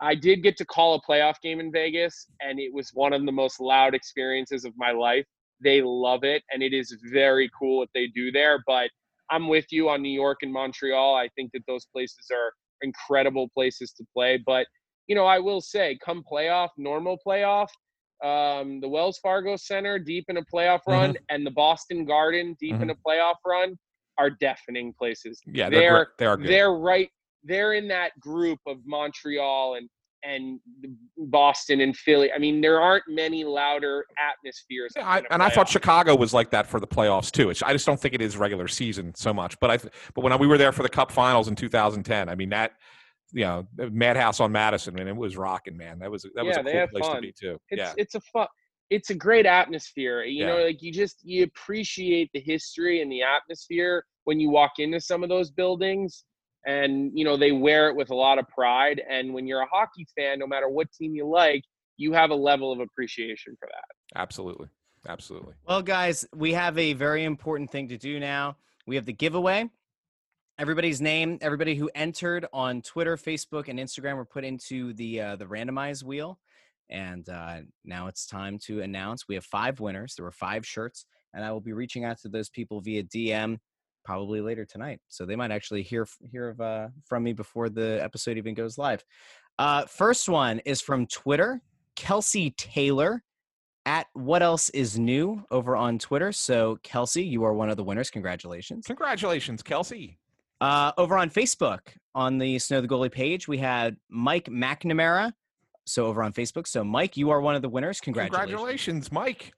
I 0.00 0.14
did 0.14 0.42
get 0.42 0.56
to 0.58 0.64
call 0.64 0.94
a 0.94 1.02
playoff 1.02 1.40
game 1.42 1.60
in 1.60 1.72
Vegas, 1.72 2.26
and 2.40 2.60
it 2.60 2.72
was 2.72 2.90
one 2.94 3.12
of 3.12 3.26
the 3.26 3.32
most 3.32 3.60
loud 3.60 3.94
experiences 3.94 4.64
of 4.64 4.72
my 4.76 4.92
life. 4.92 5.26
They 5.60 5.82
love 5.82 6.22
it, 6.22 6.44
and 6.52 6.62
it 6.62 6.72
is 6.72 6.96
very 7.12 7.50
cool 7.58 7.78
what 7.78 7.88
they 7.94 8.06
do 8.06 8.30
there. 8.30 8.62
But 8.64 8.90
I'm 9.30 9.48
with 9.48 9.66
you 9.70 9.88
on 9.88 10.02
New 10.02 10.12
York 10.12 10.38
and 10.42 10.52
Montreal. 10.52 11.14
I 11.14 11.28
think 11.36 11.50
that 11.52 11.62
those 11.66 11.86
places 11.86 12.26
are 12.32 12.52
incredible 12.82 13.48
places 13.54 13.92
to 13.92 14.04
play. 14.12 14.42
But 14.44 14.66
you 15.06 15.14
know, 15.14 15.26
I 15.26 15.38
will 15.38 15.60
say, 15.60 15.98
come 16.04 16.22
playoff, 16.30 16.70
normal 16.78 17.18
playoff, 17.26 17.68
um, 18.22 18.80
the 18.80 18.88
Wells 18.88 19.18
Fargo 19.22 19.56
Center 19.56 19.98
deep 19.98 20.24
in 20.28 20.38
a 20.38 20.44
playoff 20.44 20.80
run, 20.88 21.16
and 21.28 21.46
the 21.46 21.50
Boston 21.50 22.04
Garden 22.04 22.56
deep 22.58 22.80
in 22.80 22.90
a 22.90 22.94
playoff 23.06 23.36
run 23.46 23.76
are 24.18 24.30
deafening 24.30 24.94
places. 24.96 25.40
yeah, 25.46 25.68
they're 25.68 25.80
they're 25.80 26.08
they 26.18 26.26
are 26.26 26.36
good. 26.36 26.48
they're 26.48 26.72
right. 26.72 27.10
They're 27.42 27.74
in 27.74 27.88
that 27.88 28.18
group 28.20 28.60
of 28.66 28.78
Montreal 28.86 29.74
and 29.74 29.88
and 30.24 30.58
Boston 31.16 31.80
and 31.80 31.96
Philly. 31.96 32.32
I 32.32 32.38
mean, 32.38 32.60
there 32.60 32.80
aren't 32.80 33.04
many 33.08 33.44
louder 33.44 34.04
atmospheres. 34.18 34.92
Yeah, 34.96 35.08
I, 35.08 35.22
and 35.30 35.42
I 35.42 35.50
thought. 35.50 35.68
Chicago 35.68 36.14
was 36.14 36.32
like 36.32 36.50
that 36.50 36.66
for 36.66 36.80
the 36.80 36.86
playoffs 36.86 37.30
too. 37.30 37.50
It's, 37.50 37.62
I 37.62 37.72
just 37.72 37.86
don't 37.86 38.00
think 38.00 38.14
it 38.14 38.22
is 38.22 38.36
regular 38.36 38.68
season 38.68 39.12
so 39.14 39.34
much. 39.34 39.58
But 39.60 39.70
I, 39.70 39.88
but 40.14 40.22
when 40.22 40.38
we 40.38 40.46
were 40.46 40.58
there 40.58 40.72
for 40.72 40.82
the 40.82 40.88
Cup 40.88 41.10
Finals 41.10 41.48
in 41.48 41.56
2010, 41.56 42.28
I 42.28 42.34
mean 42.34 42.50
that, 42.50 42.72
you 43.32 43.44
know, 43.44 43.66
Madhouse 43.76 44.40
on 44.40 44.52
Madison, 44.52 44.96
I 44.96 45.00
and 45.00 45.08
it 45.08 45.16
was 45.16 45.36
rocking, 45.36 45.76
man. 45.76 45.98
That 45.98 46.10
was 46.10 46.26
that 46.34 46.44
was 46.44 46.56
Yeah, 46.56 46.62
a 46.62 46.88
cool 46.88 47.00
place 47.00 47.14
to 47.14 47.20
be 47.20 47.34
too. 47.38 47.58
It's 47.70 47.80
yeah, 47.80 47.92
it's 47.96 48.14
a 48.14 48.20
fun. 48.32 48.46
It's 48.90 49.10
a 49.10 49.14
great 49.14 49.46
atmosphere. 49.46 50.22
You 50.22 50.46
know, 50.46 50.62
like 50.64 50.82
you 50.82 50.92
just 50.92 51.18
you 51.24 51.42
appreciate 51.44 52.30
the 52.32 52.40
history 52.40 53.02
and 53.02 53.10
the 53.10 53.22
atmosphere 53.22 54.04
when 54.24 54.38
you 54.40 54.50
walk 54.50 54.72
into 54.78 55.00
some 55.00 55.22
of 55.22 55.28
those 55.28 55.50
buildings, 55.50 56.24
and 56.66 57.10
you 57.14 57.24
know 57.24 57.36
they 57.36 57.52
wear 57.52 57.88
it 57.88 57.96
with 57.96 58.10
a 58.10 58.14
lot 58.14 58.38
of 58.38 58.48
pride. 58.48 59.02
And 59.08 59.32
when 59.32 59.46
you're 59.46 59.60
a 59.60 59.68
hockey 59.70 60.06
fan, 60.16 60.38
no 60.38 60.46
matter 60.46 60.68
what 60.68 60.90
team 60.92 61.14
you 61.14 61.26
like, 61.26 61.62
you 61.96 62.12
have 62.12 62.30
a 62.30 62.34
level 62.34 62.72
of 62.72 62.80
appreciation 62.80 63.56
for 63.58 63.68
that. 63.70 64.20
absolutely, 64.20 64.68
absolutely. 65.08 65.54
Well, 65.66 65.82
guys, 65.82 66.26
we 66.34 66.52
have 66.52 66.78
a 66.78 66.92
very 66.94 67.24
important 67.24 67.70
thing 67.70 67.88
to 67.88 67.96
do 67.96 68.18
now. 68.18 68.56
We 68.86 68.96
have 68.96 69.06
the 69.06 69.12
giveaway. 69.12 69.70
Everybody's 70.58 71.00
name, 71.00 71.38
everybody 71.40 71.74
who 71.74 71.90
entered 71.96 72.46
on 72.52 72.80
Twitter, 72.80 73.16
Facebook, 73.16 73.68
and 73.68 73.78
Instagram 73.78 74.16
were 74.16 74.24
put 74.24 74.44
into 74.44 74.92
the 74.92 75.20
uh, 75.20 75.36
the 75.36 75.46
randomized 75.46 76.04
wheel, 76.04 76.38
and 76.90 77.28
uh, 77.28 77.58
now 77.84 78.06
it's 78.06 78.26
time 78.26 78.58
to 78.66 78.80
announce. 78.80 79.26
We 79.28 79.34
have 79.34 79.44
five 79.44 79.80
winners. 79.80 80.14
There 80.14 80.24
were 80.24 80.30
five 80.30 80.64
shirts, 80.64 81.06
and 81.32 81.44
I 81.44 81.50
will 81.50 81.60
be 81.60 81.72
reaching 81.72 82.04
out 82.04 82.20
to 82.20 82.28
those 82.28 82.48
people 82.48 82.80
via 82.80 83.02
DM 83.02 83.58
probably 84.04 84.40
later 84.40 84.64
tonight. 84.64 85.00
So 85.08 85.24
they 85.24 85.36
might 85.36 85.50
actually 85.50 85.82
hear 85.82 86.06
hear 86.30 86.50
of, 86.50 86.60
uh, 86.60 86.88
from 87.06 87.24
me 87.24 87.32
before 87.32 87.68
the 87.68 88.02
episode 88.02 88.36
even 88.36 88.54
goes 88.54 88.78
live. 88.78 89.04
Uh, 89.58 89.86
first 89.86 90.28
one 90.28 90.60
is 90.60 90.80
from 90.80 91.06
Twitter, 91.06 91.60
Kelsey 91.96 92.50
Taylor 92.52 93.22
at 93.86 94.06
what 94.14 94.42
else 94.42 94.70
is 94.70 94.98
new 94.98 95.44
over 95.50 95.76
on 95.76 95.98
Twitter. 95.98 96.32
So 96.32 96.78
Kelsey, 96.82 97.24
you 97.24 97.44
are 97.44 97.52
one 97.52 97.68
of 97.68 97.76
the 97.76 97.84
winners. 97.84 98.10
Congratulations. 98.10 98.86
Congratulations, 98.86 99.62
Kelsey. 99.62 100.18
Uh, 100.60 100.92
over 100.96 101.18
on 101.18 101.28
Facebook, 101.28 101.80
on 102.14 102.38
the 102.38 102.58
Snow 102.58 102.80
the 102.80 102.88
Goalie 102.88 103.12
page, 103.12 103.46
we 103.46 103.58
had 103.58 103.96
Mike 104.08 104.46
McNamara. 104.46 105.32
So 105.84 106.06
over 106.06 106.22
on 106.22 106.32
Facebook. 106.32 106.66
So 106.66 106.82
Mike, 106.82 107.16
you 107.16 107.30
are 107.30 107.40
one 107.40 107.54
of 107.54 107.62
the 107.62 107.68
winners. 107.68 108.00
Congratulations. 108.00 108.46
Congratulations, 108.50 109.12
Mike. 109.12 109.52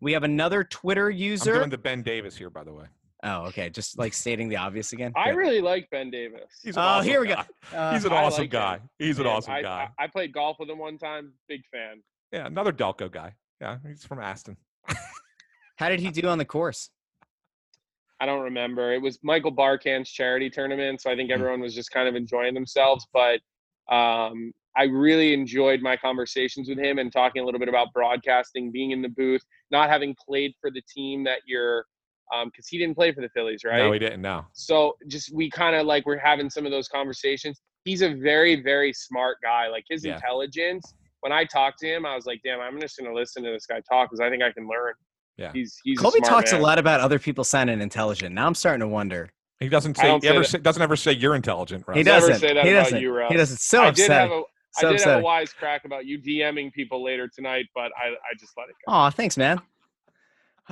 We 0.00 0.12
have 0.12 0.24
another 0.24 0.64
Twitter 0.64 1.08
I'm 1.08 1.16
user. 1.16 1.54
doing 1.54 1.70
the 1.70 1.78
Ben 1.78 2.02
Davis 2.02 2.36
here, 2.36 2.50
by 2.50 2.64
the 2.64 2.72
way. 2.72 2.86
Oh, 3.22 3.42
okay. 3.48 3.68
Just 3.70 3.98
like 3.98 4.14
stating 4.14 4.48
the 4.48 4.56
obvious 4.56 4.92
again. 4.92 5.12
I 5.14 5.30
Good. 5.30 5.36
really 5.36 5.60
like 5.60 5.88
Ben 5.90 6.10
Davis. 6.10 6.60
He's 6.62 6.76
an 6.76 6.82
Oh, 6.82 6.86
awesome 6.86 7.08
here 7.10 7.20
we 7.20 7.28
go. 7.28 7.34
Uh, 7.74 7.92
He's 7.92 8.04
an 8.06 8.12
I 8.12 8.24
awesome 8.24 8.42
like 8.44 8.50
guy. 8.50 8.74
him. 8.76 8.88
He's 8.98 9.18
an 9.18 9.26
Yeah, 9.26 9.32
awesome 9.32 9.52
I, 9.52 9.62
guy. 9.62 9.88
I, 9.98 10.04
I 10.04 10.06
played 10.06 10.32
golf 10.32 10.56
with 10.58 10.70
him 10.70 10.78
one 10.78 10.96
time. 10.98 11.32
Big 11.48 11.60
fan. 11.70 12.02
yeah, 12.32 12.46
another 12.46 12.72
Delco 12.72 13.10
guy. 13.10 13.34
Yeah, 13.60 13.76
he's 13.86 14.04
from 14.04 14.20
Aston. 14.20 14.56
how 15.76 15.88
did 15.90 16.00
he 16.00 16.10
do 16.10 16.26
on 16.28 16.38
the 16.38 16.44
course? 16.46 16.90
I 18.20 18.26
don't 18.26 18.42
remember. 18.42 18.92
It 18.92 19.00
was 19.02 19.18
Michael 19.22 19.50
Barkann's 19.50 20.10
charity 20.10 20.48
tournament, 20.50 21.00
so 21.02 21.10
I 21.10 21.12
Hmm. 21.14 21.18
think 21.18 21.30
everyone 21.30 21.60
was 21.60 21.74
just 21.74 21.90
kind 21.90 22.08
of 22.08 22.14
enjoying 22.14 22.54
themselves. 22.54 23.06
But 23.12 23.40
um, 23.94 24.52
I 24.76 24.84
really 24.84 25.34
enjoyed 25.34 25.82
my 25.82 25.96
conversations 25.96 26.68
with 26.68 26.78
him 26.78 26.98
and 26.98 27.12
talking 27.12 27.42
a 27.42 27.44
little 27.44 27.60
bit 27.60 27.68
about 27.68 27.92
broadcasting, 27.92 28.70
being 28.72 28.92
in 28.92 29.02
the 29.02 29.08
booth, 29.08 29.42
not 29.70 29.90
having 29.90 30.14
played 30.26 30.52
for 30.60 30.70
the 30.70 30.82
team 30.92 31.24
that 31.24 31.40
you're, 31.46 31.84
Um, 32.34 32.48
because 32.48 32.68
he 32.68 32.78
didn't 32.78 32.94
play 32.94 33.12
for 33.12 33.20
the 33.22 33.28
Phillies, 33.30 33.62
right? 33.64 33.78
No, 33.78 33.92
he 33.92 33.98
didn't. 33.98 34.22
No. 34.22 34.44
So 34.52 34.96
just 35.08 35.34
we 35.34 35.50
kind 35.50 35.74
of 35.74 35.86
like 35.86 36.06
we're 36.06 36.18
having 36.18 36.48
some 36.48 36.64
of 36.64 36.70
those 36.72 36.86
conversations. 36.88 37.60
He's 37.84 38.02
a 38.02 38.14
very 38.14 38.62
very 38.62 38.92
smart 38.92 39.38
guy. 39.42 39.68
Like 39.68 39.84
his 39.90 40.04
Yeah. 40.04 40.14
intelligence. 40.14 40.94
When 41.20 41.32
I 41.32 41.44
talked 41.44 41.78
to 41.80 41.86
him, 41.86 42.06
I 42.06 42.14
was 42.14 42.26
like, 42.26 42.40
"Damn, 42.44 42.60
I'm 42.60 42.80
just 42.80 42.96
gonna 42.98 43.12
listen 43.12 43.42
to 43.44 43.50
this 43.50 43.66
guy 43.66 43.80
talk 43.90 44.10
because 44.10 44.20
I 44.20 44.30
think 44.30 44.42
I 44.42 44.52
can 44.52 44.68
learn." 44.68 44.94
Yeah. 45.36 45.50
He's 45.52 45.76
he's 45.84 45.98
a 45.98 46.02
Colby 46.02 46.18
smart 46.18 46.30
talks 46.30 46.52
man. 46.52 46.60
a 46.60 46.64
lot 46.64 46.78
about 46.78 47.00
other 47.00 47.18
people 47.18 47.44
sounding 47.44 47.80
intelligent. 47.80 48.34
Now 48.34 48.46
I'm 48.46 48.54
starting 48.54 48.80
to 48.80 48.88
wonder. 48.88 49.30
He 49.58 49.68
doesn't 49.68 49.96
say. 49.96 50.14
He 50.14 50.20
say 50.20 50.28
ever 50.28 50.44
say, 50.44 50.58
doesn't 50.58 50.82
ever 50.82 50.96
say 50.96 51.12
you're 51.12 51.34
intelligent. 51.34 51.84
Russ. 51.86 51.96
He 51.96 52.02
doesn't. 52.02 52.38
say 52.38 52.54
that 52.54 52.64
he 52.64 52.70
about 52.70 52.84
doesn't. 52.84 53.00
you, 53.02 53.12
Russ. 53.12 53.30
He 53.30 53.36
doesn't. 53.36 53.58
So 53.58 53.82
I 53.82 53.90
did 53.90 54.10
have 54.10 54.30
upsetting. 54.30 54.38
a 54.38 54.42
So 54.80 54.88
I 54.88 54.92
did 54.92 55.00
have 55.02 55.18
a 55.20 55.22
wise 55.22 55.52
crack 55.52 55.84
about 55.84 56.06
you 56.06 56.18
DMing 56.18 56.72
people 56.72 57.02
later 57.04 57.28
tonight, 57.28 57.66
but 57.74 57.90
I 58.02 58.08
I 58.10 58.34
just 58.38 58.52
let 58.56 58.68
it 58.70 58.76
go. 58.86 58.92
Aw, 58.92 59.10
thanks, 59.10 59.36
man. 59.36 59.60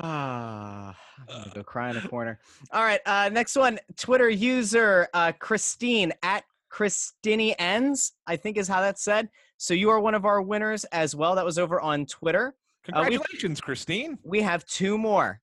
Ah, 0.00 0.96
I'm 1.20 1.26
gonna 1.42 1.50
go 1.54 1.62
cry 1.62 1.90
in 1.90 1.96
a 1.96 2.00
corner. 2.08 2.38
All 2.72 2.82
right, 2.82 3.00
uh, 3.06 3.28
next 3.32 3.56
one. 3.56 3.78
Twitter 3.96 4.28
user 4.30 5.08
uh, 5.14 5.32
Christine 5.38 6.12
at 6.22 6.44
Christini 6.72 7.54
ends. 7.58 8.12
I 8.26 8.36
think 8.36 8.56
is 8.56 8.68
how 8.68 8.80
that's 8.80 9.02
said. 9.02 9.28
So 9.56 9.74
you 9.74 9.90
are 9.90 10.00
one 10.00 10.14
of 10.14 10.24
our 10.24 10.40
winners 10.40 10.84
as 10.84 11.16
well. 11.16 11.34
That 11.34 11.44
was 11.44 11.58
over 11.58 11.80
on 11.80 12.06
Twitter. 12.06 12.54
Uh, 12.92 13.00
we've- 13.08 13.16
Congratulations, 13.18 13.60
Christine. 13.60 14.18
We 14.22 14.40
have 14.42 14.64
two 14.66 14.96
more. 14.96 15.40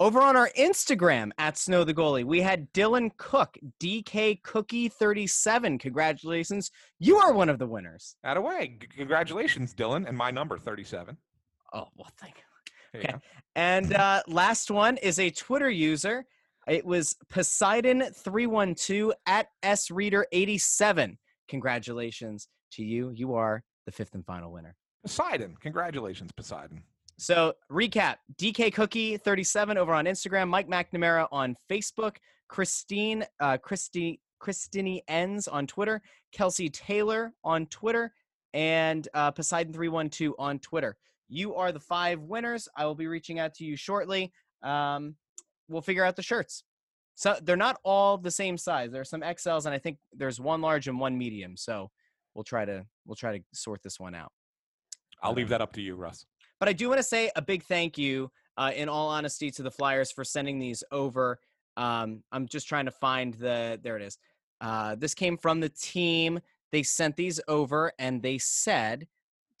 Over 0.00 0.20
on 0.22 0.34
our 0.34 0.50
Instagram 0.58 1.30
at 1.38 1.56
Snow 1.56 1.84
the 1.84 1.94
Goalie, 1.94 2.24
we 2.24 2.40
had 2.40 2.72
Dylan 2.72 3.10
Cook, 3.16 3.56
DK 3.78 4.42
Cookie 4.42 4.88
37. 4.88 5.78
Congratulations. 5.78 6.72
You 6.98 7.16
are 7.18 7.32
one 7.32 7.48
of 7.48 7.60
the 7.60 7.66
winners. 7.66 8.16
Out 8.24 8.36
of 8.36 8.42
way. 8.42 8.76
Congratulations, 8.96 9.72
Dylan, 9.72 10.08
and 10.08 10.16
my 10.18 10.32
number 10.32 10.58
thirty-seven. 10.58 11.16
Oh, 11.72 11.86
well, 11.96 12.10
thank 12.18 12.34
you. 12.38 12.42
Okay. 12.94 13.14
And 13.56 13.92
uh, 13.94 14.22
last 14.26 14.70
one 14.70 14.96
is 14.98 15.18
a 15.18 15.30
Twitter 15.30 15.70
user. 15.70 16.26
It 16.66 16.84
was 16.84 17.16
Poseidon312 17.32 19.12
at 19.26 19.48
SReader87. 19.62 21.16
Congratulations 21.48 22.48
to 22.72 22.82
you. 22.82 23.10
You 23.10 23.34
are 23.34 23.62
the 23.86 23.92
fifth 23.92 24.14
and 24.14 24.24
final 24.24 24.50
winner. 24.50 24.74
Poseidon. 25.02 25.56
Congratulations, 25.60 26.30
Poseidon. 26.32 26.82
So, 27.18 27.52
recap 27.70 28.16
DK 28.36 28.72
Cookie 28.72 29.18
37 29.18 29.78
over 29.78 29.94
on 29.94 30.06
Instagram, 30.06 30.48
Mike 30.48 30.68
McNamara 30.68 31.28
on 31.30 31.54
Facebook, 31.70 32.16
Christine, 32.48 33.24
uh, 33.38 33.58
Christy, 33.58 34.20
Christine 34.40 35.00
Ends 35.06 35.46
on 35.46 35.66
Twitter, 35.66 36.02
Kelsey 36.32 36.70
Taylor 36.70 37.32
on 37.44 37.66
Twitter, 37.66 38.12
and 38.52 39.06
uh, 39.14 39.30
Poseidon312 39.30 40.32
on 40.38 40.58
Twitter. 40.58 40.96
You 41.28 41.54
are 41.54 41.72
the 41.72 41.80
five 41.80 42.20
winners. 42.20 42.68
I 42.76 42.84
will 42.86 42.94
be 42.94 43.06
reaching 43.06 43.38
out 43.38 43.54
to 43.54 43.64
you 43.64 43.76
shortly. 43.76 44.32
Um, 44.62 45.16
we'll 45.68 45.82
figure 45.82 46.04
out 46.04 46.16
the 46.16 46.22
shirts. 46.22 46.64
So 47.14 47.36
they're 47.42 47.56
not 47.56 47.78
all 47.84 48.18
the 48.18 48.30
same 48.30 48.58
size. 48.58 48.90
There 48.90 49.00
are 49.00 49.04
some 49.04 49.20
XLs, 49.20 49.66
and 49.66 49.74
I 49.74 49.78
think 49.78 49.98
there's 50.12 50.40
one 50.40 50.60
large 50.60 50.88
and 50.88 50.98
one 50.98 51.16
medium. 51.16 51.56
So 51.56 51.90
we'll 52.34 52.44
try 52.44 52.64
to 52.64 52.84
we'll 53.06 53.16
try 53.16 53.38
to 53.38 53.44
sort 53.52 53.82
this 53.82 54.00
one 54.00 54.14
out. 54.14 54.32
I'll 55.22 55.30
Um, 55.30 55.36
leave 55.36 55.48
that 55.50 55.60
up 55.60 55.72
to 55.74 55.80
you, 55.80 55.94
Russ. 55.94 56.26
But 56.58 56.68
I 56.68 56.72
do 56.72 56.88
want 56.88 56.98
to 56.98 57.04
say 57.04 57.30
a 57.36 57.42
big 57.42 57.62
thank 57.64 57.96
you, 57.98 58.30
uh, 58.56 58.72
in 58.74 58.88
all 58.88 59.08
honesty, 59.08 59.50
to 59.52 59.62
the 59.62 59.70
Flyers 59.70 60.10
for 60.10 60.24
sending 60.24 60.58
these 60.58 60.82
over. 60.90 61.38
Um, 61.76 62.22
I'm 62.32 62.46
just 62.48 62.68
trying 62.68 62.84
to 62.86 62.90
find 62.90 63.34
the. 63.34 63.78
There 63.82 63.96
it 63.96 64.02
is. 64.02 64.18
Uh, 64.60 64.94
this 64.96 65.14
came 65.14 65.36
from 65.36 65.60
the 65.60 65.68
team. 65.68 66.40
They 66.72 66.82
sent 66.82 67.16
these 67.16 67.40
over, 67.46 67.92
and 67.98 68.22
they 68.22 68.38
said 68.38 69.06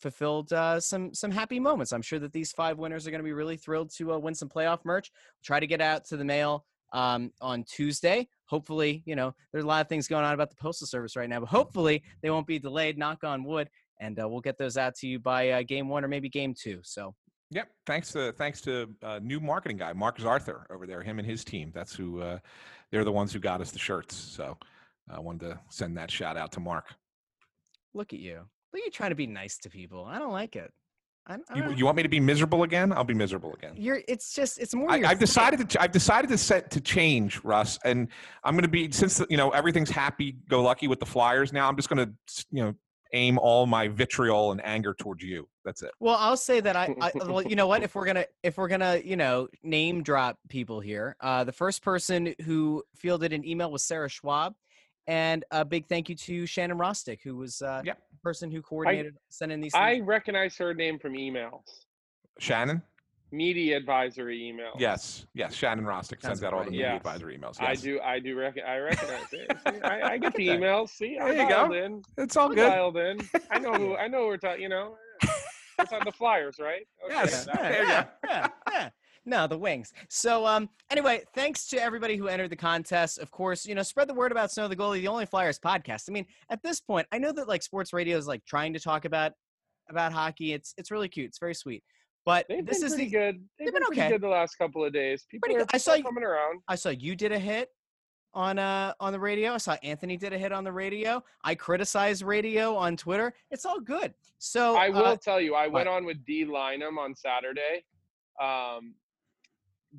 fulfilled 0.00 0.52
uh, 0.52 0.80
some 0.80 1.12
some 1.12 1.30
happy 1.30 1.60
moments. 1.60 1.92
I'm 1.92 2.02
sure 2.02 2.20
that 2.20 2.32
these 2.32 2.52
five 2.52 2.78
winners 2.78 3.06
are 3.06 3.10
going 3.10 3.20
to 3.20 3.24
be 3.24 3.32
really 3.32 3.56
thrilled 3.56 3.90
to 3.96 4.12
uh, 4.12 4.18
win 4.18 4.34
some 4.34 4.48
playoff 4.48 4.84
merch. 4.84 5.10
try 5.44 5.60
to 5.60 5.66
get 5.66 5.82
out 5.82 6.06
to 6.06 6.16
the 6.16 6.24
mail 6.24 6.64
um, 6.92 7.32
on 7.40 7.64
Tuesday. 7.64 8.28
Hopefully, 8.46 9.02
you 9.04 9.14
know, 9.16 9.34
there's 9.52 9.64
a 9.64 9.66
lot 9.66 9.80
of 9.80 9.88
things 9.88 10.08
going 10.08 10.24
on 10.24 10.34
about 10.34 10.50
the 10.50 10.56
postal 10.56 10.86
service 10.86 11.16
right 11.16 11.28
now, 11.28 11.40
but 11.40 11.48
hopefully 11.48 12.02
they 12.22 12.30
won't 12.30 12.46
be 12.46 12.58
delayed. 12.58 12.96
Knock 12.98 13.24
on 13.24 13.44
wood, 13.44 13.68
and 14.00 14.18
uh, 14.20 14.28
we'll 14.28 14.40
get 14.40 14.58
those 14.58 14.76
out 14.76 14.94
to 14.96 15.06
you 15.06 15.18
by 15.18 15.50
uh, 15.50 15.62
game 15.62 15.88
one 15.88 16.04
or 16.04 16.08
maybe 16.08 16.28
game 16.28 16.54
two. 16.54 16.80
So 16.82 17.14
Yep. 17.50 17.68
Thanks 17.86 18.12
to 18.12 18.32
thanks 18.32 18.60
to 18.62 18.90
uh, 19.02 19.20
new 19.22 19.40
marketing 19.40 19.78
guy 19.78 19.94
Marcus 19.94 20.24
Arthur 20.24 20.66
over 20.70 20.86
there. 20.86 21.02
Him 21.02 21.18
and 21.18 21.26
his 21.26 21.44
team. 21.44 21.70
That's 21.74 21.94
who. 21.94 22.20
Uh, 22.20 22.38
they're 22.90 23.04
the 23.04 23.12
ones 23.12 23.32
who 23.32 23.38
got 23.38 23.60
us 23.60 23.70
the 23.70 23.78
shirts. 23.78 24.14
So 24.16 24.56
I 25.10 25.20
wanted 25.20 25.48
to 25.48 25.60
send 25.68 25.96
that 25.96 26.10
shout 26.10 26.36
out 26.36 26.52
to 26.52 26.60
Mark. 26.60 26.94
look 27.94 28.12
at 28.12 28.18
you. 28.18 28.40
Look 28.72 28.80
at 28.80 28.86
you 28.86 28.90
trying 28.90 29.10
to 29.10 29.16
be 29.16 29.26
nice 29.26 29.58
to 29.58 29.70
people. 29.70 30.04
I 30.04 30.18
don't 30.18 30.32
like 30.32 30.56
it. 30.56 30.72
You, 31.54 31.72
you 31.72 31.84
want 31.84 31.96
me 31.96 32.02
to 32.02 32.08
be 32.08 32.20
miserable 32.20 32.62
again? 32.62 32.92
I'll 32.92 33.04
be 33.04 33.14
miserable 33.14 33.52
again. 33.54 33.72
You're. 33.76 34.00
It's 34.08 34.34
just. 34.34 34.58
It's 34.58 34.74
more. 34.74 34.90
I, 34.90 35.02
I've 35.04 35.18
decided 35.18 35.68
to. 35.70 35.82
I've 35.82 35.92
decided 35.92 36.28
to 36.30 36.38
set 36.38 36.70
to 36.70 36.80
change, 36.80 37.42
Russ, 37.44 37.78
and 37.84 38.08
I'm 38.44 38.54
going 38.54 38.62
to 38.62 38.68
be 38.68 38.90
since 38.90 39.22
you 39.28 39.36
know 39.36 39.50
everything's 39.50 39.90
happy 39.90 40.36
go 40.48 40.62
lucky 40.62 40.88
with 40.88 41.00
the 41.00 41.06
Flyers 41.06 41.52
now. 41.52 41.68
I'm 41.68 41.76
just 41.76 41.88
going 41.88 42.06
to 42.06 42.44
you 42.50 42.64
know 42.64 42.74
aim 43.12 43.38
all 43.38 43.66
my 43.66 43.88
vitriol 43.88 44.52
and 44.52 44.64
anger 44.64 44.94
towards 44.94 45.22
you. 45.22 45.48
That's 45.64 45.82
it. 45.82 45.90
Well, 46.00 46.16
I'll 46.18 46.36
say 46.36 46.60
that 46.60 46.76
I, 46.76 46.94
I 47.00 47.10
well, 47.26 47.42
you 47.42 47.56
know 47.56 47.66
what? 47.66 47.82
If 47.82 47.94
we're 47.94 48.06
gonna 48.06 48.26
if 48.42 48.56
we're 48.56 48.68
gonna 48.68 49.00
you 49.04 49.16
know 49.16 49.48
name 49.62 50.02
drop 50.02 50.38
people 50.48 50.80
here, 50.80 51.16
uh, 51.20 51.44
the 51.44 51.52
first 51.52 51.82
person 51.82 52.34
who 52.44 52.82
fielded 52.94 53.32
an 53.32 53.46
email 53.46 53.70
was 53.70 53.82
Sarah 53.82 54.08
Schwab, 54.08 54.54
and 55.06 55.44
a 55.50 55.64
big 55.64 55.86
thank 55.88 56.08
you 56.08 56.14
to 56.14 56.46
Shannon 56.46 56.78
Rostick, 56.78 57.20
who 57.22 57.36
was 57.36 57.62
uh, 57.62 57.82
Yep. 57.84 57.98
The 58.18 58.22
person 58.28 58.50
who 58.50 58.62
coordinated 58.62 59.14
sending 59.28 59.60
these. 59.60 59.74
I 59.74 60.00
recognize 60.00 60.56
her 60.58 60.74
name 60.74 60.98
from 60.98 61.14
emails, 61.14 61.62
Shannon. 62.38 62.82
media 63.30 63.76
advisory 63.76 64.38
emails. 64.40 64.78
Yes, 64.80 65.26
yes. 65.34 65.54
Shannon 65.54 65.84
Rostick 65.84 66.20
sends 66.20 66.40
Sounds 66.40 66.44
out 66.44 66.54
all 66.54 66.64
the 66.64 66.70
media 66.70 66.88
Yes. 66.92 66.96
advisory 66.98 67.38
emails. 67.38 67.60
I 67.60 67.74
do. 67.74 68.00
I 68.00 68.18
do. 68.18 68.36
Rec- 68.36 68.58
I 68.66 68.78
recognize 68.78 69.32
it. 69.32 69.52
See, 69.74 69.80
I, 69.82 70.12
I 70.12 70.18
get 70.18 70.34
the 70.34 70.46
Look 70.48 70.54
at 70.56 70.60
that. 70.60 70.66
emails. 70.66 70.88
See, 70.90 71.18
I'm 71.20 71.28
There 71.36 71.42
you 71.44 71.48
go. 71.48 71.72
in. 71.72 72.02
It's 72.16 72.36
all 72.36 72.48
I'm 72.48 72.54
good. 72.54 72.68
dialed 72.68 72.96
in. 72.96 73.18
I 73.50 73.58
know 73.58 73.72
who. 73.74 73.96
I 74.04 74.08
know 74.08 74.22
who 74.22 74.26
we're 74.28 74.36
talking. 74.38 74.62
You 74.62 74.68
know, 74.70 74.96
it's 75.78 75.92
on 75.92 76.00
the 76.04 76.12
Flyers, 76.12 76.56
right? 76.58 76.86
Okay, 77.04 77.14
Yes. 77.14 77.46
yeah, 77.48 77.68
There 77.70 77.82
you 77.82 77.88
yeah, 77.88 78.04
yeah, 78.28 78.48
yeah. 78.72 78.88
No, 79.28 79.46
the 79.46 79.58
wings. 79.58 79.92
So, 80.08 80.46
um, 80.46 80.70
anyway, 80.90 81.22
thanks 81.34 81.68
to 81.68 81.76
everybody 81.76 82.16
who 82.16 82.28
entered 82.28 82.48
the 82.48 82.56
contest. 82.56 83.18
Of 83.18 83.30
course, 83.30 83.66
you 83.66 83.74
know, 83.74 83.82
spread 83.82 84.08
the 84.08 84.14
word 84.14 84.32
about 84.32 84.50
Snow 84.50 84.68
the 84.68 84.76
Goalie, 84.76 85.00
the 85.00 85.08
only 85.08 85.26
Flyers 85.26 85.58
podcast. 85.58 86.04
I 86.08 86.12
mean, 86.12 86.24
at 86.48 86.62
this 86.62 86.80
point, 86.80 87.06
I 87.12 87.18
know 87.18 87.30
that 87.32 87.46
like 87.46 87.62
sports 87.62 87.92
radio 87.92 88.16
is 88.16 88.26
like 88.26 88.42
trying 88.46 88.72
to 88.72 88.80
talk 88.80 89.04
about 89.04 89.32
about 89.90 90.12
hockey. 90.12 90.54
It's 90.54 90.72
it's 90.78 90.90
really 90.90 91.08
cute. 91.08 91.26
It's 91.26 91.38
very 91.38 91.54
sweet. 91.54 91.84
But 92.24 92.46
They've 92.48 92.64
this 92.64 92.78
been 92.78 92.86
is 92.86 92.94
pretty 92.94 93.10
the 93.10 93.10
good. 93.10 93.34
They've, 93.58 93.66
they've 93.66 93.74
been, 93.74 93.82
been 93.90 93.98
okay. 93.98 94.08
good 94.08 94.22
the 94.22 94.28
last 94.28 94.56
couple 94.56 94.82
of 94.82 94.94
days. 94.94 95.26
People 95.30 95.46
Pretty 95.46 95.62
are. 95.62 95.66
I 95.74 95.76
saw 95.76 95.92
you- 95.92 96.04
coming 96.04 96.24
around. 96.24 96.62
I 96.66 96.74
saw 96.74 96.88
you 96.88 97.14
did 97.14 97.32
a 97.32 97.38
hit 97.38 97.68
on 98.32 98.58
uh 98.58 98.94
on 98.98 99.12
the 99.12 99.20
radio. 99.20 99.52
I 99.52 99.58
saw 99.58 99.76
Anthony 99.82 100.16
did 100.16 100.32
a 100.32 100.38
hit 100.38 100.52
on 100.52 100.64
the 100.64 100.72
radio. 100.72 101.22
I 101.44 101.54
criticized 101.54 102.22
radio 102.22 102.74
on 102.76 102.96
Twitter. 102.96 103.34
It's 103.50 103.66
all 103.66 103.80
good. 103.80 104.14
So 104.38 104.74
I 104.74 104.88
will 104.88 105.04
uh, 105.04 105.16
tell 105.16 105.38
you, 105.40 105.54
I 105.54 105.66
what? 105.66 105.72
went 105.72 105.88
on 105.88 106.06
with 106.06 106.24
Dei 106.24 106.44
Lynam 106.44 106.96
on 106.96 107.14
Saturday. 107.14 107.84
Um, 108.40 108.94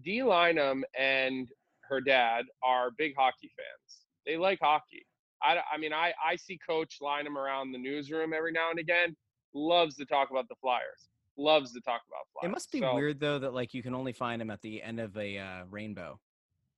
Dei 0.03 0.19
Lynam 0.19 0.81
and 0.97 1.47
her 1.83 2.01
dad 2.01 2.45
are 2.63 2.91
big 2.97 3.13
hockey 3.17 3.51
fans. 3.57 3.99
They 4.25 4.37
like 4.37 4.59
hockey. 4.61 5.05
I, 5.41 5.57
I 5.73 5.77
mean, 5.77 5.93
I, 5.93 6.13
I 6.25 6.35
see 6.35 6.59
Coach 6.67 6.97
Lynam 7.01 7.35
around 7.35 7.71
the 7.71 7.77
newsroom 7.77 8.33
every 8.33 8.51
now 8.51 8.69
and 8.69 8.79
again. 8.79 9.15
Loves 9.53 9.95
to 9.95 10.05
talk 10.05 10.29
about 10.31 10.47
the 10.49 10.55
Flyers. 10.61 11.09
Loves 11.37 11.71
to 11.73 11.79
talk 11.81 12.01
about 12.07 12.25
Flyers. 12.33 12.49
it 12.49 12.53
must 12.53 12.71
be 12.71 12.79
So, 12.81 12.93
weird 12.93 13.19
though 13.19 13.39
that 13.39 13.53
like 13.53 13.73
you 13.73 13.81
can 13.81 13.95
only 13.95 14.11
find 14.13 14.41
him 14.41 14.51
at 14.51 14.61
the 14.61 14.83
end 14.83 14.99
of 14.99 15.15
a 15.17 15.37
uh, 15.37 15.63
rainbow. 15.69 16.19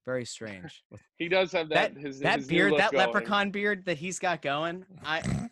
Very 0.06 0.26
strange. 0.26 0.84
He 1.18 1.28
does 1.28 1.52
have 1.52 1.70
that. 1.70 1.94
that 1.96 2.02
his, 2.02 2.20
that 2.20 2.40
his 2.40 2.48
beard, 2.48 2.74
that 2.78 2.92
going. 2.92 3.06
leprechaun 3.06 3.52
beard 3.52 3.86
that 3.86 3.98
he's 3.98 4.18
got 4.20 4.42
going. 4.42 4.86
I 5.04 5.22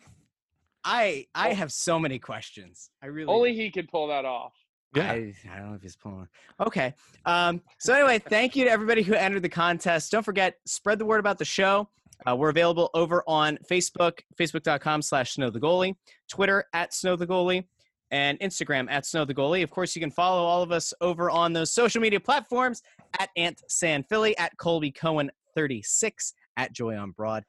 I 0.84 1.26
I 1.34 1.50
Oh. 1.50 1.54
have 1.54 1.72
so 1.72 1.98
many 1.98 2.18
questions. 2.18 2.90
I 3.02 3.06
really 3.06 3.28
Only 3.32 3.54
he 3.54 3.70
could 3.70 3.88
pull 3.88 4.06
that 4.08 4.24
off. 4.24 4.54
Yeah. 4.94 5.12
I, 5.12 5.34
I 5.52 5.58
don't 5.58 5.70
know 5.70 5.74
if 5.74 5.82
he's 5.82 5.96
pulling. 5.96 6.28
Okay. 6.60 6.94
Um, 7.24 7.62
so 7.78 7.94
anyway, 7.94 8.18
thank 8.28 8.56
you 8.56 8.64
to 8.64 8.70
everybody 8.70 9.02
who 9.02 9.14
entered 9.14 9.42
the 9.42 9.48
contest. 9.48 10.10
Don't 10.10 10.24
forget, 10.24 10.56
spread 10.66 10.98
the 10.98 11.04
word 11.04 11.20
about 11.20 11.38
the 11.38 11.44
show. 11.44 11.88
Uh, 12.28 12.36
we're 12.36 12.50
available 12.50 12.90
over 12.92 13.24
on 13.26 13.58
Facebook, 13.70 14.20
facebook.com 14.38 15.00
slash 15.00 15.32
snow 15.32 15.48
the 15.50 15.60
goalie, 15.60 15.94
Twitter 16.28 16.64
at 16.74 16.92
snow 16.92 17.16
the 17.16 17.26
goalie, 17.26 17.64
and 18.10 18.38
Instagram 18.40 18.90
at 18.90 19.06
snow 19.06 19.24
the 19.24 19.34
goalie. 19.34 19.62
Of 19.62 19.70
course, 19.70 19.96
you 19.96 20.00
can 20.00 20.10
follow 20.10 20.44
all 20.44 20.62
of 20.62 20.70
us 20.70 20.92
over 21.00 21.30
on 21.30 21.52
those 21.52 21.72
social 21.72 22.02
media 22.02 22.20
platforms 22.20 22.82
at 23.18 23.30
Ant 23.36 23.62
San 23.68 24.02
Philly, 24.02 24.36
at 24.36 24.56
Colby 24.58 24.90
Cohen 24.90 25.30
36, 25.54 26.34
at 26.56 26.72
Joy 26.72 26.96
on 26.96 27.12
Broad. 27.12 27.44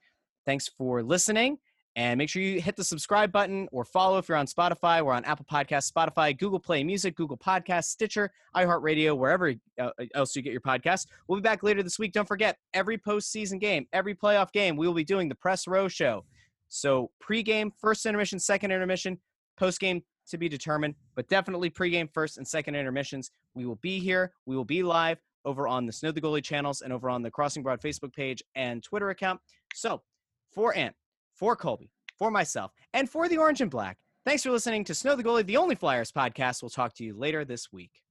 Thanks 0.45 0.69
for 0.69 1.03
listening. 1.03 1.57
And 1.97 2.18
make 2.18 2.30
sure 2.30 2.41
you 2.41 2.61
hit 2.61 2.77
the 2.77 2.85
subscribe 2.85 3.34
button 3.34 3.68
or 3.72 3.84
follow 3.84 4.18
if 4.18 4.30
you're 4.30 4.38
on 4.38 4.45
Spotify. 4.45 5.03
We're 5.03 5.13
on 5.13 5.26
Apple 5.26 5.45
Podcasts, 5.51 5.91
Spotify, 5.91 6.38
Google 6.38 6.59
Play 6.59 6.85
Music, 6.85 7.15
Google 7.18 7.38
Podcasts, 7.38 7.85
Stitcher, 7.85 8.31
iHeartRadio, 8.55 9.18
wherever 9.18 9.53
uh, 9.77 9.89
else 10.15 10.34
you 10.35 10.41
get 10.41 10.53
your 10.53 10.61
podcasts. 10.61 11.05
We'll 11.27 11.39
be 11.39 11.43
back 11.43 11.63
later 11.63 11.84
this 11.84 11.99
week. 11.99 12.13
Don't 12.13 12.27
forget, 12.27 12.57
every 12.73 12.97
postseason 12.97 13.59
game, 13.59 13.88
every 13.91 14.15
playoff 14.15 14.53
game, 14.53 14.77
we 14.77 14.88
will 14.88 14.93
be 14.93 15.03
doing 15.03 15.27
the 15.27 15.35
Press 15.35 15.68
Row 15.68 15.89
Show. 15.89 16.23
So 16.69 17.11
pregame, 17.22 17.72
first 17.77 18.05
intermission, 18.05 18.39
second 18.39 18.72
intermission, 18.72 19.19
postgame 19.59 20.01
to 20.30 20.38
be 20.38 20.47
determined, 20.47 20.95
but 21.15 21.27
definitely 21.27 21.69
pregame, 21.69 22.09
first 22.13 22.38
and 22.38 22.47
second 22.47 22.76
intermissions. 22.76 23.31
We 23.53 23.65
will 23.65 23.80
be 23.81 23.99
here. 23.99 24.31
We 24.45 24.55
will 24.55 24.63
be 24.63 24.81
live 24.81 25.19
over 25.43 25.68
on 25.68 25.85
the 25.85 25.91
Snow 25.91 26.11
the 26.11 26.22
Goalie 26.22 26.43
channels 26.43 26.81
and 26.81 26.93
over 26.93 27.09
on 27.09 27.22
the 27.22 27.31
Crossing 27.31 27.63
Broad 27.63 27.81
Facebook 27.81 28.13
page 28.13 28.41
and 28.55 28.81
Twitter 28.81 29.09
account. 29.09 29.41
So 29.73 30.01
for 30.53 30.76
Ant, 30.76 30.95
for 31.41 31.55
Colby, 31.55 31.89
for 32.19 32.30
myself, 32.30 32.72
and 32.93 33.09
for 33.09 33.27
the 33.27 33.39
Orange 33.39 33.61
and 33.61 33.72
Black. 33.72 33.97
Thanks 34.23 34.43
for 34.43 34.51
listening 34.51 34.84
to 34.84 34.93
Snow 34.93 35.15
the 35.15 35.23
Goalie, 35.23 35.43
the 35.43 35.57
only 35.57 35.73
Flyers 35.73 36.11
podcast. 36.11 36.61
We'll 36.61 36.69
talk 36.69 36.93
to 36.93 37.03
you 37.03 37.15
later 37.15 37.43
this 37.43 37.73
week. 37.73 38.03